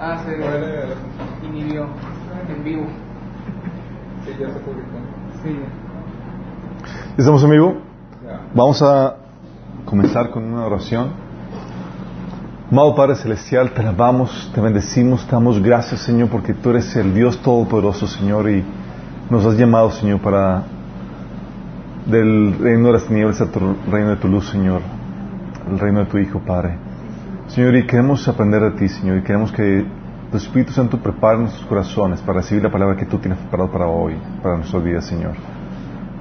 Ah, 0.00 0.22
se 0.24 1.46
inhibió 1.46 1.86
en 2.48 2.64
vivo. 2.64 2.86
Sí, 4.24 4.30
ya 4.38 4.48
se 4.48 4.60
publicó. 4.60 4.96
Sí. 5.42 5.58
¿Estamos 7.16 7.42
en 7.42 7.50
vivo? 7.50 7.76
Ya. 8.24 8.40
Vamos 8.54 8.80
a 8.80 9.16
comenzar 9.84 10.30
con 10.30 10.44
una 10.44 10.66
oración. 10.66 11.10
Amado 12.70 12.94
Padre 12.94 13.16
Celestial, 13.16 13.72
te 13.72 13.80
alabamos, 13.80 14.52
te 14.54 14.60
bendecimos, 14.60 15.26
te 15.26 15.32
damos 15.32 15.60
gracias, 15.60 16.02
Señor, 16.02 16.28
porque 16.28 16.54
tú 16.54 16.70
eres 16.70 16.94
el 16.94 17.12
Dios 17.12 17.38
Todopoderoso, 17.38 18.06
Señor, 18.06 18.48
y 18.50 18.62
nos 19.30 19.44
has 19.46 19.56
llamado, 19.56 19.90
Señor, 19.90 20.20
para 20.20 20.62
del 22.06 22.56
reino 22.58 22.88
de 22.88 22.92
las 22.92 23.04
tinieblas 23.06 23.40
a 23.40 23.50
tu 23.50 23.58
reino 23.90 24.10
de 24.10 24.16
tu 24.16 24.28
luz, 24.28 24.48
Señor, 24.48 24.80
el 25.68 25.78
reino 25.78 26.00
de 26.00 26.06
tu 26.06 26.18
Hijo, 26.18 26.38
Padre. 26.38 26.87
Señor, 27.48 27.76
y 27.76 27.86
queremos 27.86 28.28
aprender 28.28 28.60
de 28.60 28.70
ti, 28.72 28.88
Señor, 28.88 29.16
y 29.16 29.22
queremos 29.22 29.50
que 29.50 29.86
tu 30.30 30.36
Espíritu 30.36 30.70
Santo 30.72 30.98
prepare 30.98 31.38
nuestros 31.38 31.64
corazones 31.64 32.20
para 32.20 32.40
recibir 32.40 32.62
la 32.62 32.70
palabra 32.70 32.94
que 32.94 33.06
tú 33.06 33.16
tienes 33.16 33.38
preparado 33.38 33.72
para 33.72 33.86
hoy, 33.86 34.14
para 34.42 34.58
nuestros 34.58 34.84
días, 34.84 35.06
Señor. 35.06 35.32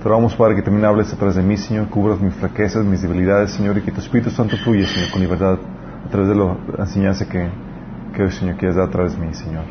Te 0.02 0.08
rogamos, 0.08 0.34
que 0.34 0.62
también 0.62 0.86
hables 0.86 1.12
a 1.12 1.18
través 1.18 1.36
de 1.36 1.44
mí, 1.44 1.58
Señor, 1.58 1.90
cubras 1.90 2.22
mis 2.22 2.34
fraquezas, 2.34 2.86
mis 2.86 3.02
debilidades, 3.02 3.52
Señor, 3.52 3.78
y 3.78 3.82
que 3.82 3.92
tu 3.92 4.00
Espíritu 4.00 4.30
Santo 4.30 4.56
fluya, 4.56 4.88
Señor, 4.88 5.12
con 5.12 5.22
libertad 5.22 5.58
a 6.06 6.10
través 6.10 6.30
de 6.30 6.36
la 6.36 6.56
enseñanza 6.80 7.28
que, 7.28 7.50
que 8.16 8.24
hoy, 8.24 8.32
Señor, 8.32 8.56
quieres 8.56 8.78
dar 8.78 8.88
a 8.88 8.92
través 8.92 9.20
de 9.20 9.26
mí, 9.26 9.34
Señor. 9.34 9.66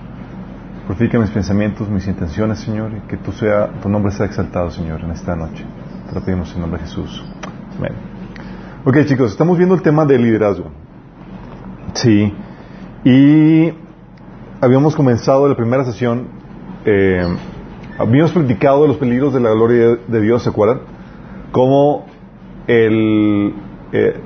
Purifica 0.86 1.18
mis 1.18 1.30
pensamientos, 1.30 1.88
mis 1.88 2.06
intenciones, 2.06 2.58
Señor, 2.58 2.92
y 2.92 3.08
que 3.08 3.16
tu 3.16 3.88
nombre 3.88 4.12
sea 4.12 4.26
exaltado, 4.26 4.70
Señor, 4.70 5.00
en 5.00 5.10
esta 5.10 5.34
noche. 5.34 5.64
Te 6.06 6.14
lo 6.14 6.20
pedimos 6.20 6.54
en 6.54 6.60
nombre 6.60 6.80
de 6.80 6.86
Jesús. 6.86 7.24
Amén. 7.78 7.92
Ok, 8.84 9.06
chicos, 9.06 9.30
estamos 9.30 9.56
viendo 9.56 9.74
el 9.74 9.80
tema 9.80 10.04
del 10.04 10.20
liderazgo. 10.22 10.85
Sí. 11.96 12.32
Y 13.04 13.72
habíamos 14.60 14.94
comenzado 14.94 15.48
la 15.48 15.56
primera 15.56 15.84
sesión, 15.84 16.28
eh, 16.84 17.26
habíamos 17.98 18.32
platicado 18.32 18.82
de 18.82 18.88
los 18.88 18.98
peligros 18.98 19.32
de 19.32 19.40
la 19.40 19.50
gloria 19.50 19.96
de 20.06 20.20
Dios, 20.20 20.42
¿se 20.42 20.50
acuerdan? 20.50 20.80
Como 21.52 22.04
el... 22.66 23.54
eh, 23.92 24.20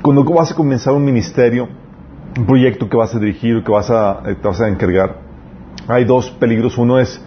cuando 0.00 0.24
vas 0.24 0.52
a 0.52 0.54
comenzar 0.54 0.94
un 0.94 1.04
ministerio, 1.04 1.68
un 2.38 2.46
proyecto 2.46 2.88
que 2.88 2.96
vas 2.96 3.14
a 3.14 3.18
dirigir 3.18 3.56
o 3.56 3.64
que 3.64 3.72
vas 3.72 3.90
a, 3.90 4.22
eh, 4.26 4.36
vas 4.40 4.60
a 4.60 4.68
encargar, 4.68 5.16
hay 5.88 6.04
dos 6.04 6.30
peligros. 6.30 6.78
Uno 6.78 7.00
es 7.00 7.20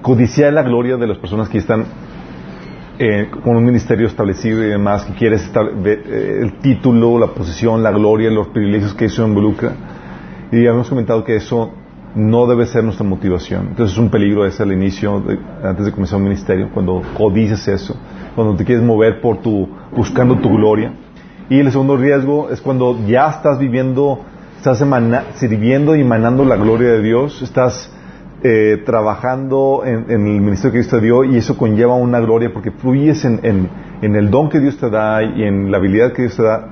codiciar 0.00 0.54
la 0.54 0.62
gloria 0.62 0.96
de 0.96 1.06
las 1.06 1.18
personas 1.18 1.50
que 1.50 1.58
están 1.58 1.84
eh, 2.98 3.28
con 3.44 3.56
un 3.56 3.64
ministerio 3.64 4.06
establecido 4.06 4.62
y 4.64 4.68
demás, 4.68 5.04
que 5.04 5.12
quieres 5.14 5.44
estable- 5.44 5.72
ve- 5.80 6.02
eh, 6.04 6.40
el 6.42 6.58
título, 6.58 7.18
la 7.18 7.28
posición, 7.28 7.82
la 7.82 7.90
gloria, 7.92 8.30
los 8.30 8.48
privilegios 8.48 8.94
que 8.94 9.06
eso 9.06 9.26
involucra. 9.26 9.72
Y 10.50 10.56
habíamos 10.58 10.88
comentado 10.88 11.22
que 11.24 11.36
eso 11.36 11.70
no 12.14 12.46
debe 12.46 12.66
ser 12.66 12.82
nuestra 12.84 13.06
motivación. 13.06 13.68
Entonces 13.68 13.92
es 13.92 13.98
un 13.98 14.10
peligro 14.10 14.44
ese 14.46 14.62
al 14.62 14.72
inicio, 14.72 15.20
de- 15.20 15.38
antes 15.62 15.86
de 15.86 15.92
comenzar 15.92 16.16
un 16.18 16.24
ministerio, 16.24 16.70
cuando 16.72 17.02
codicias 17.16 17.68
eso, 17.68 17.94
cuando 18.34 18.56
te 18.56 18.64
quieres 18.64 18.82
mover 18.84 19.20
por 19.20 19.38
tu, 19.42 19.68
buscando 19.94 20.36
tu 20.38 20.48
gloria. 20.50 20.92
Y 21.50 21.60
el 21.60 21.70
segundo 21.70 21.96
riesgo 21.96 22.50
es 22.50 22.60
cuando 22.60 22.98
ya 23.06 23.28
estás 23.30 23.58
viviendo, 23.58 24.20
estás 24.56 24.80
emana- 24.82 25.24
sirviendo 25.34 25.94
y 25.96 26.00
emanando 26.00 26.44
la 26.44 26.56
gloria 26.56 26.90
de 26.92 27.02
Dios, 27.02 27.42
estás 27.42 27.92
eh, 28.42 28.82
trabajando 28.86 29.82
en, 29.84 30.10
el 30.10 30.18
ministerio 30.20 30.70
que 30.72 30.78
Dios 30.78 30.88
te 30.90 31.00
dio 31.00 31.24
y 31.24 31.36
eso 31.38 31.56
conlleva 31.56 31.94
una 31.96 32.20
gloria 32.20 32.52
porque 32.52 32.70
fluyes 32.70 33.24
en, 33.24 33.68
el 34.00 34.30
don 34.30 34.48
que 34.48 34.60
Dios 34.60 34.78
te 34.78 34.88
da 34.90 35.22
y 35.24 35.42
en 35.42 35.72
la 35.72 35.78
habilidad 35.78 36.12
que 36.12 36.22
Dios 36.22 36.36
te 36.36 36.44
da 36.44 36.68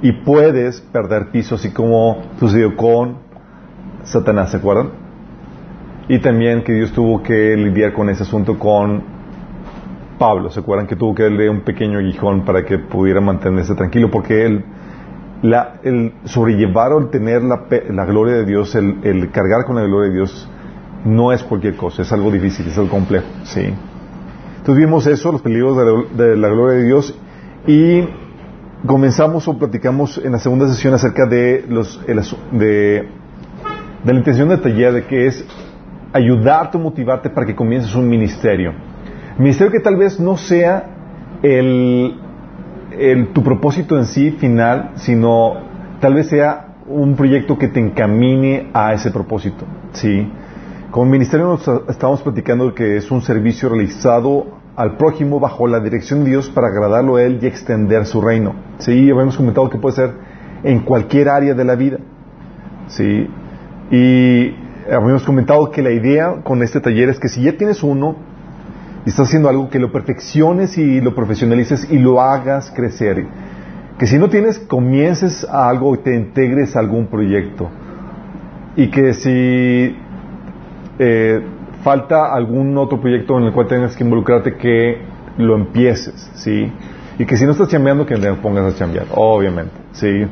y 0.00 0.12
puedes 0.12 0.80
perder 0.80 1.30
piso 1.30 1.56
así 1.56 1.70
como 1.70 2.22
sucedió 2.40 2.76
con 2.76 3.18
Satanás, 4.04 4.50
¿se 4.50 4.56
acuerdan? 4.56 4.88
Y 6.08 6.18
también 6.18 6.64
que 6.64 6.72
Dios 6.72 6.92
tuvo 6.92 7.22
que 7.22 7.56
lidiar 7.56 7.92
con 7.92 8.08
ese 8.08 8.22
asunto 8.22 8.58
con 8.58 9.02
Pablo, 10.18 10.50
¿se 10.50 10.60
acuerdan? 10.60 10.86
Que 10.86 10.96
tuvo 10.96 11.14
que 11.14 11.24
darle 11.24 11.48
un 11.50 11.60
pequeño 11.60 11.98
aguijón 11.98 12.44
para 12.44 12.64
que 12.64 12.78
pudiera 12.78 13.20
mantenerse 13.20 13.74
tranquilo 13.74 14.10
porque 14.10 14.46
él 14.46 14.64
la- 15.42 15.74
el 15.84 16.14
sobrellevar 16.24 16.92
o 16.92 16.98
el 16.98 17.10
tener 17.10 17.42
la, 17.42 18.04
gloria 18.06 18.36
de 18.36 18.44
Dios, 18.46 18.74
el 18.74 19.30
cargar 19.30 19.64
con 19.66 19.76
la 19.76 19.82
gloria 19.82 20.08
de 20.10 20.16
Dios, 20.16 20.48
no 21.04 21.32
es 21.32 21.42
cualquier 21.42 21.76
cosa, 21.76 22.02
es 22.02 22.12
algo 22.12 22.30
difícil, 22.30 22.66
es 22.68 22.78
algo 22.78 22.90
complejo, 22.90 23.26
¿sí? 23.44 23.62
Entonces 24.58 24.84
vimos 24.84 25.06
eso, 25.06 25.32
los 25.32 25.42
peligros 25.42 25.76
de 26.16 26.36
la, 26.36 26.48
gloria 26.48 26.78
de 26.78 26.84
Dios, 26.84 27.18
y 27.66 28.04
comenzamos 28.86 29.46
o 29.48 29.58
platicamos 29.58 30.20
en 30.24 30.32
la 30.32 30.38
segunda 30.38 30.68
sesión 30.68 30.94
acerca 30.94 31.26
de, 31.26 31.64
los, 31.68 32.00
de, 32.06 33.08
de 34.04 34.12
la 34.12 34.14
intención 34.18 34.48
de 34.48 34.58
taller, 34.58 34.92
de 34.92 35.04
que 35.04 35.26
es 35.26 35.44
ayudarte 36.12 36.76
o 36.76 36.80
motivarte 36.80 37.30
para 37.30 37.46
que 37.46 37.54
comiences 37.56 37.94
un 37.94 38.08
ministerio. 38.08 38.72
Ministerio 39.38 39.72
que 39.72 39.80
tal 39.80 39.96
vez 39.96 40.20
no 40.20 40.36
sea 40.36 40.84
el, 41.42 42.14
el- 42.96 43.28
tu 43.28 43.42
propósito 43.42 43.96
en 43.98 44.04
sí 44.04 44.30
final, 44.32 44.90
sino 44.96 45.54
tal 46.00 46.14
vez 46.14 46.28
sea 46.28 46.68
un 46.86 47.14
proyecto 47.16 47.56
que 47.58 47.68
te 47.68 47.80
encamine 47.80 48.68
a 48.74 48.92
ese 48.92 49.10
propósito. 49.10 49.64
¿sí? 49.92 50.28
Como 50.92 51.06
ministerio 51.06 51.46
nos 51.46 51.66
estamos 51.88 52.20
platicando 52.20 52.74
que 52.74 52.98
es 52.98 53.10
un 53.10 53.22
servicio 53.22 53.70
realizado 53.70 54.44
al 54.76 54.98
prójimo 54.98 55.40
bajo 55.40 55.66
la 55.66 55.80
dirección 55.80 56.22
de 56.22 56.32
Dios 56.32 56.50
para 56.50 56.66
agradarlo 56.66 57.16
a 57.16 57.22
Él 57.22 57.38
y 57.40 57.46
extender 57.46 58.04
su 58.04 58.20
reino. 58.20 58.54
Sí, 58.76 59.10
habíamos 59.10 59.38
comentado 59.38 59.70
que 59.70 59.78
puede 59.78 59.96
ser 59.96 60.12
en 60.62 60.80
cualquier 60.80 61.30
área 61.30 61.54
de 61.54 61.64
la 61.64 61.76
vida. 61.76 61.96
Sí, 62.88 63.26
y 63.90 64.54
habíamos 64.84 65.22
comentado 65.24 65.70
que 65.70 65.80
la 65.80 65.92
idea 65.92 66.42
con 66.44 66.62
este 66.62 66.78
taller 66.78 67.08
es 67.08 67.18
que 67.18 67.28
si 67.28 67.42
ya 67.42 67.56
tienes 67.56 67.82
uno 67.82 68.16
y 69.06 69.08
estás 69.08 69.28
haciendo 69.28 69.48
algo, 69.48 69.70
que 69.70 69.78
lo 69.78 69.90
perfecciones 69.92 70.76
y 70.76 71.00
lo 71.00 71.14
profesionalices 71.14 71.90
y 71.90 72.00
lo 72.00 72.20
hagas 72.20 72.70
crecer. 72.70 73.26
Que 73.98 74.06
si 74.06 74.18
no 74.18 74.28
tienes, 74.28 74.58
comiences 74.58 75.46
a 75.50 75.70
algo 75.70 75.94
y 75.94 75.98
te 76.00 76.14
integres 76.14 76.76
a 76.76 76.80
algún 76.80 77.06
proyecto. 77.06 77.70
Y 78.76 78.88
que 78.88 79.14
si 79.14 79.96
eh, 80.98 81.40
falta 81.82 82.32
algún 82.32 82.76
otro 82.78 83.00
proyecto 83.00 83.38
en 83.38 83.44
el 83.44 83.52
cual 83.52 83.66
tengas 83.66 83.96
que 83.96 84.04
involucrarte, 84.04 84.56
que 84.56 84.98
lo 85.38 85.56
empieces, 85.56 86.30
¿sí? 86.34 86.72
Y 87.18 87.26
que 87.26 87.36
si 87.36 87.44
no 87.44 87.52
estás 87.52 87.68
chambeando, 87.68 88.06
que 88.06 88.16
te 88.16 88.32
pongas 88.34 88.74
a 88.74 88.76
chambear, 88.76 89.06
obviamente, 89.14 89.72
¿sí? 89.92 90.26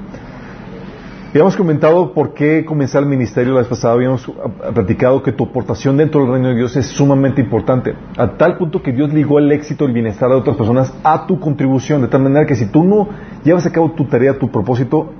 Habíamos 1.31 1.57
comentado 1.57 2.13
por 2.13 2.35
qué 2.35 2.65
comenzar 2.65 3.05
el 3.05 3.09
ministerio 3.09 3.53
la 3.55 3.61
vez 3.61 3.69
pasada, 3.69 3.95
habíamos 3.95 4.29
ah, 4.29 4.73
platicado 4.75 5.23
que 5.23 5.31
tu 5.31 5.45
aportación 5.45 5.97
dentro 5.97 6.23
del 6.23 6.33
reino 6.33 6.49
de 6.49 6.57
Dios 6.57 6.77
es 6.77 6.87
sumamente 6.87 7.41
importante, 7.41 7.95
a 8.17 8.33
tal 8.37 8.57
punto 8.59 8.83
que 8.83 8.93
Dios 8.93 9.13
ligó 9.13 9.39
el 9.39 9.53
éxito 9.53 9.85
y 9.85 9.89
el 9.89 9.93
bienestar 9.93 10.29
de 10.29 10.35
otras 10.35 10.57
personas 10.57 10.93
a 11.05 11.29
tu 11.29 11.39
contribución, 11.39 12.03
de 12.03 12.09
tal 12.09 12.23
manera 12.23 12.47
que 12.47 12.57
si 12.57 12.67
tú 12.67 12.83
no 12.83 13.09
llevas 13.45 13.65
a 13.65 13.71
cabo 13.71 13.93
tu 13.93 14.07
tarea, 14.07 14.39
tu 14.39 14.51
propósito, 14.51 15.13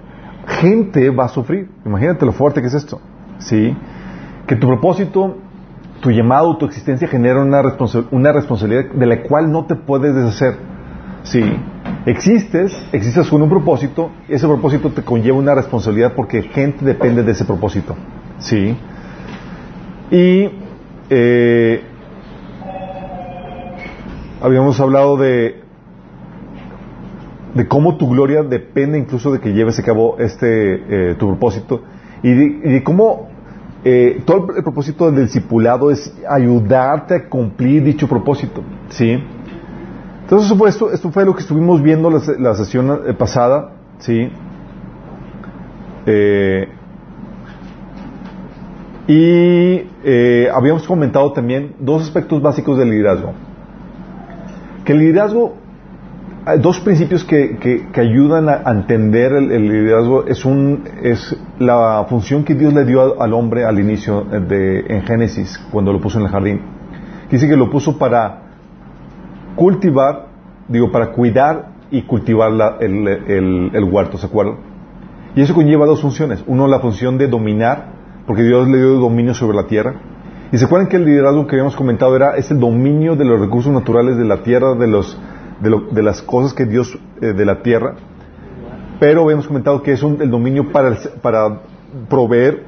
gente 0.47 1.11
va 1.11 1.27
a 1.27 1.29
sufrir. 1.29 1.69
Imagínate 1.87 2.27
lo 2.27 2.33
fuerte 2.33 2.61
que 2.61 2.67
es 2.67 2.75
esto, 2.75 3.01
¿sí? 3.39 3.77
Que 4.51 4.57
tu 4.57 4.67
propósito, 4.67 5.37
tu 6.01 6.11
llamado, 6.11 6.57
tu 6.57 6.67
existencia 6.67 7.07
genera 7.07 7.41
una, 7.41 7.63
responsa- 7.63 8.05
una 8.11 8.33
responsabilidad 8.33 8.87
de 8.93 9.07
la 9.07 9.23
cual 9.23 9.53
no 9.53 9.67
te 9.67 9.77
puedes 9.77 10.13
deshacer. 10.13 10.57
Sí, 11.23 11.41
existes, 12.05 12.77
existes 12.93 13.29
con 13.29 13.43
un 13.43 13.49
propósito, 13.49 14.11
ese 14.29 14.49
propósito 14.49 14.91
te 14.91 15.03
conlleva 15.05 15.39
una 15.39 15.55
responsabilidad 15.55 16.15
porque 16.17 16.43
gente 16.43 16.85
depende 16.85 17.23
de 17.23 17.31
ese 17.31 17.45
propósito. 17.45 17.95
Sí. 18.39 18.77
Y 20.11 20.51
eh, 21.11 21.83
habíamos 24.43 24.81
hablado 24.81 25.17
de 25.17 25.61
de 27.55 27.69
cómo 27.69 27.97
tu 27.99 28.09
gloria 28.09 28.43
depende 28.43 28.99
incluso 28.99 29.31
de 29.31 29.39
que 29.39 29.53
lleves 29.53 29.79
a 29.79 29.85
cabo 29.85 30.17
este 30.19 31.11
eh, 31.11 31.15
tu 31.15 31.29
propósito 31.29 31.83
y 32.25 32.33
de 32.33 32.83
cómo 32.83 33.30
eh, 33.85 34.23
todo 34.25 34.55
el 34.57 34.63
propósito 34.63 35.11
del 35.11 35.25
discipulado 35.25 35.91
es 35.91 36.15
ayudarte 36.29 37.15
a 37.15 37.29
cumplir 37.29 37.83
dicho 37.83 38.07
propósito, 38.09 38.63
¿sí? 38.89 39.23
Entonces, 40.23 40.47
eso 40.47 40.57
fue, 40.57 40.69
esto, 40.69 40.93
esto 40.93 41.11
fue 41.11 41.25
lo 41.25 41.35
que 41.35 41.41
estuvimos 41.41 41.83
viendo 41.83 42.11
la, 42.11 42.21
la 42.39 42.55
sesión 42.55 43.03
eh, 43.07 43.15
pasada, 43.15 43.73
¿sí? 43.99 44.31
Eh, 46.07 46.69
y 49.07 49.89
eh, 50.05 50.49
habíamos 50.55 50.87
comentado 50.87 51.33
también 51.33 51.75
dos 51.81 52.03
aspectos 52.03 52.41
básicos 52.41 52.79
del 52.79 52.91
liderazgo. 52.91 53.33
Que 54.85 54.93
el 54.93 55.01
liderazgo, 55.01 55.57
dos 56.61 56.81
principios 56.81 57.25
que, 57.25 57.59
que- 57.59 58.01
ayudan 58.01 58.49
a, 58.49 58.63
entender 58.71 59.33
el, 59.33 59.69
liderazgo 59.69 60.25
es, 60.27 60.45
un, 60.45 60.85
es 61.03 61.37
la 61.59 62.05
función 62.09 62.45
que 62.45 62.55
Dios 62.55 62.73
le 62.73 62.85
dio 62.85 63.21
al 63.21 63.33
hombre 63.35 63.65
al 63.65 63.79
inicio 63.79 64.23
de, 64.25 64.81
en 64.89 65.03
Génesis, 65.03 65.59
cuando 65.71 65.93
lo 65.93 66.01
puso 66.01 66.19
en 66.19 66.25
el 66.27 66.31
jardín. 66.31 66.61
Dice 67.31 67.47
que 67.49 67.57
lo 67.57 67.71
puso 67.71 67.99
para 67.99 68.43
cultivar, 69.55 70.29
digo, 70.69 70.91
para 70.91 71.13
cuidar 71.13 71.71
y 71.91 72.03
cultivar 72.03 72.51
la- 72.53 72.77
el, 72.81 73.07
el- 73.07 73.71
el 73.75 73.85
huerto, 73.85 74.17
¿se 74.19 74.27
acuerdan? 74.27 74.57
Y 75.37 75.43
eso 75.43 75.55
conlleva 75.55 75.87
dos 75.87 76.01
funciones. 76.01 76.43
Uno, 76.47 76.67
la 76.67 76.81
función 76.81 77.19
de 77.19 77.29
dominar, 77.29 77.87
porque 78.27 78.43
Dios 78.43 78.67
le 78.69 78.79
dio 78.79 78.95
dominio 78.95 79.35
sobre 79.35 79.57
la 79.57 79.67
tierra. 79.67 79.95
Y 80.53 80.59
se 80.59 80.65
acuerdan 80.65 80.89
que 80.89 80.97
el 80.97 81.05
liderazgo 81.05 81.47
que 81.47 81.55
habíamos 81.55 81.77
comentado 81.77 82.17
era 82.17 82.37
es 82.37 82.51
el 82.51 82.59
dominio 82.59 83.15
de 83.15 83.25
los 83.25 83.39
recursos 83.39 83.73
naturales 83.73 84.17
de 84.17 84.25
la 84.25 84.43
tierra, 84.43 84.75
de 84.75 84.89
los 84.89 85.17
de, 85.61 85.71
lo- 85.71 85.81
de 85.91 86.03
las 86.03 86.23
cosas 86.23 86.53
que 86.55 86.65
Dios 86.67 86.99
eh, 87.21 87.33
de 87.33 87.45
la 87.45 87.63
tierra. 87.63 87.95
Pero 88.99 89.25
habíamos 89.25 89.47
comentado 89.47 89.83
que 89.83 89.93
es 89.93 90.03
un- 90.03 90.21
el 90.21 90.31
dominio 90.31 90.71
para, 90.73 90.89
el 90.89 90.97
para 91.23 91.61
proveer 92.09 92.65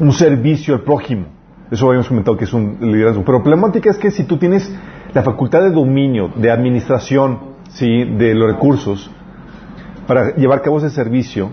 un 0.00 0.12
servicio 0.12 0.74
al 0.74 0.80
prójimo. 0.82 1.26
Eso 1.70 1.86
habíamos 1.88 2.08
comentado 2.08 2.36
que 2.36 2.44
es 2.44 2.52
un 2.52 2.76
liderazgo. 2.80 3.24
Pero 3.24 3.38
la 3.38 3.44
problemática 3.44 3.90
es 3.90 3.98
que 3.98 4.10
si 4.10 4.24
tú 4.24 4.36
tienes 4.36 4.72
la 5.14 5.22
facultad 5.22 5.62
de 5.62 5.70
dominio, 5.70 6.30
de 6.36 6.50
administración, 6.50 7.38
¿sí? 7.70 8.04
de 8.04 8.34
los 8.34 8.52
recursos, 8.52 9.10
para 10.06 10.36
llevar 10.36 10.58
a 10.58 10.62
cabo 10.62 10.78
ese 10.78 10.90
servicio, 10.90 11.50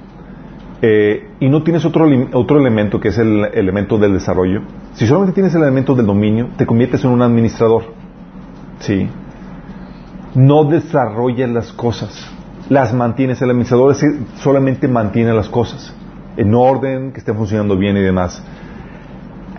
eh, 0.81 1.29
y 1.39 1.47
no 1.49 1.63
tienes 1.63 1.85
otro, 1.85 2.05
otro 2.33 2.59
elemento 2.59 2.99
que 2.99 3.07
es 3.07 3.17
el 3.17 3.45
elemento 3.53 3.97
del 3.97 4.13
desarrollo, 4.13 4.61
si 4.93 5.07
solamente 5.07 5.33
tienes 5.33 5.55
el 5.55 5.61
elemento 5.63 5.95
del 5.95 6.05
dominio, 6.05 6.49
te 6.57 6.65
conviertes 6.65 7.03
en 7.05 7.11
un 7.11 7.21
administrador. 7.21 7.83
¿sí? 8.79 9.07
No 10.35 10.63
desarrollas 10.65 11.49
las 11.49 11.71
cosas, 11.73 12.27
las 12.69 12.93
mantienes. 12.93 13.41
El 13.41 13.51
administrador 13.51 13.95
solamente 14.37 14.87
mantiene 14.87 15.33
las 15.33 15.49
cosas 15.49 15.93
en 16.37 16.53
orden, 16.55 17.11
que 17.11 17.19
estén 17.19 17.35
funcionando 17.35 17.77
bien 17.77 17.95
y 17.97 18.01
demás. 18.01 18.43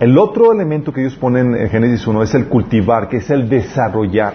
El 0.01 0.19
otro 0.19 0.53
elemento 0.53 0.93
que 0.93 1.03
Dios 1.03 1.15
pone 1.15 1.41
en 1.41 1.69
Génesis 1.71 2.05
1 2.07 2.23
es 2.25 2.35
el 2.35 2.47
cultivar, 2.47 3.09
que 3.09 3.19
es 3.19 3.31
el 3.31 3.49
desarrollar. 3.49 4.35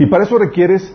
Y 0.00 0.06
para 0.06 0.24
eso 0.24 0.38
requieres 0.38 0.92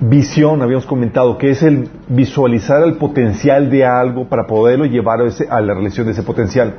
visión, 0.00 0.62
habíamos 0.62 0.86
comentado, 0.86 1.36
que 1.36 1.50
es 1.50 1.62
el 1.62 1.88
visualizar 2.08 2.82
el 2.82 2.94
potencial 2.94 3.70
de 3.70 3.84
algo 3.84 4.26
para 4.28 4.46
poderlo 4.46 4.86
llevar 4.86 5.20
a, 5.20 5.26
ese- 5.26 5.46
a 5.50 5.60
la 5.60 5.74
realización 5.74 6.06
de 6.06 6.12
ese 6.12 6.22
potencial. 6.22 6.74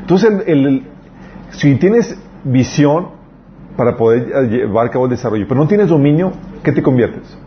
Entonces, 0.00 0.32
si 1.50 1.74
tienes 1.74 2.16
visión 2.44 3.15
para 3.76 3.96
poder 3.96 4.32
eh, 4.34 4.48
llevar 4.48 4.86
a 4.86 4.90
cabo 4.90 5.04
el 5.04 5.10
desarrollo, 5.10 5.46
pero 5.48 5.60
no 5.60 5.68
tienes 5.68 5.88
dominio, 5.88 6.32
¿qué 6.62 6.72
te 6.72 6.82
conviertes? 6.82 7.38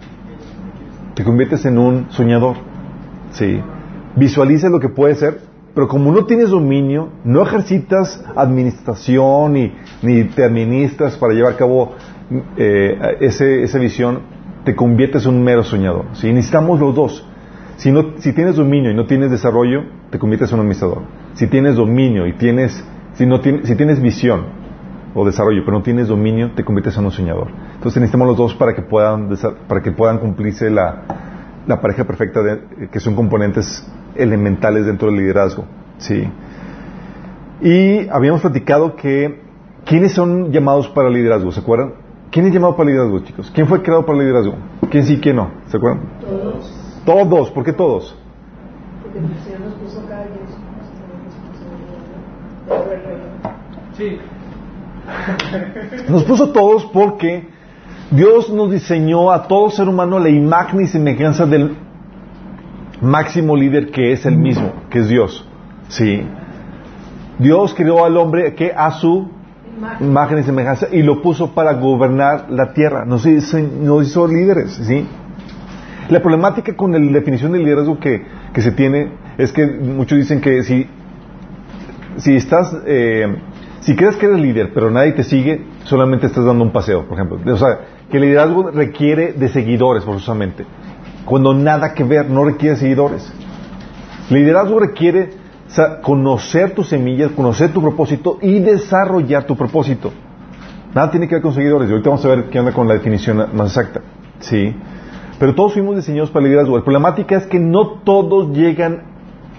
Te 1.16 1.24
conviertes 1.24 1.66
en 1.66 1.78
un 1.78 2.12
soñador. 2.12 2.56
Sí. 3.32 3.60
Visualizas 4.16 4.72
lo 4.72 4.80
que 4.80 4.90
puede 4.90 5.16
ser, 5.16 5.40
pero 5.74 5.88
como 5.88 6.12
no 6.12 6.26
tienes 6.26 6.50
dominio, 6.50 7.10
no 7.24 7.42
ejercitas 7.42 8.24
administración 8.36 9.54
ni, 9.54 9.74
ni 10.02 10.24
te 10.26 10.44
administras 10.44 11.18
para 11.18 11.34
llevar 11.34 11.54
a 11.54 11.58
cabo 11.58 11.94
eh, 12.58 13.18
ese, 13.20 13.64
esa 13.64 13.80
visión, 13.80 14.20
te 14.64 14.76
conviertes 14.76 15.26
en 15.26 15.36
un 15.36 15.44
mero 15.44 15.64
soñador. 15.64 16.06
¿sí? 16.14 16.32
Necesitamos 16.32 16.80
los 16.80 16.96
dos. 16.96 17.26
Si, 17.78 17.92
no, 17.92 18.18
si 18.18 18.34
tienes 18.34 18.56
dominio 18.56 18.92
y 18.92 18.94
no 18.94 19.06
tienes 19.06 19.32
desarrollo, 19.32 19.84
te 20.10 20.20
conviertes 20.20 20.50
en 20.52 20.56
un 20.56 20.62
administrador. 20.62 21.04
Si 21.34 21.48
tienes 21.48 21.76
dominio 21.76 22.28
y 22.28 22.34
tienes, 22.34 22.84
si, 23.14 23.26
no 23.26 23.42
si 23.42 23.76
tienes 23.76 24.02
visión 24.02 24.59
o 25.16 25.26
desarrollo, 25.26 25.64
pero 25.66 25.78
no 25.78 25.84
tienes 25.84 26.08
dominio, 26.08 26.52
te 26.56 26.64
conviertes 26.64 26.98
en 26.98 27.06
un 27.06 27.12
soñador. 27.12 27.48
Entonces 27.76 28.00
necesitamos 28.02 28.28
los 28.28 28.38
dos 28.38 28.56
para 28.56 28.74
que 28.76 28.82
puedan, 28.82 29.30
para 29.68 29.82
que 29.82 29.92
puedan 29.92 30.20
cumplirse 30.20 30.70
la, 30.70 31.04
la 31.68 31.82
pareja 31.82 32.04
perfecta, 32.06 32.42
de- 32.44 32.90
que 32.92 33.00
son 33.00 33.16
componentes 33.16 33.86
elementales 34.16 34.86
dentro 34.86 35.10
del 35.10 35.18
liderazgo. 35.20 35.66
¿sí? 35.98 36.30
Y 37.62 38.08
habíamos 38.10 38.42
platicado 38.42 38.96
que, 38.96 39.42
¿quiénes 39.86 40.14
son 40.14 40.52
llamados 40.52 40.88
para 40.90 41.10
liderazgo? 41.10 41.52
¿Se 41.52 41.60
acuerdan? 41.60 41.94
¿Quién 42.32 42.46
es 42.46 42.54
llamado 42.54 42.76
para 42.78 42.90
liderazgo, 42.90 43.20
chicos? 43.22 43.52
¿Quién 43.54 43.68
fue 43.68 43.82
creado 43.82 44.06
para 44.06 44.20
liderazgo? 44.20 44.54
¿Quién 44.92 45.04
sí, 45.04 45.20
quién 45.20 45.36
no? 45.38 45.50
¿Se 45.68 45.78
acuerdan? 45.78 46.04
Todos. 46.22 47.02
Todos, 47.06 47.52
¿por 47.52 47.64
qué 47.64 47.74
todos? 47.74 48.16
Porque 49.02 49.18
el 49.20 49.26
Señor 49.44 49.62
nos 49.62 49.74
puso 49.74 50.06
cada 50.08 50.26
su 50.26 50.30
responsabilidad. 52.70 53.04
Reino. 53.04 53.24
Sí. 53.98 54.20
Nos 56.08 56.24
puso 56.24 56.52
todos 56.52 56.86
porque 56.86 57.48
Dios 58.12 58.50
nos 58.52 58.72
diseñó 58.72 59.32
a 59.32 59.48
todo 59.48 59.70
ser 59.70 59.88
humano 59.88 60.20
la 60.20 60.30
imagen 60.30 60.82
y 60.82 60.88
semejanza 60.88 61.46
del 61.46 61.76
máximo 63.02 63.56
líder 63.56 63.92
que 63.92 64.12
es 64.12 64.26
el 64.26 64.38
mismo, 64.38 64.74
que 64.90 65.00
es 65.00 65.10
Dios. 65.10 65.48
Sí. 65.88 66.22
Dios 67.38 67.74
creó 67.74 68.06
al 68.06 68.18
hombre 68.18 68.54
que 68.56 68.74
a 68.76 68.92
su 68.92 69.30
Imagen. 69.78 70.08
imagen 70.10 70.40
y 70.40 70.44
semejanza 70.44 70.88
y 70.92 71.04
lo 71.04 71.22
puso 71.22 71.54
para 71.54 71.74
gobernar 71.74 72.48
la 72.50 72.74
tierra. 72.74 73.06
Nos 73.06 73.26
hizo, 73.26 73.58
nos 73.60 74.08
hizo 74.08 74.28
líderes, 74.28 74.74
¿sí? 74.74 75.06
La 76.10 76.22
problemática 76.22 76.76
con 76.76 76.92
la 76.92 77.00
definición 77.00 77.52
de 77.52 77.60
liderazgo 77.60 78.00
que, 78.00 78.26
que 78.52 78.62
se 78.62 78.72
tiene 78.72 79.12
es 79.38 79.54
que 79.54 79.66
muchos 79.68 80.18
dicen 80.18 80.42
que 80.42 80.64
si, 80.64 80.88
si 82.18 82.36
estás, 82.36 82.76
eh, 82.86 83.38
si 83.82 83.96
crees 83.96 84.16
que 84.18 84.26
eres 84.26 84.40
líder 84.40 84.72
pero 84.74 84.92
nadie 84.92 85.14
te 85.14 85.24
sigue, 85.24 85.66
solamente 85.86 86.28
estás 86.28 86.46
dando 86.46 86.64
un 86.64 86.72
paseo, 86.72 87.06
por 87.06 87.18
ejemplo. 87.18 87.54
O 87.54 87.58
sea, 87.58 87.80
que 88.10 88.18
el 88.18 88.24
liderazgo 88.24 88.72
requiere 88.72 89.34
de 89.34 89.50
seguidores 89.50 90.04
forzosamente, 90.04 90.66
cuando 91.26 91.54
nada 91.54 91.94
que 91.94 92.04
ver, 92.04 92.30
no 92.30 92.44
requiere 92.46 92.76
seguidores. 92.76 93.32
Liderazgo 94.30 94.80
requiere 94.80 95.30
conocer 96.02 96.72
tus 96.72 96.90
semillas, 96.90 97.32
conocer 97.32 97.72
tu 97.72 97.82
propósito 97.82 98.38
y 98.42 98.60
desarrollar 98.60 99.46
tu 99.46 99.56
propósito. 99.56 100.12
Nada 100.94 101.12
tiene 101.12 101.28
que 101.28 101.36
ver 101.36 101.42
con 101.42 101.54
seguidores. 101.54 101.88
Y 101.90 101.92
ahorita 101.92 102.10
vamos 102.10 102.26
a 102.26 102.30
ver 102.30 102.50
qué 102.50 102.60
onda 102.60 102.72
con 102.72 102.88
la 102.88 102.96
definición 102.96 103.38
más 103.54 103.78
exacta. 103.78 104.02
Sí. 104.40 104.76
Pero 105.38 105.56
todos 105.56 105.74
fuimos 105.74 105.96
diseñados 105.96 106.32
para 106.32 106.46
el 106.46 106.52
liderazgo. 106.52 106.78
La 106.78 106.84
problemática 106.84 107.38
es 107.38 107.46
que 107.46 107.60
no 107.60 108.00
todos 108.04 108.56
llegan 108.56 109.04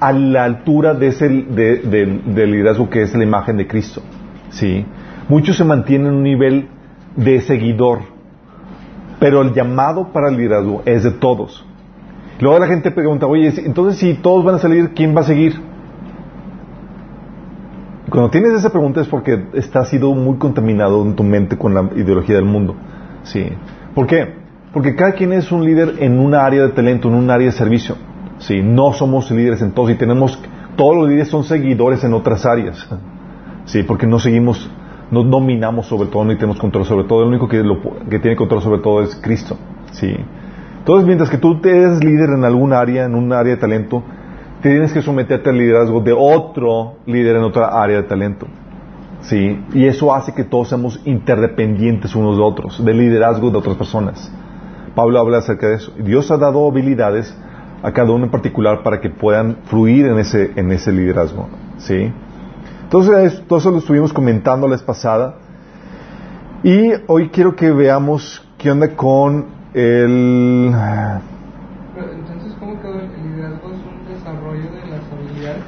a 0.00 0.12
la 0.12 0.44
altura 0.44 0.94
de 0.94 1.08
ese, 1.08 1.29
de- 1.29 1.76
del- 1.76 2.50
liderazgo 2.50 2.88
que 2.88 3.02
es 3.02 3.14
la 3.14 3.23
imagen 3.23 3.56
de 3.58 3.67
Cristo. 3.67 4.02
Sí. 4.50 4.85
Muchos 5.29 5.56
se 5.56 5.64
mantienen 5.64 6.08
en 6.08 6.14
un 6.14 6.23
nivel 6.23 6.69
de 7.17 7.41
seguidor. 7.43 8.00
Pero 9.19 9.43
el 9.43 9.52
llamado 9.52 10.08
para 10.12 10.31
el 10.31 10.37
liderazgo 10.38 10.82
es 10.87 11.02
de 11.05 11.11
todos. 11.11 11.64
Luego 12.41 12.58
la 12.58 12.67
gente 12.67 12.91
pregunta, 12.91 13.26
oye, 13.26 13.52
entonces 13.67 13.99
si 14.00 14.14
todos 14.14 14.43
van 14.44 14.55
a 14.55 14.58
salir, 14.58 14.91
¿quién 14.94 15.14
va 15.14 15.20
a 15.20 15.25
seguir? 15.25 15.61
Cuando 18.08 18.31
tienes 18.31 18.52
esa 18.55 18.70
pregunta 18.70 19.00
es 19.02 19.06
porque 19.08 19.44
está 19.52 19.85
sido 19.85 20.12
muy 20.14 20.37
contaminado 20.38 21.02
en 21.05 21.14
tu 21.14 21.23
mente 21.23 21.56
con 21.56 21.75
la 21.75 21.91
ideología 21.94 22.37
del 22.37 22.44
mundo. 22.44 22.75
Sí. 23.23 23.47
¿Por 23.94 24.06
qué? 24.06 24.35
Porque 24.73 24.94
cada 24.97 25.12
quien 25.12 25.32
es 25.32 25.52
un 25.52 25.64
líder 25.64 25.97
en 26.00 26.19
una 26.19 26.44
área 26.44 26.62
de 26.62 26.70
talento, 26.70 27.08
en 27.08 27.14
un 27.14 27.31
área 27.31 27.47
de 27.47 27.52
servicio. 27.52 27.97
Sí. 28.40 28.62
No 28.62 28.92
somos 28.92 29.31
líderes 29.31 29.62
en 29.62 29.72
todos 29.72 29.90
y 29.90 29.94
tenemos, 29.94 30.38
todos 30.76 30.96
los 30.96 31.08
líderes 31.08 31.28
son 31.28 31.44
seguidores 31.44 32.02
en 32.04 32.12
otras 32.12 32.44
áreas. 32.44 32.88
Sí, 33.66 33.82
porque 33.85 34.06
no 34.06 34.18
seguimos, 34.18 34.68
no 35.11 35.23
dominamos 35.23 35.87
sobre 35.87 36.09
todo, 36.09 36.25
ni 36.25 36.35
tenemos 36.35 36.59
control 36.59 36.85
sobre 36.85 37.04
todo. 37.04 37.23
El 37.23 37.28
único 37.28 37.49
que, 37.49 37.62
tiene 38.18 38.37
control 38.37 38.62
sobre 38.62 38.80
todo 38.80 39.02
es 39.02 39.14
Cristo. 39.16 39.56
Sí. 39.92 40.14
Entonces, 40.78 41.06
mientras 41.06 41.30
que 41.30 41.38
tú 41.38 41.61
eres 41.62 42.02
líder 42.02 42.30
en 42.30 42.44
algún 42.44 42.73
área, 42.73 43.04
en 43.04 43.14
un 43.14 43.32
área 43.32 43.54
de 43.54 43.61
talento, 43.61 44.02
tienes 44.62 44.92
que 44.92 45.02
someterte 45.02 45.50
al 45.50 45.59
liderazgo 45.59 46.00
de 46.00 46.12
otro 46.12 46.94
líder 47.06 47.37
en 47.37 47.42
otra 47.42 47.66
área 47.66 47.99
de 47.99 48.02
talento. 48.04 48.47
¿Sí? 49.20 49.62
Y 49.75 49.85
eso 49.85 50.14
hace 50.14 50.32
que 50.32 50.44
todos 50.44 50.68
seamos 50.68 51.00
interdependientes 51.04 52.14
unos 52.16 52.38
de 52.38 52.42
otros, 52.42 52.82
del 52.82 52.99
liderazgo 52.99 53.50
de 53.50 53.59
otras 53.59 53.76
personas. 53.76 54.32
Pablo 54.94 55.20
habla 55.20 55.38
acerca 55.38 55.68
de 55.68 55.75
eso. 55.75 55.92
Dios 55.99 56.30
ha 56.30 56.38
dado 56.38 56.66
habilidades 56.66 57.37
a 57.82 57.92
cada 57.92 58.10
uno 58.12 58.25
en 58.26 58.30
particular 58.30 58.82
para 58.82 59.00
que 59.00 59.10
puedan 59.10 59.56
fluir 59.64 60.06
en 60.06 60.18
ese, 60.18 60.52
en 60.56 60.70
ese 60.72 60.92
liderazgo. 60.92 61.49
¿Sí? 61.78 62.12
Entonces, 62.84 63.42
todo 63.46 63.58
eso 63.58 63.70
lo 63.70 63.78
estuvimos 63.78 64.12
comentando 64.12 64.66
la 64.66 64.72
vez 64.72 64.82
pasada. 64.82 65.37
Y 66.62 66.90
hoy 67.06 67.28
quiero 67.30 67.56
que 67.56 67.70
veamos 67.70 68.46
qué 68.58 68.70
onda 68.70 68.88
con 68.96 69.46
el... 69.72 70.72
Pero, 71.94 72.12
entonces, 72.12 72.52
¿cómo 72.58 72.80
quedó 72.82 73.00
el 73.00 73.08
liderazgo? 73.30 73.70
¿Es 73.70 73.78
un 73.78 74.14
desarrollo 74.14 74.70
de 74.72 74.90
las 74.90 75.00
habilidades? 75.12 75.62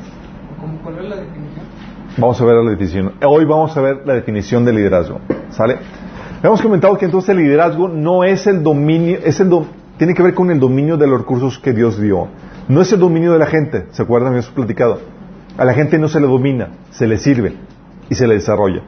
¿O 0.57 0.61
cómo, 0.61 0.79
¿Cuál 0.83 0.99
es 0.99 1.05
la 1.09 1.17
definición? 1.17 1.65
Vamos 2.19 2.41
a 2.41 2.45
ver 2.45 2.57
la 2.57 2.71
definición. 2.71 3.13
Hoy 3.25 3.45
vamos 3.47 3.75
a 3.77 3.81
ver 3.81 4.03
la 4.05 4.15
definición 4.15 4.65
de 4.67 4.73
liderazgo. 4.75 5.19
¿Sale? 5.51 5.79
Hemos 6.43 6.61
comentado 6.61 6.99
que 6.99 7.07
entonces 7.07 7.31
el 7.31 7.39
liderazgo 7.39 7.89
no 7.89 8.25
es 8.25 8.47
el 8.47 8.63
dominio, 8.63 9.19
es 9.25 9.41
el 9.41 9.49
do- 9.49 9.67
tiene 10.03 10.15
que 10.15 10.23
ver 10.25 10.35
con 10.35 10.51
el 10.51 10.59
dominio 10.59 10.97
de 10.97 11.07
los 11.07 11.21
recursos 11.21 11.61
que 11.61 11.73
Dios 11.73 12.01
dio. 12.01 12.27
No 12.67 12.81
es 12.81 12.93
el 12.93 12.99
dominio 12.99 13.35
de 13.35 13.39
la 13.39 13.47
gente, 13.47 13.87
¿se 13.93 14.03
acuerdan? 14.03 14.31
Habíamos 14.31 14.51
platicado. 14.51 14.99
A 15.57 15.65
la 15.65 15.75
gente 15.75 15.97
no 15.97 16.09
se 16.09 16.19
le 16.19 16.27
domina, 16.27 16.71
se 16.91 17.07
le 17.07 17.19
sirve 17.19 17.55
y 18.11 18.17
se 18.17 18.27
le 18.27 18.35
desarrolla. 18.35 18.83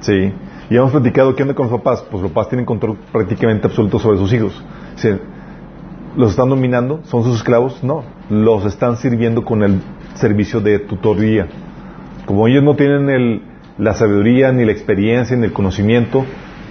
¿Sí? 0.00 0.32
Y 0.70 0.74
hemos 0.74 0.90
platicado 0.90 1.36
qué 1.36 1.42
onda 1.42 1.54
con 1.54 1.68
los 1.68 1.78
papás. 1.78 2.02
Pues 2.10 2.22
los 2.22 2.32
papás 2.32 2.48
tienen 2.48 2.64
control 2.64 2.96
prácticamente 3.12 3.66
absoluto 3.66 3.98
sobre 3.98 4.16
sus 4.16 4.32
hijos. 4.32 4.64
¿Los 6.16 6.30
están 6.30 6.48
dominando? 6.48 7.00
¿Son 7.02 7.24
sus 7.24 7.36
esclavos? 7.36 7.84
No. 7.84 8.04
Los 8.30 8.64
están 8.64 8.96
sirviendo 8.96 9.44
con 9.44 9.62
el 9.62 9.82
servicio 10.14 10.62
de 10.62 10.78
tutoría. 10.78 11.46
Como 12.24 12.48
ellos 12.48 12.62
no 12.62 12.74
tienen 12.74 13.42
la 13.76 13.92
sabiduría, 13.92 14.50
ni 14.52 14.64
la 14.64 14.72
experiencia, 14.72 15.36
ni 15.36 15.44
el 15.44 15.52
conocimiento, 15.52 16.24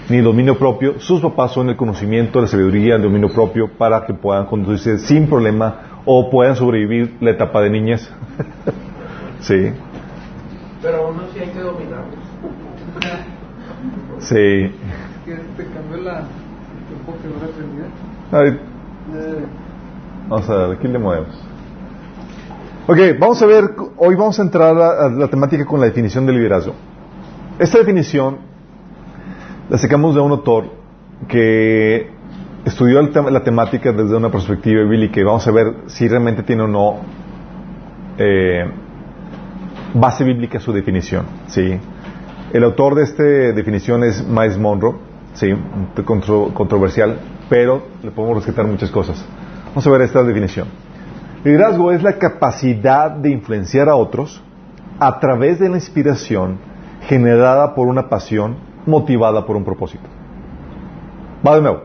ni 0.09 0.21
dominio 0.21 0.57
propio, 0.57 0.99
sus 0.99 1.21
papás 1.21 1.51
son 1.51 1.69
el 1.69 1.75
conocimiento, 1.75 2.39
la 2.39 2.47
sabiduría, 2.47 2.95
el 2.95 3.01
dominio 3.01 3.29
propio 3.29 3.69
para 3.77 4.05
que 4.05 4.13
puedan 4.13 4.45
conducirse 4.45 4.99
sin 5.05 5.27
problema 5.27 6.01
o 6.05 6.29
puedan 6.29 6.55
sobrevivir 6.55 7.17
la 7.19 7.31
etapa 7.31 7.61
de 7.61 7.69
niñez. 7.69 8.09
sí, 9.41 9.73
Pero 10.81 11.07
aún 11.07 11.17
así 11.19 11.39
hay 11.39 11.49
que 11.49 11.59
dominarlos. 11.59 12.19
sí. 14.19 14.71
Te 15.57 15.65
cambió 15.73 15.97
la. 16.03 16.23
Ay, 18.31 18.59
Vamos 20.29 20.49
a 20.49 20.55
ver, 20.55 20.77
aquí 20.77 20.87
le 20.87 20.99
movemos. 20.99 21.41
Ok, 22.87 22.97
vamos 23.19 23.41
a 23.41 23.45
ver, 23.45 23.63
hoy 23.97 24.15
vamos 24.15 24.39
a 24.39 24.41
entrar 24.43 24.77
a, 24.77 25.05
a 25.05 25.09
la 25.09 25.27
temática 25.27 25.65
con 25.65 25.79
la 25.81 25.87
definición 25.87 26.25
de 26.25 26.33
liderazgo. 26.33 26.73
Esta 27.59 27.79
definición 27.79 28.46
la 29.69 29.77
sacamos 29.77 30.15
de 30.15 30.21
un 30.21 30.31
autor 30.31 30.65
que 31.27 32.09
estudió 32.65 33.01
la 33.01 33.43
temática 33.43 33.91
desde 33.91 34.15
una 34.15 34.29
perspectiva 34.29 34.81
bíblica 34.83 35.19
y 35.19 35.23
vamos 35.23 35.47
a 35.47 35.51
ver 35.51 35.73
si 35.87 36.07
realmente 36.07 36.43
tiene 36.43 36.63
o 36.63 36.67
no 36.67 36.97
eh, 38.17 38.65
base 39.93 40.23
bíblica 40.23 40.59
su 40.59 40.71
definición. 40.73 41.25
¿sí? 41.47 41.77
El 42.53 42.63
autor 42.63 42.95
de 42.95 43.03
esta 43.03 43.23
definición 43.23 44.03
es 44.03 44.25
Miles 44.25 44.57
Monroe, 44.57 44.95
¿sí? 45.33 45.53
contro- 46.05 46.53
controversial, 46.53 47.17
pero 47.49 47.83
le 48.03 48.11
podemos 48.11 48.37
rescatar 48.37 48.65
muchas 48.65 48.91
cosas. 48.91 49.23
Vamos 49.69 49.85
a 49.85 49.89
ver 49.91 50.01
esta 50.01 50.23
definición. 50.23 50.67
Liderazgo 51.43 51.91
es 51.91 52.03
la 52.03 52.17
capacidad 52.17 53.11
de 53.11 53.29
influenciar 53.31 53.89
a 53.89 53.95
otros 53.95 54.41
a 54.99 55.19
través 55.19 55.59
de 55.59 55.69
la 55.69 55.75
inspiración 55.75 56.57
generada 57.07 57.75
por 57.75 57.87
una 57.87 58.09
pasión 58.09 58.66
motivada 58.87 59.45
por 59.45 59.55
un 59.55 59.63
propósito. 59.63 60.05
Va 61.45 61.55
de 61.55 61.61
nuevo. 61.61 61.81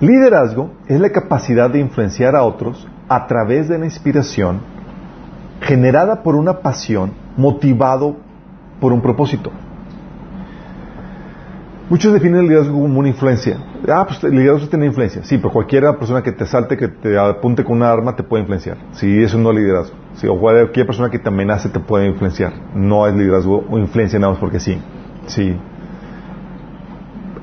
Liderazgo 0.00 0.72
es 0.86 1.00
la 1.00 1.10
capacidad 1.10 1.70
de 1.70 1.78
influenciar 1.78 2.36
a 2.36 2.42
otros 2.42 2.86
a 3.08 3.26
través 3.26 3.68
de 3.68 3.78
la 3.78 3.84
inspiración 3.84 4.60
generada 5.60 6.22
por 6.22 6.34
una 6.34 6.60
pasión 6.60 7.12
motivado 7.36 8.16
por 8.80 8.92
un 8.92 9.00
propósito. 9.00 9.50
Muchos 11.88 12.14
definen 12.14 12.40
el 12.40 12.48
liderazgo 12.48 12.80
como 12.80 12.98
una 12.98 13.08
influencia. 13.08 13.58
Ah, 13.86 14.04
pues 14.06 14.22
el 14.24 14.30
liderazgo 14.30 14.68
tiene 14.68 14.86
influencia. 14.86 15.22
Sí, 15.22 15.36
pero 15.36 15.52
cualquier 15.52 15.84
persona 15.98 16.22
que 16.22 16.32
te 16.32 16.46
salte, 16.46 16.78
que 16.78 16.88
te 16.88 17.18
apunte 17.18 17.62
con 17.62 17.76
una 17.76 17.92
arma, 17.92 18.16
te 18.16 18.22
puede 18.22 18.42
influenciar. 18.42 18.78
Sí, 18.92 19.22
eso 19.22 19.38
no 19.38 19.50
es 19.50 19.56
liderazgo. 19.56 19.94
Sí, 20.14 20.26
o 20.26 20.38
cualquier 20.38 20.86
persona 20.86 21.10
que 21.10 21.18
te 21.18 21.28
amenace 21.28 21.68
te 21.68 21.80
puede 21.80 22.06
influenciar. 22.06 22.54
No 22.74 23.06
es 23.06 23.14
liderazgo 23.14 23.64
o 23.68 23.78
influencia 23.78 24.18
nada 24.18 24.32
más 24.32 24.40
porque 24.40 24.60
sí. 24.60 24.80
Sí. 25.26 25.56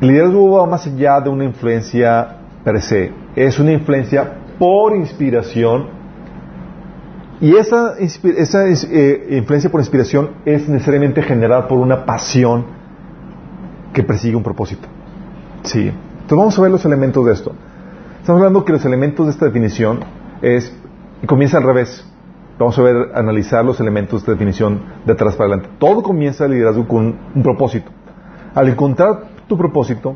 El 0.02 0.08
liderazgo 0.08 0.58
va 0.58 0.66
más 0.66 0.88
allá 0.88 1.22
de 1.22 1.30
una 1.30 1.46
influencia 1.46 2.38
per 2.64 2.82
se. 2.82 3.14
Es 3.36 3.60
una 3.60 3.72
influencia 3.72 4.34
por 4.58 4.96
inspiración. 4.96 5.90
Y 7.40 7.56
esa, 7.56 8.00
esa 8.00 8.68
eh, 8.68 9.28
influencia 9.30 9.70
por 9.70 9.80
inspiración 9.80 10.32
es 10.44 10.68
necesariamente 10.68 11.22
generada 11.22 11.68
por 11.68 11.78
una 11.78 12.04
pasión 12.04 12.66
que 13.94 14.02
persigue 14.02 14.36
un 14.36 14.42
propósito. 14.42 14.88
Sí. 15.64 15.82
Entonces 15.82 16.38
vamos 16.38 16.58
a 16.58 16.62
ver 16.64 16.72
los 16.72 16.84
elementos 16.84 17.24
de 17.24 17.34
esto. 17.34 17.54
Estamos 18.20 18.40
hablando 18.40 18.66
que 18.66 18.72
los 18.72 18.84
elementos 18.86 19.28
de 19.28 19.32
esta 19.34 19.46
definición 19.46 20.00
es, 20.42 20.76
comienza 21.28 21.58
al 21.58 21.64
revés. 21.64 22.04
Vamos 22.58 22.78
a 22.80 22.82
ver, 22.82 23.12
analizar 23.14 23.64
los 23.64 23.80
elementos 23.80 24.14
de 24.14 24.18
esta 24.18 24.32
definición 24.32 24.82
de 25.06 25.14
atrás 25.14 25.36
para 25.36 25.50
adelante. 25.54 25.76
Todo 25.78 26.02
comienza 26.02 26.46
el 26.46 26.54
liderazgo 26.54 26.88
con 26.88 27.20
un 27.36 27.44
propósito. 27.44 27.92
Al 28.54 28.68
encontrar 28.68 29.31
tu 29.52 29.58
propósito, 29.58 30.16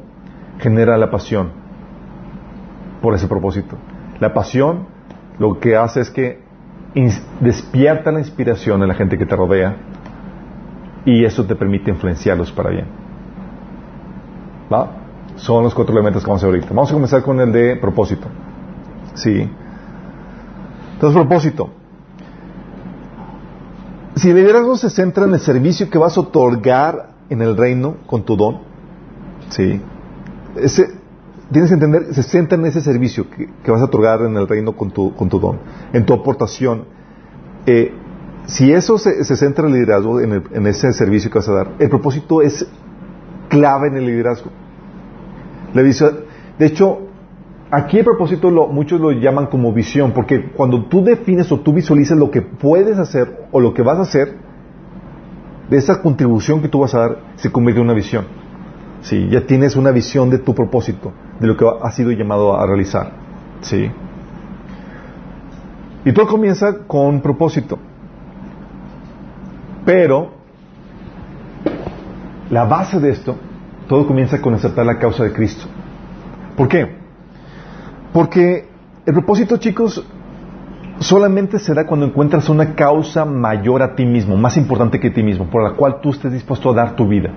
genera 0.60 0.98
la 0.98 1.12
pasión 1.12 1.50
por 3.02 3.14
ese 3.16 3.28
propósito. 3.28 3.76
La 4.22 4.34
pasión 4.34 4.88
lo 5.40 5.60
que 5.60 5.76
hace 5.76 6.00
es 6.00 6.10
que 6.10 6.40
despierta 7.42 8.14
la 8.14 8.20
inspiración 8.20 8.82
en 8.82 8.88
la 8.88 8.94
gente 8.94 9.18
que 9.18 9.26
te 9.26 9.36
rodea 9.36 9.76
y 11.04 11.26
eso 11.26 11.46
te 11.46 11.54
permite 11.58 11.92
influenciarlos 11.92 12.50
para 12.54 12.70
bien. 12.70 12.86
¿Va? 14.72 14.92
Son 15.36 15.66
los 15.66 15.76
cuatro 15.76 15.94
elementos 15.94 16.24
que 16.24 16.30
vamos 16.30 16.42
a 16.42 16.48
ver 16.48 16.56
ahorita. 16.56 16.74
Vamos 16.74 16.92
a 16.92 16.94
comenzar 16.94 17.22
con 17.22 17.38
el 17.42 17.52
de 17.52 17.76
propósito. 17.76 18.28
Sí. 19.16 19.50
Entonces, 20.94 21.20
propósito. 21.20 21.72
Si 24.16 24.30
el 24.30 24.38
liderazgo 24.38 24.78
se 24.78 24.90
centra 24.90 25.26
en 25.26 25.34
el 25.34 25.42
servicio 25.42 25.90
que 25.90 25.98
vas 25.98 26.16
a 26.16 26.22
otorgar 26.22 27.10
en 27.30 27.42
el 27.42 27.58
reino 27.58 27.98
con 28.06 28.24
tu 28.24 28.38
don, 28.38 28.65
sí. 29.50 29.82
Ese, 30.56 30.88
tienes 31.52 31.70
que 31.70 31.74
entender, 31.76 32.14
se 32.14 32.24
centra 32.24 32.58
en 32.58 32.66
ese 32.66 32.82
servicio 32.82 33.30
que, 33.30 33.50
que 33.64 33.72
vas 33.72 33.82
a 33.82 33.86
otorgar 33.86 34.22
en 34.22 34.36
el 34.38 34.48
reino 34.48 34.74
con 34.74 34.92
tu, 34.92 35.14
con 35.16 35.30
tu 35.30 35.40
don, 35.40 35.60
en 35.94 36.06
tu 36.06 36.14
aportación. 36.14 36.86
Eh, 37.66 37.94
si 38.46 38.72
eso 38.72 38.98
se, 38.98 39.24
se 39.24 39.36
centra 39.36 39.68
en 39.68 39.74
el 39.74 39.80
liderazgo, 39.82 40.20
en, 40.22 40.32
el- 40.34 40.44
en 40.54 40.68
ese 40.68 40.94
servicio 40.94 41.30
que 41.32 41.40
vas 41.40 41.50
a 41.50 41.54
dar, 41.54 41.72
el 41.80 41.90
propósito 41.90 42.42
es 42.42 42.66
clave 43.50 43.88
en 43.90 43.98
el 43.98 44.06
liderazgo. 44.06 44.50
La 45.74 45.82
visa- 45.82 46.12
de 46.58 46.66
hecho, 46.68 47.00
aquí 47.72 47.98
el 48.00 48.06
propósito 48.06 48.50
lo- 48.52 48.68
muchos 48.68 49.02
lo 49.02 49.12
llaman 49.12 49.48
como 49.48 49.74
visión, 49.74 50.12
porque 50.14 50.52
cuando 50.52 50.86
tú 50.86 51.04
defines 51.04 51.52
o 51.52 51.60
tú 51.60 51.74
visualizas 51.74 52.18
lo 52.18 52.32
que 52.32 52.42
puedes 52.42 52.98
hacer 52.98 53.48
o 53.52 53.60
lo 53.60 53.74
que 53.74 53.82
vas 53.82 53.98
a 53.98 54.04
hacer, 54.04 54.36
de 55.70 55.78
esa 55.78 56.02
contribución 56.02 56.62
que 56.62 56.70
tú 56.70 56.80
vas 56.80 56.94
a 56.94 57.00
dar, 57.00 57.18
se 57.38 57.52
convierte 57.52 57.82
en 57.82 57.86
una 57.88 57.96
visión. 57.96 58.26
Sí, 59.06 59.28
ya 59.30 59.42
tienes 59.42 59.76
una 59.76 59.92
visión 59.92 60.32
de 60.32 60.40
tu 60.40 60.56
propósito, 60.56 61.14
de 61.40 61.46
lo 61.46 61.56
que 61.56 61.64
has 61.84 61.96
sido 61.96 62.10
llamado 62.12 62.60
a 62.60 62.66
realizar. 62.66 63.12
Sí. 63.62 63.92
Y 66.04 66.12
todo 66.12 66.26
comienza 66.26 66.80
con 66.88 67.22
propósito. 67.22 67.78
Pero 69.86 70.32
la 72.50 72.66
base 72.66 73.00
de 73.00 73.12
esto, 73.12 73.36
todo 73.88 74.08
comienza 74.08 74.42
con 74.42 74.56
aceptar 74.56 74.88
la 74.88 74.98
causa 74.98 75.24
de 75.24 75.34
Cristo. 75.34 75.68
¿Por 76.58 76.68
qué? 76.68 76.96
Porque 78.12 78.68
el 79.06 79.14
propósito, 79.14 79.58
chicos, 79.58 80.04
solamente 80.98 81.60
se 81.60 81.76
da 81.76 81.86
cuando 81.86 82.08
encuentras 82.08 82.50
una 82.50 82.74
causa 82.74 83.24
mayor 83.24 83.84
a 83.84 83.94
ti 83.94 84.04
mismo, 84.04 84.36
más 84.36 84.58
importante 84.58 85.00
que 85.00 85.12
ti 85.12 85.22
mismo, 85.22 85.46
por 85.46 85.62
la 85.62 85.76
cual 85.76 86.02
tú 86.02 86.10
estés 86.10 86.34
dispuesto 86.34 86.72
a 86.72 86.74
dar 86.74 86.96
tu 86.96 87.08
vida. 87.08 87.30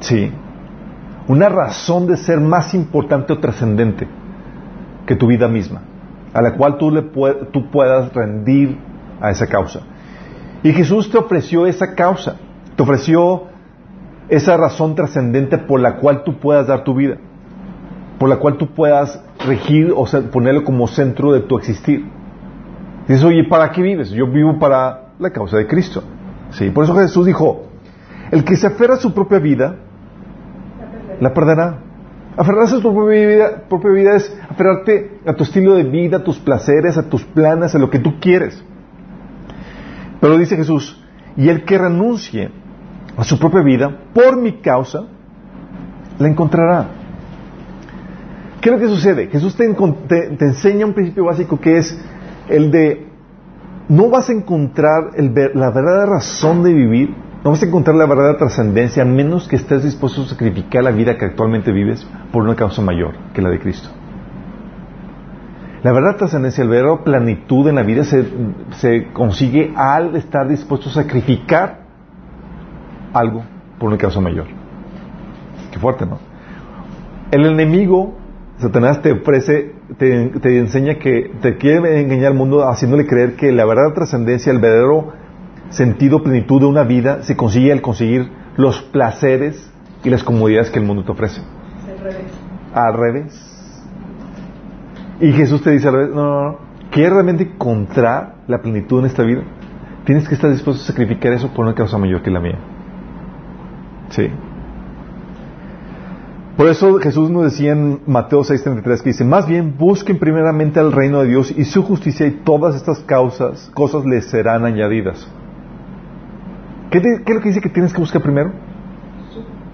Sí. 0.00 0.32
Una 1.28 1.48
razón 1.48 2.06
de 2.06 2.16
ser 2.16 2.40
más 2.40 2.74
importante 2.74 3.32
o 3.32 3.38
trascendente 3.38 4.08
que 5.06 5.14
tu 5.14 5.26
vida 5.26 5.48
misma, 5.48 5.82
a 6.34 6.42
la 6.42 6.54
cual 6.54 6.76
tú, 6.78 6.90
le 6.90 7.02
tú 7.02 7.70
puedas 7.70 8.12
rendir 8.12 8.78
a 9.20 9.30
esa 9.30 9.46
causa. 9.46 9.80
Y 10.62 10.72
Jesús 10.72 11.10
te 11.10 11.18
ofreció 11.18 11.66
esa 11.66 11.94
causa, 11.94 12.36
te 12.76 12.82
ofreció 12.82 13.44
esa 14.28 14.56
razón 14.56 14.94
trascendente 14.94 15.58
por 15.58 15.80
la 15.80 15.96
cual 15.96 16.24
tú 16.24 16.38
puedas 16.38 16.66
dar 16.66 16.84
tu 16.84 16.94
vida, 16.94 17.16
por 18.18 18.28
la 18.28 18.36
cual 18.36 18.56
tú 18.56 18.68
puedas 18.74 19.22
regir 19.46 19.92
o 19.94 20.04
ponerlo 20.30 20.64
como 20.64 20.86
centro 20.86 21.32
de 21.32 21.40
tu 21.40 21.58
existir. 21.58 22.04
Dices, 23.08 23.24
oye, 23.24 23.44
¿para 23.44 23.70
qué 23.70 23.82
vives? 23.82 24.10
Yo 24.10 24.26
vivo 24.26 24.58
para 24.58 25.08
la 25.18 25.30
causa 25.30 25.56
de 25.56 25.66
Cristo. 25.66 26.02
Sí, 26.50 26.70
por 26.70 26.84
eso 26.84 26.94
Jesús 26.94 27.26
dijo, 27.26 27.66
el 28.30 28.44
que 28.44 28.56
se 28.56 28.66
aferra 28.66 28.94
a 28.94 28.98
su 28.98 29.12
propia 29.12 29.38
vida, 29.38 29.76
la 31.20 31.32
perderá. 31.34 31.78
Aferrarse 32.36 32.76
a 32.76 32.80
tu 32.80 32.94
propia 32.94 33.26
vida, 33.26 33.62
propia 33.68 33.90
vida 33.92 34.16
es 34.16 34.36
aferrarte 34.48 35.18
a 35.26 35.34
tu 35.34 35.42
estilo 35.44 35.74
de 35.74 35.84
vida, 35.84 36.18
a 36.18 36.24
tus 36.24 36.38
placeres, 36.38 36.96
a 36.96 37.08
tus 37.08 37.24
planes, 37.24 37.74
a 37.74 37.78
lo 37.78 37.90
que 37.90 37.98
tú 37.98 38.18
quieres. 38.20 38.62
Pero 40.20 40.38
dice 40.38 40.56
Jesús, 40.56 41.02
y 41.36 41.48
el 41.48 41.64
que 41.64 41.78
renuncie 41.78 42.50
a 43.16 43.24
su 43.24 43.38
propia 43.38 43.62
vida 43.62 43.98
por 44.14 44.36
mi 44.36 44.60
causa, 44.60 45.06
la 46.18 46.28
encontrará. 46.28 46.86
¿Qué 48.60 48.68
es 48.68 48.74
lo 48.74 48.78
que 48.80 48.88
sucede? 48.88 49.26
Jesús 49.28 49.56
te, 49.56 49.66
te- 50.08 50.44
enseña 50.44 50.84
un 50.86 50.92
principio 50.92 51.24
básico 51.24 51.58
que 51.58 51.78
es 51.78 51.98
el 52.48 52.70
de 52.70 53.06
no 53.88 54.08
vas 54.10 54.28
a 54.28 54.32
encontrar 54.32 55.12
la 55.16 55.70
verdadera 55.70 56.06
razón 56.06 56.62
de 56.62 56.72
vivir, 56.74 57.14
no 57.42 57.50
vas 57.50 57.62
a 57.62 57.66
encontrar 57.66 57.96
la 57.96 58.06
verdadera 58.06 58.36
trascendencia 58.36 59.02
a 59.02 59.06
menos 59.06 59.48
que 59.48 59.56
estés 59.56 59.82
dispuesto 59.82 60.22
a 60.22 60.26
sacrificar 60.26 60.84
la 60.84 60.90
vida 60.90 61.16
que 61.16 61.24
actualmente 61.24 61.72
vives 61.72 62.06
por 62.32 62.42
una 62.42 62.54
causa 62.54 62.82
mayor 62.82 63.14
que 63.32 63.40
la 63.40 63.48
de 63.48 63.58
Cristo. 63.58 63.88
La 65.82 65.92
verdadera 65.92 66.18
trascendencia, 66.18 66.62
la 66.64 66.70
verdadera 66.70 67.02
plenitud 67.02 67.66
en 67.68 67.76
la 67.76 67.82
vida 67.82 68.04
se, 68.04 68.26
se 68.72 69.12
consigue 69.14 69.72
al 69.74 70.14
estar 70.16 70.46
dispuesto 70.48 70.90
a 70.90 70.92
sacrificar 70.92 71.80
algo 73.14 73.44
por 73.78 73.88
una 73.88 73.96
causa 73.96 74.20
mayor. 74.20 74.46
Qué 75.72 75.78
fuerte, 75.78 76.04
¿no? 76.04 76.18
El 77.30 77.46
enemigo, 77.46 78.18
Satanás, 78.58 79.00
te 79.00 79.12
ofrece, 79.12 79.74
te, 79.96 80.26
te 80.28 80.58
enseña 80.58 80.96
que 80.96 81.32
te 81.40 81.56
quiere 81.56 82.00
engañar 82.02 82.32
al 82.32 82.34
mundo 82.34 82.68
haciéndole 82.68 83.06
creer 83.06 83.36
que 83.36 83.50
la 83.50 83.64
verdadera 83.64 83.94
trascendencia, 83.94 84.52
el 84.52 84.58
verdadero 84.58 85.19
sentido, 85.70 86.22
plenitud 86.22 86.60
de 86.60 86.66
una 86.66 86.84
vida 86.84 87.22
se 87.22 87.36
consigue 87.36 87.72
al 87.72 87.80
conseguir 87.80 88.30
los 88.56 88.82
placeres 88.82 89.70
y 90.04 90.10
las 90.10 90.22
comodidades 90.22 90.70
que 90.70 90.78
el 90.78 90.84
mundo 90.84 91.04
te 91.04 91.12
ofrece. 91.12 91.40
Al 92.74 92.94
revés. 92.94 93.46
Y 95.20 95.32
Jesús 95.32 95.62
te 95.62 95.70
dice 95.70 95.88
al 95.88 95.94
revés, 95.94 96.14
no, 96.14 96.22
no, 96.22 96.42
no, 96.42 96.58
¿quieres 96.90 97.12
realmente 97.12 97.44
encontrar 97.44 98.36
la 98.46 98.60
plenitud 98.62 99.00
en 99.00 99.06
esta 99.06 99.22
vida? 99.22 99.42
Tienes 100.04 100.28
que 100.28 100.34
estar 100.34 100.50
dispuesto 100.50 100.82
a 100.82 100.86
sacrificar 100.86 101.32
eso 101.32 101.48
por 101.52 101.66
una 101.66 101.74
causa 101.74 101.98
mayor 101.98 102.22
que 102.22 102.30
la 102.30 102.40
mía. 102.40 102.58
Sí. 104.08 104.28
Por 106.56 106.68
eso 106.68 106.98
Jesús 106.98 107.30
nos 107.30 107.44
decía 107.44 107.72
en 107.72 108.00
Mateo 108.06 108.40
6:33 108.40 109.02
que 109.02 109.10
dice, 109.10 109.24
más 109.24 109.46
bien 109.46 109.76
busquen 109.78 110.18
primeramente 110.18 110.80
al 110.80 110.92
reino 110.92 111.20
de 111.20 111.28
Dios 111.28 111.54
y 111.56 111.64
su 111.64 111.82
justicia 111.82 112.26
y 112.26 112.32
todas 112.44 112.74
estas 112.74 113.00
causas, 113.00 113.70
cosas 113.74 114.04
les 114.04 114.26
serán 114.26 114.64
añadidas. 114.64 115.26
¿Qué, 116.90 117.00
te- 117.00 117.22
qué 117.24 117.32
es 117.32 117.36
lo 117.36 117.40
que 117.42 117.48
dice 117.48 117.60
que 117.60 117.68
tienes 117.68 117.92
que 117.92 118.00
buscar 118.00 118.22
primero? 118.22 118.52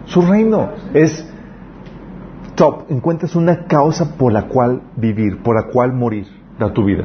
Su 0.06 0.22
reino. 0.22 0.70
Es 0.94 1.28
top. 2.54 2.84
Encuentras 2.90 3.34
una 3.36 3.64
causa 3.64 4.16
por 4.16 4.32
la 4.32 4.42
cual 4.42 4.82
vivir, 4.96 5.42
por 5.42 5.56
la 5.56 5.70
cual 5.72 5.92
morir, 5.92 6.26
da 6.58 6.72
tu 6.72 6.84
vida. 6.84 7.04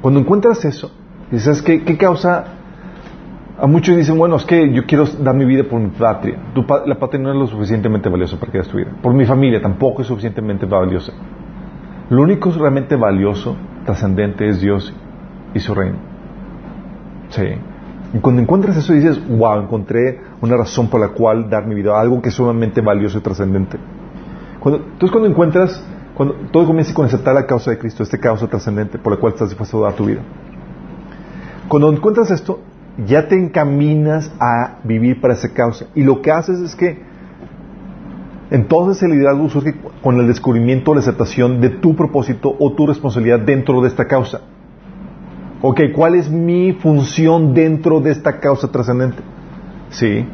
Cuando 0.00 0.20
encuentras 0.20 0.64
eso, 0.64 0.90
dices, 1.30 1.62
¿qué, 1.62 1.82
qué 1.82 1.96
causa? 1.96 2.44
A 3.58 3.66
muchos 3.68 3.96
dicen, 3.96 4.18
bueno, 4.18 4.34
es 4.36 4.44
que 4.44 4.72
yo 4.72 4.84
quiero 4.84 5.04
dar 5.06 5.34
mi 5.34 5.44
vida 5.44 5.62
por 5.64 5.80
mi 5.80 5.88
patria. 5.90 6.36
Tu 6.54 6.64
la 6.86 6.96
patria 6.98 7.22
no 7.22 7.30
es 7.30 7.36
lo 7.36 7.46
suficientemente 7.46 8.08
valiosa 8.08 8.38
para 8.38 8.50
que 8.50 8.58
des 8.58 8.68
tu 8.68 8.76
vida. 8.78 8.90
Por 9.00 9.14
mi 9.14 9.24
familia 9.24 9.62
tampoco 9.62 10.02
es 10.02 10.08
suficientemente 10.08 10.66
valiosa. 10.66 11.12
Lo 12.10 12.22
único 12.22 12.50
realmente 12.50 12.96
valioso, 12.96 13.56
trascendente, 13.84 14.48
es 14.48 14.60
Dios 14.60 14.92
y 15.54 15.60
su 15.60 15.72
reino. 15.74 15.96
Sí. 17.28 17.44
Y 18.14 18.20
cuando 18.20 18.40
encuentras 18.40 18.76
eso 18.76 18.92
dices, 18.92 19.20
wow, 19.28 19.60
encontré 19.60 20.20
una 20.40 20.56
razón 20.56 20.88
por 20.88 21.00
la 21.00 21.08
cual 21.08 21.50
dar 21.50 21.66
mi 21.66 21.74
vida, 21.74 22.00
algo 22.00 22.22
que 22.22 22.28
es 22.28 22.34
sumamente 22.36 22.80
valioso 22.80 23.18
y 23.18 23.20
trascendente. 23.20 23.76
Cuando, 24.60 24.84
entonces 24.84 25.10
cuando 25.10 25.28
encuentras, 25.28 25.84
cuando 26.14 26.34
todo 26.52 26.64
comienza 26.64 26.94
con 26.94 27.06
aceptar 27.06 27.34
la 27.34 27.44
causa 27.44 27.72
de 27.72 27.78
Cristo, 27.78 28.04
esta 28.04 28.18
causa 28.18 28.46
trascendente 28.46 28.98
por 28.98 29.12
la 29.12 29.18
cual 29.18 29.32
estás 29.32 29.48
dispuesto 29.48 29.84
a 29.84 29.88
dar 29.88 29.96
tu 29.96 30.06
vida. 30.06 30.20
Cuando 31.66 31.92
encuentras 31.92 32.30
esto, 32.30 32.60
ya 33.04 33.26
te 33.26 33.34
encaminas 33.34 34.32
a 34.38 34.76
vivir 34.84 35.20
para 35.20 35.34
esa 35.34 35.52
causa. 35.52 35.86
Y 35.96 36.04
lo 36.04 36.22
que 36.22 36.30
haces 36.30 36.60
es 36.60 36.76
que 36.76 37.02
entonces 38.52 39.02
el 39.02 39.10
liderazgo 39.10 39.48
surge 39.48 39.74
con 40.02 40.20
el 40.20 40.28
descubrimiento 40.28 40.92
o 40.92 40.94
la 40.94 41.00
aceptación 41.00 41.60
de 41.60 41.70
tu 41.70 41.96
propósito 41.96 42.54
o 42.60 42.74
tu 42.74 42.86
responsabilidad 42.86 43.40
dentro 43.40 43.80
de 43.80 43.88
esta 43.88 44.06
causa. 44.06 44.42
Ok, 45.66 45.80
¿cuál 45.94 46.14
es 46.14 46.30
mi 46.30 46.74
función 46.74 47.54
dentro 47.54 47.98
de 48.00 48.10
esta 48.10 48.38
causa 48.38 48.70
trascendente? 48.70 49.22
Sí. 49.88 50.28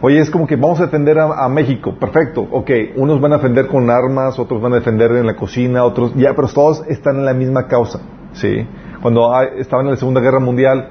Oye, 0.00 0.18
es 0.18 0.28
como 0.28 0.44
que 0.44 0.56
vamos 0.56 0.80
a 0.80 0.86
defender 0.86 1.20
a, 1.20 1.48
México, 1.48 1.94
perfecto, 1.94 2.44
ok, 2.50 2.68
unos 2.96 3.20
van 3.20 3.34
a 3.34 3.36
defender 3.36 3.68
con 3.68 3.88
armas, 3.88 4.36
otros 4.40 4.60
van 4.60 4.72
a 4.72 4.76
defender 4.80 5.12
en 5.12 5.24
la 5.24 5.36
cocina, 5.36 5.84
otros, 5.84 6.16
ya, 6.16 6.34
pero 6.34 6.48
todos 6.48 6.82
están 6.88 7.14
en 7.18 7.26
la 7.26 7.32
misma 7.32 7.68
causa, 7.68 8.00
¿sí? 8.32 8.66
Cuando 9.02 9.40
estaban 9.56 9.86
en 9.86 9.92
la 9.92 9.96
Segunda 9.96 10.20
Guerra 10.20 10.40
Mundial, 10.40 10.88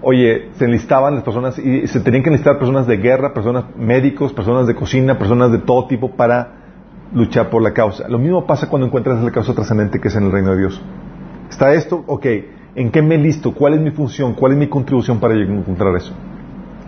oye, 0.00 0.50
se 0.52 0.66
enlistaban 0.66 1.16
las 1.16 1.24
personas 1.24 1.58
y 1.58 1.84
se 1.88 1.98
tenían 1.98 2.22
que 2.22 2.28
enlistar 2.28 2.60
personas 2.60 2.86
de 2.86 2.98
guerra, 2.98 3.34
personas 3.34 3.64
médicos, 3.76 4.32
personas 4.32 4.68
de 4.68 4.76
cocina, 4.76 5.18
personas 5.18 5.50
de 5.50 5.58
todo 5.58 5.88
tipo 5.88 6.12
para 6.12 6.52
luchar 7.12 7.50
por 7.50 7.60
la 7.60 7.72
causa. 7.72 8.06
Lo 8.06 8.20
mismo 8.20 8.46
pasa 8.46 8.68
cuando 8.68 8.86
encuentras 8.86 9.20
la 9.20 9.32
causa 9.32 9.52
trascendente 9.52 9.98
que 9.98 10.06
es 10.06 10.14
en 10.14 10.26
el 10.26 10.30
reino 10.30 10.52
de 10.52 10.58
Dios. 10.58 10.80
Está 11.50 11.72
esto, 11.72 12.04
ok, 12.06 12.26
¿en 12.78 12.92
qué 12.92 13.02
me 13.02 13.18
listo? 13.18 13.52
¿Cuál 13.52 13.74
es 13.74 13.80
mi 13.80 13.90
función? 13.90 14.34
¿Cuál 14.34 14.52
es 14.52 14.58
mi 14.58 14.68
contribución 14.68 15.18
para 15.18 15.34
encontrar 15.34 15.96
eso? 15.96 16.12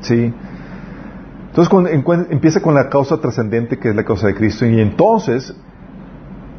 ¿Sí? 0.00 0.32
Entonces 1.48 2.30
empieza 2.30 2.62
con 2.62 2.74
la 2.74 2.88
causa 2.88 3.20
trascendente 3.20 3.76
que 3.76 3.88
es 3.88 3.96
la 3.96 4.04
causa 4.04 4.28
de 4.28 4.36
Cristo 4.36 4.64
y 4.66 4.80
entonces 4.80 5.52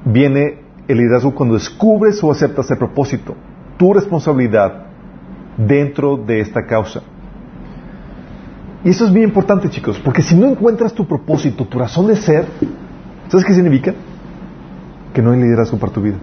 viene 0.04 0.60
el 0.86 0.98
liderazgo 0.98 1.34
cuando 1.34 1.56
descubres 1.56 2.22
o 2.22 2.30
aceptas 2.30 2.70
el 2.72 2.78
propósito, 2.78 3.34
tu 3.78 3.94
responsabilidad 3.94 4.88
dentro 5.56 6.18
de 6.18 6.42
esta 6.42 6.66
causa. 6.66 7.02
Y 8.84 8.90
eso 8.90 9.06
es 9.06 9.14
bien 9.14 9.30
importante 9.30 9.70
chicos, 9.70 9.98
porque 10.04 10.22
si 10.22 10.36
no 10.36 10.48
encuentras 10.50 10.92
tu 10.94 11.08
propósito, 11.08 11.66
tu 11.66 11.80
razón 11.80 12.08
de 12.08 12.18
ser, 12.18 12.46
¿sabes 13.30 13.46
qué 13.46 13.54
significa? 13.54 13.94
Que 15.14 15.22
no 15.22 15.32
hay 15.32 15.40
liderazgo 15.40 15.78
para 15.78 15.94
tu 15.94 16.02
vida. 16.02 16.18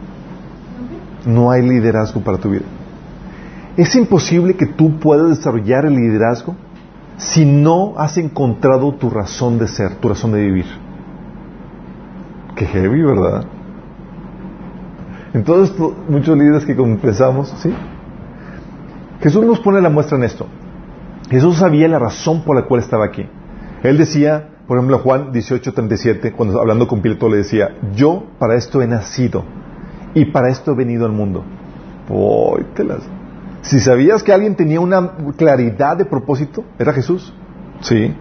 No 1.24 1.50
hay 1.50 1.62
liderazgo 1.62 2.20
para 2.20 2.36
tu 2.36 2.50
vida. 2.50 2.64
Es 3.78 3.94
imposible 3.94 4.54
que 4.54 4.66
tú 4.66 4.98
puedas 4.98 5.28
desarrollar 5.28 5.86
el 5.86 5.94
liderazgo 5.94 6.56
si 7.16 7.44
no 7.46 7.94
has 7.96 8.18
encontrado 8.18 8.92
tu 8.94 9.08
razón 9.08 9.58
de 9.58 9.68
ser, 9.68 9.94
tu 9.96 10.08
razón 10.08 10.32
de 10.32 10.40
vivir. 10.40 10.66
Qué 12.56 12.66
heavy, 12.66 13.02
¿verdad? 13.02 13.44
Entonces, 15.32 15.76
to- 15.76 15.94
muchos 16.08 16.36
líderes 16.36 16.64
que 16.64 16.74
pensamos, 16.74 17.54
¿sí? 17.58 17.72
Jesús 19.20 19.44
nos 19.46 19.60
pone 19.60 19.80
la 19.80 19.90
muestra 19.90 20.16
en 20.16 20.24
esto. 20.24 20.46
Jesús 21.30 21.56
sabía 21.58 21.86
la 21.88 21.98
razón 22.00 22.42
por 22.42 22.56
la 22.56 22.62
cual 22.62 22.80
estaba 22.80 23.04
aquí. 23.04 23.26
Él 23.84 23.96
decía, 23.96 24.48
por 24.66 24.76
ejemplo, 24.78 24.98
Juan 24.98 25.32
18:37, 25.32 26.32
cuando 26.32 26.58
hablando 26.60 26.88
con 26.88 27.00
Pilato 27.00 27.28
le 27.28 27.38
decía, 27.38 27.76
yo 27.94 28.24
para 28.40 28.56
esto 28.56 28.82
he 28.82 28.88
nacido 28.88 29.44
y 30.14 30.24
para 30.26 30.48
esto 30.50 30.72
he 30.72 30.74
venido 30.74 31.06
al 31.06 31.12
mundo. 31.12 31.44
Uy, 32.08 32.64
te 32.74 32.82
las- 32.84 33.08
Si 33.68 33.80
sabías 33.80 34.22
que 34.22 34.32
alguien 34.32 34.54
tenía 34.56 34.80
una 34.80 35.12
claridad 35.36 35.96
de 35.98 36.06
propósito, 36.06 36.64
era 36.78 36.92
Jesús. 36.94 37.34
Sí. 37.80 38.14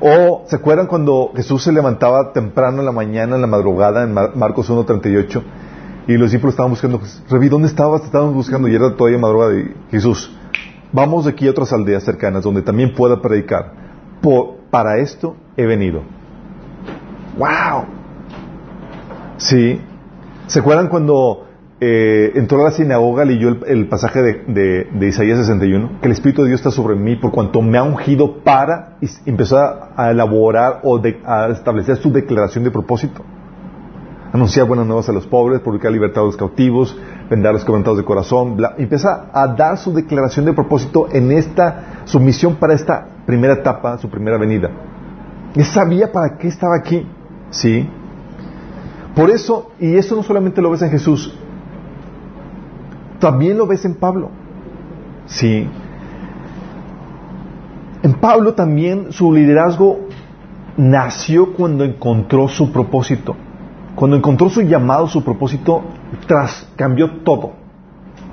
O, 0.00 0.44
¿se 0.46 0.56
acuerdan 0.56 0.86
cuando 0.86 1.32
Jesús 1.34 1.62
se 1.62 1.72
levantaba 1.72 2.32
temprano 2.34 2.80
en 2.80 2.84
la 2.86 2.92
mañana, 2.92 3.36
en 3.36 3.40
la 3.40 3.46
madrugada, 3.46 4.02
en 4.04 4.12
Mar- 4.12 4.32
Marcos 4.36 4.70
1.38, 4.70 5.42
y 6.06 6.14
los 6.18 6.30
discípulos 6.30 6.52
estaban 6.52 6.70
buscando, 6.70 7.00
Revi, 7.30 7.48
¿dónde 7.48 7.68
estabas? 7.68 8.00
Te 8.02 8.06
estábamos 8.08 8.34
buscando, 8.34 8.68
y 8.68 8.74
era 8.74 8.94
todavía 8.94 9.18
madrugada, 9.18 9.54
y 9.58 9.74
Jesús, 9.90 10.34
vamos 10.92 11.24
de 11.24 11.30
aquí 11.30 11.46
a 11.46 11.50
otras 11.50 11.72
aldeas 11.72 12.02
cercanas 12.02 12.42
donde 12.42 12.60
también 12.62 12.94
pueda 12.94 13.22
predicar. 13.22 13.72
Por- 14.20 14.56
para 14.70 14.98
esto 14.98 15.34
he 15.56 15.64
venido. 15.66 16.02
¡Wow! 17.38 17.84
Sí. 19.38 19.80
¿Se 20.46 20.60
acuerdan 20.60 20.88
cuando 20.88 21.46
eh, 21.80 22.32
entró 22.34 22.60
a 22.60 22.64
la 22.64 22.70
sinagoga, 22.72 23.24
leyó 23.24 23.48
el, 23.66 23.88
pasaje 23.88 24.20
de, 24.22 24.32
de- 24.46 24.84
de 24.92 25.08
Isaías 25.08 25.38
61? 25.38 26.00
Que 26.00 26.08
el 26.08 26.12
Espíritu 26.12 26.42
de 26.42 26.48
Dios 26.48 26.60
está 26.60 26.70
sobre 26.70 26.94
mí 26.94 27.16
por 27.16 27.30
cuanto 27.32 27.62
me 27.62 27.78
ha 27.78 27.82
ungido 27.82 28.42
para 28.44 28.96
y 29.00 29.08
empezó 29.26 29.56
a, 29.58 30.10
elaborar 30.10 30.80
o 30.82 30.98
de- 30.98 31.20
a 31.24 31.48
establecer 31.48 31.96
su 31.96 32.12
declaración 32.12 32.64
de 32.64 32.70
propósito. 32.70 33.22
Anunciar 34.32 34.66
buenas 34.66 34.86
nuevas 34.86 35.08
a 35.08 35.12
los 35.12 35.26
pobres, 35.26 35.60
publicar 35.60 35.90
libertad 35.90 36.22
a 36.22 36.26
los 36.26 36.36
cautivos, 36.36 36.96
vender 37.28 37.48
a 37.50 37.52
los 37.54 37.64
quebrantados 37.64 37.98
de 37.98 38.04
corazón. 38.04 38.56
bla- 38.56 38.74
empieza 38.78 39.30
a 39.32 39.48
dar 39.48 39.78
su 39.78 39.92
declaración 39.92 40.44
de 40.44 40.52
propósito 40.52 41.08
en 41.10 41.32
esta, 41.32 42.02
su 42.04 42.20
misión 42.20 42.56
para 42.56 42.74
esta 42.74 43.06
primera 43.26 43.54
etapa, 43.54 43.96
su 43.98 44.08
primera 44.08 44.36
venida. 44.38 44.70
Él 45.56 45.64
sabía 45.64 46.12
para 46.12 46.36
qué 46.36 46.46
estaba 46.48 46.76
aquí. 46.76 47.06
¿Sí? 47.50 47.88
Por 49.16 49.30
eso, 49.30 49.72
y 49.80 49.96
eso 49.96 50.14
no 50.14 50.22
solamente 50.22 50.62
lo 50.62 50.70
ves 50.70 50.82
en 50.82 50.90
Jesús, 50.90 51.36
también 53.20 53.56
lo 53.58 53.66
ves 53.66 53.84
en 53.84 53.94
Pablo. 53.94 54.30
Sí. 55.26 55.68
En 58.02 58.14
Pablo 58.14 58.54
también 58.54 59.12
su 59.12 59.32
liderazgo 59.32 60.08
nació 60.76 61.52
cuando 61.52 61.84
encontró 61.84 62.48
su 62.48 62.72
propósito. 62.72 63.36
Cuando 63.94 64.16
encontró 64.16 64.48
su 64.48 64.62
llamado, 64.62 65.06
su 65.06 65.22
propósito, 65.22 65.82
tras 66.26 66.68
cambió 66.76 67.22
todo. 67.22 67.52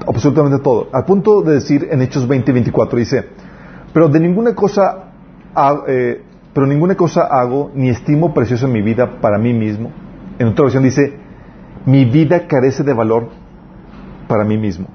Absolutamente 0.08 0.60
todo. 0.60 0.88
Al 0.94 1.04
punto 1.04 1.42
de 1.42 1.56
decir 1.56 1.88
en 1.92 2.02
Hechos 2.02 2.28
20 2.28 2.50
y 2.50 2.54
24 2.54 3.00
dice, 3.00 3.30
pero 3.94 4.08
de 4.08 4.20
ninguna 4.20 4.56
cosa, 4.56 5.12
eh, 5.88 6.24
pero 6.54 6.66
ninguna 6.66 6.96
cosa 6.96 7.24
hago 7.24 7.72
ni 7.76 7.90
estimo 7.90 8.34
preciosa 8.34 8.68
en 8.68 8.74
mi 8.74 8.82
vida 8.82 9.20
para 9.20 9.38
mí 9.38 9.54
mismo. 9.54 9.92
En 10.40 10.48
otra 10.48 10.64
versión 10.64 10.84
dice, 10.84 11.18
mi 11.86 12.06
vida 12.06 12.48
carece 12.48 12.84
de 12.84 12.94
valor 12.94 13.30
para 14.28 14.44
mí 14.44 14.58
mismo. 14.58 14.88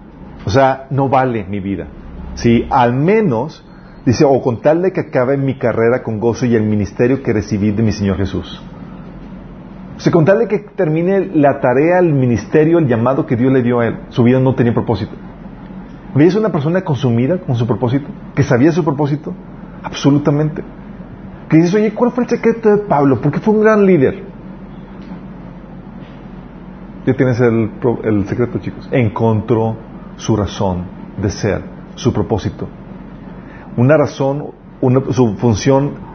O 0.44 0.50
sea, 0.50 0.86
no 0.90 1.08
vale 1.08 1.44
mi 1.44 1.60
vida. 1.60 1.86
Sí, 2.34 2.66
al 2.70 2.94
menos, 2.94 3.64
dice, 4.04 4.24
o 4.24 4.40
con 4.42 4.60
tal 4.60 4.82
de 4.82 4.92
que 4.92 5.00
acabe 5.00 5.36
mi 5.36 5.58
carrera 5.58 6.02
con 6.02 6.18
gozo 6.18 6.46
y 6.46 6.54
el 6.54 6.62
ministerio 6.62 7.22
que 7.22 7.32
recibí 7.32 7.70
de 7.70 7.82
mi 7.82 7.92
Señor 7.92 8.16
Jesús. 8.16 8.62
O 9.96 10.00
sea, 10.00 10.12
con 10.12 10.24
tal 10.24 10.40
de 10.40 10.48
que 10.48 10.58
termine 10.58 11.30
la 11.34 11.60
tarea, 11.60 11.98
el 11.98 12.12
ministerio, 12.12 12.78
el 12.78 12.88
llamado 12.88 13.26
que 13.26 13.36
Dios 13.36 13.52
le 13.52 13.62
dio 13.62 13.80
a 13.80 13.86
él, 13.86 14.00
su 14.08 14.24
vida 14.24 14.40
no 14.40 14.54
tenía 14.54 14.72
propósito. 14.72 15.12
¿Veis 16.14 16.34
una 16.34 16.50
persona 16.50 16.82
consumida 16.82 17.38
con 17.38 17.56
su 17.56 17.66
propósito? 17.66 18.06
¿Que 18.34 18.42
sabía 18.42 18.72
su 18.72 18.84
propósito? 18.84 19.32
Absolutamente. 19.82 20.62
Que 21.48 21.56
dices, 21.58 21.74
oye, 21.74 21.92
¿cuál 21.94 22.12
fue 22.12 22.24
el 22.24 22.30
secreto 22.30 22.70
de 22.70 22.78
Pablo? 22.78 23.20
¿Por 23.20 23.32
qué 23.32 23.40
fue 23.40 23.54
un 23.54 23.62
gran 23.62 23.86
líder? 23.86 24.31
Ya 27.06 27.14
tienes 27.14 27.40
el, 27.40 27.70
el 28.04 28.26
secreto, 28.28 28.58
chicos. 28.58 28.88
Encontró 28.92 29.76
su 30.16 30.36
razón 30.36 30.84
de 31.20 31.30
ser, 31.30 31.62
su 31.96 32.12
propósito. 32.12 32.68
Una 33.76 33.96
razón, 33.96 34.48
una- 34.80 35.12
su 35.12 35.34
función 35.36 36.12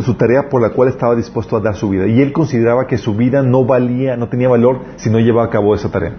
su 0.00 0.14
tarea 0.14 0.48
por 0.48 0.60
la 0.60 0.70
cual 0.70 0.88
estaba 0.88 1.14
dispuesto 1.14 1.56
a 1.56 1.60
dar 1.60 1.76
su 1.76 1.88
vida. 1.88 2.06
Y 2.08 2.20
él 2.20 2.32
consideraba 2.32 2.86
que 2.88 2.98
su 2.98 3.14
vida 3.14 3.40
no 3.42 3.64
valía, 3.64 4.16
no 4.16 4.28
tenía 4.28 4.48
valor 4.48 4.80
si 4.96 5.10
no 5.10 5.20
llevaba 5.20 5.46
a 5.46 5.50
cabo 5.50 5.74
esa 5.76 5.90
tarea. 5.92 6.12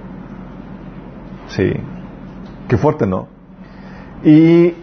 Sí. 1.47 1.73
Qué 2.69 2.77
fuerte, 2.77 3.05
¿no? 3.05 3.27
Y 4.23 4.73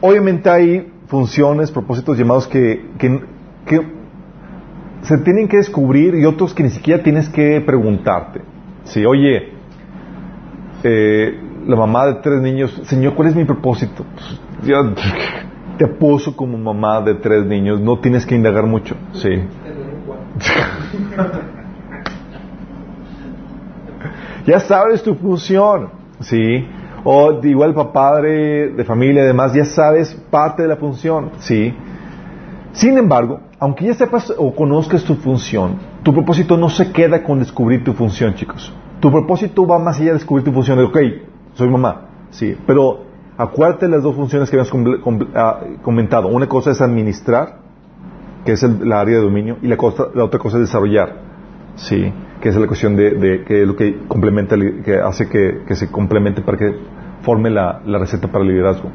obviamente 0.00 0.48
hay 0.48 0.90
funciones, 1.08 1.70
propósitos 1.70 2.16
llamados 2.16 2.48
que, 2.48 2.86
que, 2.98 3.22
que 3.66 3.86
se 5.02 5.18
tienen 5.18 5.48
que 5.48 5.58
descubrir 5.58 6.14
y 6.14 6.24
otros 6.26 6.54
que 6.54 6.62
ni 6.62 6.70
siquiera 6.70 7.02
tienes 7.02 7.28
que 7.28 7.60
preguntarte. 7.60 8.40
Sí, 8.84 9.04
oye, 9.04 9.52
eh, 10.82 11.38
la 11.66 11.76
mamá 11.76 12.06
de 12.06 12.14
tres 12.14 12.40
niños, 12.40 12.80
Señor, 12.84 13.14
¿cuál 13.14 13.28
es 13.28 13.36
mi 13.36 13.44
propósito? 13.44 14.04
Pues, 14.14 14.40
ya 14.66 14.78
te 15.78 15.86
puso 15.86 16.34
como 16.36 16.58
mamá 16.58 17.00
de 17.00 17.14
tres 17.14 17.46
niños, 17.46 17.80
no 17.80 17.98
tienes 17.98 18.26
que 18.26 18.34
indagar 18.34 18.66
mucho. 18.66 18.96
Sí. 19.12 19.30
ya 24.46 24.60
sabes 24.60 25.02
tu 25.02 25.14
función, 25.14 25.88
¿sí? 26.20 26.66
O 27.04 27.40
igual 27.42 27.72
para 27.72 27.92
padre 27.92 28.68
de 28.68 28.84
familia, 28.84 29.22
además, 29.22 29.54
ya 29.54 29.64
sabes 29.64 30.14
parte 30.30 30.62
de 30.62 30.68
la 30.68 30.76
función, 30.76 31.30
¿sí? 31.38 31.74
Sin 32.72 32.96
embargo, 32.96 33.40
aunque 33.58 33.86
ya 33.86 33.94
sepas 33.94 34.32
o 34.36 34.54
conozcas 34.54 35.04
tu 35.04 35.16
función, 35.16 35.76
tu 36.02 36.12
propósito 36.12 36.56
no 36.56 36.68
se 36.68 36.92
queda 36.92 37.22
con 37.22 37.40
descubrir 37.40 37.82
tu 37.82 37.92
función, 37.92 38.34
chicos. 38.34 38.72
Tu 39.00 39.10
propósito 39.10 39.66
va 39.66 39.78
más 39.78 39.96
allá 39.98 40.08
de 40.08 40.14
descubrir 40.14 40.44
tu 40.44 40.52
función. 40.52 40.78
De, 40.78 40.84
ok, 40.84 40.98
soy 41.54 41.68
mamá, 41.68 42.02
sí, 42.30 42.56
pero 42.66 43.00
acuérdate 43.36 43.88
las 43.88 44.02
dos 44.02 44.14
funciones 44.14 44.50
que 44.50 44.58
habíamos 44.58 45.26
ah, 45.34 45.60
comentado. 45.82 46.28
Una 46.28 46.48
cosa 46.48 46.70
es 46.70 46.80
administrar, 46.80 47.58
que 48.44 48.52
es 48.52 48.62
el, 48.62 48.88
la 48.88 49.00
área 49.00 49.16
de 49.16 49.24
dominio, 49.24 49.56
y 49.62 49.66
la, 49.66 49.76
cosa, 49.76 50.04
la 50.14 50.24
otra 50.24 50.38
cosa 50.38 50.58
es 50.58 50.62
desarrollar, 50.62 51.16
sí, 51.74 52.12
que 52.40 52.50
es 52.50 52.56
la 52.56 52.68
cuestión 52.68 52.94
de, 52.94 53.10
de 53.14 53.44
que 53.44 53.62
es 53.62 53.66
lo 53.66 53.74
que 53.74 53.98
complementa, 54.06 54.56
que 54.56 54.96
hace 54.96 55.28
que, 55.28 55.74
se 55.74 55.90
complemente 55.90 56.40
para 56.40 56.56
que 56.56 56.72
forme 57.22 57.50
la, 57.50 57.80
receta 57.84 58.28
para 58.28 58.44
el 58.44 58.50
liderazgo. 58.50 58.90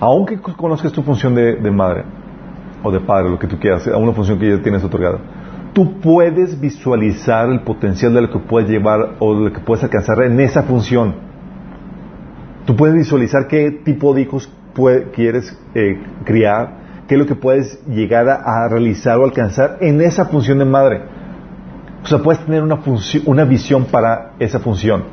Aunque 0.00 0.40
conozcas 0.40 0.90
tu 0.90 1.02
función 1.02 1.36
de 1.36 1.70
madre 1.70 2.04
o 2.82 2.90
de 2.90 3.00
padre, 3.00 3.30
lo 3.30 3.38
que 3.38 3.46
tú 3.46 3.58
quieras, 3.58 3.86
a 3.86 3.96
una 3.96 4.12
función 4.12 4.38
que 4.38 4.50
ya 4.50 4.62
tienes 4.62 4.82
otorgada, 4.84 5.18
tú 5.72 6.00
puedes 6.00 6.60
visualizar 6.60 7.48
el 7.48 7.60
potencial 7.60 8.12
de 8.14 8.22
lo 8.22 8.30
que 8.30 8.38
puedes 8.38 8.68
llevar 8.68 9.16
o 9.18 9.34
de 9.34 9.44
lo 9.46 9.52
que 9.52 9.60
puedes 9.60 9.82
alcanzar 9.84 10.22
en 10.22 10.38
esa 10.40 10.62
función. 10.62 11.14
Tú 12.66 12.76
puedes 12.76 12.94
visualizar 12.94 13.48
qué 13.48 13.70
tipo 13.70 14.14
de 14.14 14.22
hijos 14.22 14.50
quieres 15.14 15.58
eh, 15.74 16.00
criar, 16.24 17.04
qué 17.06 17.14
es 17.14 17.20
lo 17.20 17.26
que 17.26 17.34
puedes 17.34 17.84
llegar 17.86 18.28
a, 18.28 18.64
a, 18.64 18.68
realizar 18.68 19.18
o 19.18 19.24
alcanzar 19.24 19.78
en 19.80 20.00
esa 20.00 20.26
función 20.26 20.58
de 20.58 20.64
madre. 20.64 21.02
O 22.02 22.06
sea, 22.06 22.18
puedes 22.18 22.44
tener 22.44 22.62
una, 22.62 22.78
una 23.26 23.44
visión 23.44 23.84
para 23.86 24.32
esa 24.38 24.58
función. 24.60 25.04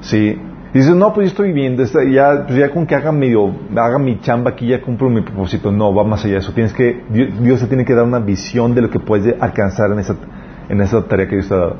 ¿Sí? 0.00 0.38
Y 0.74 0.78
dices, 0.78 0.96
no, 0.96 1.12
pues 1.12 1.26
yo 1.26 1.30
estoy 1.30 1.52
viviendo, 1.52 1.84
ya, 1.84 2.46
pues 2.48 2.58
ya 2.58 2.70
con 2.70 2.84
que 2.84 2.96
haga, 2.96 3.12
medio, 3.12 3.54
haga 3.76 3.96
mi 3.96 4.18
chamba 4.20 4.50
aquí, 4.50 4.66
ya 4.66 4.82
cumplo 4.82 5.08
mi 5.08 5.20
propósito. 5.20 5.70
No, 5.70 5.94
va 5.94 6.02
más 6.02 6.24
allá 6.24 6.34
de 6.34 6.40
eso. 6.40 6.52
Tienes 6.52 6.72
que, 6.72 7.04
Dios, 7.10 7.40
Dios 7.40 7.60
te 7.60 7.68
tiene 7.68 7.84
que 7.84 7.94
dar 7.94 8.04
una 8.04 8.18
visión 8.18 8.74
de 8.74 8.82
lo 8.82 8.90
que 8.90 8.98
puedes 8.98 9.40
alcanzar 9.40 9.92
en 9.92 10.00
esa, 10.00 10.16
en 10.68 10.80
esa 10.80 11.04
tarea 11.04 11.28
que 11.28 11.36
Dios 11.36 11.48
te 11.48 11.54
ha 11.54 11.58
dado. 11.58 11.76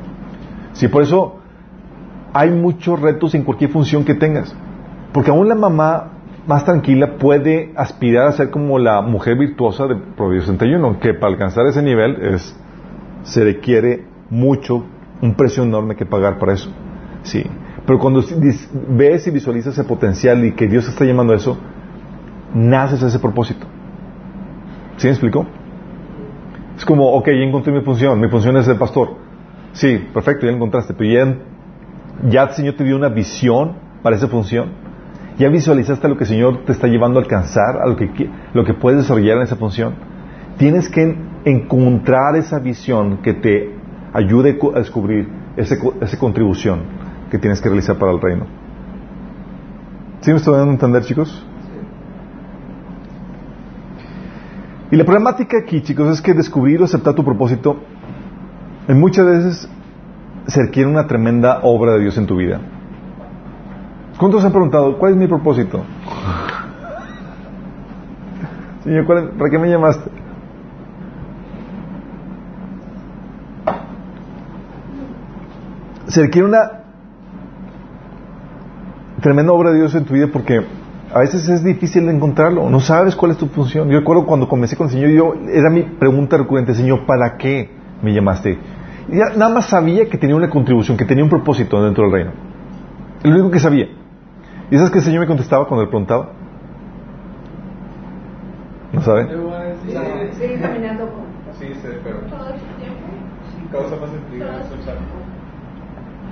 Sí, 0.74 0.86
por 0.86 1.02
eso 1.02 1.40
hay 2.32 2.50
muchos 2.50 3.00
retos 3.00 3.34
en 3.34 3.42
cualquier 3.42 3.70
función 3.70 4.04
que 4.04 4.14
tengas. 4.14 4.54
Porque 5.12 5.32
aún 5.32 5.48
la 5.48 5.56
mamá 5.56 6.12
más 6.46 6.64
tranquila 6.64 7.16
puede 7.18 7.72
aspirar 7.74 8.28
a 8.28 8.32
ser 8.32 8.50
como 8.50 8.78
la 8.78 9.02
mujer 9.02 9.36
virtuosa 9.36 9.88
de 9.88 9.96
Proverbios 9.96 10.44
61, 10.44 11.00
que 11.00 11.14
para 11.14 11.32
alcanzar 11.32 11.66
ese 11.66 11.82
nivel 11.82 12.22
es, 12.22 12.56
se 13.24 13.42
requiere 13.42 14.04
mucho, 14.30 14.84
un 15.20 15.34
precio 15.34 15.64
enorme 15.64 15.96
que 15.96 16.06
pagar 16.06 16.38
para 16.38 16.52
eso. 16.52 16.70
Sí. 17.24 17.44
Pero 17.86 17.98
cuando 17.98 18.22
ves 18.88 19.26
y 19.26 19.30
visualizas 19.30 19.74
ese 19.74 19.84
potencial 19.84 20.44
y 20.44 20.52
que 20.52 20.66
Dios 20.66 20.88
está 20.88 21.04
llamando 21.04 21.34
a 21.34 21.36
eso, 21.36 21.58
naces 22.54 23.02
a 23.02 23.08
ese 23.08 23.18
propósito. 23.18 23.66
¿Sí 24.96 25.06
me 25.06 25.12
explico? 25.12 25.46
Es 26.76 26.84
como, 26.84 27.12
ok, 27.12 27.26
ya 27.26 27.44
encontré 27.44 27.72
mi 27.72 27.82
función, 27.82 28.18
mi 28.18 28.28
función 28.28 28.56
es 28.56 28.66
el 28.68 28.76
pastor. 28.76 29.16
Sí, 29.72 30.08
perfecto, 30.14 30.46
ya 30.46 30.52
encontraste, 30.52 30.94
pero 30.94 31.10
ya, 31.10 31.38
ya 32.30 32.42
el 32.44 32.50
Señor 32.50 32.74
te 32.74 32.84
dio 32.84 32.96
una 32.96 33.10
visión 33.10 33.76
para 34.02 34.16
esa 34.16 34.28
función. 34.28 34.70
Ya 35.38 35.48
visualizaste 35.48 36.08
lo 36.08 36.16
que 36.16 36.24
el 36.24 36.30
Señor 36.30 36.64
te 36.64 36.72
está 36.72 36.86
llevando 36.86 37.18
a 37.18 37.22
alcanzar, 37.22 37.82
a 37.82 37.86
lo 37.86 37.96
que, 37.96 38.30
lo 38.54 38.64
que 38.64 38.72
puedes 38.72 39.00
desarrollar 39.00 39.38
en 39.38 39.42
esa 39.42 39.56
función. 39.56 39.94
Tienes 40.56 40.88
que 40.88 41.16
encontrar 41.44 42.36
esa 42.36 42.60
visión 42.60 43.18
que 43.18 43.34
te 43.34 43.74
ayude 44.12 44.58
a 44.74 44.78
descubrir 44.78 45.28
ese, 45.56 45.76
esa 46.00 46.18
contribución 46.18 47.03
que 47.34 47.38
tienes 47.40 47.60
que 47.60 47.68
realizar 47.68 47.98
para 47.98 48.12
el 48.12 48.20
reino. 48.20 48.46
¿Sí 50.20 50.30
me 50.30 50.36
estoy 50.36 50.54
dando 50.54 50.70
a 50.70 50.74
entender, 50.74 51.02
chicos? 51.02 51.44
Y 54.92 54.94
la 54.94 55.04
problemática 55.04 55.58
aquí, 55.58 55.82
chicos, 55.82 56.08
es 56.10 56.22
que 56.22 56.32
descubrir 56.32 56.80
o 56.80 56.84
aceptar 56.84 57.12
tu 57.12 57.24
propósito 57.24 57.78
en 58.86 59.00
muchas 59.00 59.26
veces 59.26 59.68
se 60.46 60.62
requiere 60.62 60.88
una 60.88 61.08
tremenda 61.08 61.58
obra 61.64 61.94
de 61.94 62.02
Dios 62.02 62.16
en 62.18 62.28
tu 62.28 62.36
vida. 62.36 62.60
¿Cuántos 64.16 64.42
se 64.42 64.46
han 64.46 64.52
preguntado, 64.52 64.96
cuál 64.96 65.14
es 65.14 65.18
mi 65.18 65.26
propósito? 65.26 65.82
Señor, 68.84 69.06
¿para 69.06 69.50
qué 69.50 69.58
me 69.58 69.68
llamaste? 69.68 70.08
Se 76.06 76.22
requiere 76.22 76.46
una 76.46 76.83
tremenda 79.24 79.52
obra 79.52 79.70
de 79.70 79.78
Dios 79.78 79.94
en 79.94 80.04
tu 80.04 80.12
vida 80.12 80.28
porque 80.30 80.60
a 81.12 81.18
veces 81.20 81.48
es 81.48 81.64
difícil 81.64 82.06
encontrarlo, 82.10 82.68
no 82.68 82.78
sabes 82.78 83.16
cuál 83.16 83.30
es 83.30 83.38
tu 83.38 83.46
función. 83.46 83.88
Yo 83.88 83.98
recuerdo 83.98 84.26
cuando 84.26 84.46
comencé 84.46 84.76
con 84.76 84.88
el 84.88 84.92
Señor, 84.92 85.10
yo 85.10 85.34
era 85.50 85.70
mi 85.70 85.80
pregunta 85.82 86.36
recurrente, 86.36 86.74
Señor, 86.74 87.06
¿para 87.06 87.38
qué 87.38 87.70
me 88.02 88.12
llamaste? 88.12 88.58
Y 89.08 89.16
ya 89.16 89.30
nada 89.34 89.54
más 89.54 89.66
sabía 89.66 90.10
que 90.10 90.18
tenía 90.18 90.36
una 90.36 90.50
contribución, 90.50 90.98
que 90.98 91.06
tenía 91.06 91.24
un 91.24 91.30
propósito 91.30 91.82
dentro 91.82 92.04
del 92.04 92.12
reino. 92.12 92.32
Es 93.22 93.30
lo 93.30 93.36
único 93.36 93.50
que 93.50 93.60
sabía. 93.60 93.86
¿Y 94.70 94.76
sabes 94.76 94.90
que 94.90 94.98
el 94.98 95.04
Señor 95.04 95.20
me 95.20 95.26
contestaba 95.26 95.66
cuando 95.66 95.84
le 95.84 95.88
preguntaba? 95.88 96.32
¿No 98.92 99.00
sabe? 99.00 99.26
Sigue 100.32 100.60
caminando 100.60 101.08
con... 101.08 101.24
Sí, 101.58 101.68
sí, 101.72 101.88
pero... 102.04 102.18
Todo 102.28 102.48
el 102.48 102.60
tiempo. 102.76 103.00
Causa 103.72 103.96
más 103.96 104.10
sentido. 104.10 104.46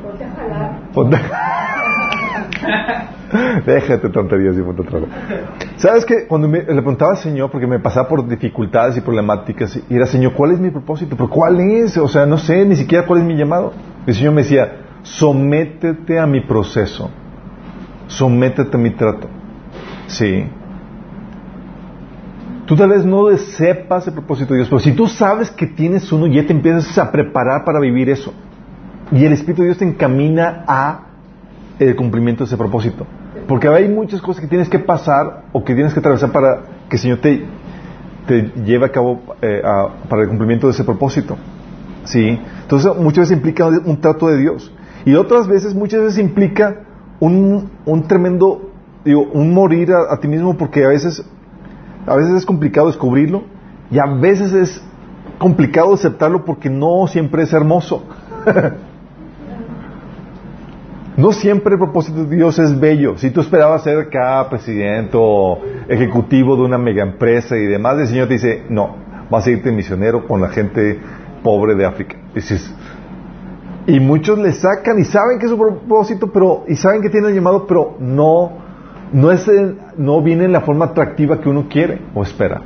Ponte 0.02 1.16
a 1.16 1.18
jalar. 1.20 3.12
Déjate 3.66 4.08
tonterías 4.10 4.56
y 4.58 4.62
ponte 4.62 4.82
otra 4.82 5.00
vez. 5.00 5.08
¿Sabes 5.76 6.04
que 6.04 6.26
Cuando 6.26 6.48
me- 6.48 6.58
le 6.60 6.64
preguntaba 6.66 7.12
al 7.12 7.16
Señor, 7.18 7.50
porque 7.50 7.66
me 7.66 7.78
pasaba 7.78 8.06
por 8.08 8.26
dificultades 8.28 8.96
y 8.96 9.00
problemáticas, 9.00 9.78
y 9.88 9.94
era, 9.96 10.06
Señor, 10.06 10.34
¿cuál 10.34 10.52
es 10.52 10.60
mi 10.60 10.70
propósito? 10.70 11.16
¿Pero 11.16 11.30
cuál 11.30 11.60
es? 11.60 11.96
O 11.96 12.08
sea, 12.08 12.26
no 12.26 12.36
sé 12.38 12.64
ni 12.66 12.76
siquiera 12.76 13.06
cuál 13.06 13.20
es 13.20 13.24
mi 13.24 13.36
llamado. 13.36 13.72
El 14.06 14.14
Señor 14.14 14.34
me 14.34 14.42
decía, 14.42 14.72
sométete 15.02 16.18
a 16.18 16.26
mi 16.26 16.40
proceso. 16.42 17.10
Sométete 18.08 18.76
a 18.76 18.80
mi 18.80 18.90
trato. 18.90 19.28
Sí. 20.08 20.44
Tú 22.66 22.76
tal 22.76 22.90
vez 22.90 23.04
no 23.04 23.28
sepas 23.36 24.06
el 24.06 24.12
propósito 24.14 24.52
de 24.54 24.58
Dios, 24.58 24.68
pero 24.68 24.78
si 24.80 24.92
tú 24.92 25.06
sabes 25.06 25.50
que 25.50 25.66
tienes 25.66 26.10
uno, 26.12 26.26
ya 26.26 26.46
te 26.46 26.52
empiezas 26.52 26.96
a 26.98 27.10
preparar 27.10 27.64
para 27.64 27.80
vivir 27.80 28.08
eso. 28.10 28.32
Y 29.12 29.26
el 29.26 29.32
Espíritu 29.34 29.62
de 29.62 29.68
Dios 29.68 29.78
te 29.78 29.84
encamina 29.84 30.64
a 30.66 31.00
el 31.78 31.94
cumplimiento 31.96 32.44
de 32.44 32.48
ese 32.48 32.56
propósito. 32.56 33.06
Porque 33.46 33.68
hay 33.68 33.88
muchas 33.88 34.22
cosas 34.22 34.40
que 34.40 34.48
tienes 34.48 34.68
que 34.68 34.78
pasar 34.78 35.44
o 35.52 35.62
que 35.62 35.74
tienes 35.74 35.92
que 35.92 36.00
atravesar 36.00 36.32
para 36.32 36.62
que 36.88 36.96
el 36.96 36.98
Señor 36.98 37.18
te, 37.18 37.44
te 38.26 38.52
lleve 38.64 38.86
a 38.86 38.88
cabo 38.90 39.20
eh, 39.42 39.62
para 40.08 40.22
el 40.22 40.28
cumplimiento 40.28 40.66
de 40.66 40.72
ese 40.72 40.84
propósito. 40.84 41.36
¿Sí? 42.04 42.40
Entonces 42.62 42.90
muchas 42.96 43.28
veces 43.28 43.36
implica 43.36 43.66
un 43.66 44.00
trato 44.00 44.28
de 44.28 44.38
Dios. 44.38 44.72
Y 45.04 45.14
otras 45.14 45.46
veces, 45.46 45.74
muchas 45.74 46.00
veces 46.00 46.18
implica 46.18 46.80
un, 47.20 47.70
un 47.84 48.02
tremendo, 48.04 48.70
digo, 49.04 49.28
un 49.32 49.52
morir 49.52 49.92
a, 49.92 50.14
a 50.14 50.20
ti 50.20 50.28
mismo 50.28 50.56
porque 50.56 50.84
a 50.84 50.88
veces, 50.88 51.22
a 52.06 52.16
veces 52.16 52.34
es 52.34 52.46
complicado 52.46 52.86
descubrirlo 52.86 53.42
y 53.90 53.98
a 53.98 54.06
veces 54.06 54.52
es 54.52 54.82
complicado 55.38 55.92
aceptarlo 55.92 56.44
porque 56.44 56.70
no 56.70 57.06
siempre 57.08 57.42
es 57.42 57.52
hermoso. 57.52 58.04
No 61.22 61.30
siempre 61.30 61.74
el 61.74 61.78
propósito 61.78 62.24
de 62.24 62.34
Dios 62.34 62.58
es 62.58 62.80
bello. 62.80 63.16
Si 63.16 63.30
tú 63.30 63.42
esperabas 63.42 63.84
ser 63.84 63.96
acá 63.96 64.44
presidente 64.50 65.12
o 65.14 65.56
ejecutivo 65.88 66.56
de 66.56 66.62
una 66.62 66.78
mega 66.78 67.04
empresa 67.04 67.56
y 67.56 67.64
demás, 67.64 67.96
el 68.00 68.08
Señor 68.08 68.26
te 68.26 68.34
dice, 68.34 68.64
no, 68.68 68.96
vas 69.30 69.46
a 69.46 69.50
irte 69.50 69.70
misionero 69.70 70.26
con 70.26 70.40
la 70.40 70.48
gente 70.48 70.98
pobre 71.44 71.76
de 71.76 71.86
África. 71.86 72.16
Dices, 72.34 72.74
y 73.86 74.00
muchos 74.00 74.36
le 74.36 74.50
sacan 74.50 74.98
y 74.98 75.04
saben 75.04 75.38
que 75.38 75.44
es 75.44 75.50
su 75.52 75.56
propósito, 75.58 76.26
pero, 76.32 76.64
y 76.66 76.74
saben 76.74 77.02
que 77.02 77.08
tiene 77.08 77.28
el 77.28 77.34
llamado, 77.36 77.68
pero 77.68 77.94
no, 78.00 78.50
no 79.12 79.30
es 79.30 79.46
el- 79.46 79.78
no 79.96 80.22
viene 80.22 80.46
en 80.46 80.52
la 80.52 80.62
forma 80.62 80.86
atractiva 80.86 81.40
que 81.40 81.48
uno 81.48 81.66
quiere 81.70 82.00
o 82.14 82.24
espera. 82.24 82.62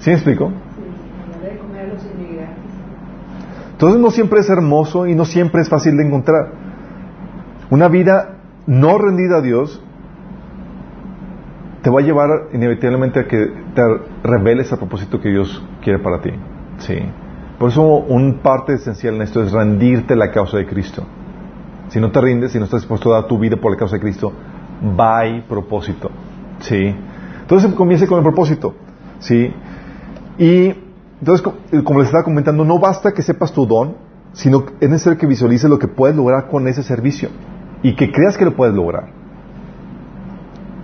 ¿Sí 0.00 0.10
me 0.10 0.16
explico? 0.16 0.50
Entonces 3.70 4.00
no 4.00 4.10
siempre 4.10 4.40
es 4.40 4.50
hermoso 4.50 5.06
y 5.06 5.14
no 5.14 5.24
siempre 5.24 5.62
es 5.62 5.68
fácil 5.68 5.96
de 5.96 6.04
encontrar. 6.04 6.57
Una 7.70 7.88
vida 7.88 8.36
no 8.66 8.98
rendida 8.98 9.38
a 9.38 9.40
Dios 9.40 9.82
te 11.82 11.90
va 11.90 12.00
a 12.00 12.02
llevar 12.02 12.28
inevitablemente 12.52 13.20
a 13.20 13.26
que 13.26 13.46
te 13.74 13.82
reveles 14.24 14.72
a 14.72 14.76
propósito 14.78 15.20
que 15.20 15.28
Dios 15.30 15.62
quiere 15.82 15.98
para 16.00 16.20
ti. 16.20 16.30
Sí. 16.78 16.98
Por 17.58 17.70
eso 17.70 17.82
un 17.82 18.38
parte 18.38 18.74
esencial 18.74 19.16
en 19.16 19.22
esto 19.22 19.42
es 19.42 19.52
rendirte 19.52 20.16
la 20.16 20.30
causa 20.30 20.56
de 20.58 20.66
Cristo. 20.66 21.04
Si 21.88 22.00
no 22.00 22.10
te 22.10 22.20
rindes, 22.20 22.52
si 22.52 22.58
no 22.58 22.64
estás 22.64 22.80
dispuesto 22.82 23.12
a 23.12 23.20
dar 23.20 23.28
tu 23.28 23.38
vida 23.38 23.56
por 23.56 23.70
la 23.72 23.78
causa 23.78 23.96
de 23.96 24.02
Cristo, 24.02 24.32
by 24.96 25.46
propósito. 25.46 26.10
¿Sí? 26.60 26.94
Entonces 27.40 27.72
comience 27.74 28.06
con 28.06 28.18
el 28.18 28.24
propósito. 28.24 28.74
¿Sí? 29.20 29.52
Y 30.38 30.74
entonces, 31.20 31.42
co- 31.42 31.54
como 31.84 32.00
les 32.00 32.08
estaba 32.08 32.24
comentando, 32.24 32.64
no 32.64 32.78
basta 32.78 33.12
que 33.12 33.22
sepas 33.22 33.52
tu 33.52 33.66
don, 33.66 33.96
sino 34.32 34.64
es 34.80 34.88
necesario 34.90 35.18
que 35.18 35.26
visualices 35.26 35.68
lo 35.68 35.78
que 35.78 35.88
puedes 35.88 36.14
lograr 36.16 36.48
con 36.48 36.68
ese 36.68 36.82
servicio 36.82 37.28
y 37.82 37.94
que 37.94 38.10
creas 38.10 38.36
que 38.36 38.44
lo 38.44 38.54
puedes 38.54 38.74
lograr. 38.74 39.08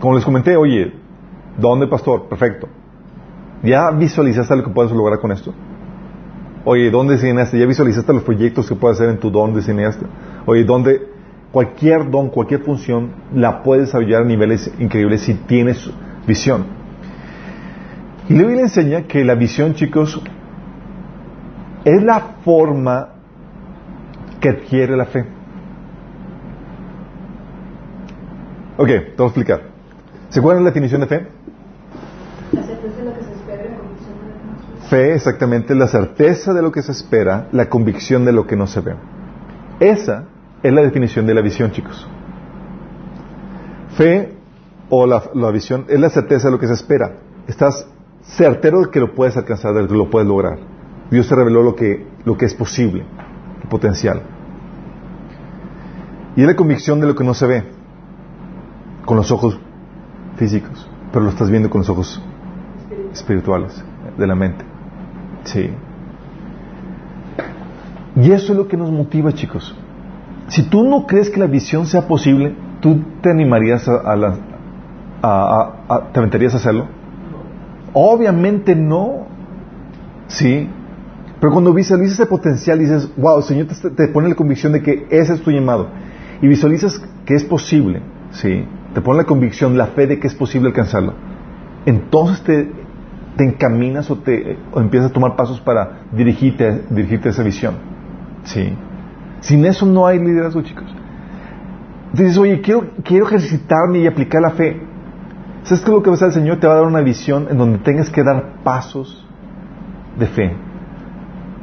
Como 0.00 0.14
les 0.14 0.24
comenté, 0.24 0.56
oye, 0.56 0.92
¿dónde 1.58 1.86
pastor? 1.86 2.28
Perfecto. 2.28 2.68
¿Ya 3.62 3.90
visualizaste 3.90 4.56
lo 4.56 4.64
que 4.64 4.70
puedes 4.70 4.92
lograr 4.92 5.18
con 5.18 5.32
esto? 5.32 5.54
Oye, 6.64 6.90
¿dónde 6.90 7.14
diseñaste? 7.14 7.58
¿Ya 7.58 7.66
visualizaste 7.66 8.12
los 8.12 8.22
proyectos 8.22 8.68
que 8.68 8.74
puedes 8.74 8.98
hacer 8.98 9.10
en 9.10 9.18
tu 9.18 9.30
don 9.30 9.54
diseñaste? 9.54 10.06
Oye, 10.46 10.64
¿dónde 10.64 11.08
cualquier 11.52 12.10
don, 12.10 12.28
cualquier 12.30 12.60
función 12.60 13.12
la 13.34 13.62
puedes 13.62 13.86
desarrollar 13.86 14.22
a 14.22 14.24
niveles 14.24 14.72
increíbles 14.78 15.22
si 15.22 15.34
tienes 15.34 15.90
visión? 16.26 16.64
Y 18.28 18.34
la 18.34 18.42
Biblia 18.42 18.62
enseña 18.62 19.02
que 19.02 19.24
la 19.24 19.34
visión, 19.34 19.74
chicos, 19.74 20.20
es 21.84 22.02
la 22.02 22.20
forma 22.44 23.08
que 24.40 24.48
adquiere 24.48 24.96
la 24.96 25.04
fe. 25.04 25.33
Ok, 28.76 28.88
te 28.88 29.14
voy 29.16 29.24
a 29.24 29.28
explicar. 29.28 29.62
¿Se 30.30 30.40
acuerdan 30.40 30.64
de 30.64 30.70
la 30.70 30.74
definición 30.74 31.00
de 31.00 31.06
fe? 31.06 31.26
La 32.52 32.62
certeza 32.64 32.96
de 32.96 33.04
lo 33.04 33.14
que 33.14 33.22
se 33.22 33.32
espera 33.32 33.64
y 33.64 33.68
la 33.68 33.76
convicción 33.78 33.82
de 33.86 33.92
lo 33.92 33.94
que 33.94 34.02
no 34.02 34.02
se 34.02 34.24
ve. 34.26 34.88
Fe, 34.88 35.14
exactamente, 35.14 35.74
la 35.76 35.86
certeza 35.86 36.52
de 36.52 36.62
lo 36.62 36.72
que 36.72 36.82
se 36.82 36.92
espera, 36.92 37.48
la 37.52 37.68
convicción 37.68 38.24
de 38.24 38.32
lo 38.32 38.46
que 38.48 38.56
no 38.56 38.66
se 38.66 38.80
ve. 38.80 38.96
Esa 39.78 40.24
es 40.60 40.72
la 40.72 40.82
definición 40.82 41.24
de 41.24 41.34
la 41.34 41.40
visión, 41.40 41.70
chicos. 41.70 42.08
Fe 43.96 44.34
o 44.90 45.06
la, 45.06 45.22
la 45.34 45.50
visión 45.52 45.84
es 45.88 46.00
la 46.00 46.10
certeza 46.10 46.48
de 46.48 46.52
lo 46.52 46.58
que 46.58 46.66
se 46.66 46.74
espera. 46.74 47.18
Estás 47.46 47.86
certero 48.22 48.80
de 48.80 48.90
que 48.90 48.98
lo 48.98 49.14
puedes 49.14 49.36
alcanzar, 49.36 49.72
de 49.74 49.86
que 49.86 49.94
lo 49.94 50.10
puedes 50.10 50.26
lograr. 50.26 50.58
Dios 51.12 51.28
te 51.28 51.36
reveló 51.36 51.62
lo 51.62 51.76
que, 51.76 52.08
lo 52.24 52.36
que 52.36 52.46
es 52.46 52.54
posible, 52.54 53.04
el 53.62 53.68
potencial. 53.68 54.20
Y 56.34 56.40
es 56.40 56.46
la 56.48 56.56
convicción 56.56 57.00
de 57.00 57.06
lo 57.06 57.14
que 57.14 57.22
no 57.22 57.34
se 57.34 57.46
ve 57.46 57.73
con 59.04 59.16
los 59.16 59.30
ojos 59.30 59.58
físicos, 60.36 60.88
pero 61.12 61.24
lo 61.24 61.30
estás 61.30 61.50
viendo 61.50 61.70
con 61.70 61.80
los 61.80 61.88
ojos 61.90 62.22
espirituales 63.12 63.84
de 64.18 64.26
la 64.26 64.34
mente. 64.34 64.64
Sí. 65.44 65.70
Y 68.16 68.30
eso 68.30 68.52
es 68.52 68.58
lo 68.58 68.68
que 68.68 68.76
nos 68.76 68.90
motiva, 68.90 69.32
chicos. 69.32 69.74
Si 70.48 70.62
tú 70.68 70.84
no 70.84 71.06
crees 71.06 71.30
que 71.30 71.40
la 71.40 71.46
visión 71.46 71.86
sea 71.86 72.06
posible, 72.06 72.54
¿tú 72.80 73.00
te 73.20 73.30
animarías 73.30 73.88
a, 73.88 73.96
a 74.12 74.16
la- 74.16 74.36
a- 75.22 76.00
te 76.12 76.18
aventarías 76.20 76.54
a 76.54 76.58
hacerlo? 76.58 76.86
Obviamente 77.92 78.74
no. 78.76 79.26
Sí. 80.28 80.68
Pero 81.40 81.52
cuando 81.52 81.72
visualizas 81.74 82.14
ese 82.14 82.26
potencial, 82.26 82.78
dices, 82.78 83.10
wow, 83.16 83.38
el 83.38 83.42
Señor 83.44 83.66
te, 83.66 83.90
te 83.90 84.08
pone 84.08 84.28
la 84.28 84.34
convicción 84.34 84.72
de 84.72 84.82
que 84.82 85.06
ese 85.10 85.34
es 85.34 85.42
tu 85.42 85.50
llamado. 85.50 85.88
Y 86.40 86.46
visualizas 86.48 87.00
que 87.24 87.34
es 87.34 87.44
posible. 87.44 88.02
Sí. 88.30 88.64
Te 88.94 89.00
pone 89.00 89.18
la 89.18 89.24
convicción, 89.24 89.76
la 89.76 89.88
fe 89.88 90.06
de 90.06 90.18
que 90.18 90.28
es 90.28 90.34
posible 90.34 90.68
alcanzarlo. 90.68 91.14
Entonces 91.84 92.42
te, 92.42 92.70
te 93.36 93.44
encaminas 93.44 94.10
o, 94.10 94.16
te, 94.16 94.56
o 94.72 94.80
empiezas 94.80 95.10
a 95.10 95.12
tomar 95.12 95.36
pasos 95.36 95.60
para 95.60 96.04
dirigirte, 96.12 96.84
dirigirte 96.90 97.28
a 97.28 97.32
esa 97.32 97.42
visión. 97.42 97.74
Sí. 98.44 98.72
Sin 99.40 99.64
eso 99.66 99.84
no 99.84 100.06
hay 100.06 100.18
liderazgo, 100.18 100.62
chicos. 100.62 100.86
Dices, 102.12 102.38
oye, 102.38 102.60
quiero, 102.60 102.86
quiero 103.02 103.26
ejercitarme 103.26 103.98
y 103.98 104.06
aplicar 104.06 104.40
la 104.40 104.50
fe. 104.50 104.80
¿Sabes 105.64 105.82
qué 105.82 105.90
es 105.90 105.94
lo 105.94 106.02
que 106.02 106.10
va 106.10 106.14
a 106.14 106.16
hacer 106.16 106.28
el 106.28 106.34
Señor? 106.34 106.60
Te 106.60 106.66
va 106.66 106.74
a 106.74 106.76
dar 106.76 106.86
una 106.86 107.00
visión 107.00 107.48
en 107.50 107.58
donde 107.58 107.78
tengas 107.78 108.10
que 108.10 108.22
dar 108.22 108.62
pasos 108.62 109.26
de 110.18 110.26
fe. 110.26 110.56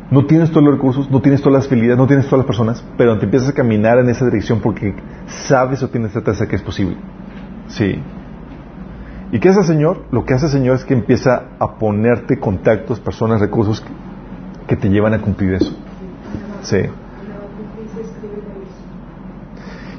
No 0.10 0.26
tienes 0.26 0.52
todos 0.52 0.66
los 0.66 0.74
recursos, 0.74 1.10
no 1.10 1.22
tienes 1.22 1.42
todas 1.42 1.64
las 1.64 1.72
habilidades, 1.72 1.98
no 1.98 2.08
tienes 2.08 2.26
todas 2.26 2.40
las 2.40 2.46
personas, 2.46 2.86
pero 2.98 3.18
te 3.18 3.26
empiezas 3.26 3.48
a 3.48 3.54
caminar 3.54 3.98
en 4.00 4.10
esa 4.10 4.26
dirección 4.26 4.60
porque 4.60 4.94
sabes 5.48 5.82
o 5.84 5.90
tienes 5.90 6.12
certeza 6.12 6.48
que 6.48 6.58
es 6.58 6.62
posible. 6.62 6.98
Sí. 7.72 8.00
¿Y 9.32 9.40
qué 9.40 9.50
hace 9.50 9.62
el 9.62 9.66
Señor? 9.66 10.06
Lo 10.12 10.26
que 10.26 10.34
hace 10.34 10.48
el 10.48 10.52
Señor 10.52 10.76
es 10.76 10.86
que 10.86 10.94
empieza 10.94 11.44
a 11.60 11.76
ponerte 11.78 12.38
contactos, 12.38 13.00
personas, 13.00 13.40
recursos 13.40 13.84
que, 14.68 14.76
te 14.76 14.90
llevan 14.90 15.14
a 15.14 15.20
cumplir 15.20 15.54
eso. 15.56 15.74
Sí. 16.62 16.78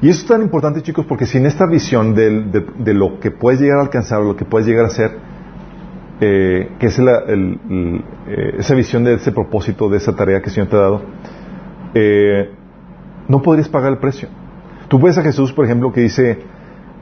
Y 0.01 0.09
eso 0.09 0.21
es 0.23 0.27
tan 0.27 0.43
importante, 0.43 0.83
chicos, 0.83 1.07
porque 1.07 1.27
sin 1.27 1.47
esta 1.47 1.67
visión 1.67 2.15
de, 2.15 2.65
de 2.79 2.95
lo 2.95 3.21
que 3.21 3.31
puedes 3.31 3.61
llegar 3.61 3.79
a 3.79 3.83
alcanzar, 3.83 4.21
lo 4.21 4.35
que 4.35 4.45
puedes 4.45 4.67
llegar 4.67 4.87
a 4.87 4.91
ser, 4.91 5.13
eh, 6.21 6.73
que 6.79 6.87
es 6.87 6.99
la- 6.99 7.23
eh, 7.29 8.55
esa 8.59 8.75
visión 8.75 9.05
de 9.05 9.15
ese 9.15 9.31
propósito, 9.33 9.89
de 9.89 9.99
esa 9.99 10.15
tarea 10.15 10.41
que 10.41 10.47
el 10.47 10.53
Señor 10.55 10.69
te 10.69 10.77
ha 10.77 10.81
dado, 10.81 11.03
eh, 11.95 12.51
no 13.29 13.43
podrías 13.43 13.69
pagar 13.69 13.93
el 13.93 13.99
precio. 13.99 14.29
Tú 14.89 14.99
ves 14.99 15.17
a 15.19 15.23
Jesús, 15.23 15.53
por 15.53 15.65
ejemplo, 15.65 15.93
que 15.93 16.01
dice 16.01 16.39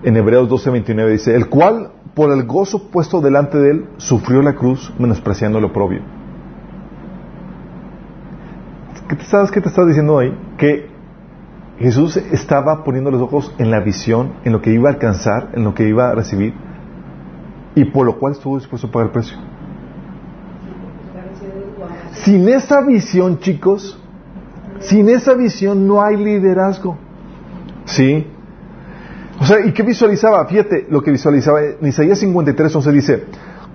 en 0.03 0.17
Hebreos 0.17 0.49
12:29, 0.49 1.11
dice, 1.11 1.35
el 1.35 1.49
cual 1.49 1.93
por 2.15 2.33
el 2.33 2.45
gozo 2.47 2.91
puesto 2.91 3.21
delante 3.21 3.59
de 3.59 3.71
él 3.71 3.89
sufrió 3.99 4.43
la 4.43 4.55
cruz, 4.55 4.93
menospreciando 4.99 5.61
lo 5.61 5.73
propio. 5.73 6.01
¿Qué 9.09 9.17
te, 9.17 9.25
¿Sabes 9.25 9.51
qué 9.51 9.61
te 9.61 9.69
estás 9.69 9.87
diciendo 9.87 10.19
ahí? 10.19 10.37
Que 10.57 10.89
Jesús 11.79 12.17
estaba 12.17 12.85
poniendo 12.85 13.11
los 13.11 13.23
ojos 13.23 13.55
en 13.59 13.71
la 13.71 13.81
visión, 13.81 14.35
en 14.45 14.53
lo 14.53 14.61
que 14.61 14.73
iba 14.73 14.91
a 14.91 14.93
alcanzar, 14.93 15.51
en 15.55 15.65
lo 15.65 15.75
que 15.75 15.89
iba 15.89 16.11
a 16.11 16.15
recibir, 16.15 16.55
y 17.75 17.85
por 17.87 18.07
lo 18.07 18.19
cual 18.19 18.33
estuvo 18.33 18.59
dispuesto 18.59 18.87
a 18.87 18.91
pagar 18.91 19.09
el 19.09 19.13
precio. 19.13 19.39
Sin 22.13 22.49
esa 22.49 22.83
visión, 22.83 23.39
chicos, 23.39 23.99
sin 24.81 25.09
esa 25.09 25.35
visión 25.35 25.87
no 25.87 26.03
hay 26.03 26.17
liderazgo. 26.17 26.99
¿Sí? 27.85 28.27
O 29.41 29.45
sea, 29.47 29.65
¿y 29.65 29.73
qué 29.73 29.83
visualizaba? 29.83 30.45
Fíjate 30.47 30.87
lo 30.91 31.03
que 31.03 31.11
visualizaba. 31.11 31.63
En 31.63 31.87
Isaías 31.89 32.19
53, 32.19 32.77
11 32.77 32.93
dice, 32.93 33.25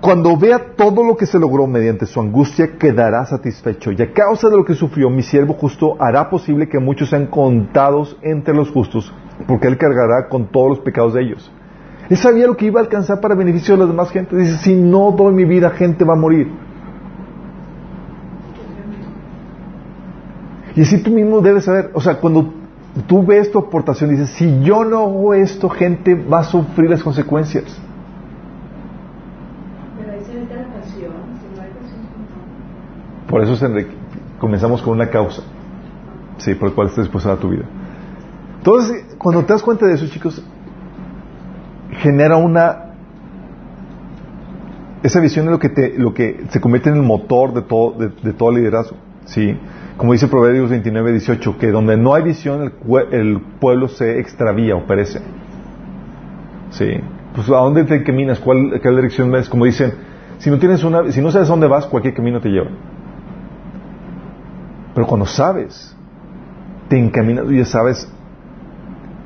cuando 0.00 0.36
vea 0.36 0.74
todo 0.76 1.02
lo 1.02 1.16
que 1.16 1.26
se 1.26 1.40
logró 1.40 1.66
mediante 1.66 2.06
su 2.06 2.20
angustia, 2.20 2.76
quedará 2.78 3.26
satisfecho. 3.26 3.90
Y 3.90 4.00
a 4.00 4.12
causa 4.12 4.48
de 4.48 4.56
lo 4.56 4.64
que 4.64 4.74
sufrió, 4.74 5.10
mi 5.10 5.22
siervo 5.22 5.54
justo 5.54 5.96
hará 5.98 6.30
posible 6.30 6.68
que 6.68 6.78
muchos 6.78 7.10
sean 7.10 7.26
contados 7.26 8.16
entre 8.22 8.54
los 8.54 8.70
justos, 8.70 9.12
porque 9.48 9.66
él 9.66 9.76
cargará 9.76 10.28
con 10.28 10.46
todos 10.46 10.68
los 10.68 10.78
pecados 10.80 11.14
de 11.14 11.22
ellos. 11.22 11.50
Él 12.08 12.16
sabía 12.16 12.46
lo 12.46 12.56
que 12.56 12.66
iba 12.66 12.78
a 12.78 12.84
alcanzar 12.84 13.20
para 13.20 13.34
beneficio 13.34 13.74
de 13.74 13.80
las 13.80 13.88
demás 13.88 14.10
gente. 14.10 14.36
Dice, 14.36 14.58
si 14.58 14.76
no 14.76 15.10
doy 15.10 15.34
mi 15.34 15.44
vida, 15.44 15.70
gente 15.70 16.04
va 16.04 16.12
a 16.12 16.16
morir. 16.16 16.48
Y 20.76 20.82
así 20.82 21.02
tú 21.02 21.10
mismo 21.10 21.40
debes 21.40 21.64
saber, 21.64 21.90
o 21.92 22.00
sea, 22.00 22.20
cuando 22.20 22.52
tú 23.02 23.24
ves 23.24 23.50
tu 23.50 23.58
aportación, 23.58 24.10
dices, 24.10 24.30
si 24.30 24.62
yo 24.62 24.84
no 24.84 24.98
hago 25.00 25.34
esto, 25.34 25.68
gente 25.68 26.14
va 26.14 26.40
a 26.40 26.44
sufrir 26.44 26.90
las 26.90 27.02
consecuencias. 27.02 27.64
Por 33.28 33.42
eso 33.42 33.56
se- 33.56 33.86
comenzamos 34.38 34.82
con 34.82 34.94
una 34.94 35.10
causa, 35.10 35.42
sí, 36.38 36.54
por 36.54 36.68
la 36.70 36.74
cual 36.74 36.88
estás 36.88 37.04
dispuesto 37.04 37.28
a 37.28 37.32
dar 37.32 37.40
tu 37.40 37.48
vida. 37.50 37.64
Entonces, 38.58 39.14
cuando 39.18 39.44
te 39.44 39.52
das 39.52 39.62
cuenta 39.62 39.86
de 39.86 39.94
eso, 39.94 40.06
chicos, 40.08 40.42
genera 41.98 42.36
una 42.36 42.82
esa 45.02 45.20
visión 45.20 45.44
es 45.46 45.52
lo 45.52 45.58
que 45.60 45.68
te, 45.68 45.96
lo 45.98 46.12
que 46.14 46.46
se 46.50 46.60
convierte 46.60 46.88
en 46.90 46.96
el 46.96 47.02
motor 47.02 47.52
de 47.54 47.62
todo, 47.62 47.92
de, 47.92 48.08
de 48.08 48.32
todo 48.32 48.50
liderazgo, 48.50 48.96
sí. 49.26 49.58
Como 49.96 50.12
dice 50.12 50.28
Proverbios 50.28 50.68
29, 50.70 51.12
18, 51.12 51.58
que 51.58 51.70
donde 51.70 51.96
no 51.96 52.14
hay 52.14 52.22
visión 52.22 52.62
el, 52.62 52.72
el 53.12 53.40
pueblo 53.60 53.88
se 53.88 54.18
extravía 54.18 54.76
o 54.76 54.86
perece. 54.86 55.20
Sí. 56.70 57.00
Pues 57.34 57.48
a 57.48 57.56
dónde 57.56 57.84
te 57.84 58.02
caminas, 58.02 58.40
cuál, 58.40 58.80
qué 58.82 58.90
dirección 58.90 59.30
ves, 59.30 59.48
como 59.48 59.64
dicen, 59.64 59.92
si 60.38 60.50
no 60.50 60.58
tienes 60.58 60.84
una, 60.84 61.10
si 61.12 61.20
no 61.20 61.30
sabes 61.30 61.48
dónde 61.48 61.66
vas, 61.66 61.86
cualquier 61.86 62.14
camino 62.14 62.40
te 62.40 62.48
lleva. 62.48 62.70
Pero 64.94 65.06
cuando 65.06 65.26
sabes, 65.26 65.94
te 66.88 66.98
encaminas 66.98 67.46
ya 67.50 67.64
sabes, 67.64 68.10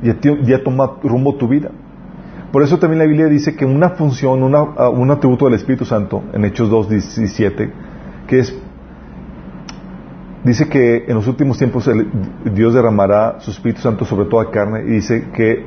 ya, 0.03 0.63
toma 0.63 0.99
rumbo 1.03 1.37
tu 1.37 1.47
vida. 1.47 1.71
Por 2.51 2.63
eso 2.63 2.79
también 2.79 2.99
la 2.99 3.07
Biblia 3.07 3.27
dice 3.27 3.55
que 3.55 3.65
una 3.65 3.91
función, 3.91 4.43
una, 4.43 4.63
un 4.63 5.11
atributo 5.11 5.45
del 5.45 5.55
Espíritu 5.55 5.85
Santo, 5.85 6.25
en 6.33 6.45
Hechos 6.45 6.69
2, 6.69 6.89
17, 6.89 7.73
que 8.27 8.39
es, 8.41 8.59
dice 10.45 10.69
que 10.69 11.05
en 11.07 11.15
los 11.15 11.27
últimos 11.27 11.59
tiempos 11.59 11.89
Dios 12.45 12.75
derramará 12.75 13.41
su 13.41 13.51
Espíritu 13.51 13.81
Santo 13.81 14.05
sobre 14.05 14.29
toda 14.29 14.51
carne 14.51 14.83
y 14.83 14.93
dice 14.93 15.29
que 15.33 15.67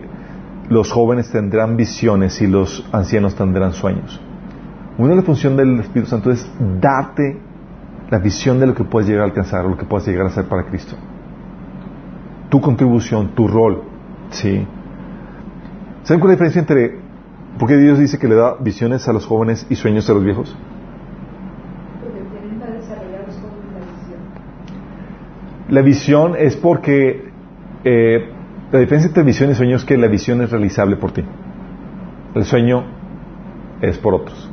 los 0.69 0.91
jóvenes 0.91 1.29
tendrán 1.31 1.75
visiones 1.75 2.41
y 2.41 2.47
los 2.47 2.87
ancianos 2.91 3.35
tendrán 3.35 3.73
sueños. 3.73 4.21
Una 4.97 5.09
de 5.09 5.15
las 5.17 5.25
funciones 5.25 5.57
del 5.57 5.79
Espíritu 5.79 6.09
Santo 6.09 6.31
es 6.31 6.49
darte 6.79 7.39
la 8.09 8.19
visión 8.19 8.59
de 8.59 8.67
lo 8.67 8.75
que 8.75 8.83
puedes 8.83 9.09
llegar 9.09 9.23
a 9.23 9.25
alcanzar, 9.25 9.65
lo 9.65 9.77
que 9.77 9.85
puedes 9.85 10.07
llegar 10.07 10.25
a 10.25 10.29
hacer 10.29 10.45
para 10.45 10.65
Cristo. 10.65 10.95
Tu 12.49 12.61
contribución, 12.61 13.33
tu 13.33 13.47
rol, 13.47 13.83
¿sí? 14.29 14.67
¿Saben 16.03 16.19
cuál 16.19 16.33
es 16.33 16.39
la 16.39 16.45
diferencia 16.45 16.59
entre 16.59 16.99
por 17.57 17.67
qué 17.67 17.77
Dios 17.77 17.97
dice 17.97 18.19
que 18.19 18.27
le 18.27 18.35
da 18.35 18.55
visiones 18.59 19.07
a 19.07 19.13
los 19.13 19.25
jóvenes 19.25 19.65
y 19.69 19.75
sueños 19.75 20.09
a 20.09 20.13
los 20.13 20.23
viejos? 20.23 20.55
Porque 22.01 22.19
tienen 22.29 22.59
para 22.59 22.73
desarrollarlos 22.73 23.35
con 23.37 23.49
la 23.73 23.79
visión. 23.79 24.19
La 25.69 25.81
visión 25.81 26.35
es 26.37 26.55
porque 26.55 27.31
eh, 27.83 28.29
la 28.71 28.79
diferencia 28.79 29.07
entre 29.07 29.23
visión 29.23 29.51
y 29.51 29.55
sueño 29.55 29.75
es 29.75 29.85
que 29.85 29.97
la 29.97 30.07
visión 30.07 30.41
es 30.41 30.51
realizable 30.51 30.95
por 30.97 31.11
ti. 31.11 31.23
El 32.33 32.43
sueño 32.43 32.83
es 33.81 33.97
por 33.97 34.15
otros. 34.15 34.49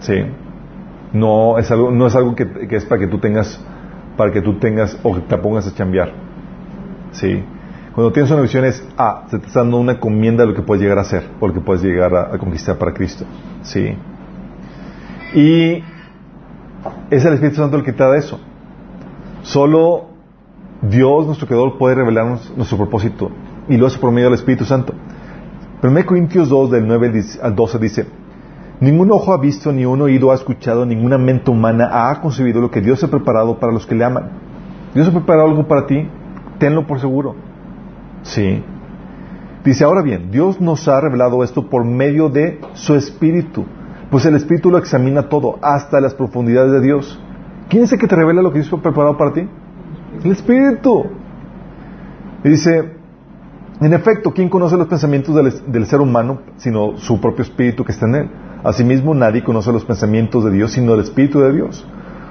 Sí. 0.00 0.14
No 1.12 1.58
es 1.58 1.70
algo, 1.70 1.90
no 1.90 2.06
es 2.06 2.14
algo 2.14 2.34
que, 2.34 2.46
es 2.70 2.84
para 2.84 3.00
que 3.00 3.08
tú 3.08 3.18
tengas, 3.18 3.60
para 4.16 4.32
que 4.32 4.40
tú 4.40 4.58
tengas 4.58 4.98
o 5.02 5.14
que 5.14 5.20
te 5.22 5.36
pongas 5.38 5.66
a 5.66 5.74
chambear. 5.74 6.12
Sí. 7.12 7.42
Cuando 7.94 8.12
tienes 8.12 8.30
una 8.30 8.42
visión 8.42 8.64
es, 8.64 8.86
ah, 8.98 9.24
se 9.30 9.38
te 9.38 9.46
está 9.46 9.60
dando 9.60 9.78
una 9.78 9.92
encomienda 9.92 10.44
de 10.44 10.50
lo 10.50 10.54
que 10.54 10.62
puedes 10.62 10.82
llegar 10.82 10.98
a 10.98 11.00
hacer 11.00 11.24
o 11.40 11.48
lo 11.48 11.54
que 11.54 11.60
puedes 11.60 11.82
llegar 11.82 12.14
a, 12.14 12.34
a 12.34 12.38
conquistar 12.38 12.76
para 12.76 12.92
Cristo. 12.92 13.24
Sí. 13.62 13.96
Y 15.34 15.82
es 17.10 17.24
el 17.24 17.32
Espíritu 17.34 17.56
Santo 17.56 17.78
el 17.78 17.82
que 17.82 17.92
te 17.92 18.04
da 18.04 18.16
eso. 18.16 18.38
Solo 19.46 20.06
Dios, 20.82 21.24
nuestro 21.24 21.46
Creador, 21.46 21.78
puede 21.78 21.94
revelarnos 21.94 22.52
nuestro 22.56 22.78
propósito 22.78 23.30
y 23.68 23.76
lo 23.76 23.86
hace 23.86 23.96
por 23.96 24.10
medio 24.10 24.26
del 24.26 24.34
Espíritu 24.34 24.64
Santo. 24.64 24.92
1 25.84 26.04
Corintios 26.04 26.48
2, 26.48 26.72
del 26.72 26.84
9 26.84 27.06
al 27.06 27.12
10 27.12 27.40
al 27.44 27.54
12 27.54 27.78
dice, 27.78 28.06
Ningún 28.80 29.12
ojo 29.12 29.32
ha 29.32 29.38
visto, 29.38 29.70
ni 29.70 29.84
un 29.84 30.02
oído 30.02 30.32
ha 30.32 30.34
escuchado, 30.34 30.84
ninguna 30.84 31.16
mente 31.16 31.52
humana 31.52 32.10
ha 32.10 32.20
concebido 32.20 32.60
lo 32.60 32.72
que 32.72 32.80
Dios 32.80 33.04
ha 33.04 33.08
preparado 33.08 33.60
para 33.60 33.72
los 33.72 33.86
que 33.86 33.94
le 33.94 34.04
aman. 34.04 34.30
Dios 34.94 35.06
ha 35.06 35.12
preparado 35.12 35.46
algo 35.46 35.68
para 35.68 35.86
ti, 35.86 36.08
tenlo 36.58 36.84
por 36.84 36.98
seguro. 36.98 37.36
Sí. 38.22 38.64
Dice, 39.64 39.84
ahora 39.84 40.02
bien, 40.02 40.32
Dios 40.32 40.60
nos 40.60 40.88
ha 40.88 41.00
revelado 41.00 41.44
esto 41.44 41.70
por 41.70 41.84
medio 41.84 42.30
de 42.30 42.60
su 42.72 42.96
Espíritu, 42.96 43.64
pues 44.10 44.26
el 44.26 44.34
Espíritu 44.34 44.72
lo 44.72 44.78
examina 44.78 45.28
todo, 45.28 45.60
hasta 45.62 46.00
las 46.00 46.14
profundidades 46.14 46.72
de 46.72 46.80
Dios. 46.80 47.20
¿Quién 47.68 47.84
es 47.84 47.92
el 47.92 47.98
que 47.98 48.06
te 48.06 48.16
revela 48.16 48.42
lo 48.42 48.52
que 48.52 48.60
Dios 48.60 48.72
ha 48.72 48.76
preparado 48.76 49.16
para 49.16 49.32
ti? 49.32 49.48
El 50.24 50.30
Espíritu. 50.30 51.06
Y 52.44 52.48
dice, 52.48 52.92
en 53.80 53.92
efecto, 53.92 54.32
¿quién 54.32 54.48
conoce 54.48 54.76
los 54.76 54.86
pensamientos 54.86 55.34
del, 55.34 55.72
del 55.72 55.86
ser 55.86 56.00
humano 56.00 56.40
sino 56.56 56.96
su 56.96 57.20
propio 57.20 57.42
Espíritu 57.42 57.84
que 57.84 57.92
está 57.92 58.06
en 58.06 58.14
él? 58.14 58.30
Asimismo, 58.64 59.14
nadie 59.14 59.42
conoce 59.42 59.72
los 59.72 59.84
pensamientos 59.84 60.44
de 60.44 60.50
Dios 60.52 60.72
sino 60.72 60.94
el 60.94 61.00
Espíritu 61.00 61.40
de 61.40 61.52
Dios. 61.52 61.86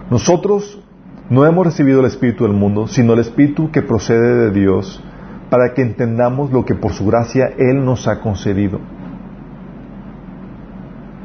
Nosotros 0.09 0.81
no 1.29 1.45
hemos 1.45 1.65
recibido 1.65 1.99
el 1.99 2.05
Espíritu 2.05 2.43
del 2.43 2.53
mundo, 2.53 2.87
sino 2.87 3.13
el 3.13 3.19
Espíritu 3.19 3.71
que 3.71 3.81
procede 3.81 4.35
de 4.35 4.51
Dios, 4.51 5.03
para 5.49 5.73
que 5.73 5.81
entendamos 5.81 6.51
lo 6.51 6.65
que 6.65 6.75
por 6.75 6.93
su 6.93 7.05
gracia 7.05 7.49
Él 7.57 7.83
nos 7.83 8.07
ha 8.07 8.21
concedido. 8.21 8.79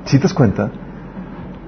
¿Sí 0.04 0.16
te 0.18 0.22
das 0.24 0.34
cuenta? 0.34 0.70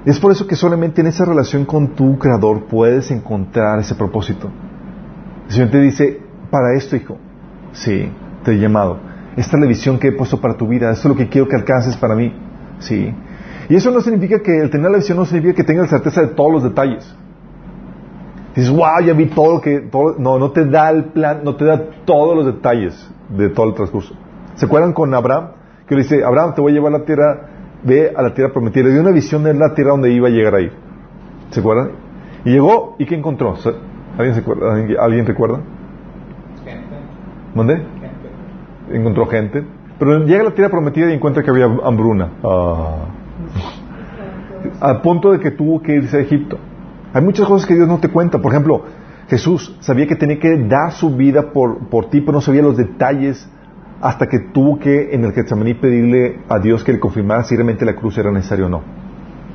Es 0.04 0.18
por 0.18 0.32
eso 0.32 0.46
que 0.46 0.56
solamente 0.56 1.00
en 1.00 1.06
esa 1.06 1.24
relación 1.24 1.64
con 1.64 1.94
tu 1.94 2.18
Creador 2.18 2.64
puedes 2.64 3.10
encontrar 3.10 3.78
ese 3.78 3.94
propósito. 3.94 4.50
El 5.46 5.52
Señor 5.52 5.70
te 5.70 5.80
dice, 5.80 6.20
para 6.50 6.74
esto, 6.76 6.96
hijo, 6.96 7.18
sí, 7.72 8.10
te 8.44 8.52
he 8.52 8.58
llamado. 8.58 8.98
Esta 9.36 9.56
es 9.56 9.60
la 9.62 9.68
visión 9.68 9.98
que 9.98 10.08
he 10.08 10.12
puesto 10.12 10.40
para 10.40 10.56
tu 10.56 10.66
vida, 10.66 10.90
esto 10.90 11.08
es 11.08 11.14
lo 11.14 11.16
que 11.16 11.28
quiero 11.28 11.48
que 11.48 11.56
alcances 11.56 11.96
para 11.96 12.14
mí. 12.14 12.34
Sí. 12.80 13.14
Y 13.68 13.76
eso 13.76 13.90
no 13.90 14.00
significa 14.00 14.40
que 14.40 14.58
el 14.58 14.70
tener 14.70 14.90
la 14.90 14.98
visión 14.98 15.16
no 15.16 15.24
significa 15.24 15.54
que 15.54 15.64
tengas 15.64 15.88
certeza 15.88 16.20
de 16.22 16.28
todos 16.28 16.52
los 16.52 16.62
detalles. 16.64 17.16
Dices, 18.54 18.70
wow, 18.70 19.00
ya 19.04 19.14
vi 19.14 19.26
todo 19.26 19.54
lo 19.54 19.60
que... 19.60 19.80
Todo... 19.80 20.16
No, 20.18 20.38
no 20.38 20.50
te 20.50 20.66
da 20.66 20.90
el 20.90 21.04
plan, 21.06 21.40
no 21.42 21.56
te 21.56 21.64
da 21.64 21.80
todos 22.04 22.36
los 22.36 22.44
detalles 22.44 23.10
de 23.30 23.48
todo 23.48 23.68
el 23.68 23.74
transcurso. 23.74 24.14
¿Se 24.56 24.66
acuerdan 24.66 24.92
con 24.92 25.14
Abraham? 25.14 25.52
Que 25.86 25.94
le 25.94 26.02
dice, 26.02 26.22
Abraham, 26.22 26.54
te 26.54 26.60
voy 26.60 26.72
a 26.72 26.74
llevar 26.74 26.94
a 26.94 26.98
la 26.98 27.04
tierra, 27.04 27.48
ve 27.84 28.12
a 28.14 28.22
la 28.22 28.34
tierra 28.34 28.52
prometida. 28.52 28.84
Le 28.84 28.92
dio 28.92 29.00
una 29.00 29.10
visión 29.10 29.42
de 29.44 29.54
la 29.54 29.74
tierra 29.74 29.90
donde 29.92 30.12
iba 30.12 30.28
a 30.28 30.30
llegar 30.30 30.54
ahí. 30.54 30.70
¿Se 31.50 31.60
acuerdan? 31.60 31.90
Y 32.44 32.50
llegó, 32.50 32.96
¿y 32.98 33.06
qué 33.06 33.14
encontró? 33.14 33.54
¿Alguien, 34.16 34.34
se 34.34 34.40
acuerda? 34.40 34.74
¿Alguien, 34.74 34.98
¿alguien 34.98 35.26
recuerda? 35.26 35.60
Gente. 36.64 36.96
¿Dónde? 37.54 37.76
Gente. 37.76 38.96
Encontró 38.96 39.26
gente. 39.26 39.64
Pero 39.98 40.24
llega 40.24 40.40
a 40.40 40.44
la 40.44 40.50
tierra 40.50 40.70
prometida 40.70 41.10
y 41.10 41.14
encuentra 41.14 41.42
que 41.42 41.50
había 41.50 41.66
hambruna. 41.66 42.30
Ah. 42.42 43.06
Al 44.80 45.00
punto 45.00 45.32
de 45.32 45.38
que 45.38 45.50
tuvo 45.52 45.80
que 45.80 45.94
irse 45.94 46.16
a 46.16 46.20
Egipto. 46.20 46.58
Hay 47.12 47.22
muchas 47.22 47.46
cosas 47.46 47.66
que 47.66 47.74
Dios 47.74 47.86
no 47.86 47.98
te 47.98 48.08
cuenta. 48.08 48.40
Por 48.40 48.52
ejemplo, 48.52 48.82
Jesús 49.28 49.76
sabía 49.80 50.06
que 50.06 50.16
tenía 50.16 50.38
que 50.38 50.56
dar 50.66 50.92
su 50.92 51.14
vida 51.14 51.52
por, 51.52 51.88
por 51.88 52.06
ti, 52.06 52.20
pero 52.20 52.32
no 52.32 52.40
sabía 52.40 52.62
los 52.62 52.76
detalles 52.76 53.48
hasta 54.02 54.26
que 54.26 54.40
tuvo 54.40 54.80
que 54.80 55.14
en 55.14 55.24
el 55.24 55.32
Getsemaní 55.32 55.74
pedirle 55.74 56.40
a 56.48 56.58
Dios 56.58 56.82
que 56.82 56.92
le 56.92 56.98
confirmara 56.98 57.44
si 57.44 57.54
realmente 57.54 57.84
la 57.84 57.94
cruz 57.94 58.18
era 58.18 58.32
necesaria 58.32 58.66
o 58.66 58.68
no. 58.68 58.82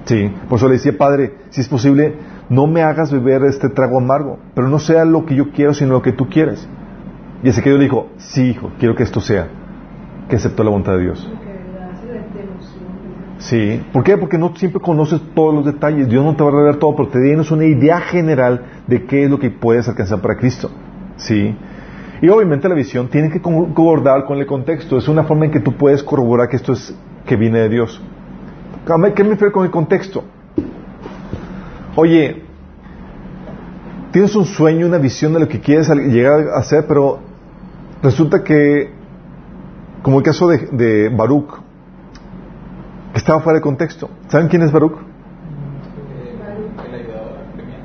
Sí, 0.06 0.32
por 0.48 0.58
eso 0.58 0.70
le 0.70 0.76
decía, 0.76 0.98
Padre, 0.98 1.34
si 1.50 1.60
es 1.60 1.68
posible, 1.68 2.16
no 2.50 2.66
me 2.66 2.82
hagas 2.82 3.12
beber 3.12 3.44
este 3.44 3.68
trago 3.68 3.98
amargo, 3.98 4.40
pero 4.56 4.70
no 4.70 4.80
sea 4.80 5.04
lo 5.04 5.26
que 5.26 5.36
yo 5.36 5.52
quiero, 5.52 5.74
sino 5.74 5.92
lo 5.92 6.02
que 6.02 6.14
tú 6.14 6.30
quieres. 6.30 6.66
Y 7.44 7.50
Ezequiel 7.50 7.78
le 7.78 7.84
dijo, 7.84 8.08
sí, 8.16 8.52
hijo, 8.52 8.72
quiero 8.80 8.96
que 8.96 9.04
esto 9.04 9.20
sea, 9.20 9.50
que 10.30 10.38
aceptó 10.38 10.64
la 10.64 10.70
voluntad 10.70 10.94
de 10.94 11.02
Dios. 11.02 11.30
Sí, 13.40 13.84
¿por 13.92 14.04
qué? 14.06 14.18
Porque 14.18 14.38
no 14.38 14.56
siempre 14.56 14.80
conoces 14.80 15.22
todos 15.36 15.54
los 15.54 15.66
detalles, 15.66 16.08
Dios 16.08 16.24
no 16.24 16.38
te 16.38 16.44
va 16.44 16.50
a 16.50 16.54
revelar 16.54 16.78
todo, 16.78 16.96
pero 16.96 17.10
te 17.10 17.22
tienes 17.22 17.52
una 17.52 17.66
idea 17.66 18.00
general 18.00 18.64
de 18.88 19.04
qué 19.06 19.26
es 19.26 19.30
lo 19.30 19.40
que 19.40 19.52
puedes 19.52 19.90
alcanzar 19.90 20.22
para 20.22 20.38
Cristo. 20.38 20.72
Sí. 21.18 21.54
Y 22.22 22.30
obviamente 22.30 22.68
la 22.68 22.76
visión 22.76 23.10
tiene 23.10 23.30
que 23.30 23.42
concordar 23.42 24.26
con 24.26 24.40
el 24.40 24.46
contexto, 24.46 24.98
es 24.98 25.08
una 25.08 25.24
forma 25.24 25.46
en 25.46 25.52
que 25.52 25.60
tú 25.60 25.74
puedes 25.74 26.02
corroborar 26.02 26.50
que 26.50 26.56
esto 26.56 26.74
es 26.74 26.96
que 27.26 27.36
viene 27.36 27.60
de 27.60 27.70
Dios. 27.70 28.02
¿Qué 28.86 29.24
me 29.24 29.32
refiero 29.32 29.52
con 29.52 29.66
el 29.66 29.72
contexto? 29.72 30.24
Oye, 31.96 32.44
tienes 34.12 34.36
un 34.36 34.46
sueño, 34.46 34.88
una 34.88 34.98
visión 34.98 35.34
de 35.34 35.42
lo 35.42 35.48
que 35.48 35.60
quieres 35.60 35.90
llegar 35.90 36.48
a 36.56 36.60
hacer, 36.60 36.86
pero 36.88 37.20
resulta 38.02 38.44
que, 38.44 38.92
como 40.02 40.20
el 40.20 40.24
caso 40.24 40.48
de, 40.48 40.70
de 40.72 41.10
Baruch, 41.10 41.60
que 43.12 43.18
estaba 43.18 43.42
fuera 43.42 43.60
de 43.60 43.64
contexto. 43.64 44.10
¿Saben 44.28 44.48
quién 44.48 44.62
es 44.62 44.72
Baruch? 44.72 44.98
Jeremías. 47.56 47.82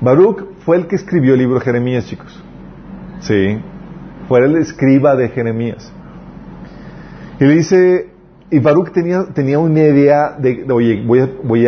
Baruch 0.00 0.44
fue 0.64 0.76
el 0.76 0.86
que 0.86 0.96
escribió 0.96 1.34
el 1.34 1.40
libro 1.40 1.58
de 1.58 1.64
Jeremías, 1.64 2.06
chicos. 2.06 2.45
Sí, 3.20 3.58
fue 4.28 4.44
el 4.44 4.56
escriba 4.56 5.16
de 5.16 5.28
Jeremías. 5.28 5.92
Y 7.40 7.44
le 7.44 7.54
dice, 7.54 8.10
y 8.50 8.60
Baruch 8.60 8.92
tenía, 8.92 9.24
tenía 9.34 9.58
una 9.58 9.80
idea 9.80 10.36
de, 10.38 10.64
oye, 10.70 11.02
voy 11.04 11.18
a, 11.18 11.26
voy 11.42 11.66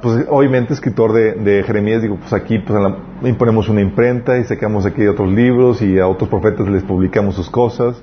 pues 0.00 0.26
obviamente 0.28 0.74
escritor 0.74 1.12
de, 1.12 1.62
Jeremías, 1.64 2.02
digo, 2.02 2.16
pues 2.16 2.32
aquí 2.32 2.58
pues, 2.60 2.80
la, 2.80 2.96
imponemos 3.28 3.68
una 3.68 3.80
imprenta 3.80 4.38
y 4.38 4.44
sacamos 4.44 4.86
aquí 4.86 5.06
otros 5.06 5.32
libros 5.32 5.82
y 5.82 5.98
a 5.98 6.06
otros 6.06 6.30
profetas 6.30 6.68
les 6.68 6.84
publicamos 6.84 7.34
sus 7.34 7.50
cosas. 7.50 8.00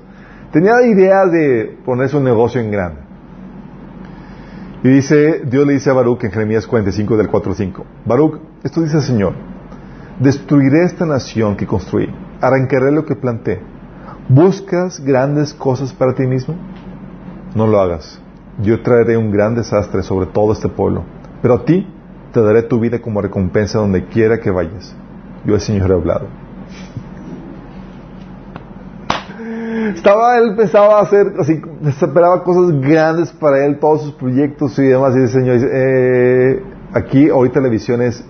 Tenía 0.52 0.74
idea 0.82 1.26
de 1.26 1.78
poner 1.84 2.08
su 2.08 2.20
negocio 2.20 2.60
en 2.60 2.70
grande. 2.70 3.00
Y 4.84 4.88
dice, 4.88 5.42
Dios 5.44 5.66
le 5.66 5.72
dice 5.72 5.90
a 5.90 5.94
Baruch 5.94 6.22
en 6.24 6.30
Jeremías 6.30 6.66
45 6.66 7.16
del 7.16 7.28
4 7.28 7.50
al 7.50 7.56
5, 7.56 7.86
Baruch, 8.04 8.40
esto 8.62 8.80
dice 8.80 8.98
el 8.98 9.02
Señor, 9.02 9.32
destruiré 10.20 10.84
esta 10.84 11.04
nación 11.04 11.56
que 11.56 11.66
construí, 11.66 12.08
arrancaré 12.40 12.92
lo 12.92 13.04
que 13.04 13.16
planté. 13.16 13.60
¿Buscas 14.28 15.00
grandes 15.00 15.54
cosas 15.54 15.92
para 15.92 16.14
ti 16.14 16.26
mismo? 16.26 16.54
No 17.54 17.66
lo 17.66 17.80
hagas. 17.80 18.20
Yo 18.60 18.82
traeré 18.82 19.16
un 19.16 19.30
gran 19.30 19.54
desastre 19.54 20.02
sobre 20.02 20.26
todo 20.26 20.52
este 20.52 20.68
pueblo. 20.68 21.04
Pero 21.40 21.54
a 21.54 21.64
ti 21.64 21.86
te 22.32 22.42
daré 22.42 22.62
tu 22.62 22.78
vida 22.80 23.00
como 23.00 23.22
recompensa 23.22 23.78
donde 23.78 24.06
quiera 24.06 24.38
que 24.38 24.50
vayas. 24.50 24.94
Yo 25.44 25.54
el 25.54 25.60
Señor 25.60 25.90
he 25.90 25.94
hablado. 25.94 26.26
Estaba, 29.94 30.38
él 30.38 30.54
pensaba 30.54 31.00
hacer, 31.00 31.32
así, 31.38 31.62
esperaba 31.86 32.42
cosas 32.42 32.78
grandes 32.80 33.32
para 33.32 33.64
él, 33.64 33.78
todos 33.78 34.02
sus 34.02 34.12
proyectos 34.12 34.78
y 34.78 34.82
demás. 34.82 35.14
Y 35.16 35.20
el 35.20 35.28
Señor 35.28 35.54
dice, 35.54 35.70
eh, 35.72 36.62
aquí 36.92 37.30
ahorita 37.30 37.60
la 37.60 37.68
visión 37.68 38.02
es 38.02 38.24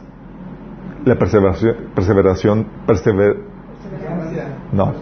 la 1.05 1.19
perseveración, 1.19 1.77
perseveración, 1.95 2.67
persever, 2.87 3.37
no, 4.73 4.93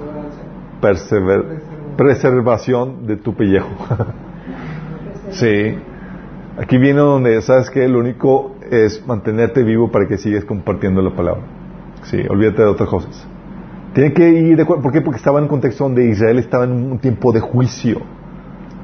preservación 1.96 3.06
de 3.06 3.16
tu 3.16 3.34
pellejo. 3.34 3.68
sí. 5.30 5.76
Aquí 6.58 6.78
viene 6.78 7.00
donde 7.00 7.42
sabes 7.42 7.68
que 7.68 7.86
lo 7.86 7.98
único 7.98 8.56
es 8.70 9.06
mantenerte 9.06 9.62
vivo 9.62 9.90
para 9.90 10.06
que 10.06 10.16
sigas 10.16 10.44
compartiendo 10.44 11.02
la 11.02 11.14
palabra. 11.14 11.42
Sí, 12.04 12.18
olvídate 12.28 12.62
de 12.62 12.68
otras 12.68 12.88
cosas. 12.88 13.26
Tiene 13.92 14.12
que 14.12 14.28
ir 14.28 14.56
de 14.56 14.62
acuerdo. 14.62 14.82
¿Por 14.82 14.92
qué? 14.92 15.00
Porque 15.00 15.18
estaba 15.18 15.38
en 15.38 15.44
un 15.44 15.48
contexto 15.48 15.84
donde 15.84 16.06
Israel 16.08 16.38
estaba 16.38 16.64
en 16.64 16.72
un 16.72 16.98
tiempo 16.98 17.32
de 17.32 17.40
juicio. 17.40 18.00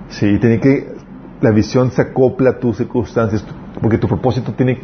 Sí, 0.09 0.39
tiene 0.39 0.59
que. 0.61 0.93
La 1.41 1.51
visión 1.51 1.91
se 1.91 2.03
acopla 2.03 2.51
a 2.51 2.59
tus 2.59 2.77
circunstancias, 2.77 3.45
porque 3.81 3.99
tu 3.99 4.07
propósito 4.07 4.53
tiene. 4.53 4.81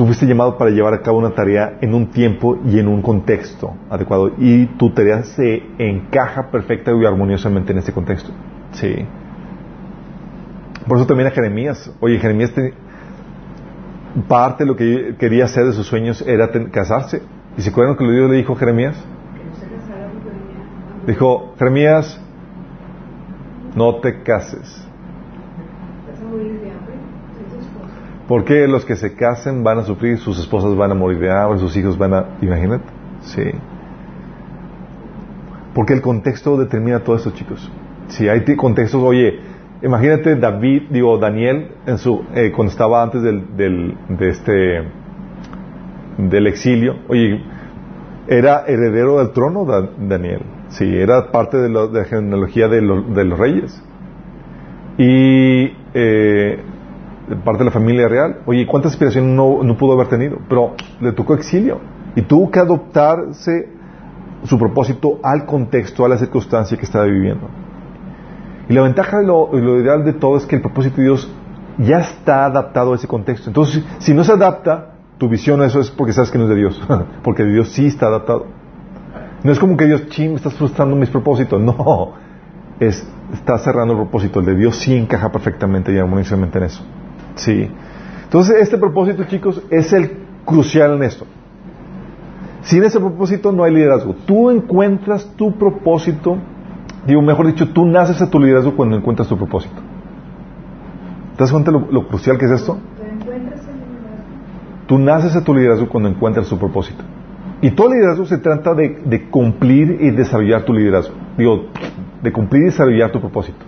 Tú 0.00 0.06
fuiste 0.06 0.24
llamado 0.24 0.56
para 0.56 0.70
llevar 0.70 0.94
a 0.94 1.02
cabo 1.02 1.18
una 1.18 1.34
tarea 1.34 1.76
en 1.82 1.92
un 1.92 2.06
tiempo 2.06 2.58
y 2.64 2.78
en 2.78 2.88
un 2.88 3.02
contexto 3.02 3.74
adecuado. 3.90 4.30
Y 4.38 4.64
tu 4.78 4.94
tarea 4.94 5.24
se 5.24 5.62
encaja 5.76 6.50
perfecta 6.50 6.90
y 6.90 7.04
armoniosamente 7.04 7.72
en 7.72 7.80
ese 7.80 7.92
contexto. 7.92 8.30
Sí. 8.72 8.94
Por 10.88 10.96
eso 10.96 11.06
también 11.06 11.26
a 11.26 11.32
Jeremías. 11.32 11.94
Oye, 12.00 12.18
Jeremías 12.18 12.50
parte 14.26 14.64
de 14.64 14.68
lo 14.68 14.74
que 14.74 15.16
quería 15.18 15.44
hacer 15.44 15.66
de 15.66 15.74
sus 15.74 15.86
sueños 15.86 16.22
era 16.22 16.48
casarse. 16.70 17.20
¿Y 17.58 17.60
se 17.60 17.68
acuerdan 17.68 17.94
que 17.94 18.10
Dios 18.10 18.30
le 18.30 18.38
dijo 18.38 18.54
a 18.54 18.56
Jeremías? 18.56 18.96
Dijo, 21.06 21.52
Jeremías, 21.58 22.18
no 23.76 23.96
te 23.96 24.22
cases. 24.22 24.89
Porque 28.30 28.68
los 28.68 28.84
que 28.84 28.94
se 28.94 29.16
casen 29.16 29.64
van 29.64 29.78
a 29.78 29.82
sufrir, 29.82 30.16
sus 30.18 30.38
esposas 30.38 30.76
van 30.76 30.92
a 30.92 30.94
morir 30.94 31.18
de 31.18 31.32
hambre, 31.32 31.58
sus 31.58 31.76
hijos 31.76 31.98
van 31.98 32.14
a... 32.14 32.26
Imagínate. 32.40 32.84
Sí. 33.22 33.42
Porque 35.74 35.94
el 35.94 36.00
contexto 36.00 36.56
determina 36.56 37.00
todo 37.00 37.16
esto, 37.16 37.32
chicos. 37.32 37.68
Si 38.06 38.28
hay 38.28 38.44
contextos, 38.54 39.02
oye, 39.02 39.40
imagínate 39.82 40.36
David, 40.36 40.82
digo, 40.90 41.18
Daniel, 41.18 41.72
en 41.86 41.98
su, 41.98 42.24
eh, 42.36 42.52
cuando 42.54 42.70
estaba 42.70 43.02
antes 43.02 43.20
del, 43.20 43.56
del, 43.56 43.96
de 44.08 44.28
este, 44.28 44.84
del 46.18 46.46
exilio, 46.46 46.98
oye, 47.08 47.42
era 48.28 48.64
heredero 48.68 49.18
del 49.18 49.32
trono 49.32 49.64
Daniel, 49.98 50.42
sí, 50.68 50.84
era 50.84 51.32
parte 51.32 51.56
de, 51.56 51.68
la 51.68 52.04
genealogía 52.04 52.68
de, 52.68 52.80
de, 52.80 53.24
los 53.24 53.38
reyes. 53.40 53.82
Y 54.98 55.72
eh, 55.94 56.60
parte 57.36 57.60
de 57.60 57.64
la 57.66 57.70
familia 57.70 58.08
real. 58.08 58.40
Oye, 58.46 58.66
¿cuánta 58.66 58.88
aspiración 58.88 59.34
no, 59.34 59.62
no 59.62 59.76
pudo 59.76 59.92
haber 59.92 60.08
tenido? 60.08 60.38
Pero 60.48 60.74
le 61.00 61.12
tocó 61.12 61.34
exilio 61.34 61.80
y 62.14 62.22
tuvo 62.22 62.50
que 62.50 62.58
adoptarse 62.58 63.68
su 64.44 64.58
propósito 64.58 65.18
al 65.22 65.44
contexto, 65.44 66.04
a 66.04 66.08
la 66.08 66.18
circunstancia 66.18 66.76
que 66.76 66.84
estaba 66.84 67.04
viviendo. 67.04 67.48
Y 68.68 68.72
la 68.72 68.82
ventaja 68.82 69.18
de 69.18 69.26
lo, 69.26 69.50
ideal 69.80 70.04
de 70.04 70.12
todo 70.12 70.36
es 70.36 70.46
que 70.46 70.56
el 70.56 70.62
propósito 70.62 70.98
de 70.98 71.04
Dios 71.04 71.30
ya 71.78 71.98
está 71.98 72.46
adaptado 72.46 72.92
a 72.92 72.96
ese 72.96 73.08
contexto. 73.08 73.50
Entonces, 73.50 73.84
si 73.98 74.14
no 74.14 74.24
se 74.24 74.32
adapta, 74.32 74.94
tu 75.18 75.28
visión 75.28 75.60
a 75.60 75.66
eso 75.66 75.80
es 75.80 75.90
porque 75.90 76.12
sabes 76.12 76.30
que 76.30 76.38
no 76.38 76.44
es 76.44 76.50
de 76.50 76.56
Dios. 76.56 76.88
porque 77.22 77.42
de 77.42 77.52
Dios 77.52 77.70
sí 77.70 77.86
está 77.86 78.06
adaptado. 78.06 78.46
No 79.42 79.52
es 79.52 79.58
como 79.58 79.76
que 79.76 79.86
Dios, 79.86 80.06
ching, 80.08 80.34
estás 80.34 80.54
frustrando 80.54 80.96
mis 80.96 81.10
propósitos. 81.10 81.60
No. 81.64 82.30
Es, 82.78 83.06
está 83.34 83.58
cerrando 83.58 83.92
el 83.92 83.98
propósito. 83.98 84.40
El 84.40 84.46
de 84.46 84.54
Dios 84.54 84.76
sí 84.76 84.96
encaja 84.96 85.30
perfectamente 85.30 85.92
y 85.92 85.98
armoniosamente 85.98 86.58
en 86.58 86.64
eso. 86.64 86.82
Sí. 87.34 87.68
Entonces, 88.24 88.56
este 88.60 88.78
propósito, 88.78 89.24
chicos, 89.24 89.62
es 89.70 89.92
el 89.92 90.10
crucial 90.44 90.94
en 90.94 91.02
esto. 91.02 91.26
Sin 92.62 92.84
ese 92.84 93.00
propósito 93.00 93.52
no 93.52 93.64
hay 93.64 93.74
liderazgo. 93.74 94.14
Tú 94.26 94.50
encuentras 94.50 95.24
tu 95.36 95.52
propósito 95.52 96.36
Digo, 97.06 97.22
mejor 97.22 97.46
dicho, 97.46 97.68
tú 97.68 97.86
naces 97.86 98.20
a 98.20 98.30
tu 98.30 98.38
liderazgo 98.38 98.76
cuando 98.76 98.96
encuentras 98.96 99.28
tu 99.28 99.36
propósito. 99.36 99.76
¿Te 101.36 101.44
das 101.44 101.50
cuenta 101.50 101.70
lo, 101.70 102.06
crucial 102.08 102.36
que 102.36 102.44
es 102.44 102.52
esto? 102.52 102.78
Tú 104.86 104.98
naces 104.98 105.34
a 105.36 105.42
tu 105.42 105.54
liderazgo 105.54 105.88
cuando 105.88 106.08
encuentras 106.08 106.48
tu 106.48 106.58
propósito. 106.58 107.02
Y 107.62 107.70
todo 107.70 107.90
liderazgo 107.90 108.26
se 108.26 108.38
trata 108.38 108.74
de, 108.74 109.28
cumplir 109.30 109.98
y 110.00 110.10
desarrollar 110.10 110.64
tu 110.64 110.74
liderazgo. 110.74 111.14
Digo, 111.38 111.66
de 112.22 112.32
cumplir 112.32 112.62
y 112.62 112.66
desarrollar 112.66 113.12
tu 113.12 113.20
propósito. 113.20 113.58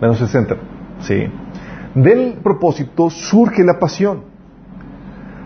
Menos 0.00 0.18
60. 0.18 0.56
Sí. 1.00 1.26
Del 1.94 2.38
propósito 2.42 3.10
surge 3.10 3.62
la 3.64 3.78
pasión. 3.78 4.24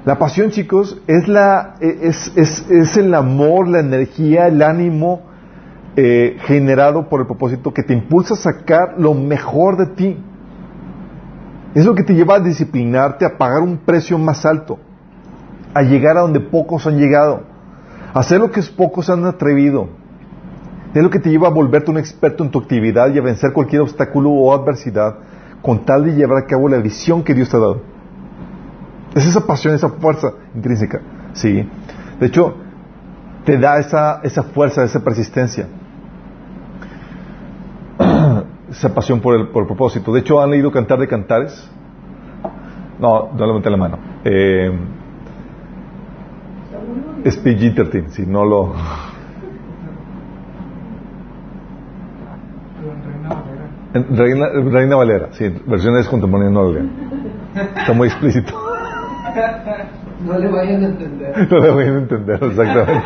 La 0.05 0.19
pasión, 0.19 0.51
chicos, 0.51 1.01
es, 1.07 1.29
la, 1.29 1.75
es, 1.81 2.33
es 2.37 2.97
el 2.97 3.13
amor, 3.15 3.69
la 3.69 3.81
energía, 3.81 4.47
el 4.47 4.63
ánimo, 4.63 5.29
eh, 6.01 6.37
generado 6.43 7.09
por 7.09 7.21
el 7.21 7.27
propósito 7.27 7.75
que 7.75 7.83
te 7.83 7.93
impulsa 7.93 8.35
a 8.35 8.37
sacar 8.37 8.95
lo 8.99 9.15
mejor 9.15 9.77
de 9.77 9.87
ti. 9.87 10.17
Es 11.75 11.85
lo 11.85 11.95
que 11.97 12.05
te 12.05 12.15
lleva 12.15 12.37
a 12.37 12.41
disciplinarte, 12.41 13.27
a 13.27 13.37
pagar 13.37 13.63
un 13.63 13.79
precio 13.79 14.17
más 14.17 14.47
alto, 14.47 14.79
a 15.75 15.83
llegar 15.83 16.17
a 16.17 16.21
donde 16.21 16.39
pocos 16.39 16.87
han 16.87 16.99
llegado, 16.99 17.43
a 18.15 18.21
hacer 18.21 18.39
lo 18.39 18.51
que 18.51 18.63
pocos 18.63 19.11
han 19.11 19.25
atrevido. 19.25 19.89
Es 20.95 21.03
lo 21.03 21.11
que 21.11 21.19
te 21.19 21.31
lleva 21.31 21.49
a 21.49 21.51
volverte 21.51 21.91
un 21.91 21.99
experto 21.99 22.45
en 22.45 22.51
tu 22.51 22.61
actividad 22.61 23.13
y 23.13 23.19
a 23.19 23.23
vencer 23.23 23.53
cualquier 23.53 23.83
obstáculo 23.83 24.31
o 24.31 24.55
adversidad 24.55 25.17
con 25.63 25.85
tal 25.85 26.05
de 26.05 26.15
llevar 26.15 26.45
a 26.45 26.47
cabo 26.47 26.69
la 26.69 26.79
visión 26.79 27.23
que 27.23 27.35
Dios 27.35 27.49
te 27.49 27.57
ha 27.57 27.61
dado. 27.61 27.81
Es 29.15 29.27
esa 29.27 29.47
pasión, 29.47 29.75
esa 29.75 29.89
fuerza 29.89 30.33
intrínseca. 30.55 31.01
Sí. 31.33 31.69
De 32.21 32.27
hecho, 32.27 32.55
te 33.45 33.59
da 33.59 33.79
esa, 33.79 34.21
esa 34.23 34.43
fuerza, 34.43 34.85
esa 34.85 35.03
persistencia 35.03 35.67
esa 38.71 38.95
pasión 38.95 39.21
por 39.21 39.35
el, 39.35 39.49
por 39.49 39.67
propósito. 39.67 40.13
De 40.13 40.21
hecho, 40.21 40.41
¿han 40.41 40.51
leído 40.51 40.71
Cantar 40.71 40.99
de 40.99 41.09
Cantares? 41.09 41.71
No, 42.99 43.31
no 43.33 43.47
levanté 43.47 43.71
la 43.71 43.77
mano. 43.77 43.99
Eh, 44.25 44.71
es 47.25 47.43
PG-13, 47.43 48.09
si 48.09 48.27
no 48.27 48.45
lo... 48.45 48.75
Reina, 53.93 54.49
Reina 54.49 54.97
Valera, 54.97 55.29
sí, 55.33 55.49
versiones 55.67 56.09
contemporáneas 56.09 56.53
no 56.53 56.63
lo 56.65 56.73
lean. 56.73 56.91
Está 57.77 57.93
muy 57.93 58.09
explícito. 58.09 58.53
No 60.25 60.39
le 60.39 60.49
vayan 60.49 60.83
a 60.83 60.87
entender. 60.87 61.49
No 61.51 61.59
le 61.59 61.71
vayan 61.71 61.95
a 61.95 61.99
entender, 61.99 62.43
exactamente. 62.43 63.03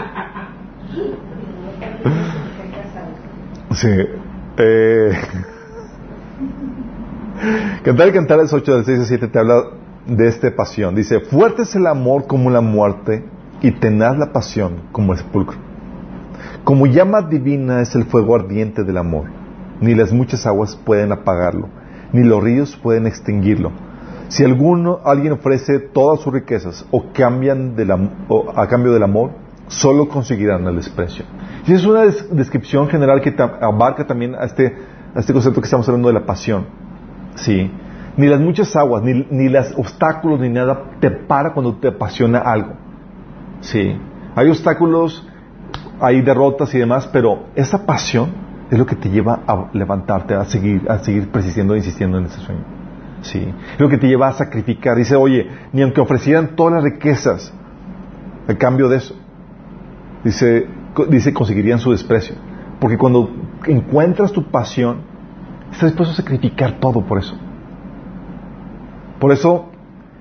Sí. 3.72 3.89
Eh, 4.59 5.12
Cantar 7.85 8.09
y 8.09 8.12
Cantar 8.12 8.41
es 8.41 8.53
8 8.53 8.74
del 8.74 8.85
6 8.85 9.01
a 9.01 9.05
7 9.05 9.28
te 9.28 9.39
habla 9.39 9.62
de 10.07 10.28
esta 10.28 10.55
pasión. 10.55 10.95
Dice, 10.95 11.20
fuerte 11.20 11.62
es 11.62 11.74
el 11.74 11.87
amor 11.87 12.26
como 12.26 12.51
la 12.51 12.61
muerte 12.61 13.24
y 13.61 13.72
tenaz 13.72 14.18
la 14.18 14.33
pasión 14.33 14.83
como 14.93 15.12
el 15.12 15.18
sepulcro. 15.18 15.57
Como 16.64 16.87
llama 16.87 17.22
divina 17.22 17.80
es 17.80 17.95
el 17.95 18.05
fuego 18.05 18.35
ardiente 18.35 18.85
del 18.85 18.97
amor. 18.97 19.26
Ni 19.83 19.97
las 19.97 20.12
muchas 20.12 20.47
aguas 20.47 20.76
pueden 20.76 21.11
apagarlo, 21.11 21.68
ni 22.12 22.22
los 22.22 22.43
ríos 22.43 22.76
pueden 22.76 23.07
extinguirlo. 23.09 23.72
Si 24.28 24.45
alguno, 24.45 25.01
alguien 25.05 25.33
ofrece 25.33 25.80
todas 25.80 26.20
sus 26.20 26.33
riquezas 26.33 26.87
o 26.93 27.07
cambian 27.12 27.74
a 28.57 28.66
cambio 28.68 28.93
del 28.93 29.03
amor, 29.03 29.33
solo 29.66 30.09
conseguirán 30.09 30.64
el 30.68 30.76
desprecio. 30.76 31.24
Y 31.66 31.74
es 31.74 31.85
una 31.85 32.05
descripción 32.05 32.89
general 32.89 33.20
que 33.20 33.35
abarca 33.37 34.07
también 34.07 34.37
a 34.37 34.45
este, 34.45 34.72
a 35.14 35.18
este 35.18 35.33
concepto 35.33 35.61
que 35.61 35.66
estamos 35.66 35.89
hablando 35.89 36.09
de 36.09 36.14
la 36.14 36.24
pasión. 36.24 36.64
Sí. 37.35 37.68
Ni 38.16 38.28
las 38.28 38.41
muchas 38.41 38.74
aguas, 38.76 39.03
ni, 39.03 39.26
ni 39.30 39.49
los 39.49 39.74
obstáculos, 39.76 40.39
ni 40.39 40.49
nada 40.49 40.93
te 41.01 41.11
para 41.11 41.53
cuando 41.53 41.74
te 41.74 41.89
apasiona 41.89 42.39
algo. 42.39 42.74
Sí. 43.61 43.99
Hay 44.37 44.49
obstáculos, 44.49 45.26
hay 46.01 46.22
derrotas 46.22 46.72
y 46.72 46.78
demás, 46.78 47.09
pero 47.12 47.47
esa 47.57 47.85
pasión 47.85 48.51
es 48.73 48.79
lo 48.79 48.87
que 48.87 48.97
te 48.97 49.09
lleva 49.09 49.41
a 49.47 49.68
levantarte, 49.73 50.35
a 50.35 50.45
seguir, 50.45 50.91
a 50.91 50.99
seguir 50.99 51.31
persistiendo 51.31 51.75
e 51.75 51.79
insistiendo 51.79 52.18
en 52.18 52.25
ese 52.25 52.41
sueño. 52.41 52.64
Sí. 53.20 53.39
Es 53.75 53.81
lo 53.81 53.89
que 53.89 53.99
te 53.99 54.09
lleva 54.09 54.29
a 54.29 54.33
sacrificar. 54.33 54.97
Dice, 54.97 55.14
oye, 55.14 55.49
ni 55.73 55.83
aunque 55.83 56.01
ofrecieran 56.01 56.57
todas 56.57 56.75
las 56.75 56.85
riquezas 56.85 57.53
a 58.49 58.55
cambio 58.55 58.89
de 58.89 58.97
eso, 58.97 59.14
dice, 60.25 60.66
dice, 61.09 61.33
conseguirían 61.33 61.79
su 61.79 61.93
desprecio. 61.93 62.35
Porque 62.81 62.99
cuando 62.99 63.31
encuentras 63.66 64.33
tu 64.33 64.51
pasión, 64.51 65.12
Estás 65.73 65.91
dispuesto 65.91 66.12
a 66.12 66.16
sacrificar 66.16 66.79
todo 66.81 67.01
por 67.07 67.18
eso. 67.18 67.35
Por 69.18 69.33
eso, 69.33 69.70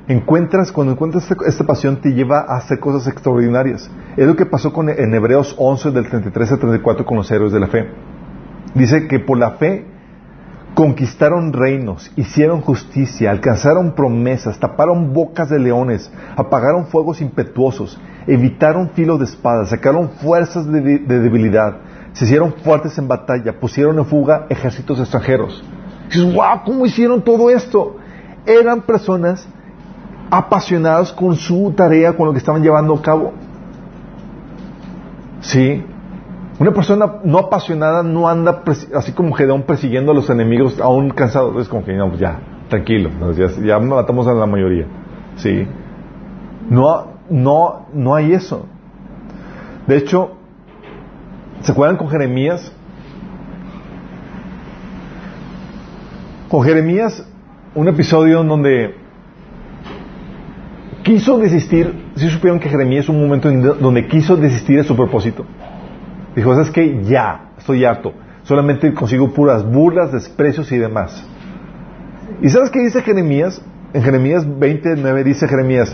encuentras, 0.08 0.72
cuando 0.72 0.94
encuentras 0.94 1.30
esta, 1.46 1.66
pasión, 1.66 1.98
te 1.98 2.14
lleva 2.14 2.46
a 2.48 2.58
hacer 2.58 2.80
cosas 2.80 3.06
extraordinarias. 3.12 3.92
Es 4.16 4.26
lo 4.26 4.36
que 4.36 4.46
pasó 4.46 4.72
con, 4.72 4.90
en 4.90 5.14
Hebreos 5.14 5.54
11, 5.58 5.92
del 5.92 6.08
33 6.08 6.54
al 6.54 6.60
34, 6.60 7.06
con 7.06 7.18
los 7.18 7.30
héroes 7.30 7.52
de 7.52 7.60
la 7.60 7.68
fe. 7.68 7.90
Dice 8.74 9.08
que 9.08 9.20
por 9.20 9.38
la 9.38 9.52
fe 9.52 9.86
conquistaron 10.74 11.52
reinos, 11.52 12.12
hicieron 12.16 12.62
justicia, 12.62 13.32
alcanzaron 13.32 13.94
promesas, 13.94 14.60
taparon 14.60 15.14
bocas 15.14 15.50
de 15.50 15.60
leones, 15.60 16.12
apagaron 16.38 16.88
fuegos 16.88 17.22
impetuosos, 17.22 18.00
evitaron 18.26 18.92
filos 18.92 19.20
de 19.20 19.26
espadas, 19.26 19.70
sacaron 19.70 20.10
fuerzas 20.22 20.72
de, 20.72 21.00
de 21.00 21.20
debilidad, 21.20 21.78
se 22.14 22.26
hicieron 22.26 22.54
fuertes 22.64 22.98
en 22.98 23.08
batalla, 23.08 23.60
pusieron 23.60 24.00
en 24.00 24.06
fuga 24.06 24.46
ejércitos 24.50 25.00
extranjeros. 25.00 25.64
Dices, 26.08 26.34
wow, 26.34 26.64
¿cómo 26.66 26.86
hicieron 26.86 27.22
todo 27.22 27.50
esto? 27.50 27.98
Eran 28.46 28.82
personas 28.82 29.48
apasionadas 30.30 31.12
con 31.12 31.36
su 31.36 31.74
tarea, 31.76 32.14
con 32.14 32.26
lo 32.28 32.32
que 32.32 32.40
estaban 32.40 32.64
llevando 32.64 32.96
a 32.96 33.02
cabo. 33.02 33.34
Sí. 35.42 35.84
Una 36.62 36.74
persona 36.74 37.14
no 37.24 37.40
apasionada 37.40 38.04
no 38.04 38.30
anda 38.30 38.62
así 38.94 39.14
como 39.14 39.34
Gedeón 39.34 39.64
persiguiendo 39.64 40.12
a 40.12 40.14
los 40.14 40.30
enemigos 40.30 40.80
aún 40.80 41.10
cansado. 41.10 41.60
Es 41.60 41.68
como 41.68 41.84
que, 41.84 41.92
no, 41.94 42.08
pues 42.10 42.20
ya, 42.20 42.40
tranquilo, 42.70 43.10
ya, 43.66 43.80
matamos 43.80 44.28
a 44.28 44.34
la 44.36 44.46
mayoría. 44.46 44.86
Sí. 45.38 45.66
No, 46.70 47.14
no, 47.32 47.88
no 47.96 48.14
hay 48.14 48.34
eso. 48.34 48.68
De 49.88 49.98
hecho, 49.98 50.34
¿se 51.62 51.72
acuerdan 51.72 51.98
con 51.98 52.10
Jeremías? 52.10 52.72
Con 56.48 56.62
Jeremías, 56.62 57.28
un 57.74 57.88
episodio 57.88 58.42
en 58.42 58.48
donde 58.48 58.96
quiso 61.02 61.40
desistir, 61.40 62.12
si 62.14 62.30
supieron 62.30 62.60
que 62.60 62.70
Jeremías 62.70 63.06
es 63.06 63.10
un 63.10 63.20
momento 63.20 63.50
en 63.50 63.64
donde 63.64 64.06
quiso 64.06 64.38
desistir 64.38 64.78
de 64.78 64.84
su 64.84 64.96
propósito. 64.96 65.44
Dijo, 66.36 66.54
¿sabes 66.54 66.72
que 66.72 67.04
Ya, 67.04 67.52
estoy 67.58 67.86
harto. 67.86 68.14
Solamente 68.44 68.94
consigo 68.94 69.32
puras 69.32 69.64
burlas, 69.70 70.12
desprecios 70.12 70.72
y 70.72 70.78
demás. 70.78 71.24
¿Y 72.42 72.50
sabes 72.50 72.70
qué 72.70 72.80
dice 72.80 73.02
Jeremías? 73.02 73.62
En 73.94 74.02
Jeremías 74.02 74.48
29 74.60 75.24
dice 75.24 75.48
Jeremías, 75.48 75.94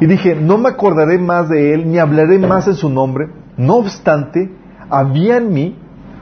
y 0.00 0.06
dije, 0.06 0.34
no 0.34 0.58
me 0.58 0.70
acordaré 0.70 1.18
más 1.18 1.48
de 1.48 1.74
él, 1.74 1.90
ni 1.90 1.98
hablaré 1.98 2.38
más 2.38 2.66
en 2.66 2.74
su 2.74 2.88
nombre. 2.88 3.28
No 3.56 3.76
obstante, 3.76 4.50
había 4.88 5.36
en 5.36 5.52
mí 5.52 5.76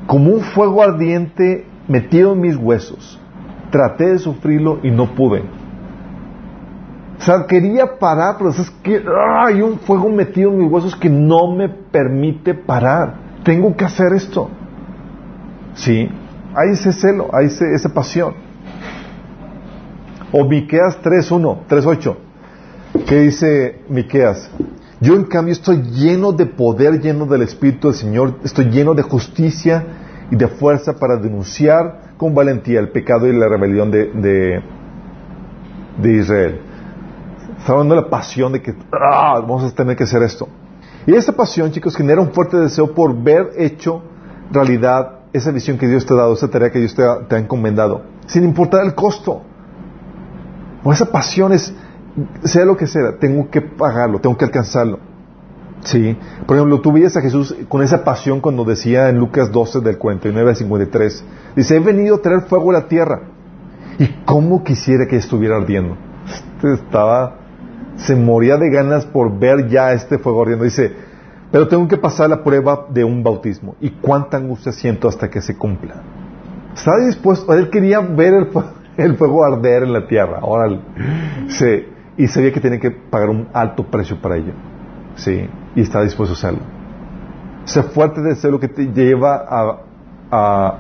como 0.07 0.33
un 0.33 0.41
fuego 0.41 0.83
ardiente 0.83 1.67
metido 1.89 2.33
en 2.33 2.41
mis 2.41 2.57
huesos. 2.57 3.21
Traté 3.71 4.11
de 4.11 4.19
sufrirlo 4.19 4.81
y 4.83 4.91
no 4.91 5.15
pude. 5.15 5.45
Sea, 7.21 7.47
quería 7.47 7.99
parar, 7.99 8.37
pero 8.39 8.51
es 8.51 8.71
que 8.83 9.03
hay 9.39 9.61
un 9.61 9.79
fuego 9.79 10.09
metido 10.09 10.51
en 10.51 10.59
mis 10.59 10.71
huesos 10.71 10.97
que 10.97 11.09
no 11.09 11.55
me 11.55 11.69
permite 11.69 12.55
parar. 12.55 13.15
Tengo 13.45 13.77
que 13.77 13.85
hacer 13.85 14.13
esto. 14.13 14.49
Sí, 15.75 16.09
hay 16.55 16.71
ese 16.71 16.93
celo, 16.93 17.29
hay 17.33 17.47
esa 17.47 17.89
pasión. 17.93 18.35
O 20.33 20.45
Miqueas 20.45 20.99
3.1, 21.03 21.67
3.8. 21.69 22.17
¿Qué 23.07 23.21
dice 23.21 23.83
Miqueas? 23.89 24.51
Yo 25.01 25.15
en 25.15 25.25
cambio 25.25 25.53
estoy 25.53 25.83
lleno 25.83 26.33
de 26.33 26.47
poder, 26.47 27.01
lleno 27.01 27.25
del 27.27 27.43
Espíritu 27.43 27.89
del 27.89 27.97
Señor, 27.97 28.35
estoy 28.45 28.67
lleno 28.67 28.95
de 28.95 29.03
justicia 29.03 29.85
y 30.31 30.37
de 30.37 30.47
fuerza 30.47 30.99
para 30.99 31.17
denunciar 31.17 32.11
con 32.19 32.35
valentía 32.35 32.81
el 32.81 32.91
pecado 32.91 33.27
y 33.27 33.33
la 33.33 33.49
rebelión 33.49 33.91
de, 33.91 34.63
de, 35.99 36.13
Israel. 36.13 36.61
Está 37.61 37.73
hablando 37.73 37.95
de 37.95 38.01
la 38.01 38.09
pasión 38.09 38.53
de 38.53 38.63
que 38.63 38.75
ah, 38.93 39.39
vamos 39.41 39.63
a 39.65 39.71
tener 39.71 39.97
que 39.97 40.05
hacer 40.05 40.23
esto. 40.23 40.49
Y 41.07 41.15
esa 41.15 41.33
pasión, 41.33 41.71
chicos, 41.71 41.97
genera 41.97 42.21
un 42.21 42.33
fuerte 42.33 42.57
deseo 42.57 42.95
por 42.95 43.15
ver 43.15 43.53
hecho 43.57 44.03
realidad 44.51 45.21
esa 45.33 45.51
visión 45.51 45.79
que 45.79 45.87
Dios 45.87 46.05
te 46.05 46.15
ha 46.15 46.17
dado, 46.17 46.33
esa 46.35 46.49
tarea 46.49 46.71
que 46.71 46.79
Dios 46.79 46.95
te 46.95 47.05
ha, 47.05 47.27
te 47.27 47.37
ha 47.37 47.39
encomendado, 47.39 48.03
sin 48.27 48.45
importar 48.45 48.85
el 48.85 48.95
costo. 48.95 49.43
O 50.83 50.93
esa 50.93 51.07
pasión 51.07 51.53
es, 51.53 51.73
sea 52.45 52.65
lo 52.65 52.77
que 52.77 52.87
sea, 52.87 53.17
tengo 53.19 53.49
que 53.51 53.61
pagarlo, 53.61 54.21
tengo 54.21 54.37
que 54.37 54.47
alcanzarlo. 54.47 54.99
Sí. 55.85 56.17
Por 56.47 56.57
ejemplo, 56.57 56.81
tú 56.81 56.93
veías 56.93 57.17
a 57.17 57.21
Jesús 57.21 57.55
con 57.69 57.83
esa 57.83 58.05
pasión 58.05 58.41
cuando 58.41 58.65
decía 58.65 59.09
en 59.09 59.19
Lucas 59.19 59.51
12 59.51 59.81
del 59.81 59.99
49 59.99 60.51
al 60.51 60.57
53, 60.57 61.25
dice, 61.57 61.77
he 61.77 61.81
venido 61.81 62.17
a 62.17 62.23
traer 62.23 62.43
fuego 62.43 62.71
a 62.71 62.75
la 62.75 62.89
tierra. 62.89 63.23
Y 63.99 64.07
cómo 64.25 64.65
quisiera 64.65 65.07
que 65.07 65.17
estuviera 65.17 65.57
ardiendo. 65.57 65.97
Este 66.57 66.75
estaba, 66.75 67.40
se 68.07 68.17
moría 68.17 68.57
de 68.57 68.71
ganas 68.71 69.07
por 69.07 69.39
ver 69.39 69.69
ya 69.69 69.93
este 69.93 70.19
fuego 70.19 70.43
ardiendo. 70.43 70.65
Dice, 70.65 70.93
pero 71.51 71.69
tengo 71.69 71.89
que 71.89 71.97
pasar 71.97 72.31
la 72.31 72.43
prueba 72.45 72.87
de 72.91 73.05
un 73.05 73.23
bautismo. 73.23 73.77
Y 73.81 73.91
cuánta 73.91 74.37
angustia 74.37 74.73
siento 74.73 75.09
hasta 75.09 75.31
que 75.31 75.41
se 75.41 75.57
cumpla. 75.57 76.03
Estaba 76.75 76.99
dispuesto, 77.07 77.53
él 77.55 77.71
quería 77.71 78.01
ver 78.01 78.49
el, 78.97 79.17
fuego 79.17 79.45
arder 79.45 79.83
en 79.85 79.93
la 79.93 80.07
tierra. 80.07 80.39
Ahora, 80.41 80.81
sí 81.49 81.85
y 82.21 82.29
sabía 82.29 82.53
que 82.53 82.61
tenía 82.61 82.79
que 82.79 82.91
pagar 82.91 83.31
un 83.31 83.49
alto 83.55 83.85
precio 83.85 84.21
para 84.21 84.37
ello. 84.37 84.53
Sí, 85.15 85.49
y 85.75 85.81
está 85.81 86.03
dispuesto 86.03 86.35
a 86.35 86.37
hacerlo. 86.37 86.61
Ser 87.65 87.85
fuerte 87.85 88.21
de 88.21 88.35
ser 88.37 88.51
lo 88.51 88.61
que 88.61 88.69
te 88.69 88.93
lleva 88.93 89.43
a, 89.49 89.87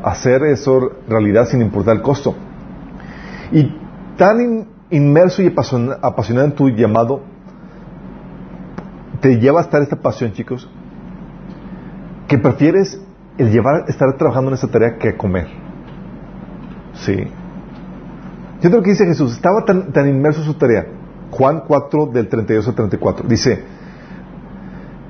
hacer 0.05 0.45
eso 0.45 0.93
realidad 1.09 1.47
sin 1.47 1.63
importar 1.63 1.97
el 1.97 2.03
costo. 2.03 2.35
Y 3.53 3.75
tan 4.19 4.67
inmerso 4.91 5.43
y 5.43 5.47
apasionado 5.47 6.47
en 6.47 6.53
tu 6.53 6.69
llamado, 6.69 7.23
te 9.21 9.39
lleva 9.39 9.61
a 9.61 9.63
estar 9.63 9.83
esta 9.83 9.97
pasión, 9.97 10.33
chicos, 10.33 10.69
que 12.27 12.39
prefieres 12.39 13.01
el 13.39 13.51
llevar, 13.51 13.85
estar 13.89 14.17
trabajando 14.17 14.51
en 14.51 14.55
esa 14.55 14.69
tarea 14.69 14.97
que 14.99 15.17
comer. 15.17 15.49
Sí. 16.95 17.17
Yo 18.61 18.71
creo 18.71 18.83
que 18.83 18.91
dice 18.91 19.07
Jesús, 19.07 19.33
estaba 19.33 19.65
tan, 19.65 19.93
tan 19.93 20.09
inmerso 20.09 20.41
en 20.41 20.47
su 20.47 20.55
tarea 20.55 20.87
Juan 21.31 21.63
4 21.67 22.07
del 22.07 22.29
32 22.29 22.69
al 22.69 22.75
34. 22.75 23.29
Dice, 23.29 23.63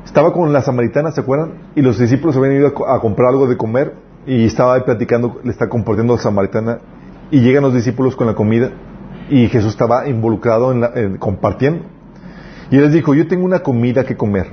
estaba 0.04 0.32
con 0.32 0.52
la 0.52 0.62
samaritana, 0.62 1.10
¿se 1.12 1.20
acuerdan? 1.20 1.54
Y 1.74 1.82
los 1.82 1.98
discípulos 1.98 2.36
habían 2.36 2.54
ido 2.54 2.68
a, 2.86 3.00
comprar 3.00 3.30
algo 3.30 3.46
de 3.46 3.56
comer 3.56 3.94
y 4.26 4.44
estaba 4.44 4.74
ahí 4.74 4.82
platicando, 4.82 5.40
le 5.42 5.50
está 5.50 5.68
compartiendo 5.68 6.12
a 6.12 6.16
la 6.16 6.22
samaritana 6.22 6.78
y 7.30 7.40
llegan 7.40 7.62
los 7.62 7.74
discípulos 7.74 8.16
con 8.16 8.26
la 8.26 8.34
comida 8.34 8.70
y 9.30 9.48
Jesús 9.48 9.70
estaba 9.70 10.08
involucrado 10.08 10.72
en, 10.72 11.16
compartiendo. 11.18 11.84
Y 12.70 12.76
él 12.76 12.82
les 12.82 12.92
dijo, 12.92 13.14
yo 13.14 13.26
tengo 13.28 13.44
una 13.44 13.60
comida 13.60 14.04
que 14.04 14.16
comer 14.16 14.48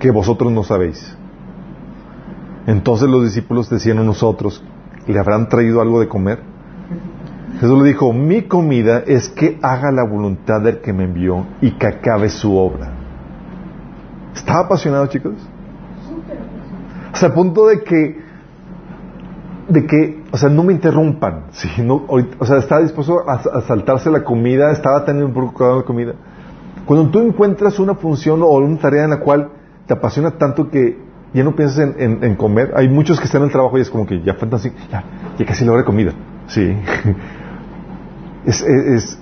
que 0.00 0.10
vosotros 0.10 0.50
no 0.50 0.64
sabéis. 0.64 1.16
Entonces 2.66 3.08
los 3.08 3.22
discípulos 3.22 3.70
decían 3.70 3.98
a 3.98 4.02
nosotros, 4.02 4.62
¿le 5.06 5.18
habrán 5.18 5.48
traído 5.48 5.80
algo 5.80 6.00
de 6.00 6.08
comer? 6.08 6.40
Jesús 7.60 7.82
le 7.82 7.88
dijo, 7.88 8.12
mi 8.12 8.42
comida 8.42 9.02
es 9.06 9.28
que 9.28 9.58
haga 9.62 9.92
la 9.92 10.04
voluntad 10.04 10.60
del 10.62 10.80
que 10.80 10.92
me 10.92 11.04
envió 11.04 11.46
y 11.60 11.72
que 11.72 11.86
acabe 11.86 12.28
su 12.28 12.56
obra. 12.56 12.92
¿Estaba 14.34 14.60
apasionado, 14.60 15.06
chicos? 15.06 15.34
Hasta 17.12 17.26
el 17.26 17.32
punto 17.32 17.66
de 17.68 17.82
que, 17.84 18.23
de 19.68 19.86
que, 19.86 20.22
o 20.30 20.36
sea, 20.36 20.48
no 20.48 20.62
me 20.62 20.72
interrumpan. 20.72 21.44
¿sí? 21.52 21.68
o 21.88 22.46
sea, 22.46 22.58
estaba 22.58 22.82
dispuesto 22.82 23.28
a, 23.28 23.60
saltarse 23.62 24.10
la 24.10 24.24
comida, 24.24 24.72
estaba 24.72 25.04
tan 25.04 25.20
involucrado 25.20 25.72
en 25.74 25.78
la 25.78 25.84
comida. 25.84 26.14
Cuando 26.84 27.10
tú 27.10 27.20
encuentras 27.20 27.78
una 27.78 27.94
función 27.94 28.42
o 28.42 28.48
una 28.48 28.78
tarea 28.78 29.04
en 29.04 29.10
la 29.10 29.20
cual 29.20 29.50
te 29.86 29.94
apasiona 29.94 30.32
tanto 30.32 30.70
que 30.70 30.98
ya 31.32 31.42
no 31.42 31.56
piensas 31.56 31.96
en, 31.98 32.36
comer, 32.36 32.72
hay 32.76 32.88
muchos 32.88 33.18
que 33.18 33.24
están 33.24 33.40
en 33.40 33.46
el 33.46 33.52
trabajo 33.52 33.76
y 33.78 33.80
es 33.80 33.90
como 33.90 34.06
que 34.06 34.22
ya 34.22 34.34
faltan 34.34 34.60
así, 34.60 34.70
ya, 34.90 35.02
ya 35.36 35.44
casi 35.46 35.64
la 35.64 35.72
hora 35.72 35.84
comida. 35.84 36.12
Sí. 36.46 36.76
es, 38.46 39.18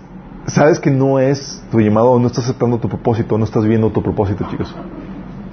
sabes 0.47 0.81
que 0.81 0.91
no 0.91 1.19
es 1.19 1.63
tu 1.71 1.81
llamado, 1.81 2.19
no 2.19 2.27
estás 2.27 2.45
aceptando 2.45 2.79
tu 2.79 2.89
propósito, 2.89 3.39
no 3.39 3.45
estás 3.45 3.65
viendo 3.65 3.91
tu 3.91 4.03
propósito, 4.03 4.45
chicos. 4.51 4.75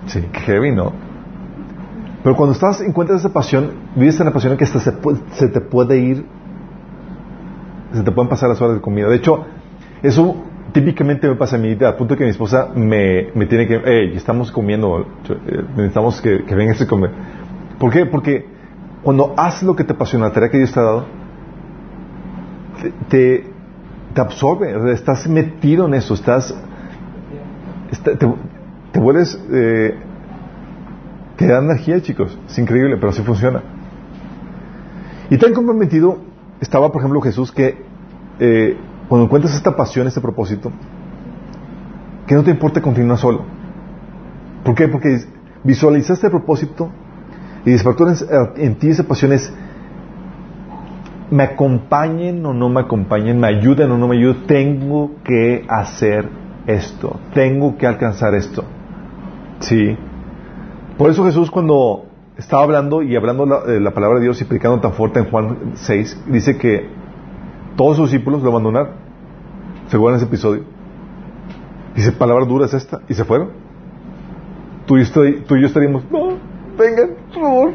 Sí, 0.07 0.25
qué 0.33 0.39
heavy, 0.39 0.71
¿no? 0.71 0.91
Pero 2.24 2.36
cuando 2.36 2.53
estás, 2.53 2.82
encuentras 2.82 3.22
esa 3.22 3.32
pasión, 3.32 3.72
vives 3.95 4.20
en 4.20 4.26
la 4.26 4.34
pasión 4.34 4.57
que 4.57 4.65
hasta 4.65 4.80
se, 4.80 4.93
se 5.32 5.47
te 5.47 5.61
puede 5.61 5.99
ir, 5.99 6.26
se 7.93 8.03
te 8.03 8.11
pueden 8.11 8.30
pasar 8.30 8.49
las 8.49 8.61
horas 8.61 8.76
de 8.76 8.82
comida. 8.82 9.07
De 9.07 9.15
hecho, 9.15 9.45
eso 10.03 10.36
típicamente 10.72 11.28
me 11.28 11.36
pasa 11.36 11.55
a 11.55 11.59
mí, 11.59 11.78
a 11.84 11.97
punto 11.97 12.15
que 12.15 12.24
mi 12.24 12.30
esposa 12.30 12.70
me, 12.76 13.30
me 13.34 13.45
tiene 13.45 13.67
que, 13.67 13.82
hey, 13.84 14.13
estamos 14.15 14.51
comiendo, 14.51 15.05
eh, 15.30 15.63
necesitamos 15.76 16.22
que, 16.22 16.43
que 16.43 16.55
vengas 16.55 16.82
a 16.82 16.88
comer. 16.88 17.11
¿Por 17.80 17.91
qué? 17.91 18.05
Porque 18.05 18.45
cuando 19.03 19.34
haces 19.38 19.63
lo 19.63 19.76
que 19.76 19.84
te 19.84 19.93
apasiona, 19.93 20.28
la 20.28 20.34
tarea 20.34 20.49
que 20.49 20.57
Dios 20.57 20.72
te 20.72 20.80
ha 20.80 20.84
dado, 20.84 21.05
te, 23.09 23.47
te 24.13 24.22
absorbe, 24.22 24.91
estás 24.91 25.28
metido 25.28 25.88
en 25.88 25.93
eso, 25.93 26.13
estás, 26.13 26.53
te, 28.03 28.99
vuelves, 28.99 29.41
eh, 29.51 29.97
te 31.39 31.47
da 31.47 31.59
energía, 31.59 32.01
chicos, 32.01 32.37
es 32.49 32.59
increíble, 32.59 32.97
pero 32.97 33.09
así 33.09 33.21
funciona. 33.21 33.63
Y 35.29 35.37
tan 35.37 35.53
comprometido 35.53 36.17
estaba, 36.59 36.91
por 36.91 37.01
ejemplo, 37.01 37.21
Jesús 37.21 37.53
que 37.53 37.81
eh, 38.39 38.77
cuando 39.07 39.25
encuentras 39.25 39.55
esta 39.55 39.73
pasión, 39.73 40.05
este 40.05 40.19
propósito, 40.19 40.69
que 42.27 42.35
no 42.35 42.43
te 42.43 42.51
importa 42.51 42.81
continuar 42.81 43.17
solo. 43.17 43.45
¿Por 44.65 44.75
qué? 44.75 44.89
Porque 44.89 45.17
visualizaste 45.63 46.27
el 46.27 46.31
propósito 46.31 46.91
y 47.65 47.71
despertó 47.71 48.09
en, 48.09 48.15
en 48.57 48.75
ti 48.75 48.89
esa 48.89 49.03
pasión 49.03 49.31
es 49.31 49.53
me 51.31 51.43
acompañen 51.43 52.45
o 52.45 52.53
no 52.53 52.67
me 52.67 52.81
acompañen, 52.81 53.39
me 53.39 53.47
ayuden 53.47 53.91
o 53.91 53.97
no 53.97 54.09
me 54.09 54.17
ayuden, 54.17 54.45
tengo 54.45 55.11
que 55.23 55.63
hacer 55.69 56.27
esto, 56.67 57.17
tengo 57.33 57.77
que 57.77 57.87
alcanzar 57.87 58.35
esto. 58.35 58.65
Sí. 59.59 59.97
Por 60.99 61.09
eso 61.09 61.23
Jesús 61.23 61.49
cuando 61.49 62.07
estaba 62.37 62.63
hablando 62.63 63.01
y 63.01 63.15
hablando 63.15 63.45
la, 63.45 63.59
eh, 63.67 63.79
la 63.79 63.91
palabra 63.91 64.19
de 64.19 64.25
Dios 64.25 64.41
y 64.41 64.43
predicando 64.43 64.81
tan 64.81 64.91
fuerte 64.91 65.19
en 65.19 65.29
Juan 65.31 65.57
6, 65.75 66.25
dice 66.27 66.57
que 66.57 66.89
todos 67.77 67.95
sus 67.95 68.11
discípulos 68.11 68.43
lo 68.43 68.49
abandonaron. 68.49 68.95
¿Se 69.87 69.95
acuerdan 69.95 70.17
ese 70.17 70.27
episodio? 70.27 70.63
Dice, 71.95 72.11
palabra 72.11 72.43
dura 72.43 72.65
es 72.65 72.73
esta. 72.73 72.99
Y 73.07 73.13
se 73.13 73.23
fueron. 73.23 73.51
Tú 74.87 74.97
y, 74.97 75.03
estoy, 75.03 75.39
tú 75.47 75.55
y 75.55 75.61
yo 75.61 75.67
estaríamos, 75.67 76.03
no, 76.11 76.33
vengan, 76.77 77.11
por 77.33 77.43
favor. 77.43 77.73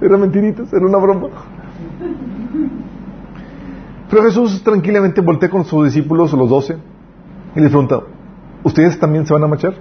Era 0.00 0.16
mentiritas, 0.16 0.72
era 0.72 0.86
una 0.86 0.96
broma. 0.96 1.28
Pero 4.08 4.22
Jesús 4.22 4.62
tranquilamente 4.64 5.20
voltea 5.20 5.50
con 5.50 5.66
sus 5.66 5.84
discípulos, 5.84 6.32
los 6.32 6.48
doce, 6.48 6.78
y 7.54 7.60
les 7.60 7.68
pregunta, 7.68 8.00
¿ustedes 8.62 8.98
también 8.98 9.26
se 9.26 9.34
van 9.34 9.44
a 9.44 9.46
marchar? 9.46 9.74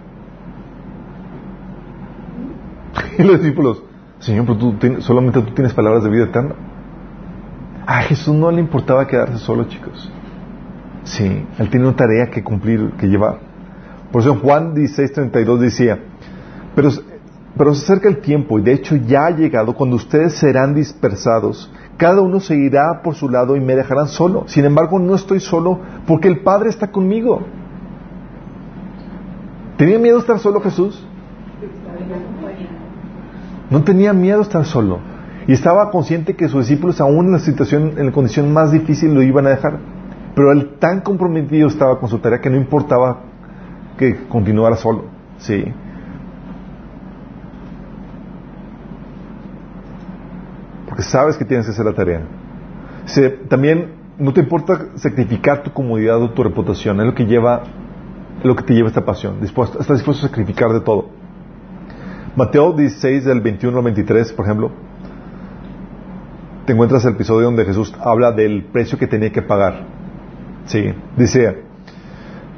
Y 3.17 3.23
los 3.23 3.39
discípulos, 3.39 3.83
Señor, 4.19 4.45
pero 4.45 4.57
tú 4.57 5.01
solamente 5.01 5.41
tú 5.41 5.53
tienes 5.53 5.73
palabras 5.73 6.03
de 6.03 6.09
vida 6.09 6.25
eterna. 6.25 6.55
A 7.85 8.01
Jesús 8.01 8.35
no 8.35 8.49
le 8.51 8.59
importaba 8.59 9.07
quedarse 9.07 9.37
solo, 9.37 9.65
chicos. 9.65 10.11
Sí, 11.03 11.45
él 11.59 11.69
tiene 11.69 11.87
una 11.87 11.95
tarea 11.95 12.31
que 12.31 12.43
cumplir, 12.43 12.93
que 12.97 13.07
llevar. 13.07 13.39
Por 14.11 14.21
eso 14.21 14.35
Juan 14.35 14.73
16:32 14.73 15.57
decía, 15.59 15.99
pero, 16.73 16.89
pero 17.55 17.73
se 17.75 17.83
acerca 17.83 18.09
el 18.09 18.21
tiempo 18.21 18.57
y 18.57 18.63
de 18.63 18.73
hecho 18.73 18.95
ya 18.95 19.27
ha 19.27 19.31
llegado 19.31 19.75
cuando 19.75 19.97
ustedes 19.97 20.33
serán 20.33 20.73
dispersados. 20.73 21.71
Cada 21.97 22.21
uno 22.21 22.39
se 22.39 22.55
irá 22.55 23.01
por 23.03 23.15
su 23.15 23.29
lado 23.29 23.55
y 23.55 23.61
me 23.61 23.75
dejarán 23.75 24.07
solo. 24.07 24.45
Sin 24.47 24.65
embargo, 24.65 24.99
no 24.99 25.15
estoy 25.15 25.39
solo 25.39 25.79
porque 26.07 26.27
el 26.27 26.41
Padre 26.41 26.69
está 26.69 26.91
conmigo. 26.91 27.43
¿Tenía 29.77 29.99
miedo 29.99 30.19
estar 30.19 30.39
solo 30.39 30.59
Jesús? 30.61 31.05
No 33.75 33.83
tenía 33.83 34.13
miedo 34.13 34.41
estar 34.41 34.63
solo. 34.63 34.99
Y 35.47 35.51
estaba 35.51 35.91
consciente 35.91 36.33
que 36.37 36.47
sus 36.47 36.65
discípulos, 36.65 37.01
aún 37.01 37.25
en 37.25 37.33
la 37.33 37.39
situación, 37.39 37.95
en 37.97 38.05
la 38.05 38.13
condición 38.13 38.53
más 38.53 38.71
difícil, 38.71 39.13
lo 39.13 39.21
iban 39.21 39.47
a 39.47 39.49
dejar. 39.49 39.79
Pero 40.33 40.53
él 40.53 40.77
tan 40.79 41.01
comprometido 41.01 41.67
estaba 41.67 41.99
con 41.99 42.07
su 42.07 42.19
tarea 42.19 42.39
que 42.39 42.49
no 42.49 42.55
importaba 42.55 43.23
que 43.97 44.27
continuara 44.29 44.77
solo. 44.77 45.03
Sí. 45.39 45.65
Porque 50.87 51.03
sabes 51.03 51.35
que 51.35 51.43
tienes 51.43 51.65
que 51.65 51.73
hacer 51.73 51.85
la 51.85 51.93
tarea. 51.93 52.21
También 53.49 53.91
no 54.17 54.31
te 54.31 54.39
importa 54.39 54.85
sacrificar 54.95 55.63
tu 55.63 55.73
comodidad 55.73 56.21
o 56.21 56.29
tu 56.29 56.43
reputación. 56.43 57.01
Es 57.01 57.07
lo 57.07 57.13
que 57.13 57.25
lleva, 57.25 57.63
lo 58.41 58.55
que 58.55 58.63
te 58.63 58.73
lleva 58.73 58.87
esta 58.87 59.03
pasión. 59.03 59.41
Dispuesto, 59.41 59.81
estás 59.81 59.97
dispuesto 59.97 60.25
a 60.25 60.29
sacrificar 60.29 60.71
de 60.71 60.79
todo. 60.79 61.24
Mateo 62.35 62.73
16, 62.73 63.23
del 63.23 63.39
21 63.39 63.77
al 63.77 63.83
23, 63.85 64.33
por 64.33 64.45
ejemplo, 64.45 64.71
te 66.65 66.73
encuentras 66.73 67.05
el 67.05 67.13
episodio 67.13 67.45
donde 67.45 67.63
Jesús 67.63 67.93
habla 68.01 68.33
del 68.33 68.65
precio 68.65 68.97
que 68.97 69.07
tenía 69.07 69.31
que 69.31 69.41
pagar. 69.41 69.85
Sí, 70.65 70.93
dice, 71.15 71.63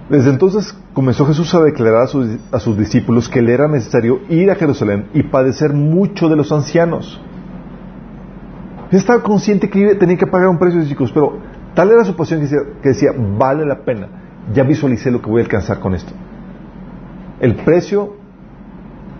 desde 0.09 0.31
entonces 0.31 0.75
comenzó 0.93 1.27
Jesús 1.27 1.53
a 1.53 1.61
declarar 1.61 2.03
a 2.03 2.07
sus, 2.07 2.39
a 2.51 2.59
sus 2.59 2.75
discípulos 2.75 3.29
que 3.29 3.43
le 3.43 3.53
era 3.53 3.67
necesario 3.67 4.21
ir 4.29 4.49
a 4.49 4.55
Jerusalén 4.55 5.09
y 5.13 5.21
padecer 5.23 5.73
mucho 5.73 6.27
de 6.27 6.37
los 6.37 6.51
ancianos. 6.51 7.21
Estaba 8.89 9.21
consciente 9.21 9.69
que 9.69 9.93
tenía 9.93 10.17
que 10.17 10.25
pagar 10.25 10.47
un 10.47 10.57
precio, 10.57 10.83
chicos, 10.85 11.11
pero 11.11 11.37
tal 11.75 11.91
era 11.91 12.03
su 12.03 12.15
pasión 12.15 12.39
que 12.39 12.45
decía, 12.45 12.59
que 12.81 12.89
decía, 12.89 13.11
vale 13.37 13.63
la 13.63 13.83
pena. 13.83 14.07
Ya 14.55 14.63
visualicé 14.63 15.11
lo 15.11 15.21
que 15.21 15.29
voy 15.29 15.41
a 15.41 15.43
alcanzar 15.43 15.79
con 15.79 15.93
esto. 15.93 16.13
El 17.39 17.55
precio 17.55 18.16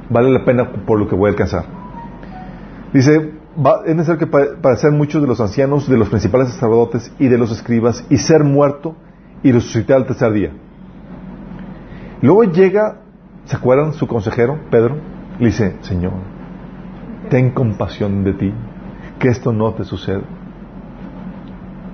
vale 0.09 0.31
la 0.31 0.45
pena 0.45 0.71
por 0.85 0.99
lo 0.99 1.07
que 1.07 1.15
voy 1.15 1.27
a 1.27 1.31
alcanzar. 1.31 1.65
Dice, 2.93 3.31
va- 3.57 3.81
es 3.85 3.95
necesario 3.95 4.19
que 4.19 4.27
pa- 4.27 4.61
padecer 4.61 4.91
muchos 4.91 5.21
de 5.21 5.27
los 5.27 5.39
ancianos, 5.41 5.87
de 5.89 5.97
los 5.97 6.09
principales 6.09 6.49
sacerdotes 6.49 7.11
y 7.19 7.27
de 7.27 7.37
los 7.37 7.51
escribas, 7.51 8.05
y 8.09 8.17
ser 8.17 8.43
muerto 8.43 8.95
y 9.43 9.51
resucitar 9.51 9.97
al 9.97 10.05
tercer 10.05 10.31
día. 10.33 10.51
Luego 12.21 12.43
llega, 12.45 13.01
¿se 13.45 13.55
acuerdan 13.55 13.93
su 13.93 14.07
consejero, 14.07 14.57
Pedro? 14.71 14.95
Le 15.39 15.47
dice, 15.47 15.75
Señor, 15.81 16.13
ten 17.29 17.51
compasión 17.51 18.23
de 18.23 18.33
ti, 18.33 18.53
que 19.19 19.27
esto 19.27 19.51
no 19.53 19.73
te 19.73 19.83
suceda. 19.83 20.21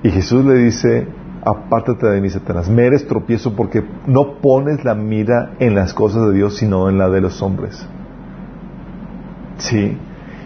Y 0.04 0.10
Jesús 0.12 0.46
le 0.46 0.56
dice, 0.56 1.08
apártate 1.46 2.08
de 2.08 2.22
mí, 2.22 2.30
Satanás, 2.30 2.70
me 2.70 2.86
eres 2.86 3.08
tropiezo 3.08 3.54
porque 3.56 3.84
no 4.06 4.36
pones 4.42 4.84
la 4.86 4.96
mira 4.96 5.52
en 5.60 5.76
las 5.76 5.94
cosas 5.94 6.28
de 6.28 6.34
Dios, 6.34 6.56
sino 6.58 6.88
en 6.90 6.98
la 6.98 7.10
de 7.10 7.22
los 7.22 7.42
hombres. 7.42 7.86
Sí. 9.58 9.98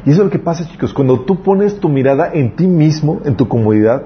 Y 0.05 0.09
eso 0.11 0.21
es 0.21 0.25
lo 0.25 0.29
que 0.29 0.39
pasa, 0.39 0.67
chicos. 0.67 0.93
Cuando 0.93 1.21
tú 1.21 1.41
pones 1.41 1.79
tu 1.79 1.89
mirada 1.89 2.31
en 2.33 2.55
ti 2.55 2.67
mismo, 2.67 3.21
en 3.25 3.35
tu 3.35 3.47
comodidad, 3.47 4.03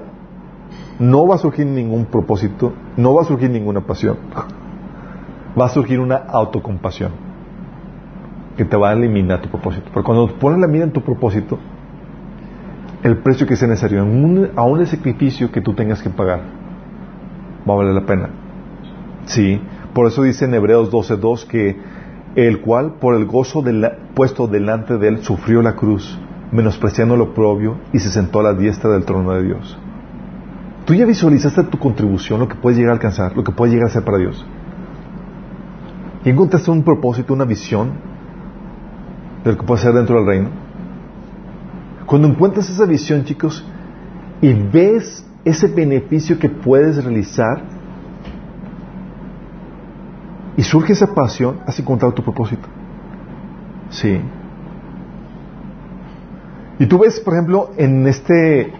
no 0.98 1.26
va 1.26 1.36
a 1.36 1.38
surgir 1.38 1.66
ningún 1.66 2.06
propósito, 2.06 2.72
no 2.96 3.14
va 3.14 3.22
a 3.22 3.24
surgir 3.24 3.50
ninguna 3.50 3.80
pasión. 3.82 4.16
Va 5.58 5.66
a 5.66 5.68
surgir 5.68 6.00
una 6.00 6.16
autocompasión 6.16 7.12
que 8.56 8.64
te 8.64 8.76
va 8.76 8.90
a 8.90 8.92
eliminar 8.92 9.40
tu 9.42 9.48
propósito. 9.48 9.90
Pero 9.92 10.04
cuando 10.04 10.28
pones 10.38 10.60
la 10.60 10.66
mira 10.66 10.84
en 10.84 10.92
tu 10.92 11.02
propósito, 11.02 11.58
el 13.02 13.18
precio 13.18 13.46
que 13.46 13.56
sea 13.56 13.68
necesario, 13.68 14.02
aún 14.56 14.80
el 14.80 14.86
sacrificio 14.86 15.50
que 15.50 15.60
tú 15.60 15.74
tengas 15.74 16.02
que 16.02 16.10
pagar, 16.10 16.40
va 17.68 17.74
a 17.74 17.76
valer 17.76 17.94
la 17.94 18.06
pena. 18.06 18.30
Sí, 19.24 19.60
por 19.92 20.06
eso 20.06 20.22
dice 20.22 20.44
en 20.44 20.54
Hebreos 20.54 20.90
12:2 20.90 21.46
que 21.46 21.76
el 22.34 22.60
cual 22.60 22.94
por 23.00 23.14
el 23.14 23.26
gozo 23.26 23.62
del- 23.62 23.90
puesto 24.14 24.46
delante 24.46 24.96
de 24.98 25.08
él 25.08 25.22
sufrió 25.22 25.62
la 25.62 25.76
cruz, 25.76 26.18
menospreciando 26.50 27.16
lo 27.16 27.34
propio 27.34 27.76
y 27.92 27.98
se 27.98 28.10
sentó 28.10 28.40
a 28.40 28.42
la 28.44 28.54
diestra 28.54 28.90
del 28.90 29.04
trono 29.04 29.32
de 29.32 29.42
Dios. 29.42 29.78
Tú 30.84 30.94
ya 30.94 31.06
visualizaste 31.06 31.62
tu 31.64 31.78
contribución, 31.78 32.40
lo 32.40 32.48
que 32.48 32.56
puedes 32.56 32.78
llegar 32.78 32.92
a 32.92 32.94
alcanzar, 32.96 33.36
lo 33.36 33.44
que 33.44 33.52
puedes 33.52 33.72
llegar 33.72 33.88
a 33.88 33.90
hacer 33.90 34.04
para 34.04 34.18
Dios. 34.18 34.44
Y 36.24 36.30
encontraste 36.30 36.70
un 36.70 36.82
propósito, 36.82 37.34
una 37.34 37.44
visión 37.44 37.92
de 39.44 39.52
lo 39.52 39.58
que 39.58 39.64
puedes 39.64 39.84
hacer 39.84 39.94
dentro 39.94 40.16
del 40.16 40.26
reino. 40.26 40.48
Cuando 42.06 42.28
encuentras 42.28 42.68
esa 42.68 42.84
visión, 42.86 43.24
chicos, 43.24 43.64
y 44.40 44.52
ves 44.52 45.26
ese 45.44 45.68
beneficio 45.68 46.38
que 46.38 46.48
puedes 46.48 47.02
realizar, 47.02 47.62
y 50.56 50.62
surge 50.62 50.92
esa 50.92 51.14
pasión, 51.14 51.60
has 51.66 51.78
encontrado 51.78 52.12
tu 52.12 52.22
propósito. 52.22 52.68
Sí. 53.90 54.20
Y 56.78 56.86
tú 56.86 56.98
ves, 56.98 57.20
por 57.20 57.34
ejemplo, 57.34 57.70
en 57.76 58.06
este. 58.06 58.72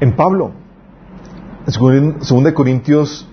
En 0.00 0.12
Pablo, 0.14 0.52
en 1.66 2.18
2 2.18 2.52
Corintios 2.52 3.28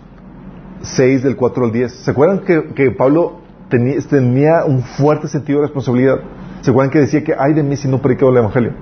6, 0.81 1.23
del 1.23 1.35
4 1.35 1.65
al 1.65 1.71
10. 1.71 1.91
¿Se 1.91 2.11
acuerdan 2.11 2.39
que, 2.39 2.73
que 2.73 2.89
Pablo 2.91 3.41
tenía, 3.69 4.65
un 4.65 4.81
fuerte 4.81 5.27
sentido 5.27 5.59
de 5.59 5.67
responsabilidad? 5.67 6.19
¿Se 6.61 6.71
acuerdan 6.71 6.91
que 6.91 6.99
decía 6.99 7.23
que 7.23 7.35
ay 7.37 7.53
de 7.53 7.61
mí 7.61 7.77
si 7.77 7.87
no 7.87 8.01
predicaba 8.01 8.31
el 8.31 8.37
Evangelio? 8.37 8.73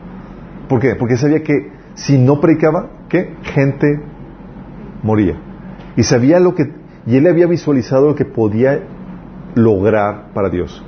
¿Por 0.70 0.80
qué? 0.80 0.96
Porque 0.96 1.18
sabía 1.18 1.44
que 1.44 1.72
si 1.96 2.18
no 2.18 2.40
predicaba, 2.40 2.90
¿qué? 3.10 3.36
Gente 3.44 4.02
moría. 5.04 5.36
Y 5.96 6.04
sabía 6.04 6.40
lo 6.40 6.56
que, 6.56 6.72
y 7.06 7.18
él 7.18 7.28
había 7.28 7.48
visualizado 7.48 8.08
lo 8.10 8.16
que 8.16 8.26
podía 8.26 8.82
lograr 9.56 10.34
para 10.34 10.50
Dios. 10.50 10.84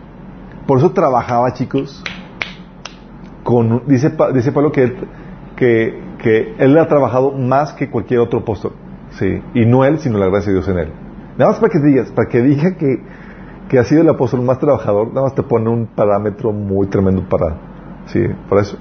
Por 0.65 0.79
eso 0.79 0.91
trabajaba, 0.91 1.53
chicos, 1.53 2.03
con, 3.43 3.83
dice, 3.85 4.11
dice 4.33 4.51
Pablo 4.51 4.71
que 4.71 4.95
que, 5.55 6.01
que 6.19 6.55
él 6.57 6.77
ha 6.77 6.87
trabajado 6.87 7.31
más 7.31 7.73
que 7.73 7.89
cualquier 7.89 8.19
otro 8.19 8.39
apóstol. 8.39 8.73
Sí, 9.11 9.41
y 9.53 9.65
no 9.65 9.85
él, 9.85 9.99
sino 9.99 10.17
la 10.17 10.27
gracia 10.27 10.51
de 10.51 10.59
Dios 10.59 10.67
en 10.67 10.79
él. 10.79 10.91
Nada 11.37 11.51
más 11.51 11.59
para 11.59 11.71
que 11.71 11.79
digas, 11.79 12.11
para 12.11 12.27
que 12.27 12.41
diga 12.41 12.75
que, 12.75 13.01
que 13.69 13.79
ha 13.79 13.83
sido 13.83 14.01
el 14.01 14.09
apóstol 14.09 14.41
más 14.41 14.59
trabajador, 14.59 15.07
nada 15.09 15.23
más 15.23 15.35
te 15.35 15.43
pone 15.43 15.69
un 15.69 15.87
parámetro 15.87 16.51
muy 16.51 16.87
tremendo 16.87 17.23
para, 17.29 17.55
sí, 18.07 18.21
para 18.49 18.61
eso. 18.61 18.77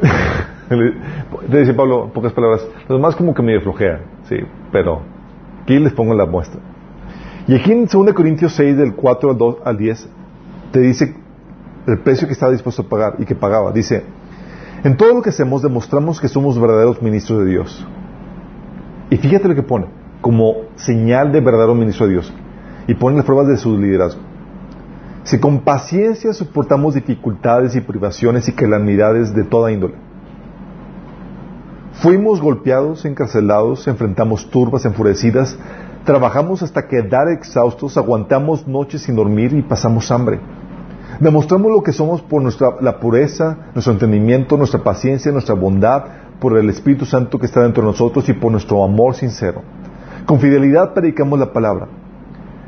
Le 1.48 1.60
dice 1.60 1.74
Pablo, 1.74 2.04
en 2.04 2.10
pocas 2.10 2.32
palabras, 2.32 2.66
los 2.88 2.98
demás 2.98 3.16
como 3.16 3.34
que 3.34 3.42
medio 3.42 3.60
flojean, 3.60 4.02
sí, 4.24 4.36
pero 4.72 5.02
aquí 5.62 5.78
les 5.78 5.92
pongo 5.92 6.14
la 6.14 6.26
muestra. 6.26 6.60
Y 7.46 7.54
aquí 7.54 7.72
en 7.72 7.86
2 7.86 8.12
Corintios 8.12 8.52
6, 8.54 8.76
del 8.76 8.94
4 8.94 9.30
al, 9.30 9.38
2, 9.38 9.56
al 9.64 9.76
10, 9.76 10.08
te 10.72 10.80
dice 10.80 11.16
el 11.86 11.98
precio 11.98 12.26
que 12.26 12.32
estaba 12.32 12.52
dispuesto 12.52 12.82
a 12.82 12.88
pagar 12.88 13.16
y 13.18 13.24
que 13.24 13.34
pagaba. 13.34 13.72
Dice, 13.72 14.04
en 14.84 14.96
todo 14.96 15.14
lo 15.14 15.22
que 15.22 15.30
hacemos 15.30 15.62
demostramos 15.62 16.20
que 16.20 16.28
somos 16.28 16.60
verdaderos 16.60 17.02
ministros 17.02 17.40
de 17.40 17.50
Dios. 17.50 17.86
Y 19.10 19.16
fíjate 19.16 19.48
lo 19.48 19.54
que 19.54 19.62
pone, 19.62 19.86
como 20.20 20.54
señal 20.76 21.32
de 21.32 21.40
verdadero 21.40 21.74
ministro 21.74 22.06
de 22.06 22.12
Dios. 22.12 22.32
Y 22.86 22.94
pone 22.94 23.16
las 23.16 23.24
pruebas 23.24 23.48
de 23.48 23.56
su 23.56 23.76
liderazgo. 23.76 24.20
Si 25.24 25.38
con 25.38 25.60
paciencia 25.60 26.32
soportamos 26.32 26.94
dificultades 26.94 27.76
y 27.76 27.80
privaciones 27.80 28.48
y 28.48 28.52
calamidades 28.52 29.34
de 29.34 29.44
toda 29.44 29.70
índole. 29.70 29.94
Fuimos 32.00 32.40
golpeados, 32.40 33.04
encarcelados, 33.04 33.86
enfrentamos 33.86 34.50
turbas 34.50 34.84
enfurecidas, 34.84 35.56
Trabajamos 36.04 36.62
hasta 36.62 36.88
quedar 36.88 37.28
exhaustos, 37.28 37.98
aguantamos 37.98 38.66
noches 38.66 39.02
sin 39.02 39.16
dormir 39.16 39.52
y 39.52 39.60
pasamos 39.60 40.10
hambre. 40.10 40.40
Demostramos 41.20 41.70
lo 41.70 41.82
que 41.82 41.92
somos 41.92 42.22
por 42.22 42.40
nuestra, 42.40 42.76
la 42.80 42.98
pureza, 42.98 43.68
nuestro 43.74 43.92
entendimiento, 43.92 44.56
nuestra 44.56 44.82
paciencia, 44.82 45.30
nuestra 45.30 45.54
bondad, 45.54 46.04
por 46.40 46.56
el 46.56 46.70
Espíritu 46.70 47.04
Santo 47.04 47.38
que 47.38 47.44
está 47.44 47.60
dentro 47.62 47.82
de 47.82 47.90
nosotros 47.90 48.26
y 48.30 48.32
por 48.32 48.50
nuestro 48.50 48.82
amor 48.82 49.14
sincero. 49.14 49.60
Con 50.24 50.40
fidelidad 50.40 50.94
predicamos 50.94 51.38
la 51.38 51.52
palabra. 51.52 51.86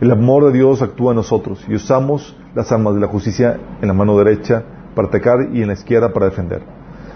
El 0.02 0.10
amor 0.10 0.44
de 0.44 0.52
Dios 0.52 0.82
actúa 0.82 1.12
en 1.12 1.16
nosotros 1.16 1.64
y 1.66 1.74
usamos 1.74 2.36
las 2.54 2.70
armas 2.70 2.94
de 2.94 3.00
la 3.00 3.06
justicia 3.06 3.58
en 3.80 3.88
la 3.88 3.94
mano 3.94 4.18
derecha 4.18 4.62
para 4.94 5.08
atacar 5.08 5.48
y 5.54 5.62
en 5.62 5.68
la 5.68 5.72
izquierda 5.72 6.12
para 6.12 6.26
defender. 6.26 6.62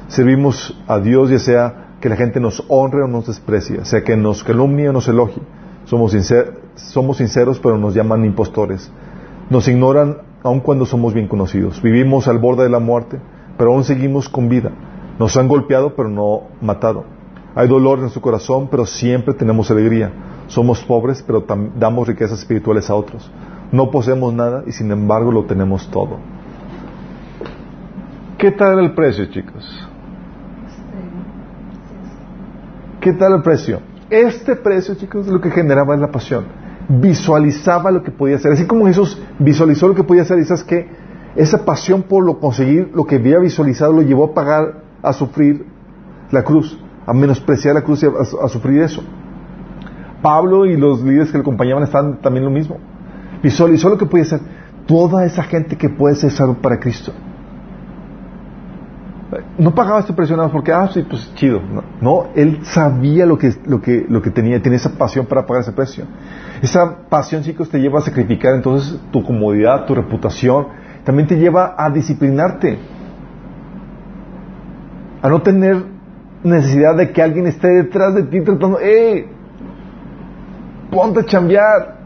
Servimos 0.08 0.82
a 0.88 0.98
Dios 0.98 1.28
ya 1.28 1.38
sea 1.38 1.85
que 2.06 2.10
la 2.10 2.16
gente 2.16 2.38
nos 2.38 2.62
honre 2.68 3.02
o 3.02 3.08
nos 3.08 3.26
desprecie, 3.26 3.84
sea 3.84 4.04
que 4.04 4.16
nos 4.16 4.44
calumnie 4.44 4.88
o 4.88 4.92
nos 4.92 5.08
elogie. 5.08 5.42
Somos, 5.86 6.16
somos 6.76 7.16
sinceros 7.16 7.58
pero 7.58 7.78
nos 7.78 7.94
llaman 7.94 8.24
impostores. 8.24 8.92
Nos 9.50 9.66
ignoran 9.66 10.18
aun 10.44 10.60
cuando 10.60 10.86
somos 10.86 11.14
bien 11.14 11.26
conocidos. 11.26 11.82
Vivimos 11.82 12.28
al 12.28 12.38
borde 12.38 12.62
de 12.62 12.68
la 12.68 12.78
muerte, 12.78 13.18
pero 13.58 13.72
aún 13.72 13.82
seguimos 13.82 14.28
con 14.28 14.48
vida. 14.48 14.70
Nos 15.18 15.36
han 15.36 15.48
golpeado, 15.48 15.96
pero 15.96 16.08
no 16.08 16.42
matado. 16.60 17.02
Hay 17.56 17.66
dolor 17.66 17.98
en 17.98 18.10
su 18.10 18.20
corazón, 18.20 18.68
pero 18.70 18.86
siempre 18.86 19.34
tenemos 19.34 19.68
alegría. 19.72 20.12
Somos 20.46 20.84
pobres, 20.84 21.24
pero 21.26 21.44
damos 21.74 22.06
riquezas 22.06 22.38
espirituales 22.38 22.88
a 22.88 22.94
otros. 22.94 23.28
No 23.72 23.90
poseemos 23.90 24.32
nada 24.32 24.62
y 24.64 24.70
sin 24.70 24.92
embargo 24.92 25.32
lo 25.32 25.46
tenemos 25.46 25.90
todo. 25.90 26.18
¿Qué 28.38 28.52
tal 28.52 28.78
el 28.78 28.94
precio, 28.94 29.26
chicos? 29.26 29.88
¿Qué 33.06 33.12
tal 33.12 33.34
el 33.34 33.42
precio? 33.42 33.78
Este 34.10 34.56
precio, 34.56 34.96
chicos, 34.96 35.28
lo 35.28 35.40
que 35.40 35.48
generaba 35.52 35.96
la 35.96 36.10
pasión 36.10 36.44
visualizaba 36.88 37.92
lo 37.92 38.02
que 38.02 38.10
podía 38.10 38.34
hacer. 38.34 38.50
Así 38.50 38.66
como 38.66 38.84
Jesús 38.84 39.22
visualizó 39.38 39.86
lo 39.86 39.94
que 39.94 40.02
podía 40.02 40.22
hacer, 40.22 40.40
y 40.40 40.64
que 40.64 40.88
esa 41.36 41.64
pasión 41.64 42.02
por 42.02 42.24
lo 42.24 42.40
conseguir, 42.40 42.90
lo 42.92 43.04
que 43.04 43.14
había 43.14 43.38
visualizado, 43.38 43.92
lo 43.92 44.02
llevó 44.02 44.24
a 44.24 44.34
pagar, 44.34 44.82
a 45.04 45.12
sufrir 45.12 45.66
la 46.32 46.42
cruz, 46.42 46.76
a 47.06 47.14
menospreciar 47.14 47.76
la 47.76 47.82
cruz 47.82 48.02
y 48.02 48.06
a, 48.06 48.48
sufrir 48.48 48.82
eso. 48.82 49.04
Pablo 50.20 50.66
y 50.66 50.76
los 50.76 51.00
líderes 51.00 51.30
que 51.30 51.38
le 51.38 51.42
acompañaban 51.42 51.84
están 51.84 52.20
también 52.20 52.44
lo 52.44 52.50
mismo. 52.50 52.78
Visualizó 53.40 53.88
lo 53.88 53.98
que 53.98 54.06
podía 54.06 54.24
hacer. 54.24 54.40
Toda 54.88 55.24
esa 55.24 55.44
gente 55.44 55.76
que 55.76 55.90
puede 55.90 56.16
ser 56.16 56.32
salvo 56.32 56.54
para 56.54 56.80
Cristo 56.80 57.12
no 59.58 59.74
pagaba 59.74 60.00
este 60.00 60.12
precio 60.12 60.36
nada 60.36 60.50
porque, 60.50 60.72
ah, 60.72 60.88
sí, 60.92 61.04
pues 61.08 61.32
chido. 61.34 61.60
No, 62.00 62.26
él 62.34 62.60
sabía 62.62 63.26
lo 63.26 63.36
que, 63.36 63.52
lo, 63.66 63.80
que, 63.80 64.06
lo 64.08 64.22
que 64.22 64.30
tenía, 64.30 64.62
tenía 64.62 64.76
esa 64.76 64.96
pasión 64.96 65.26
para 65.26 65.46
pagar 65.46 65.62
ese 65.62 65.72
precio. 65.72 66.04
Esa 66.62 67.08
pasión, 67.08 67.42
chicos, 67.42 67.68
te 67.68 67.78
lleva 67.78 67.98
a 67.98 68.02
sacrificar 68.02 68.54
entonces 68.54 69.00
tu 69.10 69.24
comodidad, 69.24 69.84
tu 69.84 69.94
reputación, 69.94 70.68
también 71.04 71.26
te 71.26 71.36
lleva 71.36 71.74
a 71.76 71.90
disciplinarte, 71.90 72.78
a 75.22 75.28
no 75.28 75.42
tener 75.42 75.84
necesidad 76.44 76.96
de 76.96 77.10
que 77.10 77.20
alguien 77.20 77.46
esté 77.46 77.68
detrás 77.68 78.14
de 78.14 78.22
ti 78.24 78.40
tratando, 78.42 78.78
¡eh! 78.80 79.28
Ponte 80.90 81.20
a 81.20 81.24
chambear. 81.24 81.96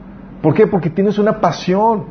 ¿Por 0.42 0.54
qué? 0.54 0.66
Porque 0.66 0.88
tienes 0.88 1.18
una 1.18 1.38
pasión. 1.38 2.04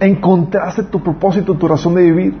Encontraste 0.00 0.82
tu 0.84 1.00
propósito, 1.00 1.54
tu 1.54 1.68
razón 1.68 1.94
de 1.94 2.02
vivir. 2.02 2.34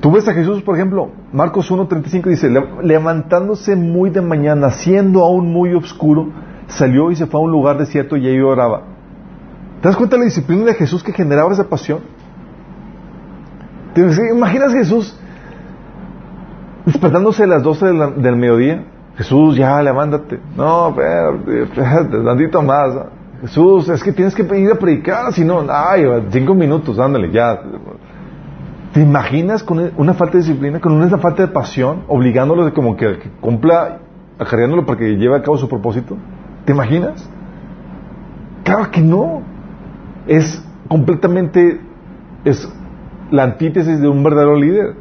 Tú 0.00 0.10
ves 0.10 0.28
a 0.28 0.34
Jesús, 0.34 0.62
por 0.62 0.76
ejemplo, 0.76 1.10
Marcos 1.32 1.70
1.35 1.70 2.24
dice, 2.24 2.50
levantándose 2.82 3.76
muy 3.76 4.10
de 4.10 4.20
mañana, 4.20 4.70
siendo 4.70 5.24
aún 5.24 5.52
muy 5.52 5.72
oscuro, 5.74 6.28
salió 6.66 7.10
y 7.10 7.16
se 7.16 7.26
fue 7.26 7.40
a 7.40 7.44
un 7.44 7.50
lugar 7.50 7.78
desierto 7.78 8.16
y 8.16 8.26
ahí 8.26 8.40
oraba. 8.40 8.82
¿Te 9.80 9.88
das 9.88 9.96
cuenta 9.96 10.16
de 10.16 10.20
la 10.20 10.24
disciplina 10.26 10.64
de 10.64 10.74
Jesús 10.74 11.02
que 11.02 11.12
generaba 11.12 11.52
esa 11.52 11.64
pasión? 11.64 12.00
¿Te 13.94 14.02
imaginas 14.30 14.72
Jesús 14.72 15.18
despertándose 16.84 17.44
a 17.44 17.46
las 17.46 17.62
12 17.62 17.86
del, 18.16 18.36
mediodía? 18.36 18.84
Jesús, 19.16 19.56
ya, 19.56 19.80
levántate. 19.80 20.38
No, 20.54 20.88
espérate, 20.88 22.18
tantito 22.22 22.60
más. 22.60 22.94
Jesús, 23.40 23.88
es 23.88 24.02
que 24.02 24.12
tienes 24.12 24.34
que 24.34 24.42
ir 24.58 24.70
a 24.70 24.74
predicar, 24.74 25.32
si 25.32 25.44
no, 25.44 25.64
ay, 25.68 26.04
cinco 26.30 26.54
minutos, 26.54 26.98
ándale, 26.98 27.30
ya. 27.30 27.58
¿Te 28.96 29.02
imaginas 29.02 29.62
con 29.62 29.92
una 29.98 30.14
falta 30.14 30.38
de 30.38 30.44
disciplina, 30.44 30.80
con 30.80 30.92
una 30.92 31.06
falta 31.18 31.42
de 31.42 31.48
pasión, 31.48 32.04
obligándolo 32.08 32.64
de 32.64 32.72
como 32.72 32.96
que, 32.96 33.18
cumpla, 33.42 33.98
acarreándolo 34.38 34.86
para 34.86 34.98
que 34.98 35.18
lleve 35.18 35.36
a 35.36 35.42
cabo 35.42 35.58
su 35.58 35.68
propósito? 35.68 36.16
¿Te 36.64 36.72
imaginas? 36.72 37.28
Claro 38.64 38.90
que 38.90 39.02
no. 39.02 39.42
Es 40.26 40.64
completamente, 40.88 41.78
es 42.46 42.66
la 43.30 43.42
antítesis 43.42 44.00
de 44.00 44.08
un 44.08 44.24
verdadero 44.24 44.56
líder. 44.56 44.94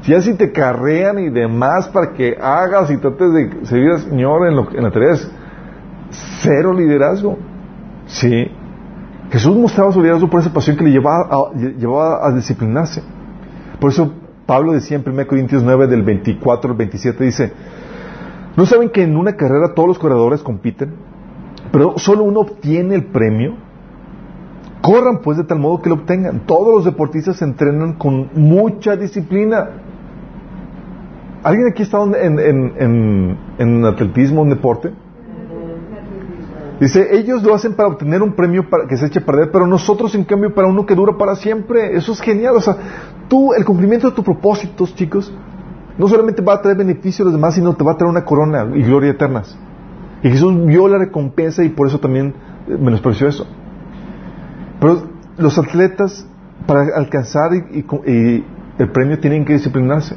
Si 0.00 0.12
así 0.12 0.34
te 0.34 0.50
carrean 0.50 1.20
y 1.20 1.28
demás 1.28 1.88
para 1.90 2.12
que 2.12 2.36
hagas 2.42 2.90
y 2.90 2.96
trates 2.96 3.32
de 3.32 3.66
seguir 3.66 3.92
al 3.92 4.00
Señor 4.00 4.48
en, 4.48 4.56
lo, 4.56 4.68
en 4.74 4.82
la 4.82 4.90
tarea, 4.90 5.12
es 5.12 5.30
cero 6.42 6.72
liderazgo. 6.72 7.38
Sí. 8.06 8.50
Jesús 9.36 9.54
mostraba 9.54 9.92
su 9.92 10.00
liderazgo 10.00 10.30
por 10.30 10.40
esa 10.40 10.50
pasión 10.50 10.78
que 10.78 10.84
le 10.84 10.92
llevaba 10.92 12.26
a, 12.26 12.32
disciplinarse. 12.32 13.02
Por 13.78 13.90
eso 13.90 14.10
Pablo 14.46 14.72
decía 14.72 14.96
en 14.96 15.06
1 15.06 15.26
Corintios 15.26 15.62
9 15.62 15.88
del 15.88 16.02
24 16.02 16.70
al 16.70 16.76
27, 16.78 17.22
dice, 17.22 17.52
¿no 18.56 18.64
saben 18.64 18.88
que 18.88 19.02
en 19.02 19.14
una 19.14 19.36
carrera 19.36 19.74
todos 19.74 19.88
los 19.88 19.98
corredores 19.98 20.42
compiten, 20.42 20.94
pero 21.70 21.98
solo 21.98 22.24
uno 22.24 22.40
obtiene 22.40 22.94
el 22.94 23.08
premio? 23.08 23.56
Corran 24.80 25.20
pues 25.22 25.36
de 25.36 25.44
tal 25.44 25.58
modo 25.58 25.82
que 25.82 25.90
lo 25.90 25.96
obtengan. 25.96 26.46
Todos 26.46 26.74
los 26.74 26.84
deportistas 26.86 27.36
se 27.36 27.44
entrenan 27.44 27.92
con 27.94 28.30
mucha 28.36 28.96
disciplina. 28.96 29.68
¿Alguien 31.42 31.68
aquí 31.68 31.82
está 31.82 32.02
en, 32.02 32.38
en, 32.38 32.72
en, 32.78 33.38
en 33.58 33.84
atletismo, 33.84 34.44
en 34.44 34.48
deporte? 34.48 34.94
Dice, 36.80 37.16
ellos 37.16 37.42
lo 37.42 37.54
hacen 37.54 37.74
para 37.74 37.88
obtener 37.88 38.22
un 38.22 38.34
premio 38.34 38.68
para 38.68 38.86
que 38.86 38.96
se 38.96 39.06
eche 39.06 39.20
a 39.20 39.24
perder, 39.24 39.50
pero 39.50 39.66
nosotros 39.66 40.14
en 40.14 40.24
cambio 40.24 40.54
para 40.54 40.68
uno 40.68 40.84
que 40.84 40.94
dura 40.94 41.16
para 41.16 41.34
siempre. 41.34 41.96
Eso 41.96 42.12
es 42.12 42.20
genial. 42.20 42.56
O 42.56 42.60
sea, 42.60 42.76
tú, 43.28 43.54
el 43.54 43.64
cumplimiento 43.64 44.10
de 44.10 44.14
tus 44.14 44.24
propósitos, 44.24 44.94
chicos, 44.94 45.32
no 45.96 46.06
solamente 46.08 46.42
va 46.42 46.54
a 46.54 46.62
traer 46.62 46.76
beneficio 46.76 47.22
a 47.22 47.26
los 47.26 47.34
demás, 47.34 47.54
sino 47.54 47.74
te 47.74 47.82
va 47.82 47.92
a 47.92 47.96
traer 47.96 48.10
una 48.10 48.24
corona 48.24 48.66
y 48.74 48.82
gloria 48.82 49.10
eternas. 49.10 49.58
Y 50.22 50.28
Jesús 50.28 50.54
vio 50.66 50.86
la 50.88 50.98
recompensa 50.98 51.64
y 51.64 51.70
por 51.70 51.86
eso 51.86 51.98
también 51.98 52.34
eh, 52.68 52.76
menospreció 52.78 53.28
eso. 53.28 53.46
Pero 54.78 55.02
los 55.38 55.58
atletas, 55.58 56.26
para 56.66 56.94
alcanzar 56.94 57.54
y, 57.54 58.44
el 58.78 58.90
premio, 58.90 59.18
tienen 59.18 59.46
que 59.46 59.54
disciplinarse. 59.54 60.14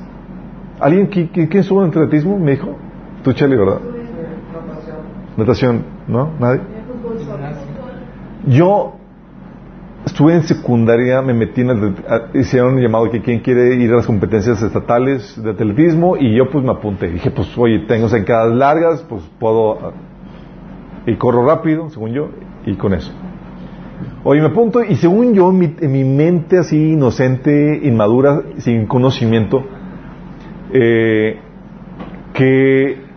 ¿Alguien 0.81 1.07
quién 1.07 1.49
estuvo 1.53 1.83
en 1.83 1.89
atletismo? 1.89 2.37
Me 2.37 2.51
dijo. 2.51 2.75
Tú, 3.23 3.33
Chely, 3.33 3.55
¿verdad? 3.55 3.79
Natación, 5.37 5.83
¿no? 6.09 6.31
¿Nadie? 6.39 6.61
Yo 8.47 8.93
estuve 10.05 10.33
en 10.33 10.43
secundaria, 10.43 11.21
me 11.21 11.33
metí 11.33 11.61
en 11.61 11.69
el, 11.69 11.95
hicieron 12.33 12.75
un 12.75 12.81
llamado 12.81 13.09
que 13.09 13.21
quien 13.21 13.39
quiere 13.39 13.75
ir 13.75 13.91
a 13.91 13.97
las 13.97 14.07
competencias 14.07 14.61
estatales 14.61 15.41
de 15.41 15.51
atletismo 15.51 16.17
y 16.17 16.35
yo 16.35 16.49
pues 16.49 16.63
me 16.63 16.71
apunté. 16.71 17.09
Dije, 17.09 17.31
pues 17.31 17.55
oye, 17.57 17.79
tengo 17.87 18.09
zancadas 18.09 18.53
largas, 18.53 19.05
pues 19.07 19.23
puedo 19.39 19.93
y 21.05 21.15
corro 21.15 21.45
rápido, 21.45 21.89
según 21.89 22.11
yo, 22.11 22.29
y 22.65 22.75
con 22.75 22.93
eso. 22.93 23.11
Oye, 24.23 24.41
me 24.41 24.47
apunto 24.47 24.83
y 24.83 24.95
según 24.95 25.33
yo, 25.33 25.51
mi, 25.51 25.75
en 25.79 25.91
mi 25.91 26.03
mente 26.03 26.57
así 26.57 26.93
inocente, 26.93 27.81
inmadura, 27.83 28.41
sin 28.57 28.85
conocimiento, 28.85 29.63
eh, 30.71 31.39
que 32.33 33.08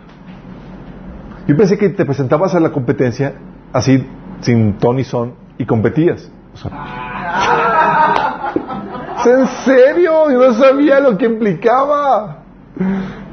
yo 1.52 1.58
pensé 1.58 1.76
que 1.76 1.90
te 1.90 2.06
presentabas 2.06 2.54
a 2.54 2.60
la 2.60 2.70
competencia 2.70 3.34
así, 3.74 4.02
sin 4.40 4.78
ton 4.78 4.98
y 4.98 5.04
son, 5.04 5.34
y 5.58 5.66
competías. 5.66 6.32
¿En 9.26 9.46
serio? 9.66 10.30
Yo 10.30 10.48
no 10.48 10.54
sabía 10.54 10.98
lo 11.00 11.18
que 11.18 11.26
implicaba. 11.26 12.38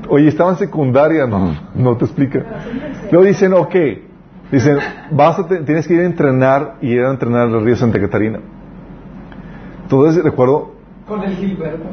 Oye, 0.10 0.28
estaba 0.28 0.50
en 0.50 0.58
secundaria, 0.58 1.26
no, 1.28 1.56
no 1.74 1.96
te 1.96 2.04
explica. 2.04 2.44
Luego 3.10 3.26
dicen, 3.26 3.54
ok, 3.54 3.76
dicen, 4.52 4.80
vas 5.12 5.40
a 5.40 5.48
tienes 5.48 5.88
que 5.88 5.94
ir 5.94 6.02
a 6.02 6.06
entrenar 6.06 6.76
y 6.82 6.90
ir 6.90 7.02
a 7.02 7.12
entrenar 7.12 7.48
al 7.48 7.64
río 7.64 7.78
Santa 7.78 8.02
Catarina. 8.02 8.42
Entonces 9.84 10.22
recuerdo... 10.22 10.74
Con 11.08 11.24
el 11.24 11.38
Gilberto. 11.38 11.86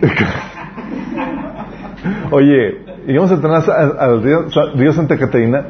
Oye, 2.32 2.97
íbamos 3.06 3.30
a 3.30 3.34
entrenar 3.34 3.62
al, 3.98 4.22
río, 4.22 4.92
Santa 4.92 5.16
Catarina 5.18 5.66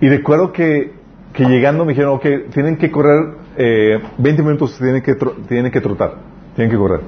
y 0.00 0.08
recuerdo 0.08 0.52
que, 0.52 0.92
que, 1.32 1.44
llegando 1.44 1.84
me 1.84 1.92
dijeron, 1.92 2.14
ok, 2.14 2.26
tienen 2.52 2.76
que 2.76 2.90
correr 2.90 3.34
eh, 3.56 3.98
20 4.18 4.42
minutos, 4.42 4.76
tienen 4.78 5.02
que, 5.02 5.14
tienen 5.48 5.72
que 5.72 5.80
trotar, 5.80 6.14
tienen 6.54 6.70
que 6.70 6.76
correr. 6.76 7.00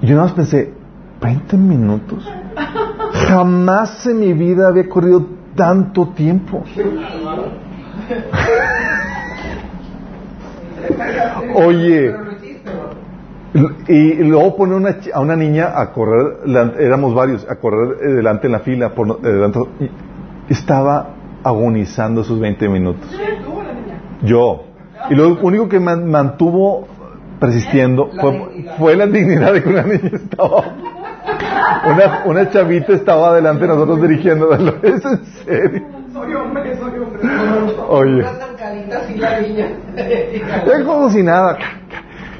Y 0.00 0.06
yo 0.06 0.14
nada 0.16 0.28
más 0.28 0.34
pensé, 0.34 0.72
¿20 1.20 1.56
minutos? 1.58 2.28
Jamás 3.28 4.06
en 4.06 4.20
mi 4.20 4.32
vida 4.32 4.68
había 4.68 4.88
corrido 4.88 5.26
tanto 5.54 6.08
tiempo? 6.08 6.64
Oye, 11.54 12.10
Pero 12.10 12.24
lo 12.24 12.32
hiciste, 12.32 12.70
¿no? 12.70 12.90
Y 13.88 14.14
luego 14.24 14.56
pone 14.56 14.74
una 14.74 14.98
chi- 15.00 15.10
a 15.12 15.20
una 15.20 15.36
niña 15.36 15.72
a 15.78 15.92
correr, 15.92 16.38
éramos 16.78 17.14
varios, 17.14 17.46
a 17.50 17.56
correr 17.56 17.98
eh, 18.02 18.08
delante 18.14 18.46
en 18.46 18.52
la 18.52 18.60
fila, 18.60 18.90
por, 18.94 19.06
no- 19.06 19.18
eh, 19.22 19.28
delante- 19.32 19.60
y 19.80 20.52
estaba 20.52 21.10
agonizando 21.44 22.24
sus 22.24 22.40
20 22.40 22.68
minutos. 22.68 23.08
Yo. 24.22 24.64
Y 25.10 25.14
lo 25.14 25.36
único 25.42 25.68
que 25.68 25.80
man- 25.80 26.08
mantuvo 26.08 26.86
persistiendo 27.40 28.08
fue, 28.20 28.64
fue 28.78 28.96
la 28.96 29.06
dignidad 29.06 29.52
de 29.52 29.62
que 29.62 29.68
una 29.68 29.82
niña 29.82 30.10
estaba. 30.14 30.64
Una, 31.84 32.22
una 32.26 32.50
chavita 32.50 32.92
estaba 32.92 33.34
delante 33.34 33.62
de 33.62 33.68
nosotros 33.68 34.00
dirigiéndolo. 34.00 34.74
¿Es 34.82 35.04
en 35.04 35.24
serio? 35.44 35.82
Soy 36.12 36.34
hombre, 36.34 36.76
soy 36.76 36.98
hombre. 36.98 37.20
Oye. 37.88 38.20
Una 38.20 38.32
zancadita 38.34 38.98
así 38.98 39.14
la 39.16 39.40
niña. 39.40 39.66
Es 39.96 40.84
como 40.84 41.10
si 41.10 41.22
nada. 41.22 41.58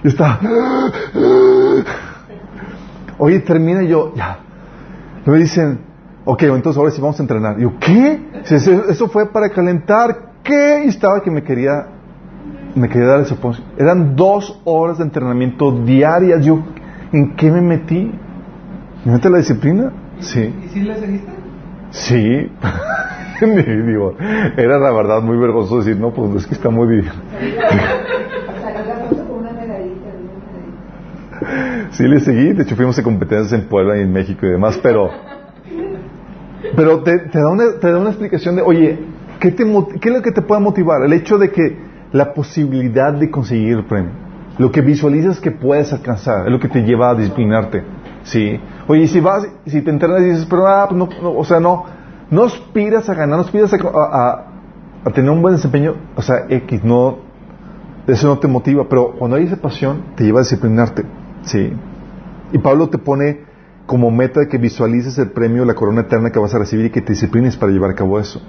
Y 0.05 0.09
está. 0.09 0.39
Oye, 3.19 3.41
termina 3.41 3.83
y 3.83 3.89
yo, 3.89 4.13
ya. 4.15 4.39
Me 5.25 5.39
dicen, 5.39 5.79
ok, 6.25 6.43
entonces 6.45 6.79
ahora 6.79 6.91
sí 6.91 7.01
vamos 7.01 7.19
a 7.21 7.23
entrenar. 7.23 7.59
Y 7.59 7.63
yo, 7.63 7.73
¿qué? 7.79 8.21
Si 8.45 8.55
Eso 8.55 9.09
fue 9.09 9.27
para 9.27 9.49
calentar. 9.51 10.33
¿Qué? 10.43 10.83
Y 10.87 10.89
estaba 10.89 11.23
que 11.23 11.31
me 11.31 11.45
quería, 11.45 11.87
me 12.75 12.89
quería 12.89 13.07
dar 13.07 13.21
ese 13.21 13.35
propósito. 13.35 13.69
Eran 13.79 14.17
dos 14.17 14.61
horas 14.65 14.99
de 14.99 15.05
entrenamiento 15.05 15.71
diarias. 15.71 16.45
Yo, 16.45 16.59
¿en 17.13 17.37
qué 17.37 17.51
me 17.51 17.61
metí? 17.61 18.13
¿Me 19.05 19.13
mete 19.13 19.31
la 19.31 19.39
disciplina? 19.39 19.93
Sí. 20.19 20.53
¿Y 20.65 20.69
si 20.69 20.81
le 20.81 20.97
seguiste? 20.99 21.33
Sí. 21.91 22.51
Digo, 23.41 24.15
era 24.57 24.79
la 24.79 24.93
verdad 24.93 25.21
muy 25.21 25.37
vergonzoso 25.37 25.79
decir, 25.79 25.97
no, 25.99 26.13
pues 26.13 26.43
es 26.43 26.47
que 26.47 26.55
está 26.55 26.71
muy 26.71 26.87
bien. 26.89 27.05
Sacar 28.63 28.87
la 28.87 28.95
foto 29.09 29.27
con 29.27 29.39
una 29.41 29.53
medallita, 29.53 30.11
una 31.41 31.49
medallita. 31.51 31.82
Sí, 31.93 32.05
le 32.05 32.20
seguí. 32.20 32.53
De 32.53 32.62
hecho, 32.62 32.76
fuimos 32.76 32.99
a 32.99 33.03
competencias 33.03 33.53
en 33.53 33.68
Puebla 33.68 33.97
y 33.99 34.01
en 34.03 34.12
México 34.12 34.47
y 34.47 34.51
demás, 34.51 34.78
pero. 34.82 35.11
Pero 36.76 37.03
te, 37.03 37.18
da, 37.32 37.49
una, 37.51 37.64
te 37.80 37.90
da 37.90 37.99
una 37.99 38.11
explicación 38.11 38.57
de, 38.57 38.62
oye, 38.62 38.99
¿qué, 39.40 39.51
te, 39.51 39.64
¿qué 40.01 40.09
es 40.09 40.14
lo 40.14 40.22
que 40.22 40.32
te 40.32 40.43
puede 40.43 40.61
motivar? 40.61 41.03
El 41.03 41.12
hecho 41.12 41.36
de 41.38 41.51
que 41.51 41.76
la 42.12 42.32
posibilidad 42.34 43.12
de 43.12 43.30
conseguir 43.30 43.76
el 43.78 43.84
premio. 43.84 44.11
Lo 44.59 44.70
que 44.70 44.80
visualizas 44.80 45.40
que 45.40 45.51
puedes 45.51 45.93
alcanzar 45.93 46.47
es 46.47 46.53
lo 46.53 46.61
que 46.61 46.68
te 46.68 46.82
lleva 46.82 47.11
a 47.11 47.14
disciplinarte. 47.14 47.82
Sí. 48.22 48.61
Oye, 48.86 49.07
si 49.09 49.20
vas, 49.20 49.47
si 49.66 49.80
te 49.82 49.90
entrenas 49.90 50.20
y 50.20 50.24
dices, 50.24 50.47
pero, 50.49 50.66
ah, 50.66 50.86
pues 50.88 50.99
no, 50.99 51.09
o 51.30 51.45
sea, 51.45 51.59
no, 51.59 51.84
no 52.30 52.45
aspiras 52.45 53.09
a 53.09 53.14
ganar, 53.14 53.36
no 53.38 53.45
aspiras 53.45 53.72
a- 53.74 54.45
a 55.05 55.11
tener 55.11 55.30
un 55.30 55.43
buen 55.43 55.55
desempeño, 55.57 55.95
o 56.14 56.22
sea, 56.22 56.47
X, 56.49 56.84
no, 56.84 57.18
eso 58.07 58.28
no 58.28 58.38
te 58.38 58.47
motiva, 58.47 58.86
pero 58.88 59.12
cuando 59.18 59.36
hay 59.36 59.45
esa 59.45 59.57
pasión, 59.57 60.03
te 60.16 60.24
lleva 60.24 60.40
a 60.40 60.43
disciplinarte. 60.43 61.03
Sí. 61.43 61.72
Y 62.53 62.59
Pablo 62.59 62.88
te 62.88 62.99
pone 62.99 63.40
como 63.86 64.11
meta 64.11 64.40
de 64.40 64.49
que 64.49 64.59
visualices 64.59 65.18
el 65.18 65.30
premio, 65.30 65.64
la 65.64 65.74
corona 65.74 66.03
eterna 66.03 66.30
que 66.30 66.38
vas 66.38 66.55
a 66.55 66.59
recibir 66.59 66.86
y 66.86 66.90
que 66.90 67.03
te 67.03 67.12
disciplines 67.12 67.57
para 67.57 67.72
llevar 67.72 67.90
a 67.90 67.95
cabo 67.95 68.18
eso. 68.18 68.40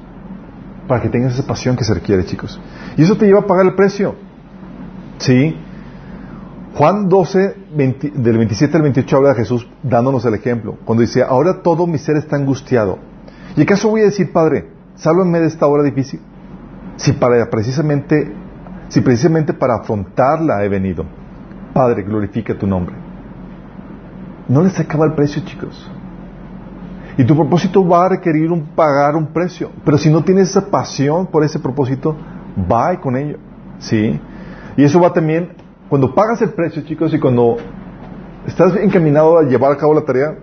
Para 0.88 1.02
que 1.02 1.10
tengas 1.10 1.34
esa 1.34 1.48
pasión 1.48 1.76
que 1.76 1.84
se 1.84 1.94
requiere, 1.94 2.26
chicos. 2.26 2.60
Y 2.98 3.04
eso 3.04 3.18
te 3.18 3.26
lleva 3.26 3.40
a 3.40 3.48
pagar 3.48 3.66
el 3.66 3.76
precio. 3.76 4.16
Sí. 5.18 5.56
Juan 6.76 7.08
12, 7.08 7.56
20 7.76 8.12
del 8.16 8.38
27 8.38 8.78
al 8.78 8.84
28 8.84 9.18
habla 9.18 9.30
de 9.30 9.36
Jesús 9.36 9.68
dándonos 9.84 10.26
el 10.26 10.34
ejemplo. 10.34 10.78
Cuando 10.86 11.02
dice, 11.02 11.24
ahora 11.24 11.62
todo 11.62 11.88
mi 11.88 11.98
ser 11.98 12.18
está 12.18 12.36
angustiado. 12.36 12.98
¿Y 13.56 13.62
acaso 13.62 13.90
voy 13.90 14.02
a 14.02 14.06
decir, 14.06 14.32
Padre, 14.32 14.70
sálvame 14.96 15.40
de 15.40 15.48
esta 15.48 15.68
hora 15.68 15.84
difícil? 15.84 16.20
Si 16.98 17.14
para 17.14 17.50
precisamente, 17.50 18.34
si 18.90 19.02
precisamente 19.02 19.54
para 19.54 19.76
afrontarla 19.76 20.64
he 20.64 20.70
venido. 20.70 21.06
Padre, 21.74 22.04
glorifica 22.04 22.54
tu 22.58 22.68
nombre. 22.68 22.96
No 24.48 24.62
les 24.62 24.80
acaba 24.80 25.06
el 25.06 25.14
precio, 25.14 25.42
chicos. 25.46 25.90
Y 27.18 27.24
tu 27.24 27.36
propósito 27.36 27.88
va 27.88 28.06
a 28.06 28.10
requerir 28.10 28.52
un 28.52 28.62
pagar 28.76 29.16
un 29.16 29.28
precio. 29.28 29.70
Pero 29.86 29.98
si 29.98 30.10
no 30.12 30.24
tienes 30.24 30.50
esa 30.50 30.68
pasión 30.70 31.28
por 31.28 31.44
ese 31.44 31.60
propósito, 31.60 32.16
va 32.72 33.00
con 33.00 33.16
ello. 33.16 33.38
¿Sí? 33.80 34.20
Y 34.78 34.84
eso 34.84 35.00
va 35.00 35.14
también, 35.14 35.50
cuando 35.90 36.14
pagas 36.14 36.42
el 36.42 36.50
precio, 36.50 36.82
chicos, 36.84 37.14
y 37.14 37.20
cuando 37.20 37.58
estás 38.48 38.76
encaminado 38.78 39.38
a 39.38 39.44
llevar 39.44 39.72
a 39.72 39.78
cabo 39.78 39.94
la 39.94 40.02
tarea, 40.02 40.36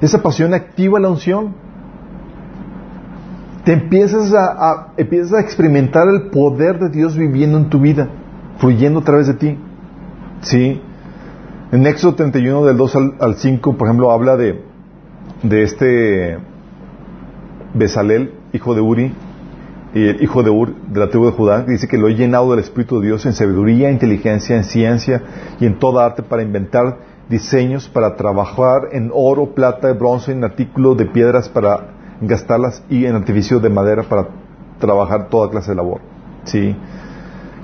esa 0.00 0.22
pasión 0.22 0.52
activa 0.54 0.98
la 1.00 1.08
unción. 1.08 1.54
Te 3.64 3.72
empiezas 3.72 4.32
a, 4.32 4.44
a- 4.70 4.92
empiezas 4.96 5.32
a 5.34 5.40
experimentar 5.40 6.06
el 6.08 6.30
poder 6.30 6.78
de 6.78 6.88
Dios 6.90 7.16
viviendo 7.16 7.58
en 7.58 7.68
tu 7.68 7.80
vida, 7.80 8.08
fluyendo 8.58 9.00
a 9.00 9.04
través 9.04 9.26
de 9.26 9.34
ti. 9.34 9.58
¿Sí? 10.46 10.80
En 11.72 11.84
Éxodo 11.88 12.14
31, 12.14 12.66
del 12.66 12.76
2 12.76 12.96
al, 12.96 13.14
al 13.18 13.34
5, 13.34 13.76
por 13.76 13.88
ejemplo, 13.88 14.12
habla 14.12 14.36
de, 14.36 14.62
de 15.42 15.62
este 15.64 16.38
Besalel, 17.74 18.32
hijo 18.52 18.76
de 18.76 18.80
Uri, 18.80 19.12
y 19.92 20.06
el 20.06 20.22
hijo 20.22 20.44
de 20.44 20.50
Ur, 20.50 20.72
de 20.86 21.00
la 21.00 21.08
tribu 21.08 21.26
de 21.26 21.32
Judá, 21.32 21.64
que 21.64 21.72
dice 21.72 21.88
que 21.88 21.98
lo 21.98 22.06
he 22.06 22.14
llenado 22.14 22.52
del 22.52 22.60
Espíritu 22.60 23.00
de 23.00 23.08
Dios 23.08 23.26
en 23.26 23.32
sabiduría, 23.32 23.90
inteligencia, 23.90 24.56
en 24.56 24.62
ciencia 24.62 25.22
y 25.58 25.66
en 25.66 25.80
toda 25.80 26.06
arte 26.06 26.22
para 26.22 26.44
inventar 26.44 26.98
diseños, 27.28 27.88
para 27.88 28.14
trabajar 28.14 28.90
en 28.92 29.10
oro, 29.12 29.52
plata, 29.52 29.92
bronce, 29.94 30.30
en 30.30 30.44
artículos 30.44 30.96
de 30.96 31.06
piedras 31.06 31.48
para 31.48 31.88
gastarlas 32.20 32.84
y 32.88 33.04
en 33.04 33.16
artificios 33.16 33.60
de 33.60 33.68
madera 33.68 34.04
para 34.04 34.28
trabajar 34.78 35.28
toda 35.28 35.50
clase 35.50 35.72
de 35.72 35.74
labor. 35.74 36.00
¿Sí? 36.44 36.76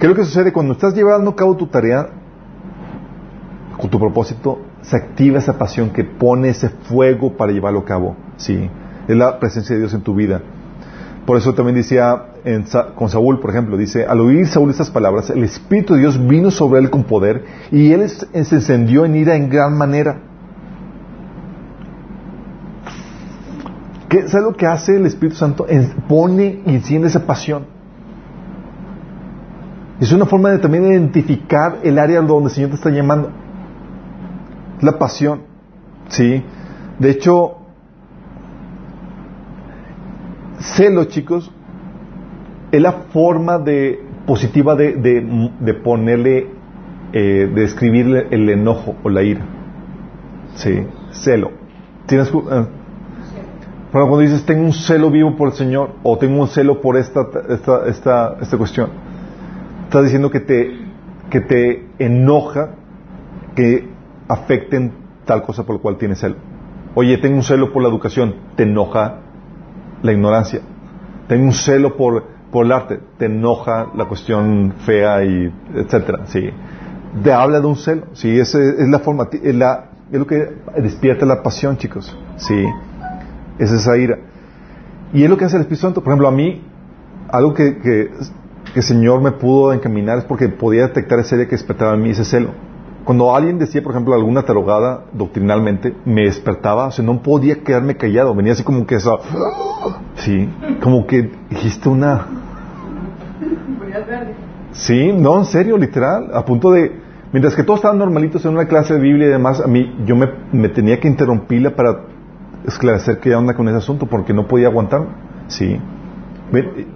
¿Qué 0.01 0.07
es 0.07 0.11
lo 0.11 0.16
que 0.16 0.24
sucede 0.24 0.53
cuando 0.53 0.72
estás 0.72 0.95
llevando 0.95 1.30
a 1.30 1.37
cabo 1.37 1.57
tu 1.57 1.68
tarea? 1.68 2.22
Con 3.79 3.91
tu 3.91 3.99
propósito, 3.99 4.61
se 4.83 4.97
activa 4.97 5.39
esa 5.39 5.59
pasión 5.59 5.91
que 5.91 6.05
pone 6.05 6.49
ese 6.49 6.68
fuego 6.68 7.37
para 7.37 7.53
llevarlo 7.53 7.81
a 7.81 7.85
cabo. 7.85 8.16
Sí, 8.37 8.68
es 9.09 9.16
la 9.16 9.39
presencia 9.39 9.75
de 9.75 9.81
Dios 9.81 9.95
en 9.95 10.03
tu 10.03 10.14
vida. 10.14 10.41
Por 11.27 11.37
eso 11.37 11.55
también 11.55 11.77
decía 11.77 12.27
con 12.97 13.09
Saúl, 13.09 13.39
por 13.39 13.51
ejemplo, 13.51 13.77
dice, 13.77 14.05
al 14.07 14.20
oír 14.20 14.47
Saúl 14.49 14.70
estas 14.70 14.91
palabras, 14.91 15.31
el 15.31 15.45
Espíritu 15.45 15.95
de 15.95 16.01
Dios 16.01 16.27
vino 16.27 16.51
sobre 16.51 16.81
él 16.81 16.91
con 16.91 17.05
poder 17.05 17.45
y 17.70 17.93
él 17.93 18.09
se 18.09 18.27
encendió 18.33 19.05
en 19.05 19.14
ira 19.14 19.37
en 19.37 19.49
gran 19.49 19.79
manera. 19.79 20.18
¿Qué, 24.09 24.29
¿Sabes 24.29 24.47
lo 24.47 24.57
que 24.57 24.66
hace 24.66 24.97
el 24.97 25.07
Espíritu 25.07 25.37
Santo? 25.37 25.66
Pone 26.09 26.61
y 26.66 26.75
enciende 26.75 27.07
esa 27.07 27.25
pasión. 27.25 27.66
Es 30.01 30.11
una 30.11 30.27
forma 30.27 30.51
de 30.51 30.59
también 30.59 30.85
identificar 30.85 31.79
el 31.85 31.97
área 31.97 32.20
donde 32.20 32.49
el 32.49 32.51
Señor 32.51 32.70
te 32.70 32.77
está 32.77 32.91
llamando. 32.91 33.31
La 34.83 34.99
pasión. 34.99 35.43
Sí. 36.09 36.45
De 36.99 37.11
hecho, 37.11 37.57
celo, 40.59 41.05
chicos, 41.05 41.51
es 42.70 42.83
la 42.83 42.93
forma 42.93 43.59
de 43.59 44.05
positiva 44.26 44.74
de, 44.76 44.93
de, 44.95 45.51
de 45.59 45.74
ponerle, 45.74 46.49
eh, 47.12 47.51
de 47.53 47.61
describirle 47.61 48.28
el 48.30 48.49
enojo 48.49 48.97
o 49.03 49.09
la 49.09 49.22
ira. 49.22 49.45
Sí, 50.55 50.87
celo. 51.11 51.51
¿Tienes, 52.07 52.28
eh? 52.28 52.66
Cuando 53.93 54.18
dices 54.20 54.45
tengo 54.47 54.64
un 54.64 54.72
celo 54.72 55.11
vivo 55.11 55.37
por 55.37 55.49
el 55.49 55.55
Señor 55.55 55.91
o 56.03 56.16
tengo 56.16 56.41
un 56.41 56.49
celo 56.49 56.80
por 56.80 56.97
esta, 56.97 57.26
esta, 57.51 57.87
esta, 57.87 58.37
esta 58.41 58.57
cuestión, 58.57 58.89
estás 59.85 60.05
diciendo 60.05 60.30
que 60.30 60.41
te, 60.41 60.78
que 61.28 61.41
te 61.43 61.89
enoja 61.99 62.70
que 63.55 63.91
afecten 64.29 64.93
tal 65.25 65.43
cosa 65.43 65.64
por 65.64 65.77
la 65.77 65.83
cual 65.83 65.97
tienes 65.97 66.20
celo. 66.20 66.37
Oye, 66.95 67.16
tengo 67.18 67.37
un 67.37 67.43
celo 67.43 67.73
por 67.73 67.83
la 67.83 67.89
educación, 67.89 68.35
te 68.57 68.64
enoja 68.64 69.18
la 70.03 70.12
ignorancia. 70.12 70.61
Tengo 71.29 71.45
un 71.45 71.53
celo 71.53 71.97
por, 71.97 72.25
por 72.51 72.66
el 72.66 72.73
arte, 72.73 73.01
te 73.18 73.27
enoja 73.27 73.89
la 73.95 74.05
cuestión 74.07 74.75
fea 74.85 75.25
y 75.25 75.53
etcétera. 75.75 76.27
Sí. 76.27 76.51
Te 77.23 77.33
habla 77.33 77.61
de 77.61 77.66
un 77.66 77.77
celo. 77.77 78.07
Sí, 78.12 78.39
esa 78.39 78.59
es 78.59 78.89
la 78.89 78.99
forma, 78.99 79.29
es, 79.33 79.43
es 79.43 80.18
lo 80.18 80.27
que 80.27 80.53
despierta 80.77 81.25
la 81.25 81.43
pasión, 81.43 81.77
chicos. 81.77 82.16
Sí. 82.37 82.64
Es 83.59 83.70
esa 83.70 83.97
ira. 83.97 84.18
Y 85.12 85.25
es 85.25 85.31
lo 85.31 85.37
que 85.37 85.45
hace 85.45 85.57
el 85.57 85.62
Espíritu 85.62 85.83
Santo. 85.83 86.03
Por 86.03 86.11
ejemplo, 86.11 86.29
a 86.29 86.33
mí, 86.33 86.62
algo 87.31 87.55
que, 87.55 87.79
que, 87.79 88.11
el 88.75 88.83
Señor 88.83 89.20
me 89.20 89.33
pudo 89.33 89.73
encaminar 89.73 90.18
es 90.18 90.25
porque 90.25 90.49
podía 90.49 90.83
detectar 90.89 91.18
ese 91.18 91.37
ira 91.37 91.45
que 91.45 91.53
despertaba 91.53 91.95
en 91.95 92.03
mí 92.03 92.11
ese 92.11 92.25
celo. 92.25 92.51
Cuando 93.05 93.34
alguien 93.34 93.59
decía, 93.59 93.82
por 93.82 93.92
ejemplo, 93.92 94.14
alguna 94.14 94.42
tarogada 94.42 95.05
doctrinalmente, 95.12 95.94
me 96.05 96.22
despertaba, 96.22 96.86
o 96.86 96.90
sea, 96.92 97.05
no 97.05 97.22
podía 97.22 97.62
quedarme 97.62 97.96
callado, 97.96 98.34
venía 98.34 98.53
así 98.53 98.62
como 98.62 98.86
que 98.86 98.96
eso, 98.96 99.18
sí, 100.16 100.48
como 100.80 101.07
que 101.07 101.30
dijiste 101.50 101.88
una, 101.88 102.26
sí, 104.72 105.12
no, 105.12 105.38
en 105.38 105.44
serio, 105.46 105.76
literal, 105.76 106.30
a 106.32 106.44
punto 106.44 106.70
de, 106.70 106.92
mientras 107.32 107.55
que 107.55 107.64
todos 107.64 107.78
estaban 107.78 107.98
normalitos 107.98 108.44
en 108.44 108.53
una 108.53 108.66
clase 108.66 108.94
de 108.94 109.00
Biblia 109.00 109.26
y 109.26 109.30
demás, 109.30 109.61
a 109.61 109.66
mí, 109.66 109.94
yo 110.07 110.14
me, 110.14 110.28
me 110.53 110.68
tenía 110.68 111.00
que 111.00 111.09
interrumpirla 111.09 111.74
para 111.74 112.03
esclarecer 112.66 113.18
qué 113.18 113.34
onda 113.34 113.55
con 113.55 113.68
ese 113.68 113.78
asunto 113.78 114.07
porque 114.07 114.32
no 114.32 114.46
podía 114.46 114.68
aguantar. 114.68 115.07
Sí. 115.48 115.78
Ven, 116.53 116.86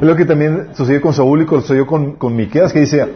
Es 0.00 0.06
lo 0.06 0.16
que 0.16 0.24
también 0.24 0.68
sucedió 0.72 1.02
con 1.02 1.12
Saúl 1.12 1.42
y 1.42 1.46
sucedió 1.46 1.86
con, 1.86 2.12
con 2.14 2.34
Miqueas, 2.34 2.72
que 2.72 2.80
dice, 2.80 3.06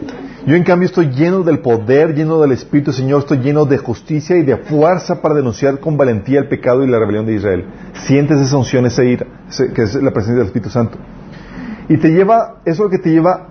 yo 0.45 0.55
en 0.55 0.63
cambio 0.63 0.85
estoy 0.85 1.09
lleno 1.09 1.41
del 1.41 1.57
poder, 1.57 2.13
lleno 2.13 2.39
del 2.39 2.51
Espíritu 2.51 2.93
Señor, 2.93 3.21
estoy 3.21 3.39
lleno 3.39 3.65
de 3.65 3.79
justicia 3.79 4.37
y 4.37 4.43
de 4.43 4.57
fuerza 4.57 5.19
para 5.19 5.33
denunciar 5.33 5.79
con 5.79 5.97
valentía 5.97 6.37
el 6.37 6.47
pecado 6.47 6.83
y 6.83 6.87
la 6.87 6.99
rebelión 6.99 7.25
de 7.25 7.33
Israel. 7.33 7.65
Sientes 8.05 8.39
esa 8.39 8.55
unción, 8.57 8.85
esa 8.85 9.03
ira, 9.03 9.25
que 9.73 9.81
es 9.81 9.95
la 9.95 10.11
presencia 10.11 10.37
del 10.37 10.45
Espíritu 10.45 10.69
Santo. 10.69 10.99
Y 11.89 11.97
te 11.97 12.09
lleva, 12.09 12.57
eso 12.65 12.73
es 12.73 12.79
lo 12.79 12.89
que 12.91 12.99
te 12.99 13.09
lleva 13.09 13.47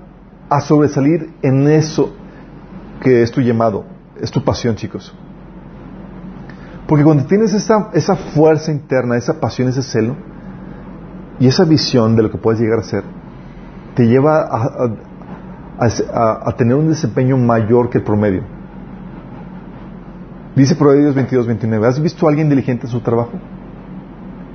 a 0.49 0.61
sobresalir 0.61 1.31
en 1.43 1.67
eso 1.67 2.15
que 3.01 3.23
es 3.23 3.33
tu 3.33 3.41
llamado, 3.41 3.85
es 4.21 4.31
tu 4.31 4.45
pasión, 4.45 4.77
chicos. 4.77 5.13
Porque 6.87 7.03
cuando 7.03 7.25
tienes 7.25 7.53
esa, 7.53 7.91
esa 7.95 8.15
fuerza 8.15 8.71
interna, 8.71 9.17
esa 9.17 9.41
pasión, 9.41 9.69
ese 9.69 9.83
celo, 9.83 10.15
y 11.41 11.49
esa 11.49 11.65
visión 11.65 12.15
de 12.15 12.23
lo 12.23 12.31
que 12.31 12.39
puedes 12.39 12.61
llegar 12.61 12.79
a 12.79 12.83
ser, 12.85 13.03
te 13.95 14.07
lleva 14.07 14.49
a, 15.79 16.53
tener 16.57 16.75
un 16.75 16.89
desempeño 16.89 17.37
mayor 17.37 17.91
que 17.91 17.99
el 17.99 18.05
promedio. 18.05 18.43
Dice 20.57 20.77
Proverbios 20.77 21.15
22, 21.15 21.47
29, 21.47 21.87
¿has 21.87 22.01
visto 22.01 22.27
a 22.27 22.31
alguien 22.31 22.49
diligente 22.49 22.87
en 22.87 22.93
su 22.93 23.01
trabajo? 23.01 23.33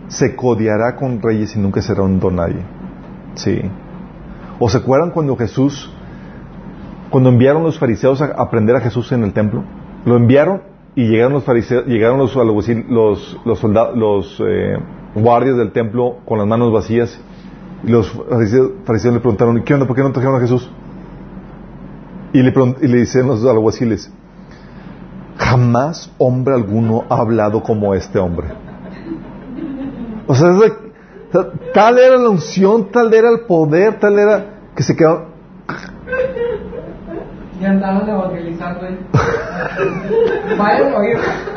Se 0.07 0.35
codiará 0.35 0.95
con 0.95 1.21
reyes 1.21 1.55
y 1.55 1.59
nunca 1.59 1.81
será 1.81 2.03
un 2.03 2.19
don 2.19 2.35
nadie. 2.37 2.63
Sí. 3.35 3.61
¿O 4.59 4.69
se 4.69 4.77
acuerdan 4.77 5.11
cuando 5.11 5.35
Jesús, 5.35 5.93
cuando 7.09 7.29
enviaron 7.29 7.63
los 7.63 7.79
fariseos 7.79 8.21
a 8.21 8.25
aprender 8.37 8.75
a 8.75 8.81
Jesús 8.81 9.11
en 9.11 9.23
el 9.23 9.33
templo? 9.33 9.63
Lo 10.05 10.15
enviaron 10.15 10.61
y 10.95 11.07
llegaron 11.07 11.33
los 11.33 11.43
fariseos, 11.43 11.85
llegaron 11.85 12.17
los, 12.17 12.35
los, 12.35 13.39
los, 13.45 13.59
soldados, 13.59 13.97
los 13.97 14.43
eh, 14.45 14.77
guardias 15.15 15.57
del 15.57 15.71
templo 15.71 16.17
con 16.25 16.39
las 16.39 16.47
manos 16.47 16.71
vacías 16.71 17.21
y 17.83 17.91
los 17.91 18.11
fariseos, 18.85 19.13
le 19.13 19.19
preguntaron, 19.19 19.63
¿qué 19.63 19.73
onda? 19.73 19.87
¿Por 19.87 19.95
qué 19.95 20.03
no 20.03 20.11
trajeron 20.11 20.35
a 20.35 20.39
Jesús? 20.39 20.69
Y 22.33 22.41
le, 22.41 22.53
y 22.81 22.87
le 22.87 22.97
dicen 22.99 23.27
los 23.27 23.45
alguaciles, 23.45 24.11
jamás 25.37 26.11
hombre 26.17 26.53
alguno 26.53 27.05
ha 27.09 27.15
hablado 27.15 27.63
como 27.63 27.95
este 27.95 28.19
hombre. 28.19 28.47
O 30.27 30.35
sea, 30.35 30.53
tal 31.73 31.97
era 31.97 32.17
la 32.17 32.29
unción, 32.29 32.91
tal 32.91 33.13
era 33.13 33.31
el 33.31 33.41
poder, 33.41 33.99
tal 33.99 34.19
era 34.19 34.45
que 34.75 34.83
se 34.83 34.95
quedó. 34.95 35.29
Ya 37.59 37.71
andaban 37.71 38.07
evangelizando. 38.07 38.85
¿eh? 38.85 38.99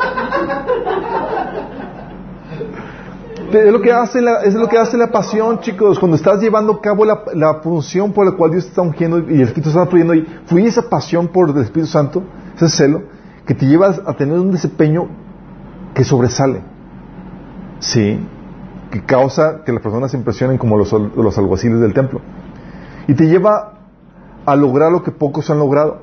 es 3.55 3.73
lo 3.73 3.81
que 3.81 3.93
hace 3.93 4.21
la, 4.21 4.43
es 4.43 4.55
lo 4.55 4.69
que 4.69 4.79
hace 4.79 4.97
la 4.97 5.09
pasión, 5.09 5.61
chicos. 5.61 5.99
Cuando 5.99 6.17
estás 6.17 6.41
llevando 6.41 6.75
a 6.75 6.81
cabo 6.81 7.05
la, 7.05 7.61
función 7.63 8.13
por 8.13 8.27
la 8.27 8.33
cual 8.33 8.53
Dios 8.53 8.67
está 8.67 8.83
ungiendo 8.83 9.19
y 9.19 9.35
el 9.35 9.43
Espíritu 9.43 9.71
Santo 9.71 9.91
fluyendo, 9.91 10.15
y 10.15 10.27
fui 10.47 10.67
esa 10.67 10.83
pasión 10.89 11.29
por 11.29 11.51
el 11.51 11.59
Espíritu 11.59 11.91
Santo, 11.91 12.23
ese 12.57 12.69
celo, 12.69 13.03
que 13.47 13.55
te 13.55 13.67
llevas 13.67 14.01
a 14.07 14.15
tener 14.15 14.39
un 14.39 14.51
desempeño 14.51 15.09
que 15.95 16.05
sobresale. 16.05 16.63
Sí, 17.81 18.19
que 18.91 19.03
causa 19.05 19.65
que 19.65 19.73
las 19.73 19.83
personas 19.83 20.11
se 20.11 20.17
impresionen 20.17 20.59
como 20.59 20.77
los, 20.79 20.93
los 20.93 21.39
alguaciles 21.39 21.81
del 21.81 21.95
templo. 21.95 22.21
Y 23.09 23.15
te 23.15 23.27
lleva 23.27 23.73
a 24.47 24.57
lograr 24.57 24.93
lo 24.93 25.03
que 25.03 25.11
pocos 25.11 25.51
han 25.51 25.59
logrado. 25.59 26.01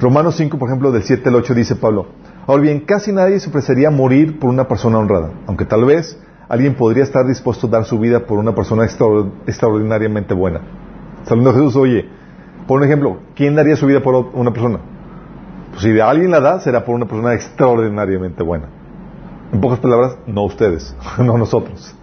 Romanos 0.00 0.36
5, 0.36 0.58
por 0.58 0.68
ejemplo, 0.68 0.92
del 0.92 1.02
7 1.02 1.28
al 1.28 1.36
8 1.36 1.54
dice 1.54 1.76
Pablo, 1.76 2.06
Ahora 2.50 2.62
bien, 2.62 2.80
casi 2.80 3.12
nadie 3.12 3.38
se 3.38 3.48
ofrecería 3.48 3.86
a 3.86 3.90
morir 3.92 4.40
por 4.40 4.50
una 4.50 4.66
persona 4.66 4.98
honrada, 4.98 5.30
aunque 5.46 5.64
tal 5.64 5.84
vez 5.84 6.18
alguien 6.48 6.74
podría 6.74 7.04
estar 7.04 7.24
dispuesto 7.24 7.68
a 7.68 7.70
dar 7.70 7.84
su 7.84 7.96
vida 7.96 8.26
por 8.26 8.40
una 8.40 8.56
persona 8.56 8.84
extraordinariamente 8.84 10.34
buena. 10.34 10.60
A 11.24 11.52
Jesús, 11.52 11.76
oye, 11.76 12.08
por 12.66 12.78
un 12.78 12.84
ejemplo, 12.86 13.18
¿quién 13.36 13.54
daría 13.54 13.76
su 13.76 13.86
vida 13.86 14.02
por 14.02 14.30
una 14.34 14.52
persona? 14.52 14.80
Pues 15.70 15.82
si 15.82 15.92
de 15.92 16.02
alguien 16.02 16.32
la 16.32 16.40
da, 16.40 16.58
será 16.58 16.84
por 16.84 16.96
una 16.96 17.06
persona 17.06 17.34
extraordinariamente 17.34 18.42
buena. 18.42 18.66
En 19.52 19.60
pocas 19.60 19.78
palabras, 19.78 20.16
no 20.26 20.42
ustedes, 20.42 20.96
no 21.18 21.38
nosotros. 21.38 21.94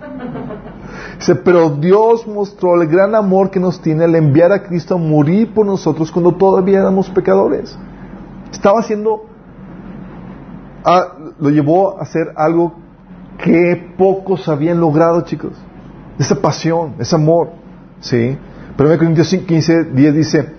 Dice, 1.20 1.36
pero 1.36 1.72
Dios 1.72 2.26
mostró 2.26 2.82
el 2.82 2.88
gran 2.88 3.16
amor 3.16 3.52
que 3.52 3.60
nos 3.60 3.82
tiene 3.82 4.06
al 4.06 4.16
enviar 4.16 4.54
a 4.54 4.64
Cristo 4.64 4.96
a 4.96 4.98
morir 4.98 5.54
por 5.54 5.66
nosotros 5.66 6.10
cuando 6.10 6.32
todavía 6.32 6.80
éramos 6.80 7.10
pecadores. 7.10 7.78
Estaba 8.54 8.80
haciendo 8.80 9.36
Ah, 10.84 11.14
lo 11.40 11.50
llevó 11.50 11.98
a 11.98 12.04
hacer 12.04 12.34
algo 12.36 12.76
que 13.44 13.94
pocos 13.98 14.48
habían 14.48 14.80
logrado, 14.80 15.22
chicos. 15.22 15.54
Esa 16.18 16.36
pasión, 16.36 16.96
ese 17.00 17.16
amor. 17.16 17.50
¿Sí? 18.00 18.38
Pero 18.76 18.92
en 18.92 18.98
Corintios 18.98 19.30
15, 19.30 19.86
10 19.86 20.14
dice, 20.14 20.54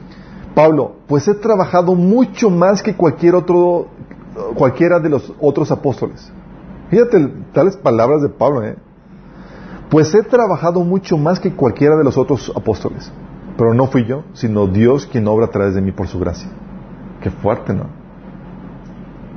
Pablo, 0.54 0.96
pues 1.06 1.28
he 1.28 1.34
trabajado 1.34 1.94
mucho 1.94 2.50
más 2.50 2.82
que 2.82 2.94
cualquier 2.94 3.36
otro, 3.36 3.86
cualquiera 4.54 4.98
de 4.98 5.08
los 5.08 5.32
otros 5.40 5.70
apóstoles. 5.70 6.32
Fíjate 6.90 7.32
tales 7.52 7.76
palabras 7.76 8.22
de 8.22 8.28
Pablo, 8.28 8.64
¿eh? 8.64 8.76
Pues 9.90 10.14
he 10.14 10.22
trabajado 10.22 10.80
mucho 10.80 11.16
más 11.16 11.40
que 11.40 11.54
cualquiera 11.54 11.96
de 11.96 12.04
los 12.04 12.18
otros 12.18 12.52
apóstoles. 12.54 13.10
Pero 13.56 13.74
no 13.74 13.86
fui 13.86 14.04
yo, 14.04 14.24
sino 14.34 14.66
Dios 14.66 15.06
quien 15.06 15.26
obra 15.28 15.46
a 15.46 15.50
través 15.50 15.74
de 15.74 15.80
mí 15.80 15.92
por 15.92 16.08
su 16.08 16.18
gracia. 16.18 16.48
Qué 17.22 17.30
fuerte, 17.30 17.72
¿no? 17.72 17.86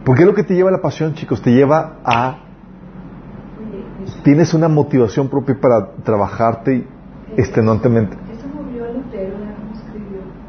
Porque 0.04 0.24
es 0.24 0.28
lo 0.28 0.34
que 0.34 0.44
te 0.44 0.56
lleva 0.56 0.70
a 0.70 0.72
la 0.72 0.82
pasión, 0.82 1.14
chicos, 1.14 1.42
te 1.42 1.52
lleva 1.52 1.98
a... 2.04 2.38
Tienes 4.24 4.54
una 4.54 4.68
motivación 4.68 5.30
propia 5.30 5.60
para 5.60 5.92
trabajarte 6.04 6.88
extenuantemente. 7.38 8.18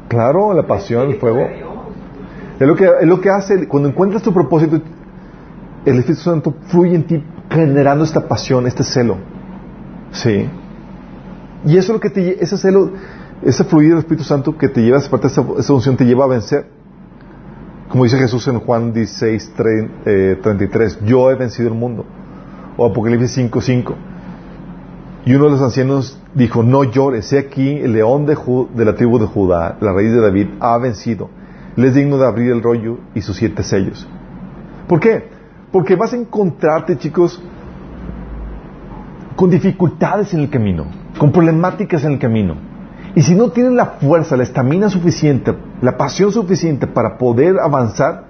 Claro, 0.07 0.53
la 0.53 0.65
pasión, 0.65 1.09
el 1.09 1.19
fuego. 1.19 1.41
Es 2.59 2.67
lo 2.67 2.75
que, 2.75 2.85
es 3.01 3.07
lo 3.07 3.19
que 3.19 3.29
hace, 3.29 3.67
cuando 3.67 3.89
encuentras 3.89 4.21
tu 4.21 4.33
propósito, 4.33 4.79
el 5.85 5.99
Espíritu 5.99 6.23
Santo 6.23 6.53
fluye 6.67 6.95
en 6.95 7.03
ti 7.03 7.23
generando 7.49 8.03
esta 8.03 8.27
pasión, 8.27 8.67
este 8.67 8.83
celo. 8.83 9.17
Sí. 10.11 10.49
Y 11.65 11.77
eso 11.77 11.91
es 11.91 11.95
lo 11.95 11.99
que 11.99 12.09
te 12.09 12.43
ese 12.43 12.57
celo, 12.57 12.91
ese 13.41 13.63
fluir 13.63 13.89
del 13.89 13.99
Espíritu 13.99 14.23
Santo 14.23 14.57
que 14.57 14.69
te 14.69 14.81
lleva 14.81 14.97
a 14.97 14.99
esa, 14.99 15.45
esa 15.57 15.73
unción 15.73 15.97
te 15.97 16.05
lleva 16.05 16.25
a 16.25 16.27
vencer. 16.27 16.67
Como 17.93 18.05
dice 18.05 18.17
Jesús 18.17 18.47
en 18.47 18.59
Juan 18.59 18.91
16, 18.91 19.53
33, 19.53 20.93
eh, 20.93 21.05
yo 21.05 21.29
he 21.29 21.35
vencido 21.35 21.67
el 21.67 21.75
mundo. 21.75 22.03
O 22.75 22.87
Apocalipsis 22.87 23.33
5, 23.33 23.61
5. 23.61 23.95
Y 25.27 25.35
uno 25.35 25.45
de 25.45 25.51
los 25.51 25.61
ancianos 25.61 26.19
dijo, 26.33 26.63
no 26.63 26.85
llores, 26.85 27.27
sé 27.27 27.37
aquí 27.37 27.69
el 27.69 27.93
león 27.93 28.25
de, 28.25 28.35
de, 28.73 28.85
la 28.85 28.95
tribu 28.95 29.19
de 29.19 29.27
Judá, 29.27 29.77
la 29.79 29.93
raíz 29.93 30.11
de 30.11 30.21
David, 30.21 30.47
ha 30.59 30.75
vencido. 30.79 31.29
Le 31.75 31.89
es 31.89 31.93
digno 31.93 32.17
de 32.17 32.25
abrir 32.25 32.51
el 32.51 32.63
rollo 32.63 32.97
y 33.13 33.21
sus 33.21 33.37
siete 33.37 33.61
sellos. 33.61 34.07
¿Por 34.87 34.99
qué? 34.99 35.29
Porque 35.71 35.95
vas 35.95 36.13
a 36.13 36.17
encontrarte, 36.17 36.97
chicos, 36.97 37.39
con 39.35 39.51
dificultades 39.51 40.33
en 40.33 40.39
el 40.39 40.49
camino, 40.49 40.87
con 41.19 41.31
problemáticas 41.31 42.03
en 42.05 42.13
el 42.13 42.17
camino. 42.17 42.55
Y 43.13 43.21
si 43.21 43.35
no 43.35 43.51
tienes 43.51 43.73
la 43.73 43.85
fuerza, 43.85 44.35
la 44.35 44.41
estamina 44.41 44.89
suficiente, 44.89 45.53
la 45.83 45.97
pasión 45.97 46.31
suficiente 46.31 46.87
para 46.87 47.17
poder 47.17 47.59
avanzar 47.59 48.23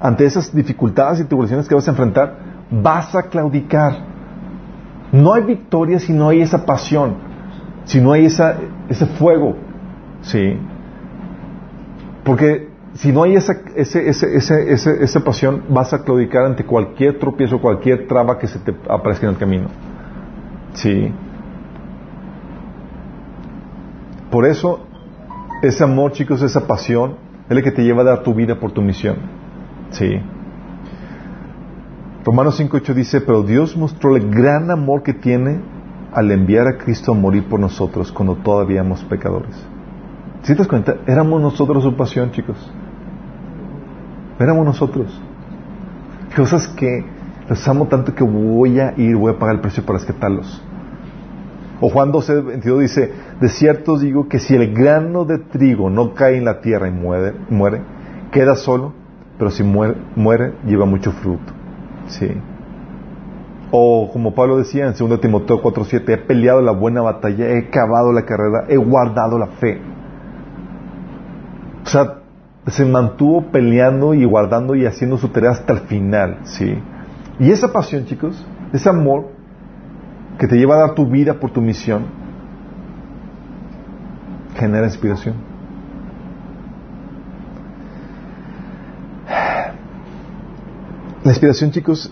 ante 0.00 0.26
esas 0.26 0.54
dificultades 0.54 1.18
y 1.20 1.24
tribulaciones 1.24 1.66
que 1.66 1.74
vas 1.74 1.88
a 1.88 1.92
enfrentar, 1.92 2.36
vas 2.70 3.14
a 3.14 3.22
claudicar. 3.22 4.04
No 5.10 5.32
hay 5.32 5.44
victoria 5.44 5.98
si 5.98 6.12
no 6.12 6.28
hay 6.28 6.42
esa 6.42 6.66
pasión, 6.66 7.14
si 7.84 8.02
no 8.02 8.12
hay 8.12 8.26
esa, 8.26 8.54
ese 8.90 9.06
fuego. 9.06 9.56
¿Sí? 10.20 10.58
Porque 12.22 12.68
si 12.92 13.12
no 13.12 13.22
hay 13.22 13.34
esa, 13.34 13.54
ese, 13.74 14.06
ese, 14.06 15.02
esa 15.02 15.20
pasión, 15.20 15.62
vas 15.70 15.94
a 15.94 16.04
claudicar 16.04 16.44
ante 16.44 16.66
cualquier 16.66 17.18
tropiezo, 17.18 17.62
cualquier 17.62 18.08
traba 18.08 18.38
que 18.38 18.46
se 18.46 18.58
te 18.58 18.76
aparezca 18.90 19.26
en 19.26 19.32
el 19.32 19.38
camino. 19.38 19.68
¿Sí? 20.74 21.10
Por 24.30 24.44
eso, 24.44 24.84
ese 25.62 25.84
amor, 25.84 26.12
chicos, 26.12 26.42
esa 26.42 26.66
pasión, 26.66 27.16
es 27.48 27.56
el 27.56 27.62
que 27.62 27.70
te 27.70 27.82
lleva 27.82 28.02
a 28.02 28.04
dar 28.04 28.22
tu 28.22 28.34
vida 28.34 28.58
por 28.58 28.72
tu 28.72 28.82
misión. 28.82 29.16
Sí. 29.90 30.20
Romanos 32.24 32.60
5.8 32.60 32.94
dice, 32.94 33.20
pero 33.20 33.42
Dios 33.42 33.76
mostró 33.76 34.16
el 34.16 34.30
gran 34.30 34.70
amor 34.70 35.02
que 35.02 35.14
tiene 35.14 35.60
al 36.12 36.30
enviar 36.30 36.66
a 36.66 36.78
Cristo 36.78 37.12
a 37.12 37.14
morir 37.14 37.48
por 37.48 37.60
nosotros 37.60 38.12
cuando 38.12 38.36
todavía 38.36 38.80
éramos 38.80 39.02
pecadores. 39.04 39.54
¿Sí 40.42 40.52
te 40.52 40.58
das 40.58 40.68
cuenta? 40.68 40.96
Éramos 41.06 41.40
nosotros 41.40 41.82
su 41.82 41.96
pasión, 41.96 42.30
chicos. 42.30 42.56
Éramos 44.38 44.64
nosotros. 44.64 45.20
Cosas 46.34 46.68
que 46.68 47.04
los 47.48 47.66
amo 47.68 47.86
tanto 47.88 48.14
que 48.14 48.24
voy 48.24 48.80
a 48.80 48.94
ir, 48.96 49.16
voy 49.16 49.32
a 49.32 49.38
pagar 49.38 49.56
el 49.56 49.60
precio 49.60 49.84
para 49.84 49.98
rescatarlos. 49.98 50.62
O 51.80 51.88
Juan 51.88 52.12
12, 52.12 52.42
22 52.42 52.80
dice, 52.80 53.12
de 53.40 53.48
cierto 53.48 53.94
os 53.94 54.02
digo 54.02 54.28
que 54.28 54.38
si 54.38 54.54
el 54.54 54.74
grano 54.74 55.24
de 55.24 55.38
trigo 55.38 55.88
no 55.88 56.14
cae 56.14 56.36
en 56.36 56.44
la 56.44 56.60
tierra 56.60 56.88
y 56.88 56.90
muere, 56.90 57.80
queda 58.30 58.54
solo, 58.54 58.92
pero 59.38 59.50
si 59.50 59.62
muere, 59.62 60.52
lleva 60.66 60.84
mucho 60.84 61.12
fruto. 61.12 61.52
Sí. 62.08 62.30
O 63.70 64.10
como 64.12 64.34
Pablo 64.34 64.58
decía 64.58 64.86
en 64.86 64.94
2 64.94 65.20
Timoteo 65.20 65.62
4:7, 65.62 66.12
he 66.12 66.18
peleado 66.18 66.60
la 66.60 66.72
buena 66.72 67.00
batalla, 67.00 67.48
he 67.48 67.68
acabado 67.68 68.12
la 68.12 68.26
carrera, 68.26 68.64
he 68.68 68.76
guardado 68.76 69.38
la 69.38 69.46
fe. 69.46 69.80
O 71.84 71.88
sea, 71.88 72.18
se 72.66 72.84
mantuvo 72.84 73.46
peleando 73.50 74.12
y 74.12 74.24
guardando 74.24 74.74
y 74.74 74.84
haciendo 74.84 75.16
su 75.16 75.28
tarea 75.28 75.52
hasta 75.52 75.72
el 75.72 75.80
final, 75.80 76.40
¿sí? 76.42 76.78
Y 77.38 77.50
esa 77.50 77.72
pasión, 77.72 78.04
chicos, 78.04 78.46
ese 78.72 78.90
amor 78.90 79.39
que 80.40 80.48
te 80.48 80.56
lleva 80.56 80.76
a 80.76 80.78
dar 80.78 80.94
tu 80.94 81.06
vida 81.06 81.34
por 81.38 81.50
tu 81.50 81.60
misión, 81.60 82.06
genera 84.56 84.86
inspiración. 84.86 85.34
La 91.22 91.30
inspiración, 91.32 91.70
chicos, 91.72 92.10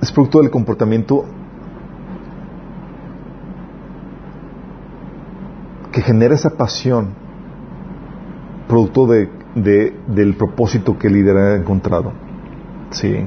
es 0.00 0.12
producto 0.12 0.40
del 0.40 0.52
comportamiento 0.52 1.24
que 5.90 6.00
genera 6.00 6.36
esa 6.36 6.50
pasión, 6.50 7.08
producto 8.68 9.08
de, 9.08 9.28
del 10.06 10.36
propósito 10.36 10.96
que 10.96 11.08
el 11.08 11.14
líder 11.14 11.36
ha 11.36 11.56
encontrado. 11.56 12.12
Sí. 12.90 13.26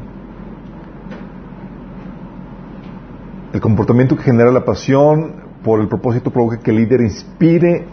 El 3.58 3.62
comportamiento 3.62 4.16
que 4.16 4.22
genera 4.22 4.52
la 4.52 4.64
pasión 4.64 5.34
por 5.64 5.82
el 5.82 5.88
propósito 5.88 6.30
provoca 6.30 6.60
que 6.60 6.70
el 6.70 6.78
líder 6.78 7.02
inspire 7.02 7.88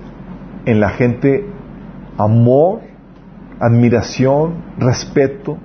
en 0.66 0.78
la 0.78 0.90
gente 0.90 1.46
amor, 2.18 2.80
admiración, 3.58 4.56
respeto, 4.76 5.56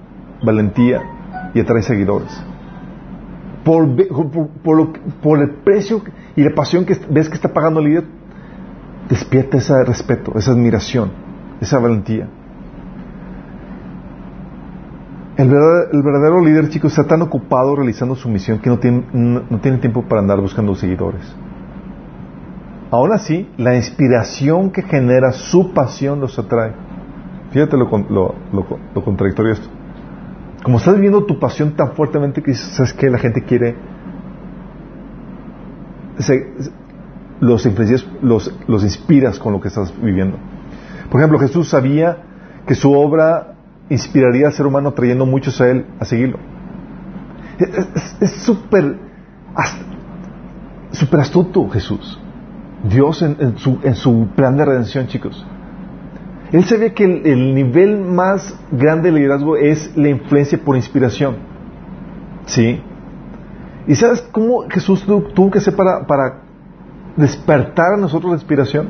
valentía 0.42 1.02
y 1.54 1.60
atrae 1.60 1.82
seguidores. 1.82 2.32
Por, 3.66 3.90
el 5.42 5.50
precio 5.66 6.02
y 6.34 6.44
la 6.46 6.56
pasión 6.56 6.86
que 6.86 6.98
ves 7.10 7.28
que 7.28 7.36
está 7.36 7.52
pagando 7.52 7.82
el 7.82 7.88
líder, 7.88 8.06
despierta 9.10 9.58
ese 9.58 9.84
respeto, 9.84 10.32
esa 10.38 10.52
admiración, 10.52 11.12
esa 11.60 11.78
valentía. 11.78 12.26
El 15.40 15.48
verdadero, 15.48 16.44
líder, 16.44 16.68
chicos, 16.68 16.92
está 16.92 17.08
tan 17.08 17.22
ocupado 17.22 17.74
realizando 17.74 18.14
su 18.14 18.28
misión 18.28 18.60
que 18.60 18.70
no 18.70 18.78
tiene, 18.78 19.78
tiempo 19.78 20.04
para 20.04 20.20
andar 20.20 20.42
buscando 20.42 20.76
seguidores. 20.76 21.34
Aún 22.92 23.14
así, 23.14 23.50
la 23.56 23.74
inspiración 23.74 24.70
que 24.70 24.82
genera 24.82 25.32
su 25.32 25.72
pasión 25.74 26.20
los 26.20 26.38
atrae. 26.38 26.74
Fíjate 27.52 27.78
lo, 27.78 27.86
lo, 27.86 29.06
contradictorio 29.06 29.54
esto. 29.54 29.70
Como 30.62 30.78
estás 30.78 30.96
viviendo 30.96 31.24
tu 31.24 31.40
pasión 31.40 31.72
tan 31.72 31.94
fuertemente 31.94 32.44
que 32.44 32.54
sabes 32.54 32.92
que 32.92 33.10
la 33.10 33.18
gente 33.18 33.42
quiere, 33.42 33.78
los, 37.40 37.66
los, 38.22 38.60
los 38.68 38.84
inspiras 38.84 39.40
con 39.40 39.54
lo 39.54 39.62
que 39.62 39.70
estás 39.70 39.94
viviendo. 40.02 40.38
Por 41.10 41.22
ejemplo, 41.22 41.40
Jesús 41.40 41.70
sabía 41.70 42.24
que 42.68 42.76
su 42.76 42.92
obra 42.92 43.56
inspiraría 43.90 44.48
al 44.48 44.54
ser 44.54 44.66
humano 44.66 44.94
trayendo 44.94 45.26
muchos 45.26 45.60
a 45.62 45.70
él 45.70 45.86
a 46.00 46.06
seguirlo. 46.06 46.38
Es 48.22 48.32
súper 48.32 49.10
súper 50.92 51.20
astuto 51.20 51.68
Jesús. 51.70 52.20
Dios 52.84 53.22
en, 53.22 53.58
su, 53.58 53.80
en, 53.84 53.96
su, 53.96 54.28
plan 54.36 54.56
de 54.56 54.66
redención, 54.66 55.08
chicos. 55.08 55.46
Él 56.52 56.64
sabía 56.64 56.94
que 56.94 57.04
el, 57.04 57.54
nivel 57.54 58.00
más 58.00 58.58
grande 58.72 59.12
de 59.12 59.20
liderazgo 59.20 59.58
es 59.58 59.96
la 59.98 60.10
influencia 60.10 60.58
por 60.58 60.76
inspiración. 60.76 61.38
¿Sí? 62.46 62.82
¿Y 63.86 63.96
sabes 63.96 64.22
cómo 64.32 64.64
Jesús 64.70 65.06
tuvo 65.06 65.52
que 65.52 65.60
hacer 65.60 65.76
para, 65.76 66.08
para 66.08 66.42
despertar 67.18 67.94
a 67.94 67.98
nosotros 67.98 68.32
la 68.32 68.38
inspiración? 68.38 68.90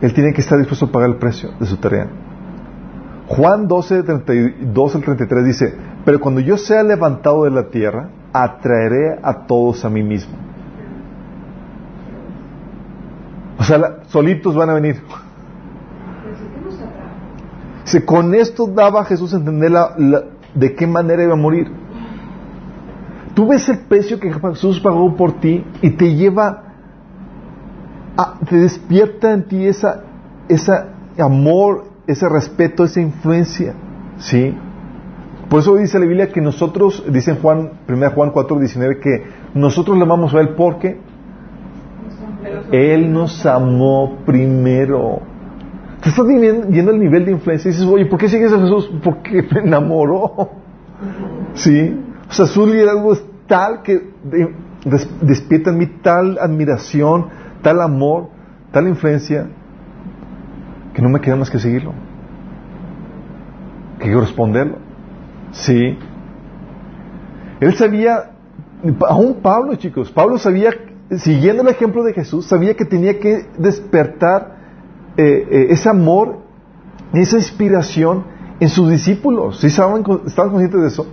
Él 0.00 0.14
tiene 0.14 0.32
que 0.32 0.40
estar 0.40 0.56
dispuesto 0.58 0.86
a 0.86 0.92
pagar 0.92 1.10
el 1.10 1.16
precio 1.16 1.50
de 1.58 1.66
su 1.66 1.76
tarea. 1.76 2.08
Juan 3.28 3.68
12, 3.68 4.02
32 4.04 4.94
al 4.94 5.02
33 5.02 5.44
dice, 5.44 5.74
pero 6.04 6.18
cuando 6.18 6.40
yo 6.40 6.56
sea 6.56 6.82
levantado 6.82 7.44
de 7.44 7.50
la 7.50 7.68
tierra, 7.68 8.08
atraeré 8.32 9.18
a 9.22 9.46
todos 9.46 9.84
a 9.84 9.90
mí 9.90 10.02
mismo. 10.02 10.34
O 13.58 13.64
sea, 13.64 13.98
solitos 14.06 14.54
van 14.54 14.70
a 14.70 14.74
venir. 14.74 15.02
Si 17.84 18.00
con 18.02 18.34
esto 18.34 18.66
daba 18.66 19.04
Jesús 19.04 19.34
a 19.34 19.38
entender 19.38 19.72
de 20.54 20.74
qué 20.74 20.86
manera 20.86 21.22
iba 21.22 21.34
a 21.34 21.36
morir. 21.36 21.70
Tú 23.34 23.48
ves 23.48 23.68
el 23.68 23.80
precio 23.80 24.18
que 24.18 24.32
Jesús 24.32 24.80
pagó 24.80 25.14
por 25.16 25.40
ti 25.40 25.64
y 25.82 25.90
te 25.90 26.14
lleva, 26.14 26.62
a, 28.16 28.38
te 28.48 28.56
despierta 28.56 29.32
en 29.32 29.44
ti 29.44 29.66
esa, 29.66 30.02
esa 30.48 30.88
amor, 31.18 31.87
ese 32.08 32.28
respeto, 32.28 32.82
esa 32.84 33.00
influencia. 33.00 33.74
¿Sí? 34.18 34.52
Por 35.48 35.60
eso 35.60 35.76
dice 35.76 35.98
la 35.98 36.06
Biblia 36.06 36.30
que 36.30 36.40
nosotros, 36.40 37.04
dice 37.08 37.36
Juan, 37.36 37.70
1 37.88 38.10
Juan 38.10 38.30
4, 38.30 38.58
19, 38.58 38.98
que 38.98 39.24
nosotros 39.54 39.96
le 39.96 40.02
amamos 40.02 40.34
a 40.34 40.40
Él 40.40 40.50
porque 40.56 40.98
Él 42.72 43.12
nos 43.12 43.46
amó 43.46 44.18
primero. 44.26 45.20
Te 46.02 46.10
estás 46.10 46.26
viendo 46.26 46.90
el 46.90 46.98
nivel 46.98 47.24
de 47.24 47.32
influencia 47.32 47.68
y 47.68 47.72
dices, 47.72 47.86
oye, 47.88 48.06
¿por 48.06 48.18
qué 48.18 48.28
sigues 48.28 48.52
a 48.52 48.58
Jesús? 48.58 48.90
Porque 49.02 49.42
me 49.52 49.60
enamoró. 49.60 50.50
¿Sí? 51.54 51.98
O 52.28 52.32
sea, 52.32 52.46
su 52.46 52.66
liderazgo 52.66 53.12
es 53.12 53.24
tal 53.46 53.82
que 53.82 54.12
despierta 55.20 55.70
en 55.70 55.78
mí 55.78 55.86
tal 56.02 56.38
admiración, 56.38 57.26
tal 57.62 57.80
amor, 57.80 58.28
tal 58.70 58.86
influencia, 58.86 59.48
que 60.98 61.02
no 61.02 61.10
me 61.10 61.20
queda 61.20 61.36
más 61.36 61.48
que 61.48 61.60
seguirlo. 61.60 61.92
Que 64.00 64.12
responderlo. 64.12 64.78
Sí. 65.52 65.96
Él 67.60 67.74
sabía, 67.76 68.32
aún 69.08 69.36
Pablo, 69.40 69.76
chicos, 69.76 70.10
Pablo 70.10 70.38
sabía, 70.38 70.70
siguiendo 71.18 71.62
el 71.62 71.68
ejemplo 71.68 72.02
de 72.02 72.14
Jesús, 72.14 72.46
sabía 72.46 72.74
que 72.74 72.84
tenía 72.84 73.20
que 73.20 73.46
despertar 73.58 74.56
eh, 75.16 75.46
eh, 75.48 75.66
ese 75.70 75.88
amor, 75.88 76.40
esa 77.12 77.36
inspiración 77.36 78.24
en 78.58 78.68
sus 78.68 78.90
discípulos. 78.90 79.60
¿Sí 79.60 79.68
estaban, 79.68 80.04
estaban 80.26 80.50
conscientes 80.50 80.80
de 80.80 80.88
eso? 80.88 81.06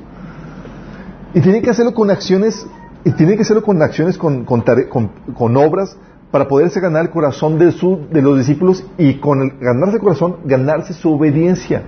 Y 1.36 1.42
tenía 1.42 1.62
que 1.62 1.70
hacerlo 1.70 1.94
con 1.94 2.10
acciones, 2.10 2.66
y 3.04 3.12
tiene 3.12 3.36
que 3.36 3.44
hacerlo 3.44 3.62
con 3.62 3.80
acciones, 3.84 4.18
con 4.18 5.58
obras 5.58 5.96
para 6.36 6.50
poderse 6.50 6.82
ganar 6.82 7.04
el 7.04 7.12
corazón 7.12 7.58
de, 7.58 7.72
su, 7.72 8.08
de 8.12 8.22
los 8.22 8.38
discípulos 8.38 8.86
y 8.98 9.20
con 9.20 9.42
el, 9.42 9.52
ganarse 9.58 9.96
el 9.96 10.02
corazón, 10.02 10.40
ganarse 10.44 10.94
su 10.94 11.14
obediencia. 11.14 11.84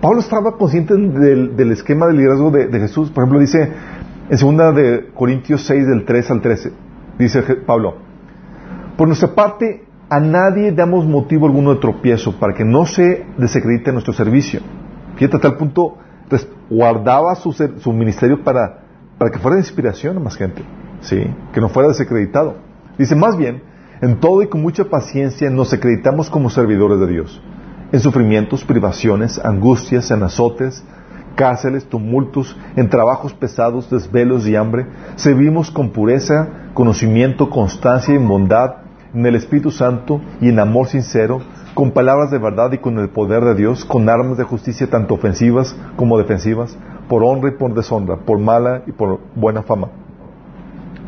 Pablo 0.00 0.20
estaba 0.20 0.56
consciente 0.56 0.94
del, 0.94 1.70
esquema 1.70 2.06
de 2.06 2.14
liderazgo 2.14 2.50
de, 2.50 2.80
Jesús. 2.80 3.10
Por 3.10 3.24
ejemplo, 3.24 3.40
dice 3.40 3.70
en 4.30 4.38
segunda 4.38 4.72
de 4.72 5.10
Corintios 5.14 5.66
6, 5.66 5.86
del 5.86 6.06
3 6.06 6.30
al 6.30 6.40
13, 6.40 6.72
dice 7.18 7.42
Pablo, 7.66 7.96
por 8.96 9.06
nuestra 9.06 9.34
parte, 9.34 9.84
a 10.08 10.18
nadie 10.18 10.72
damos 10.72 11.04
motivo 11.04 11.44
alguno 11.44 11.74
de 11.74 11.80
tropiezo 11.80 12.40
para 12.40 12.54
que 12.54 12.64
no 12.64 12.86
se 12.86 13.26
desacredite 13.36 13.92
nuestro 13.92 14.14
servicio. 14.14 14.60
Fíjate, 15.16 15.36
a 15.36 15.40
tal 15.40 15.58
punto 15.58 15.98
guardaba 16.70 17.34
su, 17.34 17.52
su 17.52 17.92
ministerio 17.92 18.42
para, 18.42 18.78
para 19.18 19.30
que 19.30 19.38
fuera 19.38 19.56
de 19.56 19.60
inspiración 19.60 20.16
a 20.16 20.20
más 20.20 20.36
gente, 20.36 20.62
¿sí? 21.02 21.22
que 21.52 21.60
no 21.60 21.68
fuera 21.68 21.90
desacreditado. 21.90 22.72
Dice, 22.98 23.14
más 23.16 23.36
bien, 23.36 23.62
en 24.00 24.20
todo 24.20 24.42
y 24.42 24.48
con 24.48 24.62
mucha 24.62 24.84
paciencia 24.84 25.50
nos 25.50 25.72
acreditamos 25.72 26.30
como 26.30 26.50
servidores 26.50 27.00
de 27.00 27.06
Dios. 27.06 27.42
En 27.92 28.00
sufrimientos, 28.00 28.64
privaciones, 28.64 29.38
angustias, 29.44 30.10
en 30.10 30.22
azotes, 30.22 30.84
cárceles, 31.34 31.84
tumultos, 31.84 32.56
en 32.76 32.88
trabajos 32.88 33.34
pesados, 33.34 33.90
desvelos 33.90 34.46
y 34.46 34.56
hambre, 34.56 34.86
servimos 35.16 35.70
con 35.70 35.90
pureza, 35.90 36.48
conocimiento, 36.74 37.50
constancia 37.50 38.14
y 38.14 38.18
bondad, 38.18 38.76
en 39.14 39.24
el 39.24 39.36
Espíritu 39.36 39.70
Santo 39.70 40.20
y 40.40 40.48
en 40.48 40.58
amor 40.58 40.88
sincero, 40.88 41.40
con 41.74 41.92
palabras 41.92 42.30
de 42.30 42.38
verdad 42.38 42.72
y 42.72 42.78
con 42.78 42.98
el 42.98 43.08
poder 43.10 43.44
de 43.44 43.54
Dios, 43.54 43.84
con 43.84 44.08
armas 44.08 44.36
de 44.38 44.44
justicia 44.44 44.88
tanto 44.88 45.14
ofensivas 45.14 45.76
como 45.96 46.18
defensivas, 46.18 46.76
por 47.08 47.22
honra 47.22 47.50
y 47.50 47.52
por 47.52 47.74
deshonra, 47.74 48.16
por 48.16 48.38
mala 48.38 48.82
y 48.86 48.92
por 48.92 49.20
buena 49.34 49.62
fama. 49.62 49.88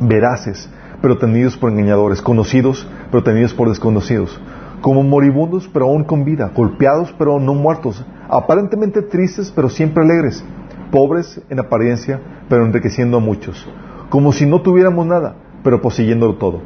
Veraces, 0.01 0.71
pero 1.03 1.19
tenidos 1.19 1.57
por 1.57 1.71
engañadores, 1.71 2.23
conocidos, 2.23 2.87
pero 3.11 3.23
tenidos 3.23 3.55
por 3.55 3.69
desconocidos, 3.69 4.41
como 4.81 5.03
moribundos, 5.03 5.69
pero 5.73 5.87
aún 5.87 6.05
con 6.05 6.25
vida, 6.25 6.51
golpeados, 6.55 7.15
pero 7.19 7.39
no 7.39 7.55
muertos, 7.55 8.05
aparentemente 8.29 9.03
tristes, 9.03 9.53
pero 9.55 9.69
siempre 9.69 10.03
alegres, 10.03 10.45
pobres 10.91 11.41
en 11.49 11.59
apariencia, 11.59 12.21
pero 12.49 12.65
enriqueciendo 12.65 13.19
a 13.19 13.21
muchos, 13.21 13.67
como 14.09 14.33
si 14.33 14.47
no 14.47 14.63
tuviéramos 14.63 15.07
nada, 15.07 15.37
pero 15.63 15.81
poseyéndolo 15.81 16.37
todo. 16.37 16.61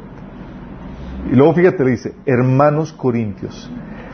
Y 1.31 1.35
luego 1.35 1.53
fíjate, 1.53 1.83
le 1.83 1.91
dice, 1.91 2.13
hermanos 2.25 2.93
corintios, 2.93 3.69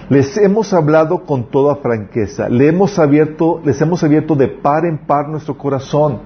les 0.10 0.38
hemos 0.38 0.73
hablado 0.73 1.26
con 1.26 1.49
toda 1.49 1.76
franqueza, 1.77 2.48
les 2.48 2.73
hemos 2.73 2.98
abierto, 2.98 3.61
les 3.65 3.81
hemos 3.81 4.03
abierto 4.03 4.35
de 4.35 4.48
par 4.48 4.85
en 4.85 4.99
par 4.99 5.27
nuestro 5.27 5.57
corazón. 5.57 6.19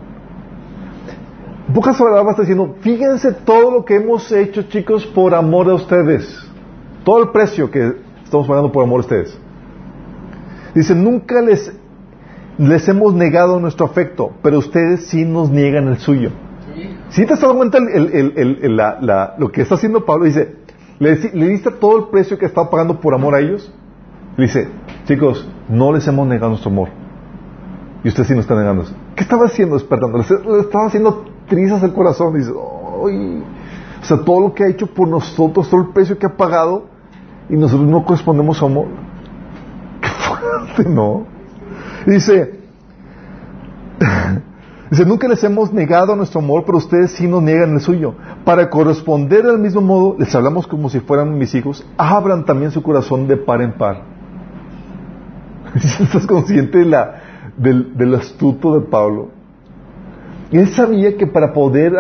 En 1.68 1.74
pocas 1.74 1.98
palabras 1.98 2.32
está 2.32 2.42
diciendo, 2.42 2.76
fíjense 2.82 3.32
todo 3.32 3.72
lo 3.72 3.86
que 3.86 3.96
hemos 3.96 4.32
hecho, 4.32 4.64
chicos, 4.64 5.06
por 5.06 5.34
amor 5.34 5.70
a 5.70 5.76
ustedes. 5.76 6.38
Todo 7.04 7.24
el 7.24 7.30
precio 7.30 7.70
que 7.72 7.94
estamos 8.24 8.48
pagando 8.48 8.72
por 8.72 8.84
amor 8.84 8.98
a 9.00 9.02
ustedes. 9.02 9.38
Dice, 10.76 10.96
nunca 10.96 11.42
les, 11.42 11.72
les 12.58 12.88
hemos 12.90 13.14
negado 13.14 13.60
nuestro 13.60 13.86
afecto, 13.86 14.32
pero 14.42 14.60
ustedes 14.60 15.06
sí 15.08 15.24
nos 15.26 15.50
niegan 15.50 15.88
el 15.88 15.98
suyo. 15.98 16.32
Si 17.10 17.26
te 17.26 17.34
has 17.34 17.42
dado 17.42 17.56
cuenta 17.56 17.78
el- 17.78 17.90
el- 18.14 18.34
el- 18.38 18.60
el- 18.62 18.76
la- 18.78 18.98
la- 19.02 19.36
lo 19.38 19.52
que 19.52 19.62
está 19.62 19.76
haciendo 19.76 20.06
Pablo? 20.06 20.26
Dice, 20.26 20.56
le, 21.00 21.16
le 21.34 21.48
diste 21.50 21.72
todo 21.72 21.98
el 21.98 22.04
precio 22.06 22.38
que 22.38 22.46
estaba 22.46 22.70
pagando 22.70 23.00
por 23.02 23.14
amor 23.14 23.36
a 23.36 23.40
ellos. 23.40 23.72
Le 24.38 24.44
dice, 24.46 24.70
chicos, 25.06 25.48
no 25.68 25.92
les 25.92 26.08
hemos 26.08 26.26
negado 26.28 26.50
nuestro 26.50 26.72
amor. 26.72 26.90
Y 28.04 28.08
ustedes 28.08 28.28
sí 28.30 28.34
nos 28.34 28.44
están 28.46 28.60
negando. 28.60 28.86
¿Qué 29.16 29.24
estaba 29.24 29.46
haciendo 29.46 29.76
despertando? 29.76 30.18
Les, 30.20 30.30
les 30.32 30.62
estaba 30.66 30.86
haciendo 30.88 31.26
trizas 31.52 31.84
el 31.84 31.92
corazón. 31.94 32.34
Dice, 32.34 32.52
"Ay". 32.52 33.44
O 34.02 34.06
sea, 34.06 34.24
todo 34.24 34.40
lo 34.40 34.54
que 34.54 34.64
ha 34.64 34.68
hecho 34.68 34.88
por 34.88 35.08
nosotros, 35.08 35.70
todo 35.70 35.82
el 35.82 35.90
precio 35.90 36.18
que 36.18 36.26
ha 36.26 36.36
pagado, 36.36 36.86
y 37.50 37.56
nosotros 37.56 37.88
no 37.88 38.04
correspondemos 38.06 38.58
a 38.58 38.60
su 38.60 38.66
amor. 38.66 38.88
Qué 40.02 40.10
fuerte, 40.10 40.90
¿no? 40.90 41.26
Dice, 42.08 42.60
dice, 44.90 45.06
nunca 45.06 45.28
les 45.28 45.44
hemos 45.44 45.72
negado 45.74 46.16
nuestro 46.16 46.40
amor, 46.40 46.64
pero 46.66 46.78
ustedes 46.78 47.12
sí 47.12 47.28
nos 47.28 47.44
niegan 47.44 47.74
el 47.74 47.82
suyo. 47.82 48.16
Para 48.46 48.70
corresponder 48.70 49.46
al 49.46 49.60
mismo 49.60 49.82
modo, 49.82 50.16
les 50.18 50.34
hablamos 50.34 50.66
como 50.66 50.90
si 50.90 51.02
fueran 51.02 51.38
mis 51.38 51.54
hijos, 51.54 51.86
abran 51.98 52.46
también 52.46 52.72
su 52.72 52.82
corazón 52.82 53.28
de 53.28 53.38
par 53.38 53.62
en 53.62 53.74
par. 53.74 54.02
¿Estás 55.76 56.26
consciente 56.26 56.80
de 56.80 56.86
la, 56.86 57.22
del, 57.58 57.96
del 57.96 58.16
astuto 58.16 58.80
de 58.80 58.88
Pablo? 58.88 59.41
Él 60.52 60.68
sabía 60.70 61.16
que 61.18 61.28
para 61.28 61.54
poder 61.54 61.94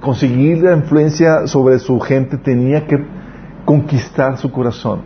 conseguir 0.00 0.62
la 0.62 0.76
influencia 0.76 1.46
sobre 1.46 1.78
su 1.78 2.00
gente 2.00 2.36
tenía 2.36 2.86
que 2.86 2.98
conquistar 3.64 4.38
su 4.38 4.50
corazón. 4.50 5.00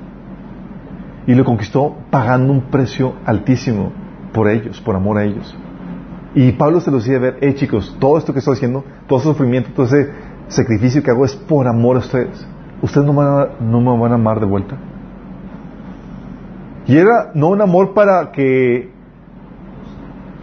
Y 1.26 1.34
lo 1.34 1.44
conquistó 1.44 1.96
pagando 2.10 2.52
un 2.52 2.62
precio 2.70 3.14
altísimo 3.26 3.92
por 4.32 4.48
ellos, 4.48 4.80
por 4.80 4.96
amor 4.96 5.18
a 5.18 5.24
ellos. 5.24 5.54
Y 6.34 6.52
Pablo 6.52 6.80
se 6.80 6.90
los 6.90 7.04
decía 7.04 7.18
ver, 7.18 7.38
hey 7.40 7.54
chicos, 7.54 7.96
todo 8.00 8.16
esto 8.16 8.32
que 8.32 8.38
estoy 8.38 8.54
haciendo, 8.54 8.84
todo 9.06 9.18
ese 9.18 9.28
sufrimiento, 9.28 9.70
todo 9.74 9.84
ese 9.86 10.10
sacrificio 10.48 11.02
que 11.02 11.10
hago 11.10 11.24
es 11.24 11.34
por 11.34 11.66
amor 11.68 11.96
a 11.96 11.98
ustedes. 12.00 12.46
Ustedes 12.80 13.06
no, 13.06 13.12
van 13.12 13.26
a- 13.28 13.48
no 13.60 13.80
me 13.80 13.98
van 14.00 14.12
a 14.12 14.14
amar 14.14 14.40
de 14.40 14.46
vuelta. 14.46 14.76
Y 16.86 16.96
era 16.96 17.30
no 17.34 17.48
un 17.48 17.60
amor 17.60 17.92
para 17.94 18.32
que 18.32 18.90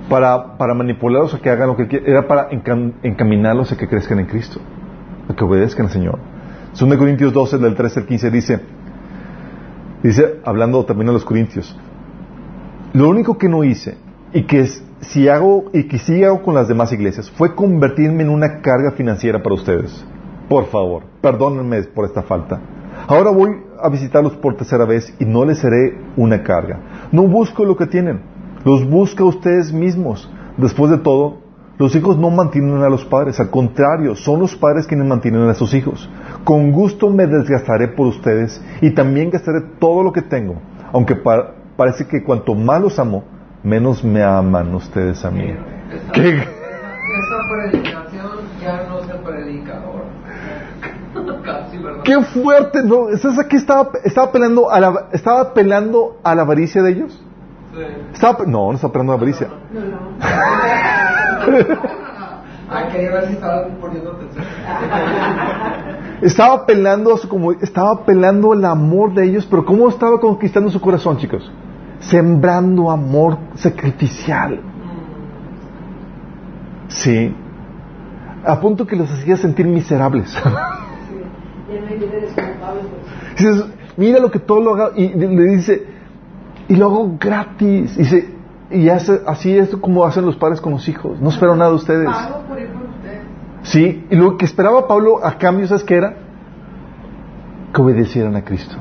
para, 0.09 0.73
manipularlos 0.73 1.34
a 1.34 1.39
que 1.39 1.49
hagan 1.49 1.67
lo 1.69 1.75
que 1.77 1.88
quieran, 1.88 2.09
era 2.09 2.27
para 2.27 2.49
encam- 2.51 2.93
encaminarlos 3.03 3.71
a 3.71 3.77
que 3.77 3.88
crezcan 3.88 4.19
en 4.19 4.25
Cristo, 4.25 4.59
a 5.29 5.35
que 5.35 5.43
obedezcan 5.43 5.88
al 5.88 5.91
Señor. 5.91 6.19
2 6.79 6.97
Corintios 6.97 7.34
12, 7.34 7.57
del 7.57 7.75
13 7.75 7.99
al 8.01 8.05
15 8.05 8.31
dice, 8.31 8.59
dice, 10.03 10.39
hablando 10.45 10.85
también 10.85 11.09
a 11.09 11.13
los 11.13 11.25
Corintios, 11.25 11.77
lo 12.93 13.09
único 13.09 13.38
que 13.38 13.49
no 13.49 13.63
hice 13.63 13.97
y 14.34 14.43
que 14.43 14.65
si 15.01 15.27
hago 15.27 15.65
y 15.73 15.84
que 15.88 15.99
sí 15.99 16.23
hago 16.23 16.41
con 16.41 16.55
las 16.55 16.67
demás 16.67 16.91
iglesias 16.93 17.29
fue 17.31 17.55
convertirme 17.55 18.23
en 18.23 18.29
una 18.29 18.61
carga 18.61 18.91
financiera 18.91 19.41
para 19.43 19.55
ustedes. 19.55 20.05
Por 20.49 20.67
favor, 20.67 21.03
perdónenme 21.21 21.84
por 21.84 22.05
esta 22.05 22.21
falta. 22.23 22.59
Ahora 23.07 23.29
voy 23.31 23.49
a 23.81 23.89
visitarlos 23.89 24.34
por 24.38 24.55
tercera 24.55 24.85
vez 24.85 25.13
y 25.19 25.25
no 25.25 25.45
les 25.45 25.59
seré 25.59 25.97
una 26.15 26.41
carga. 26.41 26.79
No 27.11 27.23
busco 27.23 27.65
lo 27.65 27.75
que 27.75 27.85
tienen, 27.88 28.21
los 28.65 28.88
busca 28.89 29.23
ustedes 29.23 29.71
mismos. 29.73 30.29
Después 30.57 30.91
de 30.91 30.97
todo, 30.97 31.38
los 31.77 31.95
hijos 31.95 32.17
no 32.17 32.29
mantienen 32.31 32.81
a 32.81 32.89
los 32.89 33.05
padres, 33.05 33.39
al 33.39 33.49
contrario, 33.51 34.15
son 34.15 34.39
los 34.39 34.55
padres 34.55 34.88
quienes 34.88 35.05
mantienen 35.07 35.47
a 35.47 35.53
sus 35.53 35.73
hijos. 35.75 36.09
Con 36.43 36.71
gusto 36.71 37.09
me 37.09 37.27
desgastaré 37.27 37.88
por 37.89 38.07
ustedes 38.07 38.61
y 38.81 38.91
también 38.91 39.29
gastaré 39.29 39.61
todo 39.79 40.01
lo 40.03 40.11
que 40.11 40.23
tengo, 40.23 40.55
aunque 40.91 41.15
pa- 41.15 41.51
parece 41.75 42.07
que 42.07 42.23
cuanto 42.23 42.55
más 42.55 42.81
los 42.81 42.97
amo, 42.97 43.23
menos 43.63 44.03
me 44.03 44.23
aman 44.23 44.73
ustedes 44.73 45.23
a 45.23 45.29
mí. 45.29 45.43
Esa, 45.93 46.11
¿Qué? 46.13 46.29
esa, 46.29 46.43
esa 46.43 47.71
predicación 47.71 48.31
ya 48.61 48.88
no 48.89 48.99
se 49.01 49.13
predica 49.13 49.77
ahora. 49.84 50.05
Casi, 51.43 51.77
¿verdad? 51.77 52.01
Qué 52.03 52.19
fuerte, 52.21 52.84
¿no? 52.84 53.07
¿Sabes 53.17 53.39
aquí 53.39 53.55
estaba, 53.55 53.89
estaba 54.03 54.27
apelando 54.27 54.69
a 54.71 54.79
la, 54.79 55.07
estaba 55.13 55.41
apelando 55.41 56.17
a 56.23 56.34
la 56.35 56.41
avaricia 56.41 56.81
de 56.81 56.91
ellos? 56.91 57.23
Estaba, 58.13 58.45
no, 58.45 58.69
no 58.69 58.73
estaba 58.73 58.89
apelando 58.89 59.13
a 59.13 59.15
la 59.15 59.21
avaricia. 59.21 59.47
No, 59.71 59.81
no. 59.81 59.97
Ah, 62.69 62.89
quería 62.91 63.11
ver 63.11 63.27
si 63.27 63.33
estaban 63.33 63.77
poniendo 63.79 64.11
atención. 64.11 64.43
Estaba 66.21 66.55
apelando 66.55 67.13
a 67.13 67.17
su 67.17 67.29
como 67.29 67.53
estaba 67.53 67.91
apelando 67.91 68.51
al 68.51 68.65
amor 68.65 69.13
de 69.13 69.23
ellos, 69.23 69.47
pero 69.49 69.63
¿cómo 69.63 69.87
estaba 69.87 70.19
conquistando 70.19 70.69
su 70.69 70.81
corazón, 70.81 71.15
chicos? 71.17 71.49
Sembrando 71.99 72.91
amor 72.91 73.37
sacrificial. 73.55 74.59
Sí. 76.89 77.33
A 78.43 78.59
punto 78.59 78.85
que 78.85 78.97
los 78.97 79.09
hacía 79.11 79.37
sentir 79.37 79.65
miserables. 79.65 80.37
Dices, 83.37 83.65
mira 83.95 84.19
lo 84.19 84.29
que 84.29 84.39
todo 84.39 84.59
lo 84.61 84.73
haga 84.73 84.91
y 84.95 85.09
le 85.13 85.43
dice, 85.55 85.85
y 86.69 86.76
lo 86.76 86.85
hago 86.88 87.18
gratis. 87.19 87.95
Y, 87.95 87.99
dice, 87.99 88.30
y 88.72 88.89
hace, 88.89 89.22
así 89.27 89.57
es 89.57 89.69
como 89.77 90.06
hacen 90.06 90.26
los 90.26 90.35
padres 90.35 90.60
con 90.61 90.73
los 90.73 90.88
hijos. 90.89 91.19
No 91.22 91.30
espero 91.30 91.56
nada 91.56 91.69
de 91.72 91.76
ustedes. 91.77 92.06
Pago 92.10 92.41
por 92.48 92.60
ir 92.60 92.68
por 92.69 92.84
usted. 92.84 93.22
Sí, 93.64 94.06
y 94.10 94.15
lo 94.15 94.38
que 94.38 94.45
esperaba 94.45 94.88
Pablo 94.88 95.26
a 95.26 95.38
cambio, 95.38 95.68
¿sabes 95.68 95.84
qué 95.84 95.95
era? 95.95 96.15
Que 97.73 97.81
obedecieran 97.81 98.35
a 98.35 98.44
Cristo. 98.44 98.76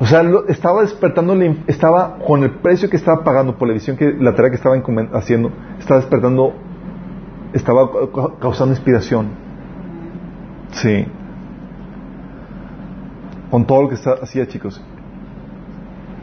O 0.00 0.06
sea, 0.06 0.22
lo- 0.24 0.48
estaba 0.48 0.80
despertando, 0.82 1.34
estaba 1.68 2.18
con 2.26 2.42
el 2.42 2.50
precio 2.50 2.90
que 2.90 2.96
estaba 2.96 3.22
pagando 3.22 3.56
por 3.56 3.68
la 3.68 3.74
visión 3.74 3.96
que 3.96 4.12
la 4.18 4.34
tarea 4.34 4.50
que 4.50 4.56
estaba 4.56 4.74
haciendo, 5.14 5.52
estaba 5.78 6.00
despertando, 6.00 6.54
estaba 7.52 7.88
ca- 8.12 8.32
causando 8.40 8.74
inspiración. 8.74 9.28
Sí. 10.72 11.06
Con 13.52 13.66
todo 13.66 13.82
lo 13.82 13.88
que 13.90 13.96
hacía, 13.96 14.48
chicos. 14.48 14.80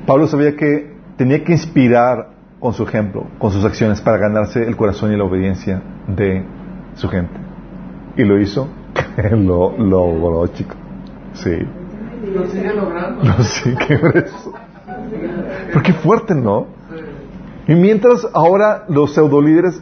Pablo 0.08 0.26
sabía 0.26 0.56
que 0.56 0.96
tenía 1.16 1.44
que 1.44 1.52
inspirar 1.52 2.32
con 2.60 2.74
su 2.74 2.82
ejemplo, 2.82 3.28
con 3.38 3.52
sus 3.52 3.64
acciones, 3.64 4.02
para 4.02 4.18
ganarse 4.18 4.64
el 4.64 4.76
corazón 4.76 5.14
y 5.14 5.16
la 5.16 5.26
obediencia 5.26 5.80
de 6.08 6.44
su 6.96 7.08
gente. 7.08 7.40
Y 8.18 8.24
lo 8.24 8.40
hizo, 8.40 8.68
lo 9.32 9.78
logró, 9.78 10.48
chicos. 10.48 10.76
Sí. 11.34 11.56
Lo 12.34 12.48
sigue 12.48 12.74
logrando. 12.74 13.24
No 13.24 13.44
sé 13.44 13.76
qué 13.76 13.94
es. 13.94 14.50
Pero 15.68 15.84
qué 15.84 15.94
fuerte, 15.94 16.34
¿no? 16.34 16.66
Sí. 16.90 17.74
Y 17.74 17.76
mientras 17.76 18.28
ahora 18.34 18.86
los 18.90 19.14
pseudolíderes 19.14 19.80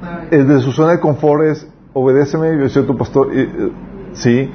Ay, 0.00 0.28
eh, 0.30 0.44
de 0.44 0.60
su 0.60 0.70
zona 0.70 0.92
de 0.92 1.00
confort 1.00 1.42
es 1.42 1.68
obedéceme, 1.92 2.56
yo 2.56 2.68
soy 2.68 2.84
tu 2.84 2.96
pastor. 2.96 3.34
y, 3.34 3.40
eh, 3.40 3.72
sí, 4.12 4.48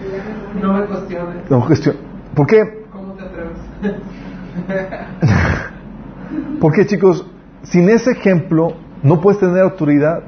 No 0.62 0.74
me 0.74 0.86
cuestiones. 0.86 1.50
no 1.50 1.62
gestión. 1.64 1.96
¿Por 2.36 2.48
qué? 2.48 2.86
¿Cómo 2.92 3.14
te 3.14 3.24
atreves? 3.24 3.58
Porque 6.60 6.86
chicos, 6.86 7.26
sin 7.64 7.90
ese 7.90 8.12
ejemplo 8.12 8.74
no 9.04 9.22
puedes 9.22 9.40
tener 9.40 9.60
autoridad. 9.62 10.22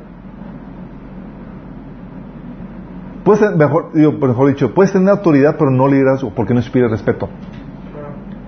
Puedes 3.24 3.42
tener- 3.42 3.58
mejor, 3.58 3.92
digo, 3.94 4.12
mejor 4.14 4.48
dicho, 4.50 4.74
puedes 4.74 4.92
tener 4.94 5.10
autoridad 5.10 5.56
pero 5.58 5.72
no 5.72 5.88
liderazgo 5.88 6.32
porque 6.34 6.54
no 6.54 6.60
inspira 6.60 6.88
respeto. 6.88 7.30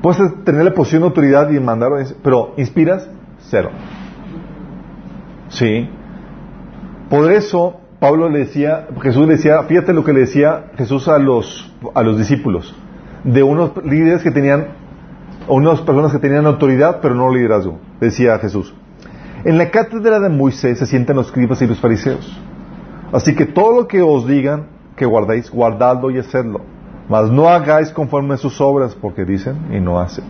Puedes 0.02 0.44
tener 0.44 0.64
la 0.66 0.74
posición 0.74 1.02
de 1.02 1.08
autoridad 1.10 1.50
y 1.52 1.60
mandar, 1.60 1.92
pero 2.24 2.54
inspiras 2.58 3.08
cero. 3.40 3.70
Sí. 5.50 5.88
Por 7.10 7.32
eso 7.32 7.81
Pablo 8.02 8.30
le 8.30 8.40
decía, 8.40 8.88
Jesús 9.00 9.28
le 9.28 9.34
decía, 9.34 9.62
fíjate 9.62 9.94
lo 9.94 10.04
que 10.04 10.12
le 10.12 10.22
decía 10.22 10.72
Jesús 10.76 11.08
a 11.08 11.20
los 11.20 11.72
a 11.94 12.02
los 12.02 12.18
discípulos 12.18 12.76
de 13.24 13.44
unos 13.44 13.74
líderes 13.86 14.24
que 14.24 14.32
tenían 14.32 14.70
o 15.48 15.58
unas 15.58 15.82
personas 15.82 16.12
que 16.12 16.18
tenían 16.18 16.48
autoridad 16.48 16.98
pero 17.00 17.14
no 17.14 17.32
liderazgo. 17.32 17.78
Decía 18.00 18.40
Jesús. 18.40 18.74
En 19.44 19.60
la 19.60 19.70
cátedra 19.70 20.20
de 20.20 20.30
Moisés 20.30 20.80
se 20.80 20.88
sientan 20.88 21.16
los 21.16 21.28
escribas 21.28 21.62
y 21.62 21.68
los 21.68 21.80
fariseos. 21.80 22.42
Así 23.14 23.36
que 23.36 23.46
todo 23.46 23.82
lo 23.82 23.88
que 23.88 24.02
os 24.02 24.26
digan 24.26 24.66
que 24.96 25.06
guardéis, 25.06 25.52
guardadlo 25.52 26.10
y 26.10 26.18
hacedlo. 26.18 26.62
Mas 27.08 27.30
no 27.30 27.50
hagáis 27.50 27.92
conforme 27.92 28.34
a 28.34 28.38
sus 28.38 28.60
obras, 28.62 28.96
porque 28.96 29.26
dicen 29.26 29.58
y 29.72 29.80
no 29.80 30.00
hacen. 30.00 30.26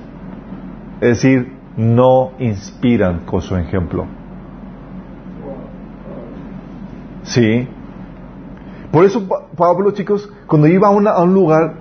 Es 1.00 1.22
decir, 1.22 1.54
no 1.78 2.32
inspiran 2.38 3.20
con 3.20 3.42
su 3.42 3.56
ejemplo. 3.56 4.08
Sí. 7.24 7.68
Por 8.92 9.06
eso 9.06 9.28
Pa- 9.28 9.48
Pablo, 9.56 9.92
chicos, 9.92 10.30
cuando 10.48 10.68
iba 10.68 10.88
a, 10.88 10.92
una- 10.92 11.18
un 11.20 11.34
lugar, 11.34 11.76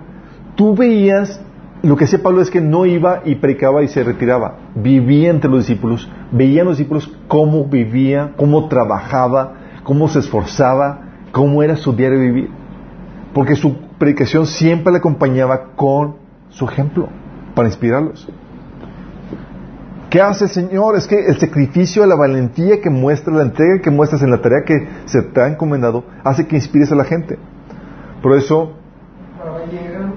tú 0.54 0.74
veías, 0.74 1.40
lo 1.82 1.96
que 1.96 2.04
hacía 2.04 2.22
Pablo 2.22 2.40
es 2.42 2.50
que 2.50 2.60
no 2.60 2.86
iba 2.86 3.22
y 3.24 3.36
predicaba 3.36 3.82
y 3.82 3.88
se 3.88 4.04
retiraba. 4.04 4.56
Vivía 4.74 5.30
entre 5.30 5.50
los 5.50 5.66
discípulos, 5.66 6.08
veía 6.30 6.62
a 6.62 6.64
los 6.64 6.76
discípulos 6.78 7.10
cómo 7.26 7.64
vivía, 7.64 8.32
cómo 8.36 8.68
trabajaba, 8.68 9.54
cómo 9.82 10.08
se 10.08 10.20
esforzaba, 10.20 11.00
cómo 11.32 11.62
era 11.62 11.76
su 11.76 11.92
diario 11.94 12.20
vivir. 12.20 12.50
Porque 13.32 13.56
su 13.56 13.76
predicación 13.98 14.46
siempre 14.46 14.92
le 14.92 14.98
acompañaba 14.98 15.72
con 15.76 16.16
su 16.50 16.64
ejemplo, 16.66 17.08
para 17.54 17.68
inspirarlos. 17.68 18.28
¿Qué 20.11 20.20
hace 20.20 20.45
el 20.45 20.51
Señor? 20.51 20.97
Es 20.97 21.07
que 21.07 21.27
el 21.27 21.39
sacrificio, 21.39 22.05
la 22.05 22.16
valentía 22.16 22.81
que 22.81 22.91
muestra, 22.91 23.32
la 23.32 23.45
entrega 23.45 23.81
que 23.81 23.91
muestras 23.91 24.23
en 24.23 24.31
la 24.31 24.43
tarea 24.43 24.65
que 24.66 24.89
se 25.05 25.23
te 25.23 25.41
ha 25.41 25.47
encomendado, 25.47 26.05
hace 26.24 26.49
que 26.49 26.57
inspires 26.57 26.91
a 26.91 26.97
la 26.97 27.05
gente. 27.05 27.39
Por 28.20 28.37
eso, 28.37 28.73
llegan, 29.70 30.15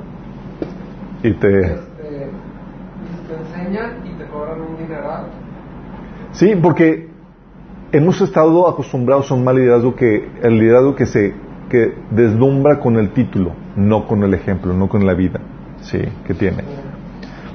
y 1.22 1.34
te... 1.34 1.62
este, 1.62 2.30
y 3.04 3.28
te 3.28 3.36
enseñan 3.36 4.06
y 4.06 4.18
te 4.18 4.26
cobran 4.28 4.62
un 4.62 4.78
dineral. 4.78 5.28
Sí, 6.32 6.56
porque 6.62 7.10
hemos 7.92 8.20
estado 8.22 8.68
acostumbrados 8.68 9.32
a 9.32 9.36
un 9.36 9.44
mal 9.44 9.56
liderazgo 9.56 9.96
que, 9.96 10.28
el 10.42 10.58
liderazgo 10.58 10.96
que 10.96 11.06
se, 11.06 11.34
que 11.70 11.94
deslumbra 12.10 12.80
con 12.80 12.98
el 12.98 13.14
título, 13.14 13.52
no 13.76 14.08
con 14.08 14.24
el 14.24 14.34
ejemplo, 14.34 14.74
no 14.74 14.90
con 14.90 15.06
la 15.06 15.14
vida, 15.14 15.40
sí, 15.82 16.00
que 16.26 16.34
tiene. 16.34 16.64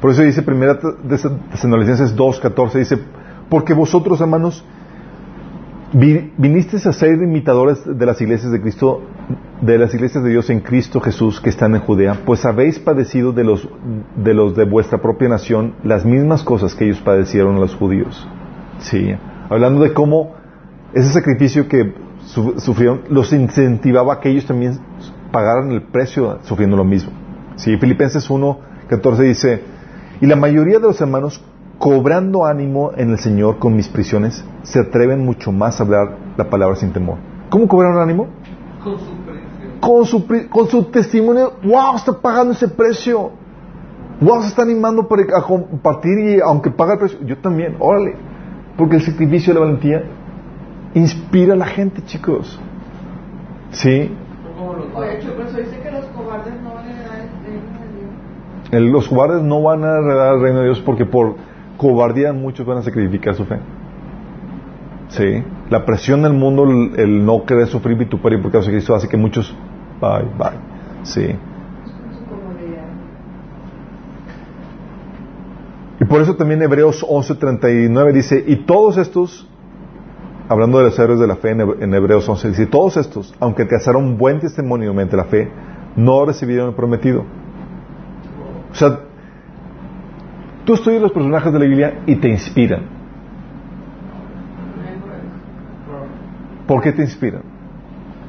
Por 0.01 0.11
eso 0.11 0.23
dice 0.23 0.43
primera 0.43 0.79
Tesalonicenses 0.79 2.15
2.14, 2.17 2.73
dice, 2.79 2.99
porque 3.49 3.75
vosotros, 3.75 4.21
hermanos, 4.21 4.65
vi- 5.93 6.33
vinisteis 6.37 6.87
a 6.87 6.93
ser 6.93 7.15
imitadores 7.21 7.83
de 7.85 8.07
las 8.07 8.21
iglesias 8.21 8.53
de 8.53 8.61
Cristo, 8.61 9.03
de 9.61 9.77
las 9.79 9.93
iglesias 9.95 10.23
de 10.23 10.31
Dios 10.31 10.51
en 10.51 10.61
Cristo 10.61 11.01
Jesús 11.01 11.41
que 11.41 11.51
están 11.51 11.75
en 11.75 11.81
Judea, 11.81 12.21
pues 12.25 12.45
habéis 12.45 12.79
padecido 12.79 13.33
de 13.33 13.43
los, 13.45 13.69
de 14.17 14.35
los 14.35 14.55
de 14.55 14.65
vuestra 14.65 14.99
propia 14.99 15.29
nación 15.29 15.75
las 15.83 16.05
mismas 16.05 16.43
cosas 16.45 16.75
que 16.75 16.85
ellos 16.85 17.01
padecieron 17.01 17.57
los 17.57 17.75
judíos. 17.75 18.27
Sí, 18.79 19.13
hablando 19.51 19.83
de 19.83 19.93
cómo 19.93 20.35
ese 20.95 21.09
sacrificio 21.11 21.67
que 21.69 21.93
su- 22.25 22.55
sufrieron 22.61 23.01
los 23.11 23.33
incentivaba 23.33 24.15
a 24.15 24.21
que 24.21 24.31
ellos 24.31 24.47
también 24.47 24.79
pagaran 25.33 25.73
el 25.73 25.83
precio 25.83 26.39
sufriendo 26.45 26.77
lo 26.77 26.85
mismo. 26.85 27.11
Sí, 27.57 27.77
Filipenses 27.79 28.31
1.14 28.31 29.17
dice, 29.19 29.63
y 30.21 30.27
la 30.27 30.37
mayoría 30.37 30.79
de 30.79 30.87
los 30.87 31.01
hermanos, 31.01 31.43
cobrando 31.79 32.45
ánimo 32.45 32.91
en 32.97 33.11
el 33.11 33.19
Señor 33.19 33.59
con 33.59 33.77
mis 33.77 33.89
prisiones, 33.89 34.45
se 34.63 34.81
atreven 34.81 35.25
mucho 35.25 35.53
más 35.53 35.81
a 35.81 35.85
hablar 35.85 36.17
la 36.37 36.51
palabra 36.51 36.77
sin 36.77 36.93
temor. 36.93 37.19
¿Cómo 37.51 37.69
cobraron 37.69 38.01
ánimo? 38.03 38.27
Con 38.83 38.99
su 38.99 39.13
precio. 39.25 39.81
Con 39.81 40.05
su, 40.07 40.27
pri- 40.27 40.49
con 40.49 40.67
su 40.69 40.85
testimonio, 40.85 41.53
wow, 41.63 41.95
está 41.97 42.13
pagando 42.13 42.53
ese 42.53 42.67
precio. 42.69 43.31
Wow, 44.21 44.43
se 44.43 44.49
está 44.49 44.63
animando 44.63 45.07
para 45.07 45.23
a 45.37 45.43
compartir 45.43 46.19
y 46.19 46.41
aunque 46.41 46.71
paga 46.71 46.95
el 46.95 46.99
precio, 46.99 47.19
yo 47.25 47.39
también, 47.39 47.77
órale. 47.79 48.17
Porque 48.77 48.97
el 48.97 49.03
sacrificio 49.03 49.55
de 49.55 49.61
la 49.61 49.67
valentía 49.67 50.03
inspira 50.95 51.55
a 51.55 51.57
la 51.57 51.67
gente, 51.67 52.03
chicos. 52.05 52.59
¿Sí? 53.71 54.11
Oye, 54.95 55.19
eso 55.19 55.57
dice 55.59 55.79
que 55.81 55.91
los 55.93 56.05
cobardes 56.07 56.55
no 56.63 56.75
van 56.75 56.87
a 56.87 56.91
heredar 56.91 57.21
el 57.21 57.29
reino 57.45 57.61
de 57.79 57.89
Dios. 57.95 58.11
El- 58.11 58.57
los 58.71 59.09
cobardes 59.09 59.43
no 59.43 59.63
van 59.63 59.85
a 59.85 59.99
heredar 59.99 60.35
el 60.35 60.43
reino 60.43 60.59
de 60.61 60.65
Dios 60.67 60.81
porque 60.81 61.07
por 61.07 61.37
cobardía 61.77 62.33
muchos 62.33 62.67
van 62.67 62.79
a 62.79 62.83
sacrificar 62.83 63.35
su 63.35 63.45
fe. 63.45 63.59
Sí. 65.09 65.43
La 65.71 65.85
presión 65.85 66.23
del 66.23 66.35
mundo, 66.35 66.65
el, 66.65 67.25
no 67.25 67.45
querer 67.45 67.67
sufrir 67.69 67.97
vituperio 67.97 68.43
por 68.43 68.53
causa 68.53 68.71
Cristo 68.71 68.95
hace 68.95 69.09
que 69.09 69.17
muchos, 69.17 69.55
bye, 70.01 70.25
bye. 70.37 70.59
Sí. 71.03 71.35
Y 76.01 76.05
por 76.05 76.21
eso 76.21 76.37
también 76.37 76.63
Hebreos 76.63 77.05
11:39 77.09 78.13
dice, 78.13 78.45
y 78.47 78.57
todos 78.57 78.99
estos, 78.99 79.49
hablando 80.49 80.79
de 80.79 80.85
los 80.85 80.99
héroes 80.99 81.19
de 81.19 81.27
la 81.27 81.37
fe 81.37 81.51
en 81.51 81.95
Hebreos 81.95 82.29
11, 82.29 82.49
dice, 82.49 82.67
todos 82.67 82.97
estos, 82.97 83.35
aunque 83.41 83.63
alcanzaron 83.63 84.17
buen 84.17 84.41
testimonio 84.41 84.93
mediante 84.93 85.17
la 85.17 85.25
fe, 85.25 85.51
no 85.97 86.25
recibieron 86.25 86.69
el 86.69 86.75
prometido. 86.75 87.25
O 88.71 88.75
sea, 88.75 88.99
tú 90.65 90.75
estudias 90.75 91.03
los 91.03 91.13
personajes 91.13 91.53
de 91.53 91.59
la 91.59 91.65
Biblia 91.65 92.01
y 92.07 92.17
te 92.17 92.29
inspiran. 92.29 92.99
¿Por 96.67 96.83
qué 96.83 96.93
te 96.93 97.03
inspiran? 97.03 97.43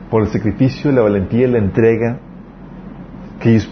Por 0.10 0.24
el 0.24 0.30
sacrificio, 0.30 0.92
la 0.92 1.02
valentía 1.02 1.48
y 1.48 1.52
la 1.52 1.58
entrega 1.58 2.20
que 3.42 3.52
ellos 3.52 3.70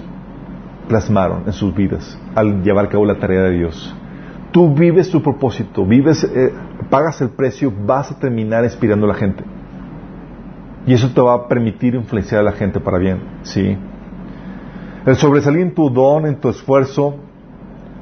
plasmaron 0.88 1.44
en 1.45 1.53
sus 1.53 1.73
vidas 1.73 2.19
al 2.35 2.64
llevar 2.64 2.85
a 2.85 2.89
cabo 2.89 3.06
la 3.06 3.18
tarea 3.18 3.44
de 3.44 3.52
Dios. 3.52 3.95
Tú 4.52 4.73
vives 4.73 5.10
tu 5.10 5.22
propósito, 5.22 5.85
vives, 5.85 6.23
eh, 6.23 6.53
pagas 6.89 7.22
el 7.22 7.30
precio, 7.30 7.72
vas 7.85 8.11
a 8.11 8.19
terminar 8.19 8.64
inspirando 8.64 9.06
a 9.06 9.10
la 9.10 9.15
gente. 9.15 9.44
Y 10.85 10.94
eso 10.94 11.10
te 11.14 11.19
va 11.19 11.34
a 11.34 11.48
permitir 11.48 11.95
influenciar 11.95 12.41
a 12.41 12.44
la 12.44 12.53
gente 12.53 12.80
para 12.80 12.98
bien, 12.98 13.19
¿sí? 13.44 13.77
El 15.08 15.16
sobresalir 15.16 15.62
en 15.62 15.74
tu 15.74 15.90
don, 15.90 16.26
en 16.26 16.36
tu 16.36 16.50
esfuerzo, 16.50 17.16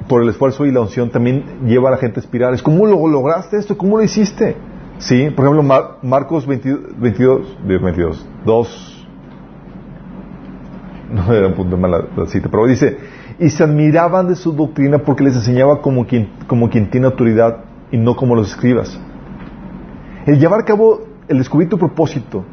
por 0.08 0.22
el 0.22 0.28
esfuerzo 0.28 0.66
y 0.66 0.72
la 0.72 0.80
unción, 0.80 1.08
también 1.10 1.44
lleva 1.64 1.88
a 1.88 1.92
la 1.92 1.98
gente 1.98 2.20
a 2.20 2.22
inspirar. 2.22 2.52
Es 2.52 2.62
¿cómo 2.62 2.84
lo 2.84 3.06
lograste 3.06 3.56
esto? 3.56 3.78
¿Cómo 3.78 3.96
lo 3.96 4.02
hiciste? 4.02 4.56
Sí, 4.98 5.30
por 5.30 5.44
ejemplo, 5.44 5.62
Mar- 5.62 5.98
Marcos 6.02 6.46
22, 6.46 6.98
22, 6.98 7.58
22, 7.64 8.28
2, 8.44 9.06
no 11.12 11.32
era 11.32 11.46
un 11.46 11.54
punto 11.54 11.76
mal 11.76 11.90
la, 11.92 12.04
la 12.16 12.26
cita, 12.26 12.48
pero 12.50 12.66
dice, 12.66 12.98
y 13.38 13.50
se 13.50 13.62
admiraban 13.62 14.26
de 14.28 14.34
su 14.34 14.52
doctrina 14.52 14.98
porque 14.98 15.22
les 15.22 15.36
enseñaba 15.36 15.80
como 15.80 16.06
quien, 16.06 16.30
como 16.48 16.68
quien 16.70 16.90
tiene 16.90 17.06
autoridad 17.06 17.58
y 17.92 17.98
no 17.98 18.16
como 18.16 18.34
los 18.34 18.50
escribas. 18.50 18.98
El 20.26 20.40
llevar 20.40 20.60
a 20.60 20.64
cabo, 20.64 21.02
el 21.28 21.38
descubrir 21.38 21.68
tu 21.68 21.78
propósito 21.78 22.44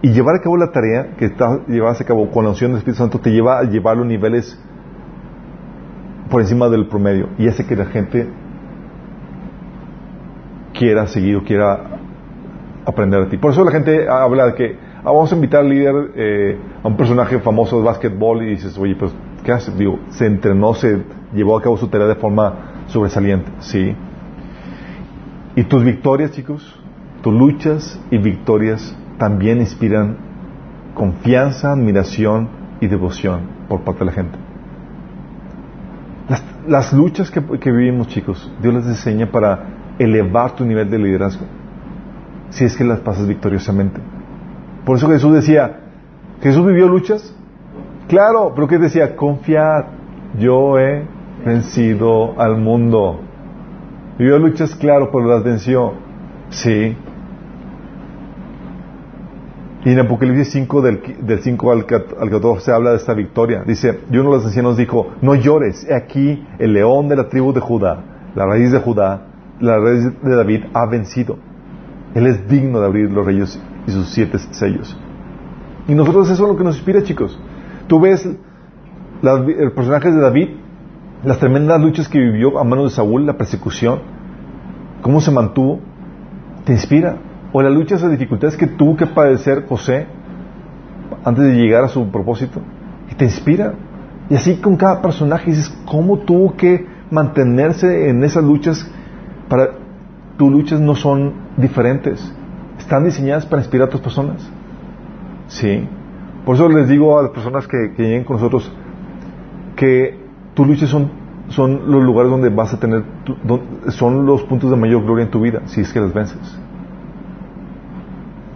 y 0.00 0.12
llevar 0.12 0.36
a 0.36 0.40
cabo 0.40 0.56
la 0.56 0.70
tarea 0.70 1.16
que 1.16 1.26
está, 1.26 1.60
llevas 1.66 2.00
a 2.00 2.04
cabo 2.04 2.30
con 2.30 2.44
la 2.44 2.50
unción 2.50 2.70
del 2.70 2.78
Espíritu 2.78 2.98
Santo 2.98 3.18
te 3.18 3.30
lleva 3.30 3.58
a 3.58 3.64
llevarlo 3.64 4.04
a 4.04 4.06
niveles 4.06 4.58
por 6.30 6.40
encima 6.40 6.68
del 6.68 6.86
promedio 6.86 7.30
y 7.38 7.48
hace 7.48 7.66
que 7.66 7.74
la 7.74 7.86
gente 7.86 8.28
quiera 10.74 11.06
seguir 11.08 11.36
o 11.36 11.42
quiera 11.42 11.98
aprender 12.86 13.24
de 13.24 13.30
ti. 13.30 13.36
Por 13.38 13.52
eso 13.52 13.64
la 13.64 13.72
gente 13.72 14.08
habla 14.08 14.46
de 14.46 14.54
que 14.54 14.76
ah, 14.98 15.06
vamos 15.06 15.32
a 15.32 15.34
invitar 15.34 15.60
al 15.60 15.68
líder 15.68 15.94
eh, 16.14 16.58
a 16.82 16.88
un 16.88 16.96
personaje 16.96 17.40
famoso 17.40 17.78
de 17.78 17.84
básquetbol 17.84 18.42
y 18.44 18.50
dices, 18.50 18.78
oye, 18.78 18.94
pues, 18.94 19.12
¿qué 19.44 19.52
hace? 19.52 19.72
Digo, 19.72 19.98
se 20.10 20.26
entrenó, 20.26 20.74
se 20.74 21.02
llevó 21.34 21.58
a 21.58 21.62
cabo 21.62 21.76
su 21.76 21.88
tarea 21.88 22.06
de 22.06 22.14
forma 22.14 22.84
sobresaliente, 22.86 23.50
¿sí? 23.58 23.94
Y 25.56 25.64
tus 25.64 25.82
victorias, 25.82 26.30
chicos, 26.30 26.78
tus 27.22 27.34
luchas 27.34 28.00
y 28.10 28.18
victorias 28.18 28.96
también 29.18 29.58
inspiran 29.58 30.16
confianza, 30.94 31.72
admiración 31.72 32.48
y 32.80 32.86
devoción 32.86 33.42
por 33.68 33.82
parte 33.82 34.00
de 34.00 34.06
la 34.06 34.12
gente. 34.12 34.38
Las, 36.28 36.44
las 36.66 36.92
luchas 36.92 37.30
que, 37.30 37.42
que 37.58 37.70
vivimos, 37.70 38.08
chicos, 38.08 38.52
Dios 38.60 38.74
les 38.74 38.86
enseña 38.86 39.30
para 39.30 39.94
elevar 39.98 40.52
tu 40.52 40.64
nivel 40.64 40.90
de 40.90 40.98
liderazgo. 40.98 41.46
Si 42.50 42.64
es 42.64 42.76
que 42.76 42.84
las 42.84 43.00
pasas 43.00 43.26
victoriosamente. 43.26 44.00
Por 44.84 44.96
eso 44.96 45.08
Jesús 45.08 45.34
decía, 45.34 45.80
¿Jesús 46.42 46.64
vivió 46.64 46.88
luchas? 46.88 47.34
Claro, 48.06 48.52
pero 48.54 48.68
¿qué 48.68 48.78
decía? 48.78 49.16
Confiad, 49.16 49.84
yo 50.38 50.78
he 50.78 51.04
vencido 51.44 52.40
al 52.40 52.56
mundo. 52.56 53.20
Vivió 54.18 54.38
luchas, 54.38 54.74
claro, 54.74 55.10
pero 55.12 55.26
las 55.26 55.42
venció. 55.42 55.94
Sí. 56.50 56.96
Y 59.84 59.90
en 59.92 60.00
Apocalipsis 60.00 60.50
5, 60.52 60.82
del, 60.82 61.00
del 61.22 61.40
5 61.40 61.72
al, 61.72 61.86
cat- 61.86 62.14
al 62.20 62.30
14, 62.30 62.64
se 62.64 62.72
habla 62.72 62.90
de 62.90 62.96
esta 62.96 63.14
victoria. 63.14 63.62
Dice, 63.64 64.00
y 64.10 64.16
uno 64.18 64.30
de 64.30 64.36
los 64.36 64.46
ancianos 64.46 64.76
dijo, 64.76 65.12
no 65.22 65.34
llores, 65.36 65.86
he 65.88 65.94
aquí 65.94 66.44
el 66.58 66.72
león 66.72 67.08
de 67.08 67.16
la 67.16 67.28
tribu 67.28 67.52
de 67.52 67.60
Judá, 67.60 68.02
la 68.34 68.44
raíz 68.46 68.72
de 68.72 68.80
Judá, 68.80 69.22
la 69.60 69.78
raíz 69.78 70.04
de 70.22 70.36
David 70.36 70.64
ha 70.74 70.86
vencido. 70.86 71.38
Él 72.14 72.26
es 72.26 72.48
digno 72.48 72.80
de 72.80 72.86
abrir 72.86 73.10
los 73.10 73.24
reyes 73.24 73.60
y 73.86 73.90
sus 73.92 74.08
siete 74.10 74.38
sellos. 74.50 74.98
Y 75.86 75.94
nosotros 75.94 76.28
eso 76.30 76.42
es 76.44 76.48
lo 76.50 76.56
que 76.56 76.64
nos 76.64 76.74
inspira, 76.76 77.02
chicos. 77.02 77.38
Tú 77.86 78.00
ves 78.00 78.28
las, 79.22 79.40
el 79.46 79.72
personaje 79.72 80.10
de 80.10 80.20
David, 80.20 80.48
las 81.24 81.38
tremendas 81.38 81.80
luchas 81.80 82.08
que 82.08 82.18
vivió 82.18 82.58
a 82.58 82.64
manos 82.64 82.90
de 82.90 82.96
Saúl, 82.96 83.26
la 83.26 83.36
persecución, 83.38 84.00
cómo 85.02 85.20
se 85.20 85.30
mantuvo, 85.30 85.80
te 86.64 86.72
inspira. 86.72 87.16
O 87.52 87.62
las 87.62 87.72
luchas 87.72 88.02
o 88.02 88.08
dificultades 88.08 88.56
que 88.56 88.66
tuvo 88.66 88.96
que 88.96 89.06
padecer 89.06 89.66
José 89.68 90.06
antes 91.24 91.44
de 91.44 91.54
llegar 91.54 91.84
a 91.84 91.88
su 91.88 92.10
propósito, 92.10 92.60
y 93.10 93.14
te 93.14 93.24
inspira. 93.24 93.74
Y 94.30 94.34
así 94.34 94.56
con 94.56 94.76
cada 94.76 95.00
personaje 95.00 95.50
dices, 95.50 95.74
¿cómo 95.86 96.18
tuvo 96.18 96.54
que 96.56 96.86
mantenerse 97.10 98.10
en 98.10 98.22
esas 98.24 98.44
luchas 98.44 98.90
para 99.48 99.70
tus 100.36 100.52
luchas 100.52 100.80
no 100.80 100.94
son 100.94 101.32
diferentes? 101.56 102.34
Están 102.78 103.04
diseñadas 103.04 103.46
para 103.46 103.62
inspirar 103.62 103.84
a 103.84 103.86
otras 103.86 104.02
personas. 104.02 104.50
Sí. 105.48 105.88
Por 106.44 106.54
eso 106.56 106.68
les 106.68 106.88
digo 106.88 107.18
a 107.18 107.22
las 107.22 107.30
personas 107.32 107.66
que, 107.66 107.92
que 107.96 108.02
lleguen 108.02 108.24
con 108.24 108.36
nosotros 108.36 108.70
que 109.76 110.18
tus 110.54 110.66
luchas 110.66 110.90
son, 110.90 111.10
son 111.48 111.90
los 111.90 112.02
lugares 112.02 112.30
donde 112.30 112.50
vas 112.50 112.74
a 112.74 112.78
tener, 112.78 113.02
tu- 113.24 113.36
son 113.88 114.26
los 114.26 114.42
puntos 114.42 114.70
de 114.70 114.76
mayor 114.76 115.02
gloria 115.04 115.24
en 115.24 115.30
tu 115.30 115.40
vida, 115.40 115.62
si 115.66 115.80
es 115.80 115.92
que 115.92 116.00
las 116.00 116.12
vences. 116.12 116.38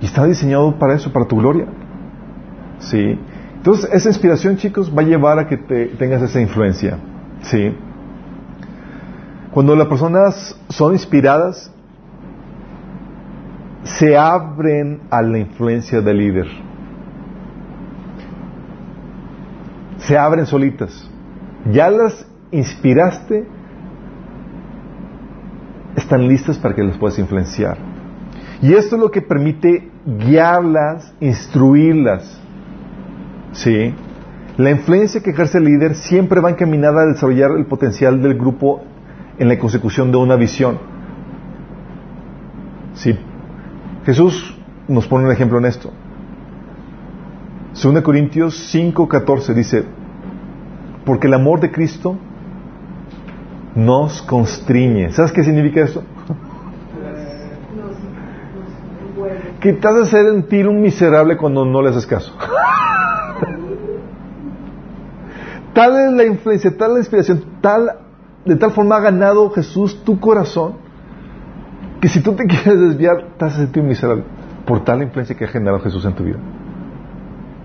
Y 0.03 0.07
está 0.07 0.27
diseñado 0.27 0.79
para 0.79 0.95
eso, 0.95 1.13
para 1.13 1.27
tu 1.27 1.37
gloria. 1.37 1.67
Sí. 2.81 3.19
Entonces, 3.55 3.89
esa 3.93 4.09
inspiración, 4.09 4.57
chicos, 4.57 4.93
va 4.95 5.03
a 5.03 5.05
llevar 5.05 5.39
a 5.39 5.47
que 5.47 5.57
te, 5.57 5.87
tengas 5.97 6.21
esa 6.23 6.41
influencia. 6.41 6.99
Sí. 7.43 7.73
Cuando 9.53 9.77
las 9.77 9.87
personas 9.87 10.61
son 10.69 10.95
inspiradas, 10.95 11.73
se 13.85 14.17
abren 14.17 15.03
a 15.09 15.23
la 15.23 15.39
influencia 15.39 16.01
del 16.01 16.19
líder. 16.19 16.49
Se 19.99 20.19
abren 20.19 20.47
solitas. 20.47 21.09
Ya 21.71 21.89
las 21.91 22.27
inspiraste, 22.51 23.47
están 25.95 26.27
listas 26.27 26.59
para 26.59 26.75
que 26.75 26.83
las 26.83 26.99
puedas 26.99 27.21
influenciar. 27.21 27.79
Y 28.61 28.75
esto 28.75 28.97
es 28.97 29.03
lo 29.03 29.13
que 29.13 29.23
permite 29.23 29.92
guiarlas, 30.07 31.13
instruirlas. 31.21 32.41
¿Sí? 33.53 33.95
La 34.57 34.71
influencia 34.71 35.23
que 35.23 35.31
ejerce 35.31 35.59
el 35.59 35.65
líder 35.65 35.95
siempre 35.95 36.41
va 36.41 36.51
encaminada 36.51 37.03
a 37.03 37.07
desarrollar 37.07 37.53
el 37.53 37.67
potencial 37.67 38.21
del 38.21 38.35
grupo 38.35 38.83
en 39.39 39.49
la 39.49 39.59
consecución 39.59 40.13
de 40.13 40.19
una 40.19 40.37
visión. 40.37 40.79
¿Sí? 42.95 43.19
Jesús 44.05 44.57
nos 44.89 45.07
pone 45.07 45.25
un 45.27 45.33
ejemplo 45.33 45.59
en 45.59 45.67
esto. 45.67 45.91
2 47.83 48.03
Corintios 48.03 48.75
5:14 48.75 49.55
dice, 49.55 49.85
porque 51.05 51.27
el 51.27 51.35
amor 51.35 51.61
de 51.61 51.71
Cristo 51.71 52.19
nos 53.75 54.21
constriñe. 54.23 55.11
¿Sabes 55.13 55.33
qué 55.33 55.43
significa 55.43 55.81
esto? 55.83 56.03
Nos, 57.75 57.97
nos 59.17 59.43
envuelve. 59.63 59.71
Que 59.71 59.73
te 59.75 59.89
hace 59.89 60.07
sentir 60.07 60.69
un 60.69 60.81
miserable 60.81 61.37
cuando 61.37 61.65
no 61.65 61.83
le 61.83 61.91
haces 61.91 62.07
caso. 62.07 62.35
tal 65.73 65.97
es 65.99 66.13
la 66.13 66.25
influencia, 66.25 66.77
tal 66.77 66.95
la 66.95 66.99
inspiración, 66.99 67.45
tal, 67.61 67.91
de 68.45 68.57
tal 68.57 68.73
forma 68.73 68.97
ha 68.97 69.01
ganado 69.01 69.51
Jesús 69.51 70.03
tu 70.05 70.21
corazón, 70.21 70.75
que 72.01 72.09
si 72.09 72.21
tú 72.21 72.35
te 72.35 72.45
quieres 72.49 72.81
desviar, 72.81 73.29
te 73.39 73.51
sentir 73.51 73.83
un 73.83 73.89
miserable 73.89 74.25
por 74.67 74.85
tal 74.85 75.03
influencia 75.03 75.37
que 75.37 75.45
ha 75.45 75.49
generado 75.49 75.81
Jesús 75.81 76.05
en 76.05 76.15
tu 76.15 76.25
vida. 76.25 76.39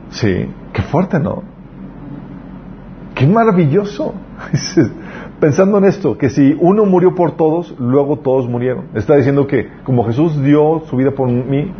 Sí, 0.09 0.49
qué 0.73 0.81
fuerte, 0.83 1.19
¿no? 1.19 1.43
Qué 3.13 3.27
maravilloso. 3.27 4.13
Pensando 5.39 5.77
en 5.77 5.85
esto, 5.85 6.17
que 6.17 6.29
si 6.29 6.57
uno 6.59 6.85
murió 6.85 7.13
por 7.13 7.37
todos, 7.37 7.75
luego 7.79 8.17
todos 8.17 8.49
murieron. 8.49 8.85
Está 8.95 9.15
diciendo 9.15 9.45
que 9.45 9.69
como 9.83 10.03
Jesús 10.05 10.41
dio 10.43 10.81
su 10.89 10.95
vida 10.95 11.11
por 11.11 11.29
mí, 11.29 11.71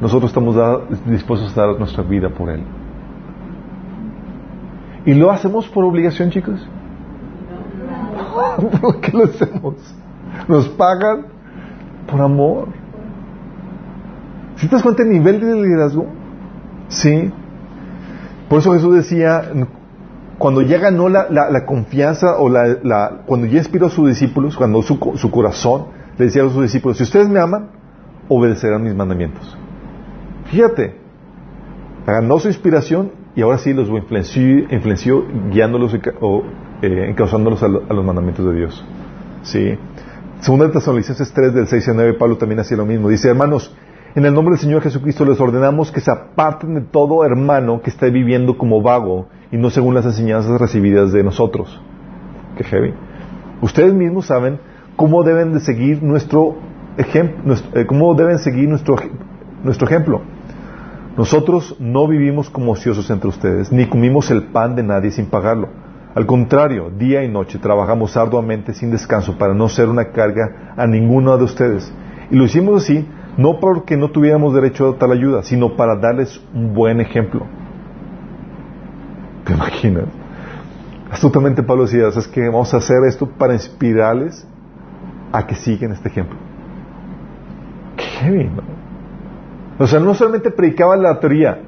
nosotros 0.00 0.30
estamos 0.30 0.56
dispuestos 1.04 1.56
a 1.58 1.66
dar 1.66 1.78
nuestra 1.78 2.02
vida 2.02 2.30
por 2.30 2.48
Él. 2.48 2.62
¿Y 5.04 5.12
lo 5.12 5.30
hacemos 5.30 5.68
por 5.68 5.84
obligación, 5.84 6.30
chicos? 6.30 6.66
¿Por 8.80 9.00
qué 9.00 9.12
lo 9.16 9.24
hacemos? 9.24 9.74
Nos 10.48 10.68
pagan 10.70 11.26
por 12.10 12.20
amor. 12.22 12.68
¿Si 14.56 14.68
te 14.68 14.76
das 14.76 14.82
cuenta 14.82 15.02
el 15.02 15.10
nivel 15.10 15.40
de 15.40 15.54
liderazgo? 15.54 16.06
Sí. 16.88 17.30
Por 18.48 18.60
eso 18.60 18.72
Jesús 18.72 18.94
decía, 18.94 19.42
cuando 20.40 20.62
ya 20.62 20.78
ganó 20.78 21.10
la, 21.10 21.64
confianza 21.66 22.38
o 22.38 22.48
la, 22.48 23.20
cuando 23.26 23.46
ya 23.46 23.58
inspiró 23.58 23.88
a 23.88 23.90
sus 23.90 24.08
discípulos, 24.08 24.56
cuando 24.56 24.80
su, 24.80 24.98
su 25.16 25.30
corazón 25.30 25.88
le 26.16 26.24
decía 26.24 26.42
a 26.44 26.48
sus 26.48 26.62
discípulos, 26.62 26.96
si 26.96 27.02
ustedes 27.02 27.28
me 27.28 27.38
aman, 27.38 27.68
obedecerán 28.26 28.82
mis 28.82 28.94
mandamientos. 28.94 29.58
Fíjate, 30.46 30.94
ganó 32.06 32.38
su 32.38 32.48
inspiración 32.48 33.12
y 33.36 33.42
ahora 33.42 33.58
sí 33.58 33.74
los 33.74 33.88
influenció, 33.90 35.24
guiándolos 35.50 35.94
o 36.22 36.42
eh, 36.80 37.06
encauzándolos 37.10 37.62
a, 37.62 37.68
lo- 37.68 37.82
a 37.86 37.92
los 37.92 38.02
mandamientos 38.02 38.46
de 38.46 38.54
Dios. 38.54 38.82
Segunda 40.40 40.68
de 40.68 40.72
Tesalonicenses 40.72 41.32
3 41.34 41.52
del 41.52 41.66
6 41.66 41.88
al 41.90 41.96
9, 41.96 42.14
Pablo 42.14 42.38
también 42.38 42.60
hacía 42.60 42.78
lo 42.78 42.86
mismo. 42.86 43.10
Dice, 43.10 43.28
hermanos, 43.28 43.76
en 44.14 44.24
el 44.24 44.32
nombre 44.32 44.52
del 44.54 44.60
Señor 44.60 44.80
Jesucristo 44.80 45.26
les 45.26 45.38
ordenamos 45.38 45.92
que 45.92 46.00
se 46.00 46.10
aparten 46.10 46.74
de 46.76 46.80
todo 46.80 47.26
hermano 47.26 47.82
que 47.82 47.90
esté 47.90 48.10
viviendo 48.10 48.56
como 48.56 48.80
vago 48.80 49.28
y 49.52 49.56
no 49.56 49.70
según 49.70 49.94
las 49.94 50.06
enseñanzas 50.06 50.60
recibidas 50.60 51.12
de 51.12 51.24
nosotros. 51.24 51.80
Qué 52.56 52.64
heavy. 52.64 52.94
Ustedes 53.62 53.92
mismos 53.92 54.26
saben 54.26 54.58
cómo 54.96 55.22
deben 55.22 55.52
de 55.52 55.60
seguir 55.60 56.02
nuestro 56.02 56.56
ejemplo, 56.96 57.54
cómo 57.86 58.14
deben 58.14 58.38
seguir 58.38 58.68
nuestro, 58.68 58.96
nuestro 59.64 59.86
ejemplo. 59.86 60.22
Nosotros 61.16 61.76
no 61.78 62.06
vivimos 62.06 62.48
como 62.48 62.72
ociosos 62.72 63.10
entre 63.10 63.28
ustedes, 63.28 63.72
ni 63.72 63.86
comimos 63.86 64.30
el 64.30 64.44
pan 64.44 64.76
de 64.76 64.82
nadie 64.82 65.10
sin 65.10 65.26
pagarlo. 65.26 65.68
Al 66.14 66.26
contrario, 66.26 66.90
día 66.90 67.22
y 67.22 67.28
noche 67.28 67.58
trabajamos 67.58 68.16
arduamente 68.16 68.74
sin 68.74 68.90
descanso 68.90 69.36
para 69.38 69.54
no 69.54 69.68
ser 69.68 69.88
una 69.88 70.10
carga 70.10 70.74
a 70.76 70.86
ninguno 70.86 71.36
de 71.36 71.44
ustedes. 71.44 71.92
Y 72.30 72.36
lo 72.36 72.44
hicimos 72.44 72.82
así, 72.82 73.06
no 73.36 73.60
porque 73.60 73.96
no 73.96 74.10
tuviéramos 74.10 74.54
derecho 74.54 74.88
a 74.88 74.98
tal 74.98 75.12
ayuda, 75.12 75.42
sino 75.42 75.76
para 75.76 75.96
darles 75.96 76.40
un 76.54 76.74
buen 76.74 77.00
ejemplo. 77.00 77.46
¿Te 79.50 79.56
imaginas? 79.56 80.04
Astutamente 81.10 81.64
Pablo 81.64 81.82
decía, 81.82 82.06
es 82.06 82.28
que 82.28 82.46
vamos 82.46 82.72
a 82.72 82.76
hacer 82.76 82.98
esto 83.08 83.26
para 83.26 83.52
inspirarles 83.52 84.46
a 85.32 85.44
que 85.44 85.56
sigan 85.56 85.90
este 85.90 86.08
ejemplo. 86.08 86.38
Qué 87.96 88.04
heavy, 88.04 88.44
¿no? 88.44 88.62
O 89.80 89.88
sea, 89.88 89.98
no 89.98 90.14
solamente 90.14 90.52
predicaba 90.52 90.96
la 90.96 91.18
teoría. 91.18 91.58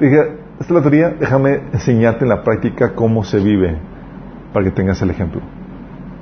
Dije, 0.00 0.18
esta 0.58 0.64
es 0.64 0.70
la 0.70 0.80
teoría, 0.80 1.10
déjame 1.10 1.60
enseñarte 1.72 2.24
en 2.24 2.30
la 2.30 2.42
práctica 2.42 2.94
cómo 2.96 3.22
se 3.22 3.38
vive 3.38 3.78
para 4.52 4.64
que 4.64 4.72
tengas 4.72 5.00
el 5.02 5.10
ejemplo. 5.10 5.40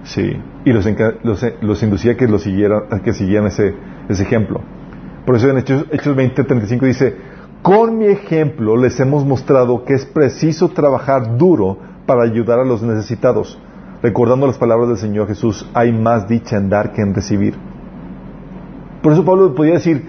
Sí. 0.03 0.37
Y 0.67 0.73
los, 0.75 0.87
los, 1.23 1.47
los 1.63 1.83
inducía 1.83 2.13
a 2.13 2.17
que, 2.17 2.29
lo 2.29 2.39
siguieran, 2.39 2.83
a 2.91 2.99
que 2.99 3.15
siguieran 3.15 3.47
ese, 3.47 3.75
ese 4.11 4.25
ejemplo. 4.25 4.61
Por 5.25 5.37
eso 5.37 5.49
en 5.49 5.57
Hechos, 5.57 5.87
Hechos 5.91 6.15
20, 6.15 6.45
35 6.45 6.85
dice, 6.85 7.17
con 7.63 7.97
mi 7.99 8.07
ejemplo 8.07 8.77
les 8.77 8.99
hemos 9.01 9.25
mostrado 9.25 9.85
que 9.85 9.95
es 9.95 10.05
preciso 10.05 10.69
trabajar 10.69 11.37
duro 11.39 11.79
para 12.07 12.25
ayudar 12.25 12.59
a 12.59 12.65
los 12.65 12.83
necesitados. 12.83 13.59
Recordando 14.03 14.49
las 14.49 14.59
palabras 14.59 14.89
del 14.89 14.99
Señor 14.99 15.29
Jesús, 15.29 15.69
hay 15.75 15.93
más 15.93 16.27
dicha 16.27 16.57
en 16.57 16.69
dar 16.69 16.93
que 16.93 17.03
en 17.03 17.15
recibir. 17.15 17.55
Por 19.01 19.13
eso 19.13 19.25
Pablo 19.25 19.55
podía 19.55 19.75
decir 19.75 20.05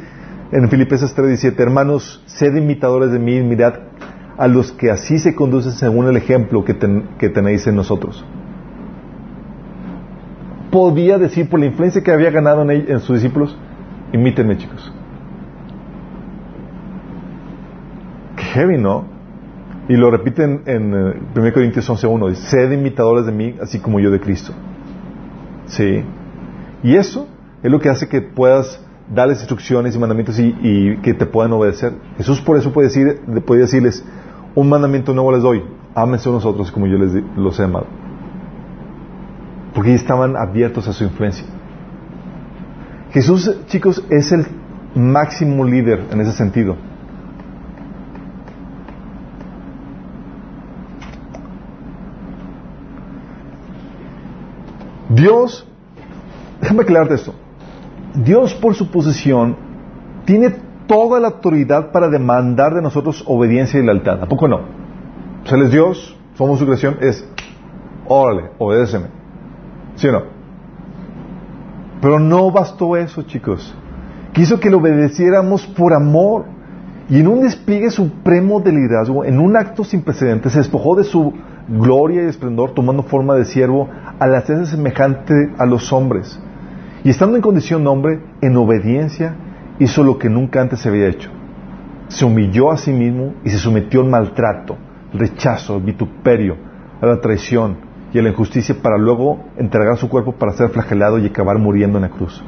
en 0.51 0.67
Filipenses 0.69 1.15
3:17, 1.15 1.59
hermanos, 1.59 2.23
sed 2.25 2.55
imitadores 2.55 3.11
de 3.11 3.19
mí 3.19 3.39
mirad 3.41 3.73
a 4.37 4.47
los 4.47 4.71
que 4.71 4.89
así 4.89 5.19
se 5.19 5.35
conducen 5.35 5.73
según 5.73 6.07
el 6.07 6.17
ejemplo 6.17 6.65
que, 6.65 6.73
ten- 6.73 7.09
que 7.19 7.29
tenéis 7.29 7.67
en 7.67 7.75
nosotros. 7.75 8.25
Podía 10.71 11.19
decir 11.19 11.49
por 11.49 11.59
la 11.59 11.67
influencia 11.67 12.01
que 12.01 12.11
había 12.11 12.31
ganado 12.31 12.63
en, 12.63 12.71
en 12.89 12.99
sus 12.99 13.17
discípulos, 13.21 13.55
imítenme 14.11 14.57
chicos. 14.57 14.91
Heavy, 18.53 18.77
¿no? 18.77 19.05
Y 19.89 19.97
lo 19.97 20.09
repiten 20.11 20.61
en 20.65 20.93
eh, 20.93 21.21
1 21.35 21.53
Corintios 21.53 21.89
11.1, 21.89 22.29
dice, 22.29 22.41
sed 22.43 22.71
imitadores 22.71 23.25
de 23.25 23.31
mí, 23.31 23.55
así 23.61 23.79
como 23.79 23.99
yo 23.99 24.11
de 24.11 24.19
Cristo. 24.19 24.53
Sí. 25.65 26.03
Y 26.83 26.95
eso 26.95 27.27
es 27.61 27.71
lo 27.71 27.79
que 27.79 27.89
hace 27.89 28.07
que 28.07 28.21
puedas 28.21 28.79
darles 29.13 29.39
instrucciones 29.39 29.95
y 29.95 29.99
mandamientos 29.99 30.39
y, 30.39 30.97
que 30.97 31.13
te 31.13 31.25
puedan 31.25 31.51
obedecer. 31.51 31.93
Jesús 32.17 32.39
por 32.41 32.57
eso 32.57 32.71
puede, 32.71 32.87
decir, 32.87 33.21
puede 33.45 33.61
decirles, 33.61 34.05
un 34.55 34.69
mandamiento 34.69 35.13
nuevo 35.13 35.31
les 35.31 35.41
doy, 35.41 35.63
ámense 35.95 36.29
unos 36.29 36.45
a 36.45 36.49
otros 36.49 36.71
como 36.71 36.87
yo 36.87 36.97
les 36.97 37.11
los 37.35 37.59
he 37.59 37.63
amado. 37.63 37.87
Porque 39.73 39.93
estaban 39.93 40.37
abiertos 40.37 40.87
a 40.87 40.93
su 40.93 41.03
influencia. 41.03 41.45
Jesús, 43.11 43.57
chicos, 43.67 44.03
es 44.09 44.31
el 44.31 44.45
máximo 44.95 45.65
líder 45.65 46.05
en 46.11 46.21
ese 46.21 46.31
sentido. 46.31 46.77
Dios, 55.15 55.67
déjame 56.61 56.83
aclararte 56.83 57.15
esto. 57.15 57.33
Dios 58.15 58.53
por 58.53 58.75
su 58.75 58.89
posición 58.91 59.55
tiene 60.25 60.55
toda 60.87 61.19
la 61.19 61.29
autoridad 61.29 61.91
para 61.91 62.09
demandar 62.09 62.73
de 62.73 62.81
nosotros 62.81 63.23
obediencia 63.27 63.79
y 63.79 63.83
lealtad. 63.83 64.21
¿A 64.21 64.27
poco 64.27 64.47
no? 64.47 64.61
O 65.49 65.55
Él 65.55 65.63
es 65.63 65.71
Dios, 65.71 66.17
somos 66.35 66.59
su 66.59 66.65
creación, 66.65 66.97
es, 67.01 67.27
órale, 68.07 68.51
obedéceme. 68.57 69.07
¿Sí 69.95 70.07
o 70.07 70.11
no? 70.11 70.23
Pero 72.01 72.19
no 72.19 72.51
bastó 72.51 72.97
eso, 72.97 73.23
chicos. 73.23 73.73
Quiso 74.33 74.59
que 74.59 74.69
le 74.69 74.75
obedeciéramos 74.75 75.65
por 75.67 75.93
amor. 75.93 76.45
Y 77.09 77.19
en 77.19 77.27
un 77.27 77.41
despliegue 77.41 77.91
supremo 77.91 78.61
de 78.61 78.71
liderazgo, 78.71 79.25
en 79.25 79.39
un 79.39 79.55
acto 79.57 79.83
sin 79.83 80.01
precedentes, 80.01 80.53
se 80.53 80.59
despojó 80.59 80.95
de 80.95 81.03
su 81.03 81.33
gloria 81.67 82.23
y 82.23 82.27
esplendor, 82.27 82.73
tomando 82.73 83.03
forma 83.03 83.35
de 83.35 83.45
siervo, 83.45 83.89
al 84.19 84.35
hacerse 84.35 84.75
semejante 84.75 85.33
a 85.57 85.65
los 85.65 85.91
hombres. 85.93 86.41
Y 87.03 87.09
estando 87.09 87.35
en 87.35 87.41
condición 87.41 87.83
de 87.83 87.89
hombre, 87.89 88.19
en 88.41 88.55
obediencia, 88.55 89.35
hizo 89.79 90.03
lo 90.03 90.17
que 90.17 90.29
nunca 90.29 90.61
antes 90.61 90.79
se 90.79 90.89
había 90.89 91.07
hecho. 91.07 91.29
Se 92.07 92.25
humilló 92.25 92.71
a 92.71 92.77
sí 92.77 92.91
mismo 92.91 93.33
y 93.43 93.49
se 93.49 93.57
sometió 93.57 94.01
al 94.01 94.09
maltrato, 94.09 94.77
rechazo, 95.13 95.79
vituperio, 95.79 96.55
a 97.01 97.05
la 97.05 97.19
traición 97.19 97.77
y 98.13 98.19
a 98.19 98.21
la 98.21 98.29
injusticia 98.29 98.75
para 98.81 98.97
luego 98.97 99.43
entregar 99.57 99.97
su 99.97 100.07
cuerpo 100.07 100.33
para 100.33 100.53
ser 100.53 100.69
flagelado 100.69 101.17
y 101.19 101.25
acabar 101.25 101.57
muriendo 101.57 101.97
en 101.97 102.03
la 102.03 102.09
cruz. 102.09 102.43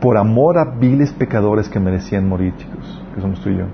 Por 0.00 0.18
amor 0.18 0.58
a 0.58 0.64
viles 0.64 1.12
pecadores 1.12 1.68
que 1.68 1.80
merecían 1.80 2.28
morir, 2.28 2.54
chicos, 2.56 3.02
que 3.14 3.22
somos 3.22 3.40
tú 3.40 3.48
y 3.48 3.56
yo. 3.56 3.64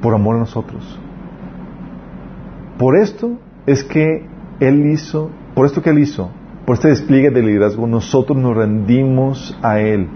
Por 0.00 0.14
amor 0.14 0.36
a 0.36 0.40
nosotros. 0.40 1.01
Por 2.82 2.96
esto 2.96 3.38
es 3.64 3.84
que 3.84 4.26
Él 4.58 4.86
hizo, 4.86 5.30
por 5.54 5.66
esto 5.66 5.82
que 5.82 5.90
Él 5.90 6.00
hizo, 6.00 6.32
por 6.66 6.74
este 6.74 6.88
despliegue 6.88 7.30
de 7.30 7.40
liderazgo, 7.40 7.86
nosotros 7.86 8.36
nos 8.36 8.56
rendimos 8.56 9.56
a 9.62 9.78
Él, 9.78 10.08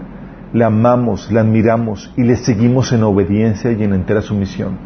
le 0.51 0.65
amamos, 0.65 1.31
le 1.31 1.39
admiramos 1.39 2.11
y 2.17 2.23
le 2.23 2.35
seguimos 2.35 2.91
en 2.91 3.03
obediencia 3.03 3.71
y 3.71 3.81
en 3.81 3.93
entera 3.93 4.21
sumisión. 4.21 4.77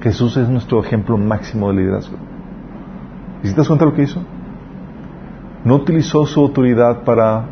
Jesús 0.00 0.38
es 0.38 0.48
nuestro 0.48 0.82
ejemplo 0.82 1.18
máximo 1.18 1.68
de 1.68 1.82
liderazgo. 1.82 2.16
¿Y 3.42 3.48
si 3.48 3.52
te 3.52 3.58
das 3.58 3.68
cuenta 3.68 3.84
de 3.84 3.90
lo 3.90 3.96
que 3.98 4.04
hizo? 4.04 4.22
No 5.66 5.74
utilizó 5.74 6.24
su 6.24 6.40
autoridad 6.40 7.04
para 7.04 7.50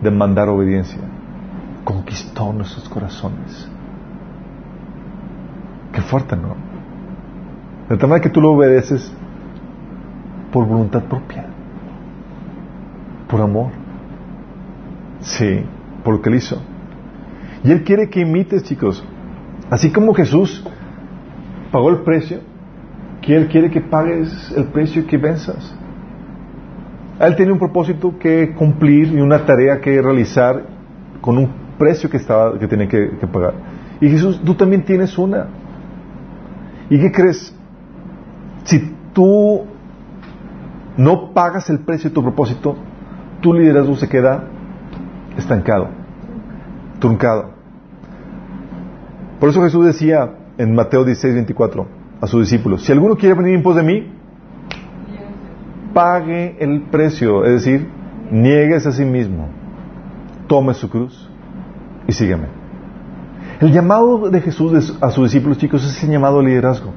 demandar 0.00 0.48
obediencia. 0.48 1.00
Conquistó 1.82 2.52
nuestros 2.52 2.88
corazones. 2.88 3.68
Qué 5.92 6.00
fuerte, 6.02 6.36
¿no? 6.36 6.65
De 7.88 7.96
tal 7.96 8.08
manera 8.08 8.22
que 8.22 8.30
tú 8.30 8.40
lo 8.40 8.52
obedeces 8.52 9.12
por 10.52 10.66
voluntad 10.66 11.04
propia, 11.04 11.46
por 13.28 13.40
amor. 13.40 13.70
Sí, 15.20 15.64
por 16.02 16.14
lo 16.14 16.22
que 16.22 16.28
él 16.30 16.36
hizo. 16.36 16.60
Y 17.62 17.70
él 17.70 17.84
quiere 17.84 18.08
que 18.08 18.20
imites, 18.20 18.64
chicos. 18.64 19.04
Así 19.70 19.90
como 19.90 20.14
Jesús 20.14 20.64
pagó 21.70 21.90
el 21.90 21.98
precio, 21.98 22.40
que 23.22 23.36
él 23.36 23.48
quiere 23.48 23.70
que 23.70 23.80
pagues 23.80 24.52
el 24.56 24.66
precio 24.66 25.06
que 25.06 25.18
venzas. 25.18 25.74
Él 27.18 27.34
tiene 27.34 27.52
un 27.52 27.58
propósito 27.58 28.18
que 28.18 28.52
cumplir 28.54 29.12
y 29.12 29.20
una 29.20 29.44
tarea 29.44 29.80
que 29.80 30.00
realizar 30.00 30.62
con 31.20 31.38
un 31.38 31.50
precio 31.78 32.10
que 32.10 32.18
estaba 32.18 32.58
que 32.58 32.68
que, 32.68 33.10
que 33.18 33.26
pagar. 33.26 33.54
Y 34.00 34.10
Jesús, 34.10 34.40
tú 34.44 34.54
también 34.54 34.84
tienes 34.84 35.16
una. 35.16 35.46
¿Y 36.90 37.00
qué 37.00 37.10
crees? 37.10 37.55
Si 38.66 38.94
tú 39.12 39.64
no 40.96 41.32
pagas 41.32 41.70
el 41.70 41.80
precio 41.80 42.10
de 42.10 42.14
tu 42.14 42.22
propósito, 42.22 42.76
tu 43.40 43.54
liderazgo 43.54 43.96
se 43.96 44.08
queda 44.08 44.44
estancado, 45.36 45.88
truncado. 46.98 47.50
Por 49.38 49.50
eso 49.50 49.62
Jesús 49.62 49.86
decía 49.86 50.34
en 50.58 50.74
Mateo 50.74 51.04
16, 51.04 51.34
24 51.34 51.86
a 52.20 52.26
sus 52.26 52.40
discípulos, 52.40 52.82
si 52.84 52.92
alguno 52.92 53.16
quiere 53.16 53.34
venir 53.36 53.54
en 53.54 53.62
pos 53.62 53.76
de 53.76 53.82
mí, 53.82 54.12
pague 55.94 56.56
el 56.58 56.82
precio, 56.90 57.44
es 57.44 57.64
decir, 57.64 57.88
niegues 58.32 58.84
a 58.86 58.92
sí 58.92 59.04
mismo, 59.04 59.48
tome 60.48 60.74
su 60.74 60.90
cruz 60.90 61.30
y 62.08 62.12
sígueme. 62.12 62.48
El 63.60 63.72
llamado 63.72 64.28
de 64.28 64.40
Jesús 64.40 64.96
a 65.00 65.10
sus 65.10 65.30
discípulos, 65.30 65.58
chicos, 65.58 65.84
es 65.84 66.02
el 66.02 66.10
llamado 66.10 66.42
liderazgo. 66.42 66.92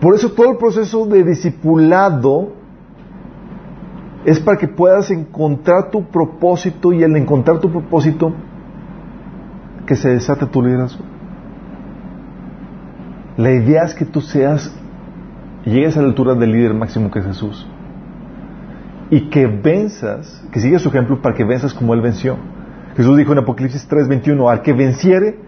Por 0.00 0.14
eso 0.14 0.32
todo 0.32 0.50
el 0.50 0.58
proceso 0.58 1.06
de 1.06 1.24
discipulado 1.24 2.52
es 4.24 4.40
para 4.40 4.58
que 4.58 4.68
puedas 4.68 5.10
encontrar 5.10 5.90
tu 5.90 6.04
propósito 6.04 6.92
y 6.92 7.02
al 7.02 7.16
encontrar 7.16 7.60
tu 7.60 7.70
propósito 7.70 8.34
que 9.86 9.96
se 9.96 10.10
desate 10.10 10.46
tu 10.46 10.62
liderazgo. 10.62 11.04
La 13.36 13.52
idea 13.52 13.84
es 13.84 13.94
que 13.94 14.04
tú 14.04 14.20
seas, 14.20 14.74
llegues 15.64 15.96
a 15.96 16.02
la 16.02 16.08
altura 16.08 16.34
del 16.34 16.52
líder 16.52 16.74
máximo 16.74 17.10
que 17.10 17.20
es 17.20 17.26
Jesús. 17.26 17.66
Y 19.10 19.28
que 19.30 19.46
venzas, 19.46 20.44
que 20.50 20.60
sigas 20.60 20.82
su 20.82 20.88
ejemplo 20.88 21.22
para 21.22 21.34
que 21.34 21.44
venzas 21.44 21.72
como 21.72 21.94
Él 21.94 22.00
venció. 22.00 22.36
Jesús 22.96 23.16
dijo 23.16 23.32
en 23.32 23.38
Apocalipsis 23.38 23.88
3:21, 23.88 24.50
al 24.50 24.62
que 24.62 24.72
venciere, 24.72 25.38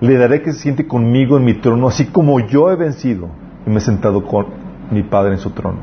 le 0.00 0.16
daré 0.16 0.42
que 0.42 0.52
se 0.52 0.60
siente 0.60 0.86
conmigo 0.86 1.36
en 1.36 1.44
mi 1.44 1.54
trono, 1.54 1.88
así 1.88 2.06
como 2.06 2.40
yo 2.40 2.70
he 2.70 2.76
vencido 2.76 3.43
y 3.66 3.70
me 3.70 3.78
he 3.78 3.80
sentado 3.80 4.24
con 4.24 4.46
mi 4.90 5.02
Padre 5.02 5.32
en 5.32 5.38
su 5.38 5.50
trono. 5.50 5.78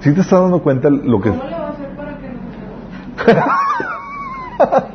¿Sí 0.00 0.12
te 0.12 0.20
estás 0.20 0.40
dando 0.42 0.60
cuenta 0.60 0.90
lo 0.90 1.20
que... 1.20 1.30
¿Cómo 1.30 1.44
le 1.44 1.50
va 1.50 1.66
a 1.66 1.70
hacer 1.70 1.88
para 1.96 2.18
que 2.18 2.28
no. 2.28 2.34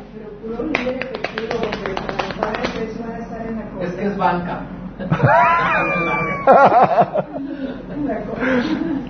Es 3.80 3.92
que 3.92 4.06
es 4.06 4.16
banca. 4.16 4.60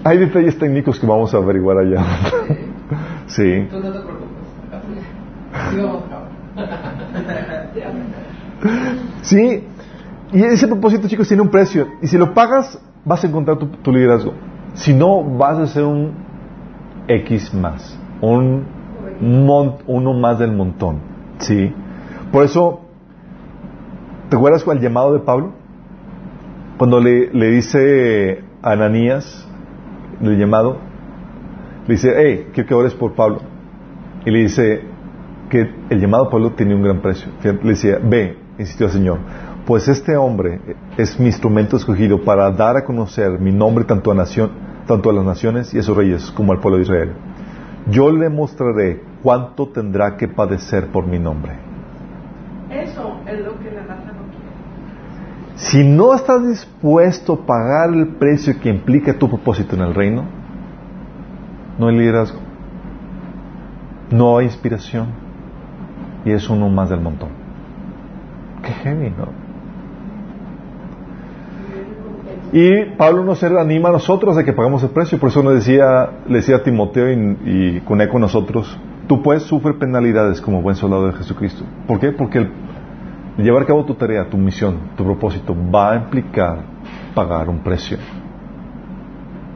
Hay 0.05 0.19
detalles 0.19 0.59
técnicos 0.59 0.99
que 0.99 1.07
vamos 1.07 1.35
a 1.35 1.39
averiguar 1.39 1.79
allá. 1.79 2.03
sí. 3.27 3.67
Tú 3.71 3.81
no 3.81 3.93
te 3.93 4.01
preocupes. 4.01 4.31
Sí. 9.23 9.65
Y 10.33 10.43
ese 10.45 10.67
propósito, 10.69 11.09
chicos, 11.09 11.27
tiene 11.29 11.43
un 11.43 11.49
precio. 11.49 11.87
Y 12.03 12.07
si 12.07 12.17
lo 12.17 12.33
pagas, 12.35 12.81
vas 13.05 13.25
a 13.25 13.27
encontrar 13.27 13.59
tu, 13.59 13.93
liderazgo. 13.93 14.33
Si 14.75 14.95
no, 14.95 15.25
vas 15.25 15.59
a 15.59 15.67
ser 15.67 15.85
un 15.85 16.13
X 17.09 17.53
más. 17.53 17.99
Un 18.21 18.65
mon- 19.21 19.77
uno 19.87 20.13
más 20.15 20.39
del 20.39 20.53
montón. 20.53 20.99
Sí. 21.39 21.73
Por 22.31 22.45
eso, 22.45 22.83
¿te 24.29 24.37
acuerdas 24.37 24.65
el 24.67 24.81
llamado 24.81 25.13
de 25.15 25.21
Pablo? 25.21 25.53
Cuando 26.79 27.01
le, 27.01 27.33
le 27.33 27.51
dice 27.51 28.45
a 28.63 28.73
Ananías 28.73 29.47
el 30.23 30.39
llamado, 30.39 30.79
le 31.87 31.95
dice, 31.95 32.13
hey, 32.17 32.49
quiero 32.53 32.69
que 32.69 32.75
ores 32.75 32.95
por 32.95 33.15
Pablo. 33.15 33.41
Y 34.25 34.31
le 34.31 34.41
dice 34.41 34.83
que 35.49 35.69
el 35.91 36.01
llamado 36.01 36.31
Pablo 36.31 36.53
tenía 36.53 36.77
un 36.77 36.83
gran 36.83 37.01
precio. 37.01 37.33
Le 37.43 37.53
decía, 37.71 37.99
ve, 38.03 38.39
insistió 38.59 38.87
el 38.87 38.93
Señor, 38.93 39.19
pues 39.71 39.87
este 39.87 40.17
hombre 40.17 40.61
es 40.97 41.21
mi 41.21 41.27
instrumento 41.27 41.77
escogido 41.77 42.25
para 42.25 42.51
dar 42.51 42.77
a 42.77 42.85
conocer 42.85 43.39
mi 43.39 43.53
nombre 43.53 43.85
tanto 43.85 44.11
a, 44.11 44.17
nación, 44.17 44.51
tanto 44.85 45.11
a 45.11 45.13
las 45.13 45.25
naciones 45.25 45.73
y 45.73 45.79
a 45.79 45.83
sus 45.85 45.97
reyes 45.97 46.29
como 46.33 46.51
al 46.51 46.59
pueblo 46.59 46.79
de 46.79 46.83
Israel. 46.83 47.13
Yo 47.89 48.11
le 48.11 48.29
mostraré 48.31 49.01
cuánto 49.23 49.69
tendrá 49.69 50.17
que 50.17 50.27
padecer 50.27 50.89
por 50.89 51.07
mi 51.07 51.21
nombre. 51.21 51.53
Eso 52.69 53.21
es 53.29 53.45
lo 53.45 53.61
que 53.61 53.71
la 53.71 53.83
raza 53.83 54.07
no 54.07 54.25
quiere. 54.33 55.55
Si 55.55 55.85
no 55.85 56.15
estás 56.15 56.49
dispuesto 56.49 57.35
a 57.35 57.47
pagar 57.47 57.95
el 57.95 58.09
precio 58.17 58.59
que 58.61 58.71
implica 58.71 59.17
tu 59.17 59.29
propósito 59.29 59.77
en 59.77 59.83
el 59.83 59.95
reino, 59.95 60.25
no 61.79 61.87
hay 61.87 61.97
liderazgo, 61.97 62.41
no 64.11 64.37
hay 64.37 64.47
inspiración 64.47 65.11
y 66.25 66.33
es 66.33 66.51
uno 66.51 66.69
más 66.69 66.91
del 66.91 67.03
montón. 67.03 67.29
Qué 68.65 68.73
heavy, 68.73 69.11
¿no? 69.11 69.40
Y 72.53 72.85
Pablo 72.97 73.25
nos 73.25 73.43
anima 73.45 73.91
a 73.91 73.93
nosotros 73.93 74.37
a 74.37 74.45
que 74.45 74.53
pagamos 74.53 74.83
el 74.83 74.91
precio, 74.91 75.19
por 75.19 75.29
eso 75.29 75.43
nos 75.43 75.55
decía, 75.55 76.11
le 76.29 76.37
decía 76.37 76.57
a 76.57 76.63
Timoteo 76.63 77.11
y, 77.11 77.39
y 77.45 77.81
con 77.83 78.01
eco 78.01 78.19
nosotros, 78.19 78.77
tú 79.07 79.23
puedes 79.23 79.45
sufrir 79.45 79.79
penalidades 79.79 80.41
como 80.41 80.61
buen 80.61 80.75
soldado 80.75 81.07
de 81.07 81.13
Jesucristo. 81.13 81.65
¿Por 81.87 82.01
qué? 82.01 82.11
Porque 82.11 82.39
el, 82.39 82.51
llevar 83.39 83.63
a 83.63 83.67
cabo 83.67 83.85
tu 83.85 83.95
tarea, 83.95 84.29
tu 84.29 84.37
misión, 84.37 84.79
tu 84.97 85.05
propósito 85.05 85.55
va 85.73 85.93
a 85.93 85.97
implicar 85.97 86.59
pagar 87.15 87.49
un 87.49 87.61
precio. 87.61 87.99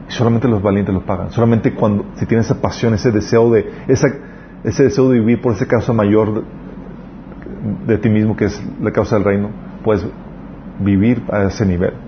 Y 0.07 0.11
solamente 0.11 0.47
los 0.47 0.61
valientes 0.61 0.93
lo 0.93 1.05
pagan. 1.05 1.31
Solamente 1.31 1.73
cuando, 1.73 2.05
si 2.15 2.25
tienes 2.25 2.45
esa 2.45 2.61
pasión, 2.61 2.93
ese 2.93 3.11
deseo 3.11 3.51
de, 3.51 3.71
esa, 3.87 4.07
ese 4.63 4.83
deseo 4.83 5.09
de 5.09 5.19
vivir 5.19 5.41
por 5.41 5.53
esa 5.53 5.65
causa 5.65 5.91
mayor 5.93 6.33
de, 6.33 6.43
de 7.87 7.97
ti 7.97 8.09
mismo, 8.09 8.35
que 8.35 8.45
es 8.45 8.63
la 8.81 8.91
causa 8.91 9.15
del 9.15 9.25
reino, 9.25 9.49
puedes 9.83 10.05
vivir 10.79 11.23
a 11.31 11.43
ese 11.43 11.65
nivel. 11.65 12.04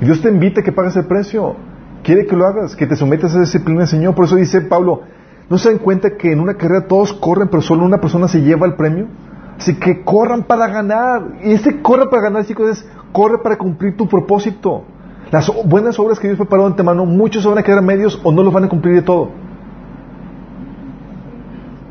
Dios 0.00 0.22
te 0.22 0.28
invita 0.28 0.60
a 0.60 0.64
que 0.64 0.72
pagues 0.72 0.96
el 0.96 1.06
precio. 1.06 1.56
Quiere 2.02 2.26
que 2.26 2.34
lo 2.34 2.46
hagas, 2.46 2.74
que 2.74 2.86
te 2.86 2.96
sometas 2.96 3.32
a 3.32 3.34
esa 3.34 3.40
disciplina 3.40 3.80
del 3.80 3.88
Señor. 3.88 4.14
Por 4.14 4.24
eso 4.24 4.36
dice 4.36 4.62
Pablo, 4.62 5.02
¿no 5.48 5.58
se 5.58 5.68
dan 5.70 5.78
cuenta 5.78 6.16
que 6.16 6.32
en 6.32 6.40
una 6.40 6.54
carrera 6.54 6.86
todos 6.86 7.12
corren, 7.12 7.48
pero 7.48 7.60
solo 7.60 7.84
una 7.84 7.98
persona 7.98 8.26
se 8.26 8.40
lleva 8.40 8.66
el 8.66 8.74
premio? 8.74 9.06
Así 9.58 9.74
que 9.74 10.02
corran 10.02 10.44
para 10.44 10.68
ganar. 10.68 11.22
Y 11.44 11.52
ese 11.52 11.82
corre 11.82 12.08
para 12.08 12.22
ganar, 12.22 12.46
chicos, 12.46 12.70
es 12.70 12.88
corre 13.12 13.38
para 13.42 13.58
cumplir 13.58 13.96
tu 13.96 14.08
propósito. 14.08 14.84
Las 15.30 15.52
buenas 15.66 15.98
obras 15.98 16.18
que 16.18 16.28
Dios 16.28 16.38
preparó 16.38 16.62
de 16.62 16.70
antemano, 16.70 17.04
muchos 17.04 17.44
van 17.44 17.58
a 17.58 17.62
quedar 17.62 17.78
a 17.78 17.82
medios 17.82 18.18
o 18.24 18.32
no 18.32 18.42
los 18.42 18.52
van 18.52 18.64
a 18.64 18.68
cumplir 18.68 18.94
de 18.94 19.02
todo. 19.02 19.30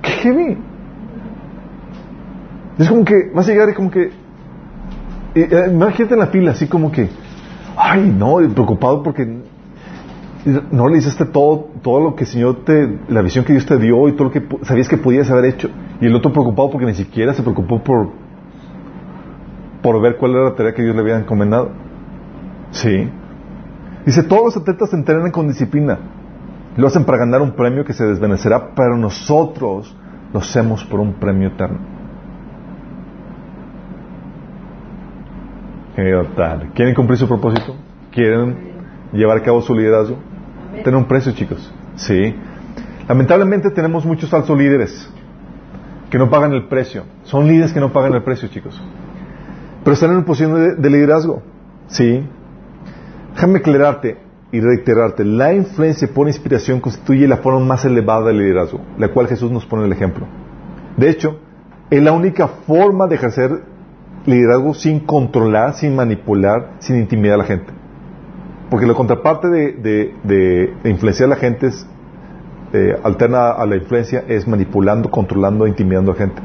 heavy. 0.01 0.57
Es 2.77 2.89
como 2.89 3.03
que 3.05 3.31
vas 3.33 3.47
a 3.47 3.51
llegar 3.51 3.69
y 3.69 3.73
como 3.73 3.91
que. 3.91 4.03
eh, 4.03 4.11
eh, 5.35 5.69
imagínate 5.71 6.13
en 6.13 6.19
la 6.19 6.27
fila, 6.27 6.51
así 6.51 6.67
como 6.67 6.91
que. 6.91 7.09
Ay, 7.81 8.13
no, 8.13 8.39
preocupado 8.53 9.01
porque 9.03 9.25
no 10.69 10.89
le 10.89 10.97
hiciste 10.97 11.23
todo, 11.23 11.69
todo 11.81 12.01
lo 12.01 12.13
que 12.13 12.25
el 12.25 12.29
Señor 12.29 12.65
te, 12.65 12.99
la 13.07 13.21
visión 13.21 13.45
que 13.45 13.53
Dios 13.53 13.65
te 13.65 13.77
dio 13.77 14.09
y 14.09 14.11
todo 14.11 14.25
lo 14.25 14.31
que 14.31 14.45
sabías 14.63 14.89
que 14.89 14.97
podías 14.97 15.31
haber 15.31 15.45
hecho. 15.45 15.69
Y 16.01 16.07
el 16.07 16.13
otro 16.13 16.33
preocupado 16.33 16.71
porque 16.71 16.85
ni 16.85 16.93
siquiera 16.93 17.33
se 17.33 17.41
preocupó 17.41 17.81
por, 17.81 18.09
por 19.81 20.01
ver 20.01 20.17
cuál 20.17 20.31
era 20.31 20.43
la 20.43 20.55
tarea 20.55 20.73
que 20.73 20.83
Dios 20.83 20.93
le 20.93 21.01
había 21.01 21.19
encomendado. 21.19 21.71
Sí. 22.71 23.09
Dice, 24.05 24.23
todos 24.23 24.43
los 24.43 24.57
atletas 24.57 24.89
se 24.89 24.97
entrenan 24.97 25.31
con 25.31 25.47
disciplina. 25.47 25.99
Lo 26.75 26.87
hacen 26.87 27.05
para 27.05 27.19
ganar 27.19 27.41
un 27.41 27.51
premio 27.51 27.85
que 27.85 27.93
se 27.93 28.05
desvanecerá, 28.05 28.71
pero 28.75 28.97
nosotros 28.97 29.95
lo 30.33 30.39
hacemos 30.39 30.83
por 30.83 30.99
un 30.99 31.13
premio 31.13 31.47
eterno. 31.47 31.98
¿Quieren 36.73 36.95
cumplir 36.95 37.17
su 37.17 37.27
propósito? 37.27 37.75
¿Quieren 38.11 38.55
llevar 39.11 39.37
a 39.37 39.43
cabo 39.43 39.61
su 39.61 39.75
liderazgo? 39.75 40.17
Tiene 40.83 40.97
un 40.97 41.05
precio, 41.05 41.31
chicos. 41.33 41.71
Sí. 41.95 42.35
Lamentablemente 43.07 43.69
tenemos 43.71 44.05
muchos 44.05 44.29
falsos 44.29 44.57
líderes 44.57 45.09
que 46.09 46.17
no 46.17 46.29
pagan 46.29 46.53
el 46.53 46.67
precio. 46.67 47.03
Son 47.23 47.47
líderes 47.47 47.73
que 47.73 47.79
no 47.79 47.91
pagan 47.91 48.13
el 48.13 48.23
precio, 48.23 48.47
chicos. 48.47 48.81
Pero 49.83 49.93
están 49.93 50.11
en 50.11 50.17
una 50.17 50.25
posición 50.25 50.53
de, 50.53 50.75
de 50.75 50.89
liderazgo. 50.89 51.41
Sí. 51.87 52.23
Déjame 53.33 53.59
aclararte 53.59 54.17
y 54.51 54.59
reiterarte. 54.59 55.25
La 55.25 55.53
influencia 55.53 56.07
por 56.13 56.27
inspiración 56.27 56.79
constituye 56.79 57.27
la 57.27 57.37
forma 57.37 57.59
más 57.59 57.85
elevada 57.85 58.27
del 58.27 58.39
liderazgo, 58.39 58.81
la 58.97 59.09
cual 59.09 59.27
Jesús 59.27 59.51
nos 59.51 59.65
pone 59.65 59.85
el 59.85 59.91
ejemplo. 59.91 60.25
De 60.97 61.09
hecho, 61.09 61.39
es 61.89 62.01
la 62.01 62.11
única 62.11 62.47
forma 62.47 63.07
de 63.07 63.15
ejercer 63.15 63.63
liderazgo 64.25 64.73
sin 64.73 64.99
controlar, 64.99 65.73
sin 65.73 65.95
manipular, 65.95 66.73
sin 66.79 66.97
intimidar 66.97 67.35
a 67.35 67.37
la 67.39 67.43
gente. 67.45 67.73
Porque 68.69 68.85
la 68.85 68.93
contraparte 68.93 69.47
de, 69.47 70.73
influenciar 70.83 71.27
a 71.27 71.29
la 71.31 71.35
gente 71.37 71.67
es, 71.67 71.87
eh, 72.73 72.95
alterna 73.03 73.49
a 73.51 73.65
la 73.65 73.77
influencia 73.77 74.23
es 74.27 74.47
manipulando, 74.47 75.09
controlando, 75.09 75.65
intimidando 75.65 76.11
a 76.11 76.13
la 76.13 76.19
gente. 76.19 76.41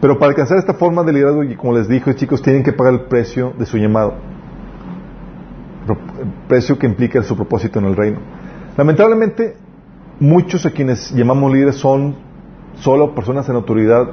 Pero 0.00 0.18
para 0.18 0.30
alcanzar 0.30 0.58
esta 0.58 0.74
forma 0.74 1.02
de 1.02 1.12
liderazgo, 1.12 1.44
y 1.44 1.56
como 1.56 1.74
les 1.76 1.88
dije, 1.88 2.14
chicos, 2.14 2.40
tienen 2.42 2.62
que 2.62 2.72
pagar 2.72 2.94
el 2.94 3.00
precio 3.02 3.52
de 3.58 3.66
su 3.66 3.76
llamado. 3.76 4.14
El 5.88 5.96
precio 6.48 6.78
que 6.78 6.86
implica 6.86 7.22
su 7.22 7.34
propósito 7.34 7.80
en 7.80 7.86
el 7.86 7.96
reino. 7.96 8.18
Lamentablemente, 8.76 9.56
muchos 10.20 10.64
a 10.64 10.70
quienes 10.70 11.10
llamamos 11.10 11.52
líderes 11.52 11.76
son 11.76 12.14
solo 12.74 13.14
personas 13.14 13.48
en 13.48 13.56
autoridad 13.56 14.08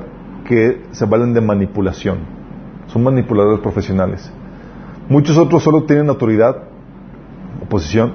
que 0.45 0.81
se 0.91 1.05
valen 1.05 1.33
de 1.33 1.41
manipulación. 1.41 2.36
Son 2.87 3.03
manipuladores 3.03 3.59
profesionales. 3.59 4.31
Muchos 5.09 5.37
otros 5.37 5.63
solo 5.63 5.83
tienen 5.83 6.09
autoridad, 6.09 6.63
oposición, 7.61 8.13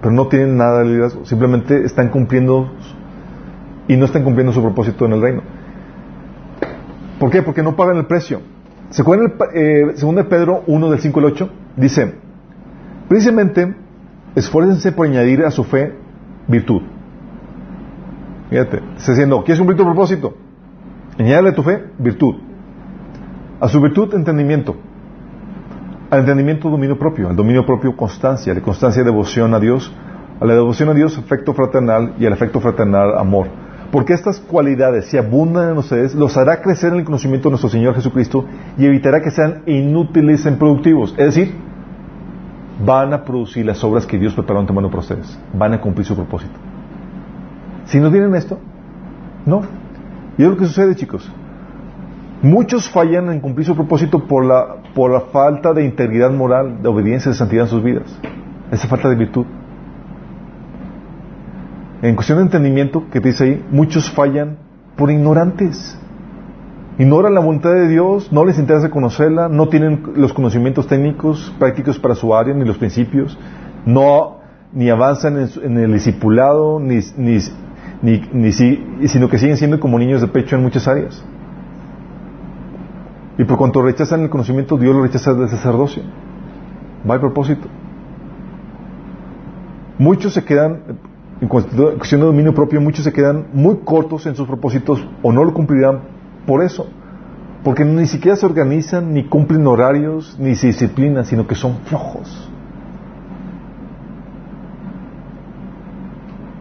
pero 0.00 0.12
no 0.12 0.28
tienen 0.28 0.56
nada 0.56 0.80
de 0.80 0.86
liderazgo. 0.86 1.24
Simplemente 1.24 1.84
están 1.84 2.08
cumpliendo 2.08 2.70
y 3.88 3.96
no 3.96 4.04
están 4.04 4.24
cumpliendo 4.24 4.52
su 4.52 4.62
propósito 4.62 5.06
en 5.06 5.12
el 5.12 5.22
reino. 5.22 5.42
¿Por 7.18 7.30
qué? 7.30 7.42
Porque 7.42 7.62
no 7.62 7.76
pagan 7.76 7.96
el 7.96 8.06
precio. 8.06 8.40
¿Se 8.90 9.02
acuerdan 9.02 9.34
eh, 9.54 9.94
2 10.00 10.14
de 10.16 10.24
Pedro 10.24 10.62
1 10.66 10.90
del 10.90 11.00
5 11.00 11.18
al 11.20 11.26
8? 11.26 11.50
Dice, 11.76 12.14
precisamente, 13.08 13.74
esfuércense 14.34 14.92
por 14.92 15.06
añadir 15.06 15.44
a 15.44 15.50
su 15.50 15.64
fe 15.64 15.94
virtud. 16.46 16.82
Fíjate, 18.50 18.80
está 18.96 19.12
diciendo, 19.12 19.42
¿quieres 19.44 19.58
cumplir 19.58 19.76
tu 19.76 19.84
propósito? 19.84 20.34
Añádale 21.18 21.48
a 21.50 21.54
tu 21.54 21.62
fe 21.62 21.84
virtud. 21.98 22.36
A 23.60 23.68
su 23.68 23.80
virtud, 23.80 24.14
entendimiento. 24.14 24.76
Al 26.10 26.20
entendimiento, 26.20 26.68
dominio 26.68 26.98
propio. 26.98 27.28
Al 27.28 27.36
dominio 27.36 27.64
propio, 27.64 27.96
constancia. 27.96 28.52
La 28.54 28.60
constancia, 28.60 29.02
devoción 29.02 29.54
a 29.54 29.60
Dios. 29.60 29.92
A 30.40 30.44
la 30.44 30.54
devoción 30.54 30.88
a 30.90 30.94
Dios, 30.94 31.16
afecto 31.16 31.54
fraternal. 31.54 32.14
Y 32.18 32.26
al 32.26 32.32
afecto 32.32 32.60
fraternal, 32.60 33.18
amor. 33.18 33.48
Porque 33.90 34.12
estas 34.12 34.40
cualidades, 34.40 35.06
si 35.06 35.16
abundan 35.16 35.70
en 35.70 35.78
ustedes, 35.78 36.14
los 36.14 36.36
hará 36.36 36.60
crecer 36.60 36.92
en 36.92 36.98
el 36.98 37.04
conocimiento 37.04 37.48
de 37.48 37.52
nuestro 37.52 37.70
Señor 37.70 37.94
Jesucristo 37.94 38.44
y 38.76 38.84
evitará 38.84 39.22
que 39.22 39.30
sean 39.30 39.62
inútiles 39.66 40.44
e 40.44 40.50
improductivos. 40.50 41.14
Es 41.16 41.34
decir, 41.34 41.54
van 42.84 43.12
a 43.12 43.24
producir 43.24 43.64
las 43.64 43.82
obras 43.84 44.04
que 44.06 44.18
Dios 44.18 44.34
preparó 44.34 44.60
antemano 44.60 44.88
para 44.88 45.00
ustedes. 45.00 45.38
Van 45.54 45.72
a 45.72 45.80
cumplir 45.80 46.04
su 46.04 46.14
propósito. 46.14 46.54
Si 47.86 48.00
no 48.00 48.10
tienen 48.10 48.34
esto, 48.34 48.58
no. 49.46 49.62
Y 50.36 50.42
es 50.42 50.48
lo 50.48 50.56
que 50.56 50.66
sucede, 50.66 50.94
chicos. 50.96 51.30
Muchos 52.54 52.88
fallan 52.88 53.28
en 53.32 53.40
cumplir 53.40 53.66
su 53.66 53.74
propósito 53.74 54.16
por 54.30 54.44
la, 54.44 54.60
por 54.94 55.10
la 55.10 55.22
falta 55.36 55.72
de 55.72 55.84
integridad 55.84 56.30
moral, 56.30 56.80
de 56.82 56.88
obediencia, 56.88 57.32
de 57.32 57.36
santidad 57.36 57.64
en 57.64 57.70
sus 57.70 57.82
vidas. 57.82 58.08
Esa 58.70 58.86
falta 58.86 59.08
de 59.08 59.16
virtud. 59.16 59.46
En 62.02 62.14
cuestión 62.14 62.38
de 62.38 62.44
entendimiento, 62.44 63.08
que 63.10 63.20
te 63.20 63.30
dice 63.30 63.44
ahí, 63.44 63.64
muchos 63.70 64.10
fallan 64.10 64.58
por 64.96 65.10
ignorantes. 65.10 65.98
Ignoran 66.98 67.34
la 67.34 67.40
voluntad 67.40 67.72
de 67.72 67.88
Dios, 67.88 68.30
no 68.32 68.44
les 68.44 68.58
interesa 68.60 68.90
conocerla, 68.90 69.48
no 69.48 69.68
tienen 69.68 70.02
los 70.14 70.32
conocimientos 70.32 70.86
técnicos, 70.86 71.52
prácticos 71.58 71.98
para 71.98 72.14
su 72.14 72.32
área, 72.34 72.54
ni 72.54 72.64
los 72.64 72.78
principios, 72.78 73.36
no 73.86 74.36
ni 74.72 74.88
avanzan 74.88 75.36
en, 75.38 75.48
en 75.64 75.78
el 75.78 75.92
discipulado, 75.94 76.78
ni, 76.78 77.00
ni, 77.16 77.38
ni, 78.02 78.22
ni 78.32 78.52
si- 78.52 78.84
sino 79.08 79.28
que 79.28 79.38
siguen 79.38 79.56
siendo 79.56 79.80
como 79.80 79.98
niños 79.98 80.20
de 80.20 80.28
pecho 80.28 80.54
en 80.56 80.62
muchas 80.62 80.86
áreas. 80.86 81.24
Y 83.38 83.44
por 83.44 83.58
cuanto 83.58 83.82
rechazan 83.82 84.22
el 84.22 84.30
conocimiento, 84.30 84.78
Dios 84.78 84.94
lo 84.94 85.02
rechaza 85.02 85.34
del 85.34 85.48
sacerdocio. 85.48 86.02
Va 87.08 87.14
al 87.14 87.20
propósito. 87.20 87.68
Muchos 89.98 90.32
se 90.32 90.44
quedan, 90.44 90.98
en 91.40 91.48
cuestión 91.48 92.20
de 92.20 92.26
dominio 92.26 92.54
propio, 92.54 92.80
muchos 92.80 93.04
se 93.04 93.12
quedan 93.12 93.48
muy 93.52 93.78
cortos 93.84 94.26
en 94.26 94.34
sus 94.34 94.46
propósitos 94.46 95.06
o 95.22 95.32
no 95.32 95.44
lo 95.44 95.52
cumplirán 95.52 96.00
por 96.46 96.62
eso. 96.62 96.86
Porque 97.62 97.84
ni 97.84 98.06
siquiera 98.06 98.36
se 98.36 98.46
organizan, 98.46 99.12
ni 99.12 99.24
cumplen 99.24 99.66
horarios, 99.66 100.36
ni 100.38 100.54
se 100.54 100.68
disciplinan, 100.68 101.24
sino 101.24 101.46
que 101.46 101.54
son 101.54 101.78
flojos. 101.84 102.50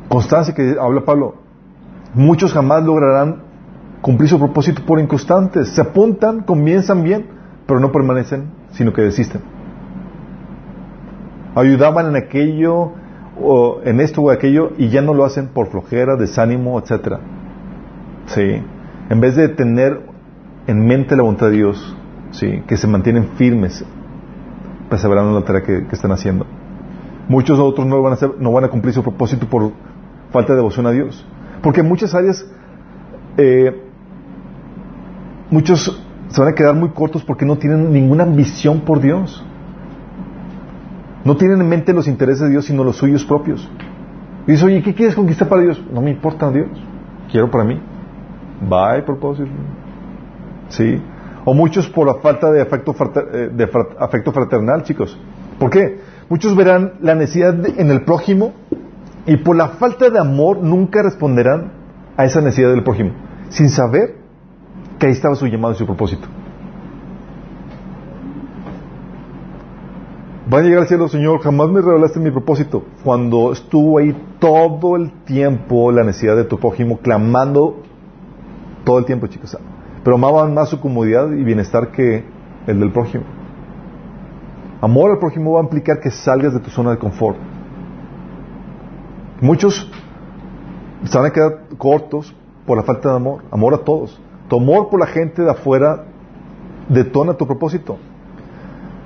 Constancia 0.09 0.53
que 0.53 0.75
habla 0.79 1.01
Pablo. 1.01 1.35
Muchos 2.13 2.53
jamás 2.53 2.83
lograrán 2.83 3.44
cumplir 4.05 4.29
su 4.29 4.37
propósito 4.37 4.83
por 4.85 4.99
inconstantes. 4.99 5.69
Se 5.69 5.81
apuntan, 5.81 6.43
comienzan 6.43 7.01
bien, 7.01 7.25
pero 7.65 7.79
no 7.79 7.91
permanecen, 7.91 8.51
sino 8.69 8.93
que 8.93 9.01
desisten. 9.01 9.41
Ayudaban 11.55 12.09
en 12.09 12.15
aquello, 12.15 12.91
o 13.41 13.79
en 13.83 13.99
esto 13.99 14.21
o 14.21 14.29
aquello, 14.29 14.73
y 14.77 14.89
ya 14.89 15.01
no 15.01 15.15
lo 15.15 15.25
hacen 15.25 15.47
por 15.47 15.71
flojera, 15.71 16.17
desánimo, 16.17 16.77
etcétera. 16.77 17.19
Sí. 18.27 18.61
En 19.09 19.21
vez 19.21 19.35
de 19.35 19.49
tener 19.49 20.01
en 20.67 20.85
mente 20.85 21.15
la 21.15 21.23
voluntad 21.23 21.47
de 21.47 21.53
Dios, 21.53 21.97
sí, 22.29 22.61
que 22.67 22.77
se 22.77 22.85
mantienen 22.85 23.29
firmes, 23.37 23.83
perseverando 24.87 25.31
en 25.31 25.35
la 25.37 25.45
tarea 25.45 25.63
que, 25.63 25.87
que 25.87 25.95
están 25.95 26.11
haciendo. 26.11 26.45
Muchos 27.27 27.57
otros 27.57 27.87
no 27.87 28.03
van, 28.03 28.11
a 28.11 28.15
hacer, 28.17 28.35
no 28.37 28.51
van 28.51 28.65
a 28.65 28.67
cumplir 28.67 28.93
su 28.93 29.01
propósito 29.01 29.47
por 29.49 29.71
falta 30.31 30.53
de 30.53 30.57
devoción 30.57 30.85
a 30.85 30.91
Dios. 30.91 31.25
Porque 31.63 31.79
en 31.79 31.87
muchas 31.87 32.13
áreas, 32.13 32.47
eh, 33.37 33.81
muchos 35.49 36.01
se 36.29 36.41
van 36.41 36.51
a 36.51 36.55
quedar 36.55 36.75
muy 36.75 36.89
cortos 36.89 37.23
porque 37.23 37.45
no 37.45 37.57
tienen 37.57 37.91
ninguna 37.91 38.23
ambición 38.23 38.81
por 38.81 38.99
Dios. 38.99 39.45
No 41.23 41.37
tienen 41.37 41.61
en 41.61 41.69
mente 41.69 41.93
los 41.93 42.07
intereses 42.07 42.41
de 42.41 42.49
Dios, 42.49 42.65
sino 42.65 42.83
los 42.83 42.97
suyos 42.97 43.23
propios. 43.25 43.69
Y 44.47 44.51
dice, 44.51 44.65
oye, 44.65 44.83
¿qué 44.83 44.93
quieres 44.93 45.15
conquistar 45.15 45.47
para 45.47 45.63
Dios? 45.63 45.83
No 45.91 46.01
me 46.01 46.11
importa 46.11 46.51
Dios, 46.51 46.69
quiero 47.31 47.49
para 47.49 47.63
mí. 47.63 47.81
Bye, 48.61 49.03
propósito. 49.03 49.49
Sí. 50.69 51.01
O 51.45 51.53
muchos 51.53 51.87
por 51.89 52.07
la 52.07 52.15
falta 52.15 52.51
de 52.51 52.61
afecto, 52.61 52.95
eh, 53.33 53.67
afecto 53.99 54.31
fraternal, 54.31 54.83
chicos. 54.83 55.17
¿Por 55.59 55.69
qué? 55.69 55.99
Muchos 56.29 56.55
verán 56.55 56.93
la 57.01 57.15
necesidad 57.15 57.55
en 57.65 57.91
el 57.91 58.03
prójimo 58.03 58.53
y 59.25 59.37
por 59.37 59.55
la 59.55 59.69
falta 59.69 60.09
de 60.09 60.19
amor 60.19 60.57
nunca 60.61 61.01
responderán 61.01 61.71
a 62.17 62.25
esa 62.25 62.41
necesidad 62.41 62.69
del 62.71 62.83
prójimo, 62.83 63.11
sin 63.49 63.69
saber 63.69 64.24
que 64.99 65.07
ahí 65.07 65.11
estaba 65.13 65.35
su 65.35 65.47
llamado 65.47 65.73
y 65.73 65.77
su 65.77 65.85
propósito. 65.85 66.27
Va 70.51 70.59
a 70.59 70.61
llegar 70.61 70.81
al 70.81 70.87
cielo, 70.87 71.07
Señor, 71.07 71.41
jamás 71.41 71.69
me 71.69 71.81
revelaste 71.81 72.19
mi 72.19 72.29
propósito. 72.29 72.83
Cuando 73.03 73.51
estuvo 73.51 73.97
ahí 73.97 74.15
todo 74.39 74.95
el 74.95 75.11
tiempo 75.23 75.91
la 75.91 76.03
necesidad 76.03 76.35
de 76.35 76.43
tu 76.43 76.59
prójimo, 76.59 76.99
clamando 76.99 77.81
todo 78.83 78.99
el 78.99 79.05
tiempo, 79.05 79.25
chicos. 79.25 79.57
Pero 80.03 80.15
amaban 80.17 80.53
más 80.53 80.69
su 80.69 80.79
comodidad 80.79 81.31
y 81.31 81.43
bienestar 81.43 81.91
que 81.91 82.23
el 82.67 82.79
del 82.79 82.91
prójimo. 82.91 83.23
Amor 84.81 85.11
al 85.11 85.17
prójimo 85.17 85.53
va 85.53 85.61
a 85.61 85.63
implicar 85.63 85.99
que 85.99 86.11
salgas 86.11 86.53
de 86.53 86.59
tu 86.59 86.69
zona 86.69 86.91
de 86.91 86.97
confort. 86.99 87.37
Muchos 89.41 89.91
se 91.03 91.17
van 91.17 91.27
a 91.27 91.31
quedar 91.31 91.63
cortos 91.77 92.35
por 92.67 92.77
la 92.77 92.83
falta 92.83 93.09
de 93.09 93.15
amor, 93.15 93.43
amor 93.51 93.73
a 93.73 93.79
todos. 93.79 94.21
Tu 94.49 94.55
amor 94.57 94.89
por 94.89 94.99
la 94.99 95.07
gente 95.07 95.41
de 95.41 95.49
afuera 95.51 96.03
detona 96.89 97.33
tu 97.33 97.45
propósito. 97.47 97.97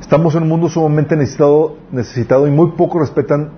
Estamos 0.01 0.35
en 0.35 0.43
un 0.43 0.49
mundo 0.49 0.69
sumamente 0.69 1.15
necesitado, 1.15 1.77
necesitado 1.91 2.47
y 2.47 2.51
muy 2.51 2.71
poco 2.71 2.99
respetan, 2.99 3.51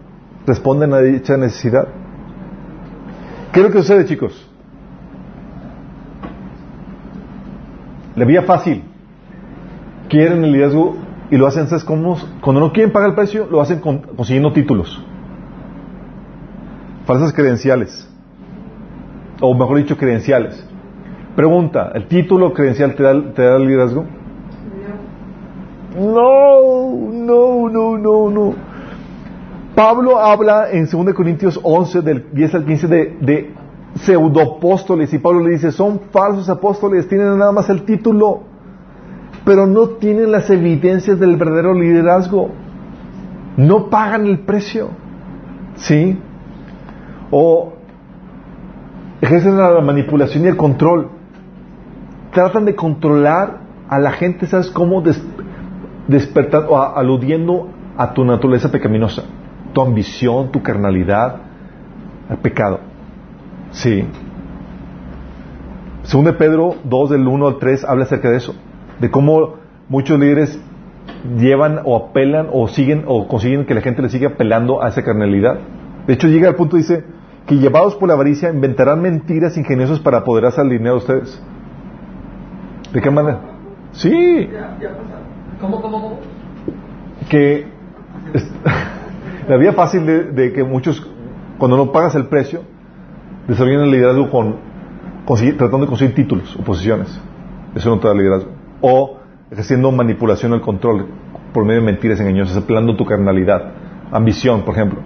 responden 0.46 0.94
a 0.94 1.00
dicha 1.00 1.38
necesidad. 1.38 1.88
¿Qué 3.52 3.60
es 3.60 3.66
lo 3.66 3.72
que 3.72 3.80
sucede, 3.80 4.06
chicos? 4.06 4.48
La 8.16 8.26
vía 8.26 8.44
fácil. 8.44 8.84
Quieren 10.10 10.44
el 10.44 10.52
liderazgo 10.52 10.98
y 11.30 11.38
lo 11.38 11.48
hacen, 11.48 11.68
¿sabes 11.68 11.84
cómo? 11.84 12.18
Cuando 12.42 12.60
no 12.60 12.74
quieren 12.74 12.92
pagar 12.92 13.10
el 13.10 13.16
precio, 13.16 13.48
lo 13.50 13.62
hacen 13.62 13.80
con- 13.80 14.00
consiguiendo 14.00 14.52
títulos. 14.52 15.02
Falsas 17.06 17.32
credenciales. 17.34 18.08
O 19.40 19.54
mejor 19.56 19.78
dicho, 19.78 19.98
credenciales. 19.98 20.66
Pregunta, 21.36 21.92
¿el 21.94 22.08
título 22.08 22.54
credencial 22.54 22.94
te 22.96 23.04
da, 23.04 23.14
te 23.34 23.60
liderazgo? 23.60 24.06
No, 25.98 27.10
no, 27.12 27.70
no, 27.70 27.98
no, 27.98 28.30
no. 28.30 28.54
Pablo 29.76 30.20
habla 30.20 30.70
en 30.72 30.88
2 30.90 31.14
Corintios 31.14 31.60
11, 31.64 32.02
del 32.02 32.26
10 32.34 32.56
al 32.56 32.66
15, 32.66 32.88
de, 32.88 33.18
de 33.22 33.54
pseudoapóstoles. 33.96 35.14
Y 35.14 35.20
Pablo 35.20 35.42
le 35.42 35.52
dice, 35.52 35.72
son 35.72 36.02
falsos 36.12 36.50
apóstoles, 36.50 37.08
tienen 37.08 37.38
nada 37.38 37.52
más 37.54 37.70
el 37.70 37.84
título, 37.84 38.42
pero 39.46 39.66
no 39.68 39.90
tienen 39.90 40.32
las 40.32 40.50
evidencias 40.50 41.20
del 41.20 41.38
verdadero 41.38 41.74
liderazgo. 41.74 42.50
No 43.56 43.90
pagan 43.90 44.28
el 44.28 44.40
precio. 44.40 44.90
¿Sí? 45.76 46.20
O 47.32 47.74
ejercen 49.22 49.58
la 49.58 49.80
manipulación 49.80 50.44
y 50.44 50.48
el 50.48 50.58
control. 50.58 51.21
Tratan 52.34 52.66
de 52.66 52.76
controlar 52.76 53.60
a 53.90 54.00
la 54.00 54.12
gente, 54.12 54.48
¿sabes 54.48 54.70
cómo? 54.70 55.02
Des- 55.02 55.24
despertando, 56.08 56.70
o 56.72 56.78
a- 56.78 56.94
aludiendo 57.00 57.68
a 57.98 58.14
tu 58.14 58.24
naturaleza 58.24 58.72
pecaminosa, 58.72 59.24
tu 59.74 59.82
ambición, 59.82 60.52
tu 60.52 60.62
carnalidad, 60.64 61.36
al 62.30 62.38
pecado. 62.38 62.80
Sí. 63.72 64.06
Según 66.04 66.26
de 66.26 66.34
Pedro 66.34 66.76
2 66.84 67.10
del 67.12 67.28
1 67.28 67.48
al 67.48 67.58
3 67.60 67.84
habla 67.84 68.04
acerca 68.06 68.30
de 68.30 68.38
eso, 68.38 68.56
de 69.00 69.12
cómo 69.12 69.56
muchos 69.90 70.20
líderes 70.20 70.60
llevan 71.38 71.80
o 71.84 71.96
apelan 71.98 72.48
o 72.52 72.68
siguen 72.68 73.04
o 73.08 73.28
consiguen 73.28 73.66
que 73.66 73.74
la 73.74 73.82
gente 73.82 74.02
le 74.02 74.10
siga 74.10 74.30
apelando 74.30 74.82
a 74.82 74.88
esa 74.90 75.04
carnalidad. 75.04 75.60
De 76.08 76.14
hecho 76.14 76.28
llega 76.28 76.48
al 76.50 76.56
punto 76.56 76.78
dice 76.78 77.04
que 77.46 77.58
llevados 77.58 77.96
por 77.96 78.08
la 78.08 78.16
avaricia 78.16 78.50
inventarán 78.50 79.02
mentiras 79.02 79.58
ingeniosas 79.58 80.00
para 80.00 80.20
apoderarse 80.20 80.62
al 80.62 80.70
dinero 80.70 80.94
de 80.94 80.98
ustedes. 80.98 81.44
¿De 82.94 83.02
qué 83.02 83.10
manera? 83.12 83.40
Sí, 83.94 84.50
¿Cómo, 85.60 85.82
cómo, 85.82 86.02
cómo? 86.02 86.20
que 87.30 87.68
es- 88.34 88.52
la 89.48 89.58
vía 89.58 89.74
fácil 89.74 90.06
de, 90.06 90.24
de 90.32 90.54
que 90.54 90.64
muchos, 90.64 91.06
cuando 91.58 91.78
no 91.78 91.92
pagas 91.92 92.16
el 92.16 92.26
precio, 92.28 92.62
desarrollan 93.48 93.82
el 93.84 93.92
liderazgo 93.92 94.30
con, 94.30 94.56
conseguir- 95.26 95.58
tratando 95.58 95.86
de 95.86 95.88
conseguir 95.90 96.16
títulos 96.16 96.56
o 96.58 96.64
posiciones. 96.64 97.20
Eso 97.76 97.90
no 97.90 98.00
te 98.00 98.08
da 98.08 98.14
liderazgo. 98.14 98.52
O 98.82 99.18
ejerciendo 99.52 99.92
manipulación 99.92 100.54
al 100.54 100.62
control 100.62 101.08
por 101.54 101.66
medio 101.66 101.82
de 101.82 101.86
mentiras 101.86 102.20
engañosas, 102.20 102.58
apelando 102.58 102.96
tu 102.96 103.06
carnalidad. 103.06 103.72
Ambición, 104.12 104.62
por 104.64 104.76
ejemplo. 104.76 105.00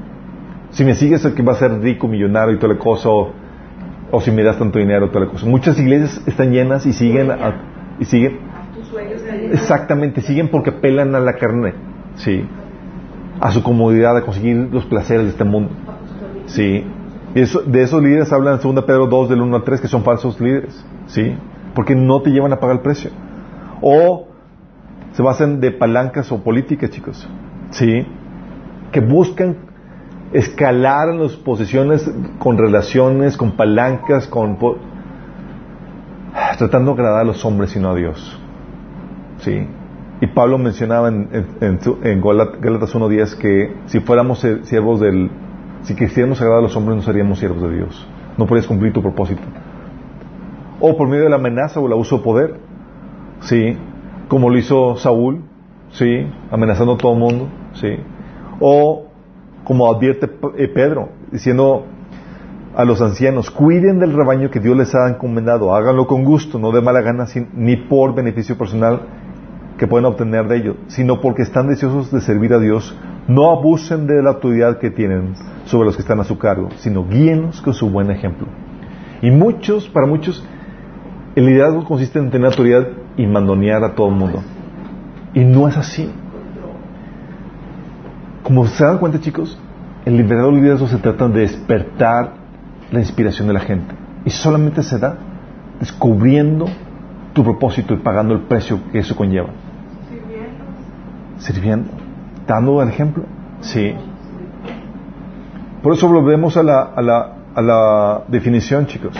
Si 0.71 0.83
me 0.83 0.95
sigues 0.95 1.23
el 1.25 1.33
que 1.33 1.43
va 1.43 1.53
a 1.53 1.55
ser 1.55 1.79
rico, 1.79 2.07
millonario 2.07 2.55
y 2.55 2.59
toda 2.59 2.73
la 2.73 2.79
cosa, 2.79 3.09
o, 3.09 3.31
o 4.11 4.21
si 4.21 4.31
me 4.31 4.43
das 4.43 4.57
tanto 4.57 4.77
dinero, 4.79 5.09
toda 5.09 5.25
la 5.25 5.31
cosa. 5.31 5.45
Muchas 5.47 5.79
iglesias 5.79 6.21
están 6.27 6.51
llenas 6.51 6.85
y 6.85 6.93
siguen, 6.93 7.31
a- 7.31 7.55
y 7.99 8.05
siguen. 8.05 8.39
Exactamente, 9.51 10.21
siguen 10.21 10.49
porque 10.49 10.69
apelan 10.69 11.15
a 11.15 11.19
la 11.19 11.33
carne, 11.33 11.73
sí, 12.15 12.45
a 13.39 13.51
su 13.51 13.63
comodidad, 13.63 14.17
a 14.17 14.21
conseguir 14.21 14.69
los 14.71 14.85
placeres 14.85 15.25
de 15.25 15.29
este 15.29 15.43
mundo, 15.43 15.71
sí. 16.45 16.85
Y 17.33 17.41
eso, 17.41 17.61
de 17.61 17.83
esos 17.83 18.01
líderes 18.01 18.31
hablan 18.31 18.59
en 18.63 18.75
2 18.75 18.85
Pedro 18.85 19.07
2 19.07 19.29
del 19.29 19.41
1 19.41 19.57
al 19.57 19.63
3 19.63 19.81
que 19.81 19.87
son 19.87 20.03
falsos 20.03 20.39
líderes, 20.39 20.85
sí, 21.07 21.35
porque 21.73 21.95
no 21.95 22.21
te 22.21 22.31
llevan 22.31 22.53
a 22.53 22.59
pagar 22.59 22.77
el 22.77 22.81
precio. 22.81 23.11
O 23.81 24.27
se 25.11 25.21
basan 25.21 25.59
de 25.59 25.71
palancas 25.71 26.31
o 26.31 26.43
políticas, 26.43 26.89
chicos, 26.89 27.27
sí, 27.71 28.05
que 28.91 29.01
buscan 29.01 29.57
escalar 30.31 31.09
en 31.09 31.21
las 31.21 31.33
posiciones 31.33 32.09
con 32.39 32.57
relaciones, 32.57 33.37
con 33.37 33.51
palancas, 33.51 34.27
con 34.27 34.57
tratando 36.57 36.93
de 36.93 37.01
agradar 37.01 37.21
a 37.21 37.25
los 37.25 37.43
hombres 37.45 37.75
y 37.75 37.79
no 37.79 37.89
a 37.89 37.95
Dios. 37.95 38.39
Sí. 39.39 39.67
Y 40.21 40.27
Pablo 40.27 40.57
mencionaba 40.57 41.09
en, 41.09 41.29
en, 41.61 42.21
Gálatas 42.21 42.95
1.10 42.95 43.37
que 43.37 43.75
si 43.87 43.99
fuéramos 43.99 44.45
siervos 44.63 44.99
del... 44.99 45.29
Si 45.83 45.95
quisiéramos 45.95 46.41
agradar 46.41 46.59
a 46.59 46.63
los 46.63 46.75
hombres 46.75 46.95
no 46.95 47.03
seríamos 47.03 47.39
siervos 47.39 47.61
de 47.61 47.75
Dios. 47.75 48.07
No 48.37 48.45
podrías 48.45 48.67
cumplir 48.67 48.93
tu 48.93 49.01
propósito. 49.01 49.41
O 50.79 50.97
por 50.97 51.07
medio 51.07 51.25
de 51.25 51.29
la 51.29 51.35
amenaza 51.35 51.79
o 51.79 51.87
el 51.87 51.93
abuso 51.93 52.17
de 52.17 52.23
poder. 52.23 52.55
Sí. 53.41 53.77
Como 54.27 54.49
lo 54.49 54.57
hizo 54.57 54.95
Saúl. 54.95 55.43
Sí. 55.91 56.27
Amenazando 56.49 56.93
a 56.93 56.97
todo 56.97 57.13
el 57.13 57.19
mundo. 57.19 57.47
Sí. 57.73 57.97
O 58.59 59.05
como 59.63 59.91
advierte 59.91 60.29
eh, 60.57 60.67
Pedro, 60.67 61.09
diciendo 61.31 61.85
a 62.75 62.83
los 62.83 63.01
ancianos, 63.01 63.49
cuiden 63.51 63.99
del 63.99 64.13
rebaño 64.13 64.51
que 64.51 64.59
Dios 64.59 64.75
les 64.75 64.93
ha 64.95 65.07
encomendado, 65.07 65.73
háganlo 65.73 66.07
con 66.07 66.25
gusto, 66.25 66.59
no 66.59 66.71
de 66.71 66.81
mala 66.81 67.01
gana, 67.01 67.25
ni 67.53 67.77
por 67.77 68.13
beneficio 68.13 68.57
personal 68.57 69.01
que 69.77 69.87
pueden 69.87 70.05
obtener 70.05 70.47
de 70.47 70.57
ello, 70.57 70.75
sino 70.87 71.21
porque 71.21 71.43
están 71.43 71.67
deseosos 71.67 72.11
de 72.11 72.21
servir 72.21 72.53
a 72.53 72.59
Dios. 72.59 72.97
No 73.27 73.51
abusen 73.51 74.07
de 74.07 74.21
la 74.21 74.31
autoridad 74.31 74.77
que 74.77 74.91
tienen 74.91 75.33
sobre 75.65 75.85
los 75.85 75.95
que 75.95 76.01
están 76.01 76.19
a 76.19 76.25
su 76.25 76.37
cargo, 76.37 76.69
sino 76.77 77.07
guíenlos 77.07 77.61
con 77.61 77.73
su 77.73 77.89
buen 77.89 78.11
ejemplo. 78.11 78.47
Y 79.21 79.31
muchos, 79.31 79.87
para 79.89 80.05
muchos, 80.05 80.45
el 81.35 81.45
liderazgo 81.45 81.83
consiste 81.85 82.19
en 82.19 82.29
tener 82.29 82.47
autoridad 82.47 82.87
y 83.17 83.25
mandonear 83.25 83.83
a 83.83 83.95
todo 83.95 84.09
el 84.09 84.15
mundo. 84.15 84.43
Y 85.33 85.43
no 85.43 85.67
es 85.67 85.77
así. 85.77 86.11
Como 88.43 88.67
se 88.67 88.83
dan 88.83 88.99
cuenta, 88.99 89.19
chicos, 89.19 89.57
el 90.05 90.21
verdadero 90.23 90.51
liderazgo 90.51 90.87
se 90.87 90.97
trata 90.97 91.27
de 91.27 91.39
despertar 91.41 92.44
la 92.91 92.99
inspiración 92.99 93.47
de 93.47 93.53
la 93.53 93.59
gente. 93.59 93.93
Y 94.25 94.29
solamente 94.29 94.83
se 94.83 94.97
da 94.99 95.17
descubriendo 95.79 96.67
tu 97.33 97.43
propósito 97.43 97.93
y 97.93 97.97
pagando 97.97 98.33
el 98.33 98.41
precio 98.41 98.79
que 98.91 98.99
eso 98.99 99.15
conlleva. 99.15 99.49
Sirviendo. 101.37 101.89
Dando 102.47 102.81
el 102.81 102.89
ejemplo. 102.89 103.23
Sí. 103.61 103.93
Por 105.83 105.93
eso 105.93 106.07
volvemos 106.07 106.57
a 106.57 106.63
la, 106.63 106.81
a 106.81 107.01
la, 107.01 107.33
a 107.53 107.61
la 107.61 108.23
definición, 108.27 108.85
chicos. 108.85 109.15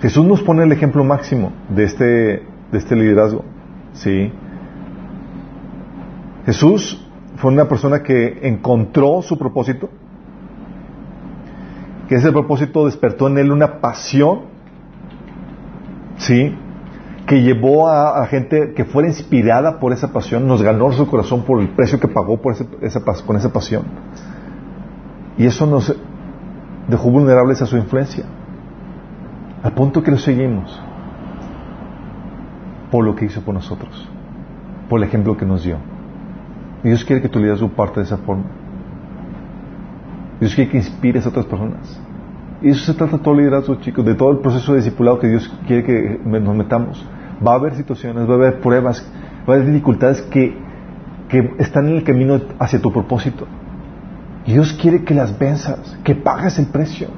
Jesús 0.00 0.24
nos 0.24 0.42
pone 0.42 0.62
el 0.64 0.72
ejemplo 0.72 1.02
máximo 1.04 1.52
de 1.68 1.84
este, 1.84 2.04
de 2.04 2.78
este 2.78 2.94
liderazgo. 2.94 3.44
Sí. 3.94 4.30
Jesús 6.44 7.04
fue 7.36 7.50
una 7.50 7.66
persona 7.66 8.02
que 8.02 8.40
encontró 8.42 9.22
su 9.22 9.38
propósito, 9.38 9.90
que 12.08 12.14
ese 12.16 12.32
propósito 12.32 12.86
despertó 12.86 13.28
en 13.28 13.38
él 13.38 13.50
una 13.50 13.80
pasión, 13.80 14.42
¿sí? 16.18 16.56
Que 17.26 17.42
llevó 17.42 17.88
a, 17.88 18.24
gente 18.26 18.72
que 18.74 18.84
fuera 18.84 19.08
inspirada 19.08 19.80
por 19.80 19.92
esa 19.92 20.12
pasión, 20.12 20.46
nos 20.46 20.62
ganó 20.62 20.92
su 20.92 21.08
corazón 21.08 21.42
por 21.42 21.60
el 21.60 21.70
precio 21.70 21.98
que 21.98 22.08
pagó 22.08 22.40
por 22.40 22.54
esa, 22.80 23.00
con 23.26 23.36
esa 23.36 23.52
pasión. 23.52 23.84
Y 25.36 25.46
eso 25.46 25.66
nos 25.66 25.94
dejó 26.88 27.10
vulnerables 27.10 27.60
a 27.62 27.66
su 27.66 27.76
influencia, 27.76 28.24
al 29.62 29.72
punto 29.72 30.02
que 30.02 30.12
lo 30.12 30.18
seguimos 30.18 30.80
por 32.90 33.04
lo 33.04 33.16
que 33.16 33.24
hizo 33.24 33.42
por 33.42 33.54
nosotros, 33.54 34.08
por 34.88 35.00
el 35.00 35.08
ejemplo 35.08 35.36
que 35.36 35.44
nos 35.44 35.64
dio. 35.64 35.78
Y 36.84 36.88
Dios 36.88 37.04
quiere 37.04 37.20
que 37.20 37.28
tu 37.28 37.40
liderazgo 37.40 37.68
parte 37.70 38.00
de 38.00 38.06
esa 38.06 38.18
forma. 38.18 38.44
Dios 40.40 40.54
quiere 40.54 40.70
que 40.70 40.76
inspires 40.78 41.24
a 41.24 41.30
otras 41.30 41.46
personas. 41.46 42.00
Y 42.62 42.70
eso 42.70 42.84
se 42.84 42.94
trata 42.94 43.18
todo 43.18 43.34
el 43.34 43.40
liderazgo, 43.40 43.76
chicos, 43.76 44.04
de 44.04 44.14
todo 44.14 44.30
el 44.30 44.38
proceso 44.38 44.72
de 44.72 44.78
discipulado 44.78 45.18
que 45.18 45.28
Dios 45.28 45.50
quiere 45.66 45.84
que 45.84 46.20
nos 46.24 46.56
metamos. 46.56 47.06
Va 47.46 47.52
a 47.52 47.54
haber 47.56 47.74
situaciones, 47.74 48.28
va 48.28 48.32
a 48.32 48.36
haber 48.36 48.60
pruebas, 48.60 49.06
va 49.48 49.54
a 49.54 49.56
haber 49.56 49.66
dificultades 49.66 50.22
que, 50.22 50.56
que 51.28 51.54
están 51.58 51.88
en 51.88 51.96
el 51.96 52.04
camino 52.04 52.40
hacia 52.58 52.80
tu 52.80 52.92
propósito. 52.92 53.46
Y 54.46 54.52
Dios 54.52 54.72
quiere 54.74 55.04
que 55.04 55.14
las 55.14 55.38
venzas, 55.38 55.98
que 56.04 56.14
pagues 56.14 56.58
el 56.58 56.66
precio. 56.66 57.08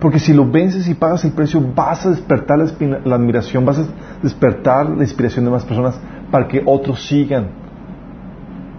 Porque 0.00 0.18
si 0.18 0.32
lo 0.32 0.50
vences 0.50 0.88
y 0.88 0.94
pagas 0.94 1.24
el 1.24 1.32
precio, 1.32 1.62
vas 1.74 2.06
a 2.06 2.10
despertar 2.10 2.58
la 2.58 3.14
admiración, 3.14 3.66
vas 3.66 3.78
a 3.78 3.84
despertar 4.22 4.88
la 4.88 5.02
inspiración 5.02 5.44
de 5.44 5.50
más 5.50 5.64
personas 5.64 6.00
para 6.30 6.48
que 6.48 6.62
otros 6.64 7.06
sigan 7.06 7.48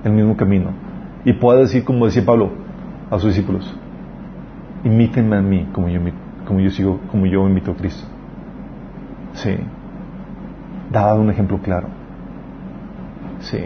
el 0.04 0.12
mismo 0.12 0.36
camino. 0.36 0.72
Y 1.24 1.34
pueda 1.34 1.60
decir, 1.60 1.84
como 1.84 2.08
decía 2.08 2.26
Pablo 2.26 2.71
a 3.12 3.20
sus 3.20 3.36
discípulos, 3.36 3.78
imítenme 4.84 5.36
a 5.36 5.42
mí 5.42 5.68
como 5.74 5.90
yo, 5.90 6.00
como 6.48 6.60
yo 6.62 6.72
sigo, 6.72 7.00
como 7.12 7.28
yo 7.28 7.48
invito 7.48 7.72
a 7.72 7.76
Cristo. 7.76 8.08
Sí. 9.34 9.56
Daba 10.90 11.14
un 11.16 11.30
ejemplo 11.30 11.60
claro. 11.60 11.88
Sí. 13.40 13.60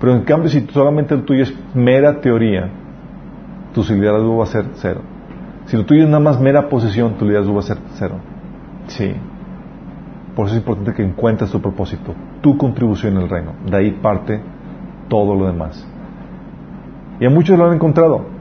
Pero 0.00 0.14
en 0.14 0.22
cambio, 0.22 0.48
si 0.50 0.66
solamente 0.72 1.16
lo 1.16 1.22
tuyo 1.22 1.44
es 1.44 1.54
mera 1.74 2.20
teoría, 2.20 2.68
tu 3.72 3.82
liderazgo 3.82 4.36
va 4.36 4.44
a 4.44 4.48
ser 4.48 4.66
cero. 4.74 5.00
Si 5.66 5.76
lo 5.76 5.84
tuyo 5.84 6.02
es 6.02 6.08
nada 6.08 6.20
más 6.20 6.40
mera 6.40 6.68
posesión, 6.68 7.14
tu 7.14 7.24
liderazgo 7.24 7.54
va 7.54 7.60
a 7.60 7.62
ser 7.62 7.78
cero. 7.94 8.16
Sí. 8.86 9.12
Por 10.34 10.46
eso 10.46 10.54
es 10.54 10.60
importante 10.60 10.94
que 10.94 11.02
encuentres 11.02 11.50
tu 11.50 11.60
propósito, 11.60 12.14
tu 12.40 12.56
contribución 12.56 13.16
en 13.16 13.22
el 13.22 13.28
reino. 13.28 13.52
De 13.68 13.76
ahí 13.76 13.90
parte 13.90 14.40
todo 15.08 15.34
lo 15.34 15.46
demás. 15.46 15.86
Y 17.20 17.26
a 17.26 17.30
muchos 17.30 17.58
lo 17.58 17.66
han 17.66 17.74
encontrado, 17.74 18.37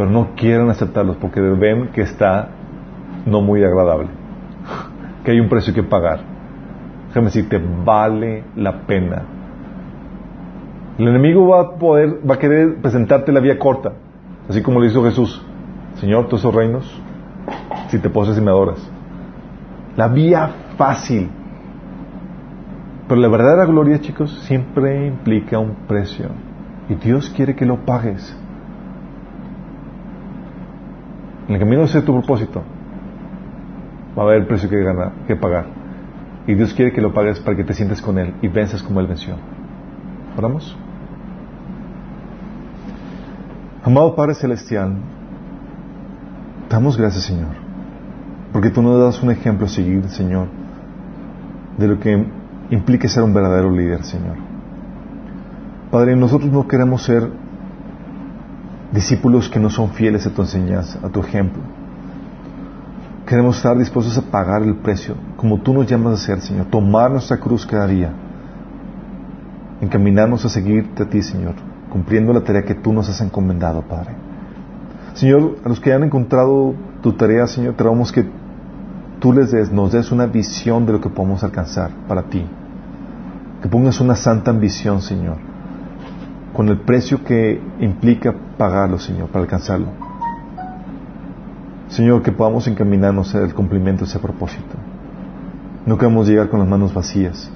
pero 0.00 0.10
no 0.10 0.28
quieren 0.34 0.70
aceptarlos 0.70 1.18
porque 1.18 1.42
ven 1.42 1.88
que 1.88 2.00
está 2.00 2.48
no 3.26 3.42
muy 3.42 3.62
agradable, 3.62 4.08
que 5.22 5.32
hay 5.32 5.40
un 5.40 5.50
precio 5.50 5.74
que 5.74 5.82
pagar. 5.82 6.20
Déjame 7.08 7.26
decirte, 7.26 7.62
vale 7.84 8.44
la 8.56 8.86
pena. 8.86 9.24
El 10.96 11.06
enemigo 11.06 11.48
va 11.48 11.60
a 11.60 11.70
poder, 11.74 12.18
va 12.26 12.36
a 12.36 12.38
querer 12.38 12.76
presentarte 12.80 13.30
la 13.30 13.40
vía 13.40 13.58
corta, 13.58 13.92
así 14.48 14.62
como 14.62 14.80
le 14.80 14.86
hizo 14.86 15.04
Jesús. 15.04 15.44
Señor, 15.96 16.28
todos 16.28 16.40
esos 16.40 16.54
reinos, 16.54 17.02
si 17.88 17.98
te 17.98 18.08
poses 18.08 18.38
y 18.38 18.40
me 18.40 18.50
adoras. 18.50 18.90
La 19.98 20.08
vía 20.08 20.48
fácil. 20.78 21.28
Pero 23.06 23.20
la 23.20 23.28
verdadera 23.28 23.66
gloria, 23.66 24.00
chicos, 24.00 24.32
siempre 24.44 25.06
implica 25.06 25.58
un 25.58 25.74
precio. 25.86 26.30
Y 26.88 26.94
Dios 26.94 27.28
quiere 27.36 27.54
que 27.54 27.66
lo 27.66 27.84
pagues. 27.84 28.34
En 31.50 31.54
el 31.56 31.60
camino 31.62 31.84
de 31.84 32.02
tu 32.02 32.12
propósito, 32.12 32.62
va 34.16 34.22
a 34.22 34.26
haber 34.26 34.42
el 34.42 34.46
precio 34.46 34.70
que, 34.70 34.76
que 35.26 35.34
pagar. 35.34 35.66
Y 36.46 36.54
Dios 36.54 36.72
quiere 36.74 36.92
que 36.92 37.00
lo 37.00 37.12
pagues 37.12 37.40
para 37.40 37.56
que 37.56 37.64
te 37.64 37.74
sientes 37.74 38.00
con 38.00 38.20
Él 38.20 38.34
y 38.40 38.46
venzas 38.46 38.84
como 38.84 39.00
Él 39.00 39.08
venció. 39.08 39.34
¿Oramos? 40.38 40.76
Amado 43.82 44.14
Padre 44.14 44.34
Celestial, 44.34 44.94
damos 46.68 46.96
gracias, 46.96 47.24
Señor, 47.24 47.48
porque 48.52 48.70
tú 48.70 48.80
nos 48.80 49.00
das 49.00 49.20
un 49.20 49.32
ejemplo 49.32 49.66
a 49.66 49.68
seguir, 49.68 50.04
Señor, 50.08 50.46
de 51.78 51.88
lo 51.88 51.98
que 51.98 52.26
implica 52.70 53.08
ser 53.08 53.24
un 53.24 53.34
verdadero 53.34 53.72
líder, 53.72 54.04
Señor. 54.04 54.36
Padre, 55.90 56.14
nosotros 56.14 56.52
no 56.52 56.68
queremos 56.68 57.02
ser 57.02 57.28
discípulos 58.92 59.48
que 59.48 59.60
no 59.60 59.70
son 59.70 59.90
fieles 59.90 60.26
a 60.26 60.30
tu 60.30 60.42
enseñanza, 60.42 60.98
a 61.02 61.08
tu 61.08 61.20
ejemplo. 61.20 61.62
Queremos 63.26 63.56
estar 63.56 63.78
dispuestos 63.78 64.18
a 64.18 64.22
pagar 64.22 64.62
el 64.62 64.76
precio, 64.76 65.14
como 65.36 65.60
tú 65.60 65.72
nos 65.72 65.86
llamas 65.86 66.12
a 66.12 66.14
hacer, 66.14 66.40
Señor, 66.40 66.66
tomar 66.66 67.10
nuestra 67.12 67.36
cruz 67.36 67.64
cada 67.64 67.86
día, 67.86 68.12
encaminarnos 69.80 70.44
a 70.44 70.48
seguirte 70.48 71.04
a 71.04 71.08
ti, 71.08 71.22
Señor, 71.22 71.54
cumpliendo 71.90 72.32
la 72.32 72.40
tarea 72.40 72.62
que 72.62 72.74
tú 72.74 72.92
nos 72.92 73.08
has 73.08 73.20
encomendado, 73.20 73.82
Padre. 73.82 74.16
Señor, 75.14 75.58
a 75.64 75.68
los 75.68 75.78
que 75.80 75.92
han 75.92 76.02
encontrado 76.02 76.74
tu 77.02 77.12
tarea, 77.12 77.46
Señor, 77.46 77.74
te 77.74 77.84
rogamos 77.84 78.10
que 78.10 78.26
tú 79.20 79.32
les 79.32 79.52
des, 79.52 79.70
nos 79.70 79.92
des 79.92 80.10
una 80.10 80.26
visión 80.26 80.86
de 80.86 80.92
lo 80.92 81.00
que 81.00 81.08
podemos 81.08 81.44
alcanzar 81.44 81.90
para 82.08 82.22
ti. 82.24 82.44
Que 83.62 83.68
pongas 83.68 84.00
una 84.00 84.16
santa 84.16 84.50
ambición, 84.50 85.02
Señor, 85.02 85.36
con 86.52 86.68
el 86.68 86.78
precio 86.78 87.22
que 87.24 87.60
implica 87.80 88.34
pagarlo, 88.58 88.98
Señor, 88.98 89.28
para 89.28 89.44
alcanzarlo. 89.44 89.88
Señor, 91.88 92.22
que 92.22 92.32
podamos 92.32 92.66
encaminarnos 92.68 93.34
al 93.34 93.54
cumplimiento 93.54 94.04
de 94.04 94.10
ese 94.10 94.18
propósito. 94.18 94.76
No 95.86 95.98
queremos 95.98 96.28
llegar 96.28 96.48
con 96.48 96.60
las 96.60 96.68
manos 96.68 96.94
vacías, 96.94 97.50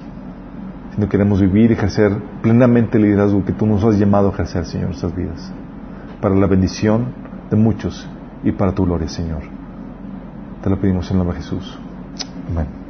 sino 0.93 1.07
queremos 1.07 1.41
vivir 1.41 1.71
y 1.71 1.73
ejercer 1.73 2.11
plenamente 2.41 2.97
el 2.97 3.03
liderazgo 3.03 3.45
que 3.45 3.53
tú 3.53 3.65
nos 3.65 3.83
has 3.83 3.97
llamado 3.97 4.29
a 4.29 4.31
ejercer, 4.33 4.65
Señor, 4.65 4.85
en 4.85 4.89
nuestras 4.89 5.15
vidas, 5.15 5.53
para 6.21 6.35
la 6.35 6.47
bendición 6.47 7.07
de 7.49 7.57
muchos 7.57 8.07
y 8.43 8.51
para 8.51 8.73
tu 8.73 8.85
gloria, 8.85 9.07
Señor. 9.07 9.43
Te 10.63 10.69
lo 10.69 10.79
pedimos 10.79 11.09
en 11.11 11.13
el 11.13 11.17
nombre 11.19 11.37
de 11.37 11.43
Jesús. 11.43 11.79
Amén. 12.49 12.84